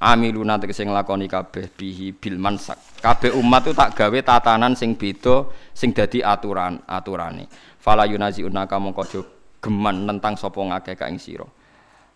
amiluna 0.00 0.56
tegese 0.56 0.88
nglakoni 0.88 1.28
kabeh 1.28 1.68
bihi 1.76 2.16
bil 2.16 2.40
mansak. 2.40 2.80
Kabeh 3.04 3.36
umat 3.36 3.68
itu 3.68 3.76
tak 3.76 3.92
gawe 3.92 4.18
tatanan 4.24 4.72
sing 4.72 4.96
beda 4.96 5.44
sing 5.76 5.92
dadi 5.92 6.24
aturan 6.24 6.80
aturane. 6.88 7.46
Fala 7.76 8.08
yunazi 8.08 8.40
unaka 8.40 8.80
mongko 8.80 9.04
geman 9.60 10.08
tentang 10.08 10.40
sapa 10.40 10.56
ngakeh 10.56 10.96
ka 10.96 11.06
ing 11.12 11.20
sira. 11.20 11.44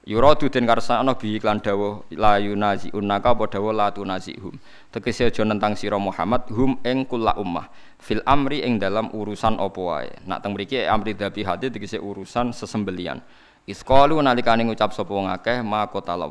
Yuradu 0.04 0.52
den 0.52 0.68
karsana 0.68 1.16
bi 1.16 1.40
iklan 1.40 1.64
dawuh 1.64 2.04
la 2.12 2.36
yunazi 2.36 2.92
unaka 2.92 3.32
apa 3.32 3.48
dawuh 3.48 3.72
la 3.72 3.88
tunazihum. 3.88 4.52
Tegese 4.92 5.28
aja 5.28 5.44
nentang 5.48 5.76
sira 5.76 5.96
Muhammad 5.96 6.44
hum 6.52 6.76
ing 6.84 7.08
kula 7.08 7.36
ummah 7.40 7.72
fil 8.00 8.20
amri 8.28 8.60
ing 8.60 8.76
dalam 8.76 9.08
urusan 9.12 9.56
apa 9.56 9.80
wae. 9.80 10.12
Nak 10.28 10.44
teng 10.44 10.52
mriki 10.52 10.84
amri 10.84 11.16
dhabi 11.16 11.44
hati 11.44 11.72
tegese 11.72 11.96
urusan 12.00 12.52
sesembelian. 12.52 13.20
Isqalu 13.64 14.20
nalikane 14.20 14.68
ngucap 14.68 14.92
sapa 14.92 15.08
ngakeh 15.08 15.64
ma 15.64 15.88
qatallah 15.88 16.28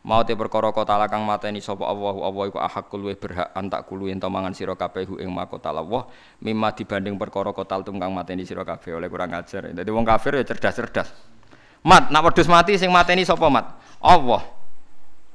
mau 0.00 0.24
te 0.24 0.32
perkara 0.32 0.72
kota 0.72 0.96
lakang 0.96 1.20
mateni 1.28 1.60
sapa 1.60 1.84
Allah 1.84 2.16
Allah 2.24 2.44
iku 2.48 2.56
ahakul 2.56 3.04
luwih 3.04 3.20
berhak 3.20 3.52
antak 3.52 3.84
kulu 3.84 4.08
ento 4.08 4.32
mangan 4.32 4.56
sira 4.56 4.72
kabeh 4.72 5.04
ing 5.20 5.28
makota 5.28 5.68
Allah 5.68 6.08
mimma 6.40 6.72
dibanding 6.72 7.20
perkara 7.20 7.52
kota 7.52 7.84
tungkang 7.84 8.08
mateni 8.08 8.48
sira 8.48 8.64
kabeh 8.64 8.96
oleh 8.96 9.08
kurang 9.12 9.36
ajar. 9.36 9.68
Dadi 9.76 9.90
wong 9.92 10.08
kafir 10.08 10.40
ya 10.40 10.44
cerdas-cerdas. 10.48 11.12
Mat 11.84 12.08
nak 12.08 12.32
wedhus 12.32 12.48
mati 12.48 12.80
sing 12.80 12.88
mateni 12.88 13.28
sapa 13.28 13.44
mat? 13.52 13.76
Allah. 14.00 14.40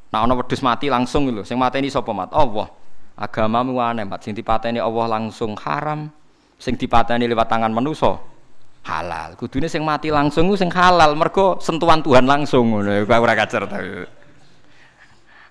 Nak 0.10 0.22
ana 0.26 0.34
wedhus 0.34 0.62
mati 0.66 0.90
langsung 0.90 1.30
lho 1.30 1.46
sing 1.46 1.62
mateni 1.62 1.94
sapa 1.94 2.10
mat? 2.10 2.34
Allah. 2.34 2.66
Agamamu 3.14 3.78
aneh 3.78 4.02
mat. 4.02 4.26
Sing 4.26 4.34
dipateni 4.34 4.82
Allah 4.82 5.06
langsung 5.06 5.54
haram 5.62 6.10
sing 6.58 6.74
dipateni 6.74 7.30
lewat 7.30 7.54
tangan 7.54 7.70
manusa 7.70 8.18
halal. 8.86 9.38
Kudune 9.38 9.70
sing 9.70 9.86
mati 9.86 10.10
langsung 10.10 10.50
sing 10.58 10.74
halal 10.74 11.14
mergo 11.14 11.62
sentuhan 11.62 12.02
Tuhan 12.02 12.26
langsung 12.26 12.74
ngono. 12.74 13.06
Ora 13.06 13.34
kacer 13.38 13.66
ta 13.70 13.78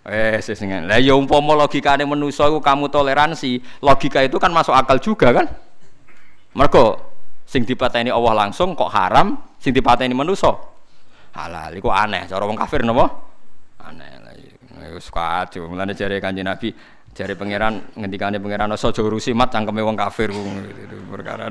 Eh, 0.05 0.36
sesengan. 0.44 0.85
Lah 0.85 1.01
ya 1.01 1.16
umpama 1.16 1.56
logikane 1.56 2.05
manusa 2.05 2.44
iku 2.52 2.60
kamu 2.60 2.93
toleransi, 2.93 3.81
logika 3.81 4.20
itu 4.20 4.36
kan 4.36 4.52
masuk 4.52 4.76
akal 4.76 5.01
juga 5.01 5.32
kan? 5.32 5.48
Mergo 6.52 7.01
sing 7.48 7.64
dipateni 7.64 8.12
Allah 8.12 8.44
langsung 8.44 8.76
kok 8.76 8.93
haram, 8.93 9.40
sing 9.56 9.72
dipateni 9.72 10.12
manusa 10.12 10.52
halal. 11.32 11.72
Iku 11.72 11.89
aneh 11.89 12.28
cara 12.28 12.44
wong 12.44 12.59
kafir 12.60 12.85
napa? 12.85 13.09
Aneh. 13.81 14.12
Iya. 14.36 14.93
Wis 14.93 15.09
kacau. 15.09 15.72
Mulane 15.72 15.97
jare 15.97 16.20
Kanjeng 16.20 16.44
Nabi 16.44 16.68
jare 17.14 17.39
pangeran 17.39 17.94
ngendikane 17.94 18.43
pangeran 18.43 18.74
aja 18.74 18.90
urusi 18.90 19.31
mat 19.31 19.55
cangkeme 19.55 19.86
wong 19.86 19.94
kafir 19.94 20.35
perkara 21.06 21.47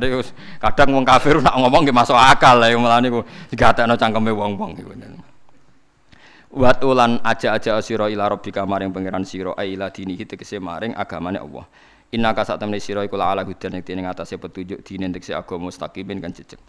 kadang 0.59 0.89
wong 0.91 1.07
kafir 1.07 1.39
nak 1.39 1.55
ngomong 1.55 1.87
nggih 1.87 1.95
masuk 1.95 2.19
akal 2.19 2.59
lah 2.59 2.67
mulane 2.75 3.07
iku 3.07 3.23
digatekno 3.47 3.95
cangkeme 3.95 4.35
wong-wong 4.35 4.75
iku 4.75 4.91
Wat 6.53 6.85
ulan 6.85 7.17
aja-aja 7.25 7.81
sira 7.81 8.13
ila 8.13 8.29
rabbika 8.29 8.61
maring 8.61 8.93
pangeran 8.93 9.25
sira 9.25 9.57
ila 9.57 9.89
dinihi 9.89 10.21
tegese 10.21 10.61
maring 10.61 10.93
agamane 10.93 11.41
Allah. 11.41 11.65
Inna 12.13 12.29
ka 12.37 12.45
sak 12.45 12.61
temne 12.61 12.77
sira 12.77 13.01
iku 13.01 13.17
ala 13.17 13.41
hudan 13.41 13.73
ing 13.73 13.81
dene 13.81 14.05
ngatasé 14.05 14.37
petunjuk 14.37 14.85
dine 14.85 15.09
tegese 15.09 15.33
agama 15.33 15.73
mustaqimin 15.73 16.21
kan 16.21 16.29
jejeg. 16.29 16.61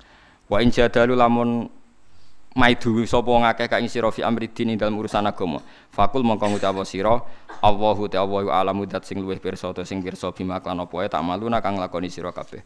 Wa 0.49 0.65
in 0.65 0.73
jadalu 0.73 1.13
lamun 1.13 1.69
maidu 2.57 3.05
sapa 3.05 3.29
ngakeh 3.29 3.69
ka 3.69 3.77
ing 3.77 3.93
fi 3.93 4.23
amridin 4.25 4.73
ing 4.73 4.79
dalem 4.81 4.97
urusan 4.97 5.27
agama 5.27 5.61
fakul 5.93 6.25
mongko 6.25 6.55
ngucap 6.55 6.81
sira 6.87 7.21
Allahu 7.61 8.09
ta 8.09 8.23
Allahu 8.23 8.49
alamu 8.49 8.87
dat 8.87 9.05
sing 9.05 9.19
luwih 9.21 9.37
pirsa 9.37 9.75
ta 9.75 9.83
sing 9.83 10.01
pirsa 10.01 10.31
bima 10.31 10.63
kan 10.65 10.79
apa 10.79 11.13
tak 11.13 11.21
maluna 11.21 11.61
kang 11.61 11.77
lakoni 11.77 12.09
sira 12.09 12.33
kabeh 12.33 12.65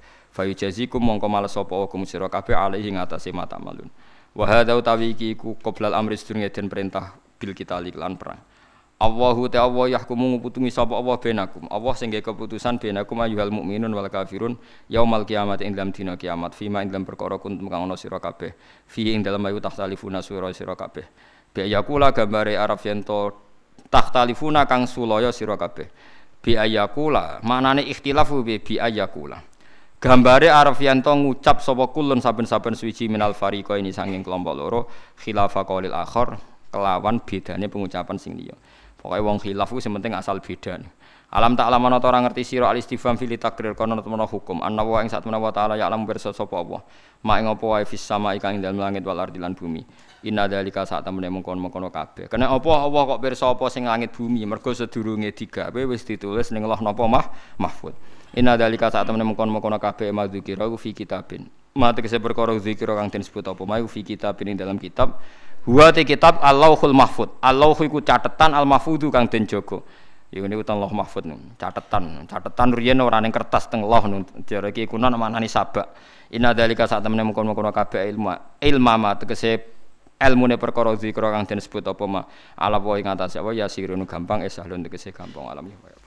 mongko 1.00 1.26
males 1.26 1.50
sapa 1.50 1.72
hukum 1.72 2.04
sira 2.04 2.28
kabeh 2.28 2.52
alaihi 2.54 2.94
ngatasé 2.94 3.32
mata 3.32 3.56
malun 3.58 3.88
wa 4.34 4.44
hadza 4.44 4.76
utawi 4.76 5.16
iki 5.16 5.36
iku 5.38 5.56
qoblal 5.60 5.94
amri 5.94 6.16
sedurunge 6.18 6.50
den 6.52 6.68
perintah 6.68 7.16
bil 7.38 7.54
kita 7.54 7.80
lan 7.80 8.18
perang 8.18 8.40
Allahu 8.98 9.46
ta 9.46 9.62
Allah 9.62 9.94
yahkumu 9.94 10.34
nguputungi 10.34 10.74
sapa 10.74 10.98
Allah 10.98 11.14
benakum. 11.22 11.70
Allah 11.70 11.94
sing 11.94 12.10
keputusan 12.10 12.82
benakum 12.82 13.22
ayyuhal 13.22 13.54
mukminun 13.54 13.94
wal 13.94 14.10
kafirun 14.10 14.58
yaumal 14.90 15.22
kiamat 15.22 15.62
ing 15.62 15.78
dalam 15.78 15.94
dina 15.94 16.18
kiamat 16.18 16.50
fima 16.50 16.82
ing 16.82 16.90
dalam 16.90 17.06
perkara 17.06 17.38
kuntum 17.38 17.70
kang 17.70 17.86
ana 17.86 17.94
sira 17.94 18.18
kabeh. 18.18 18.58
Fi 18.90 19.14
ing 19.14 19.22
dalam 19.22 19.38
ayu 19.46 19.62
tahtalifuna 19.62 20.18
sira 20.18 20.50
sira 20.50 20.74
kabeh. 20.74 21.06
Bi 21.54 21.70
ayakula 21.70 22.10
gambare 22.10 22.58
Arab 22.58 22.82
yen 22.82 23.06
tahtalifuna 23.86 24.66
kang 24.66 24.90
sulaya 24.90 25.30
sira 25.30 25.54
kabeh. 25.54 25.86
Bi 26.42 26.58
ayakula 26.58 27.38
manane 27.46 27.86
ikhtilafu 27.86 28.42
bi 28.42 28.58
bi 28.58 28.82
ayakula. 28.82 29.38
Gambare 29.98 30.46
Arab 30.46 30.78
yen 30.78 31.02
to 31.02 31.10
ngucap 31.10 31.58
sapa 31.58 31.90
kulun 31.90 32.22
saben-saben 32.22 32.78
suci 32.78 33.10
minal 33.10 33.34
fariqa 33.34 33.74
ini 33.82 33.90
sanging 33.90 34.22
kelompok 34.22 34.54
loro 34.54 34.80
khilafa 35.18 35.66
qaulil 35.66 35.90
akhir 35.90 36.38
kelawan 36.70 37.18
bedane 37.18 37.66
pengucapan 37.66 38.14
sing 38.14 38.38
liya. 38.38 38.54
Pokoknya 38.94 39.26
wong 39.26 39.42
khilaf 39.42 39.74
itu 39.74 39.90
penting 39.90 40.14
asal 40.14 40.38
beda. 40.38 40.78
Alam 41.34 41.58
tak 41.58 41.66
alam 41.66 41.82
ana 41.90 41.98
ora 41.98 42.22
ngerti 42.22 42.46
sira 42.46 42.70
al 42.70 42.78
istifham 42.78 43.18
fil 43.18 43.34
takrir 43.42 43.74
kono 43.74 43.98
temen 43.98 44.22
hukum. 44.22 44.62
Anna 44.62 44.86
wa 44.86 45.02
ing 45.02 45.10
satuna 45.10 45.42
wa 45.42 45.50
taala 45.50 45.74
ya 45.74 45.90
alam 45.90 46.06
pirsa 46.06 46.30
sapa 46.30 46.62
Allah. 46.62 46.78
Ma 47.26 47.42
ing 47.42 47.50
apa 47.50 47.66
wae 47.66 47.82
fis 47.82 47.98
sama 47.98 48.38
ikang 48.38 48.54
ing 48.54 48.62
dalem 48.62 48.78
langit 48.78 49.02
wal 49.02 49.18
lan 49.18 49.52
bumi. 49.58 49.82
Inna 50.30 50.46
dalika 50.46 50.86
sak 50.86 51.02
temene 51.02 51.26
mengkon-mengkono 51.26 51.90
kabeh. 51.90 52.30
Kena 52.30 52.54
apa 52.54 52.70
Allah 52.70 53.02
kok 53.02 53.18
pirsa 53.18 53.50
apa 53.50 53.66
sing 53.66 53.82
langit 53.82 54.14
bumi 54.14 54.46
mergo 54.46 54.70
sedurunge 54.70 55.34
digawe 55.34 55.80
wis 55.90 56.06
ditulis 56.06 56.54
ning 56.54 56.62
Allah 56.70 56.78
napa 56.86 57.02
mah 57.10 57.26
mahfud. 57.58 57.98
Inna 58.36 58.60
dalika 58.60 58.92
sak 58.92 59.08
temene 59.08 59.24
mengkon-mengkono 59.24 59.80
kabeh 59.80 60.12
madzukira 60.12 60.68
fi 60.76 60.92
kitabin. 60.92 61.48
Ma 61.78 61.94
tegese 61.94 62.18
perkara 62.18 62.52
zikira 62.58 62.98
kang 62.98 63.08
disebut 63.08 63.54
apa 63.54 63.62
ma 63.64 63.80
fi 63.86 64.02
kitabin 64.02 64.52
ing 64.52 64.56
dalam 64.58 64.76
kitab 64.76 65.20
Huwa 65.68 65.92
te 65.92 66.00
kitab 66.08 66.40
Allahul 66.40 66.96
Mahfud. 66.96 67.44
Allah 67.44 67.76
iku 67.76 68.00
catetan 68.00 68.56
Al 68.56 68.64
Mahfudu 68.64 69.12
kang 69.12 69.28
den 69.28 69.44
jaga. 69.44 69.84
Ya 70.32 70.40
niku 70.40 70.64
teng 70.64 70.80
Allah 70.80 70.88
Mahfud 70.88 71.28
catetan. 71.60 72.24
Catetan 72.24 72.72
riyen 72.72 72.96
ora 73.04 73.20
ning 73.20 73.28
kertas 73.28 73.68
teng 73.68 73.84
Allah 73.84 74.24
jare 74.48 74.72
iki 74.72 74.88
kuno 74.88 75.12
manani 75.12 75.44
sabak. 75.44 75.92
Inna 76.32 76.56
dalika 76.56 76.88
sak 76.88 77.04
temene 77.04 77.20
mungkon-mungkon 77.20 77.68
kabeh 77.68 78.08
ilmu 78.08 78.32
ilma 78.64 78.94
ma 78.96 79.10
tegese 79.20 79.60
ilmune 80.16 80.56
perkara 80.56 80.96
zikra 80.96 81.36
kang 81.36 81.44
den 81.44 81.60
sebut 81.60 81.84
apa 81.84 82.04
ma 82.08 82.24
ala 82.56 82.80
wa 82.80 82.96
ing 82.96 83.04
atas 83.04 83.36
apa 83.36 83.52
ya 83.52 83.68
sirun 83.68 84.08
gampang 84.08 84.44
esahlun 84.44 84.84
tegese 84.88 85.12
gampang 85.12 85.52
alam 85.52 85.68
ya. 85.68 85.97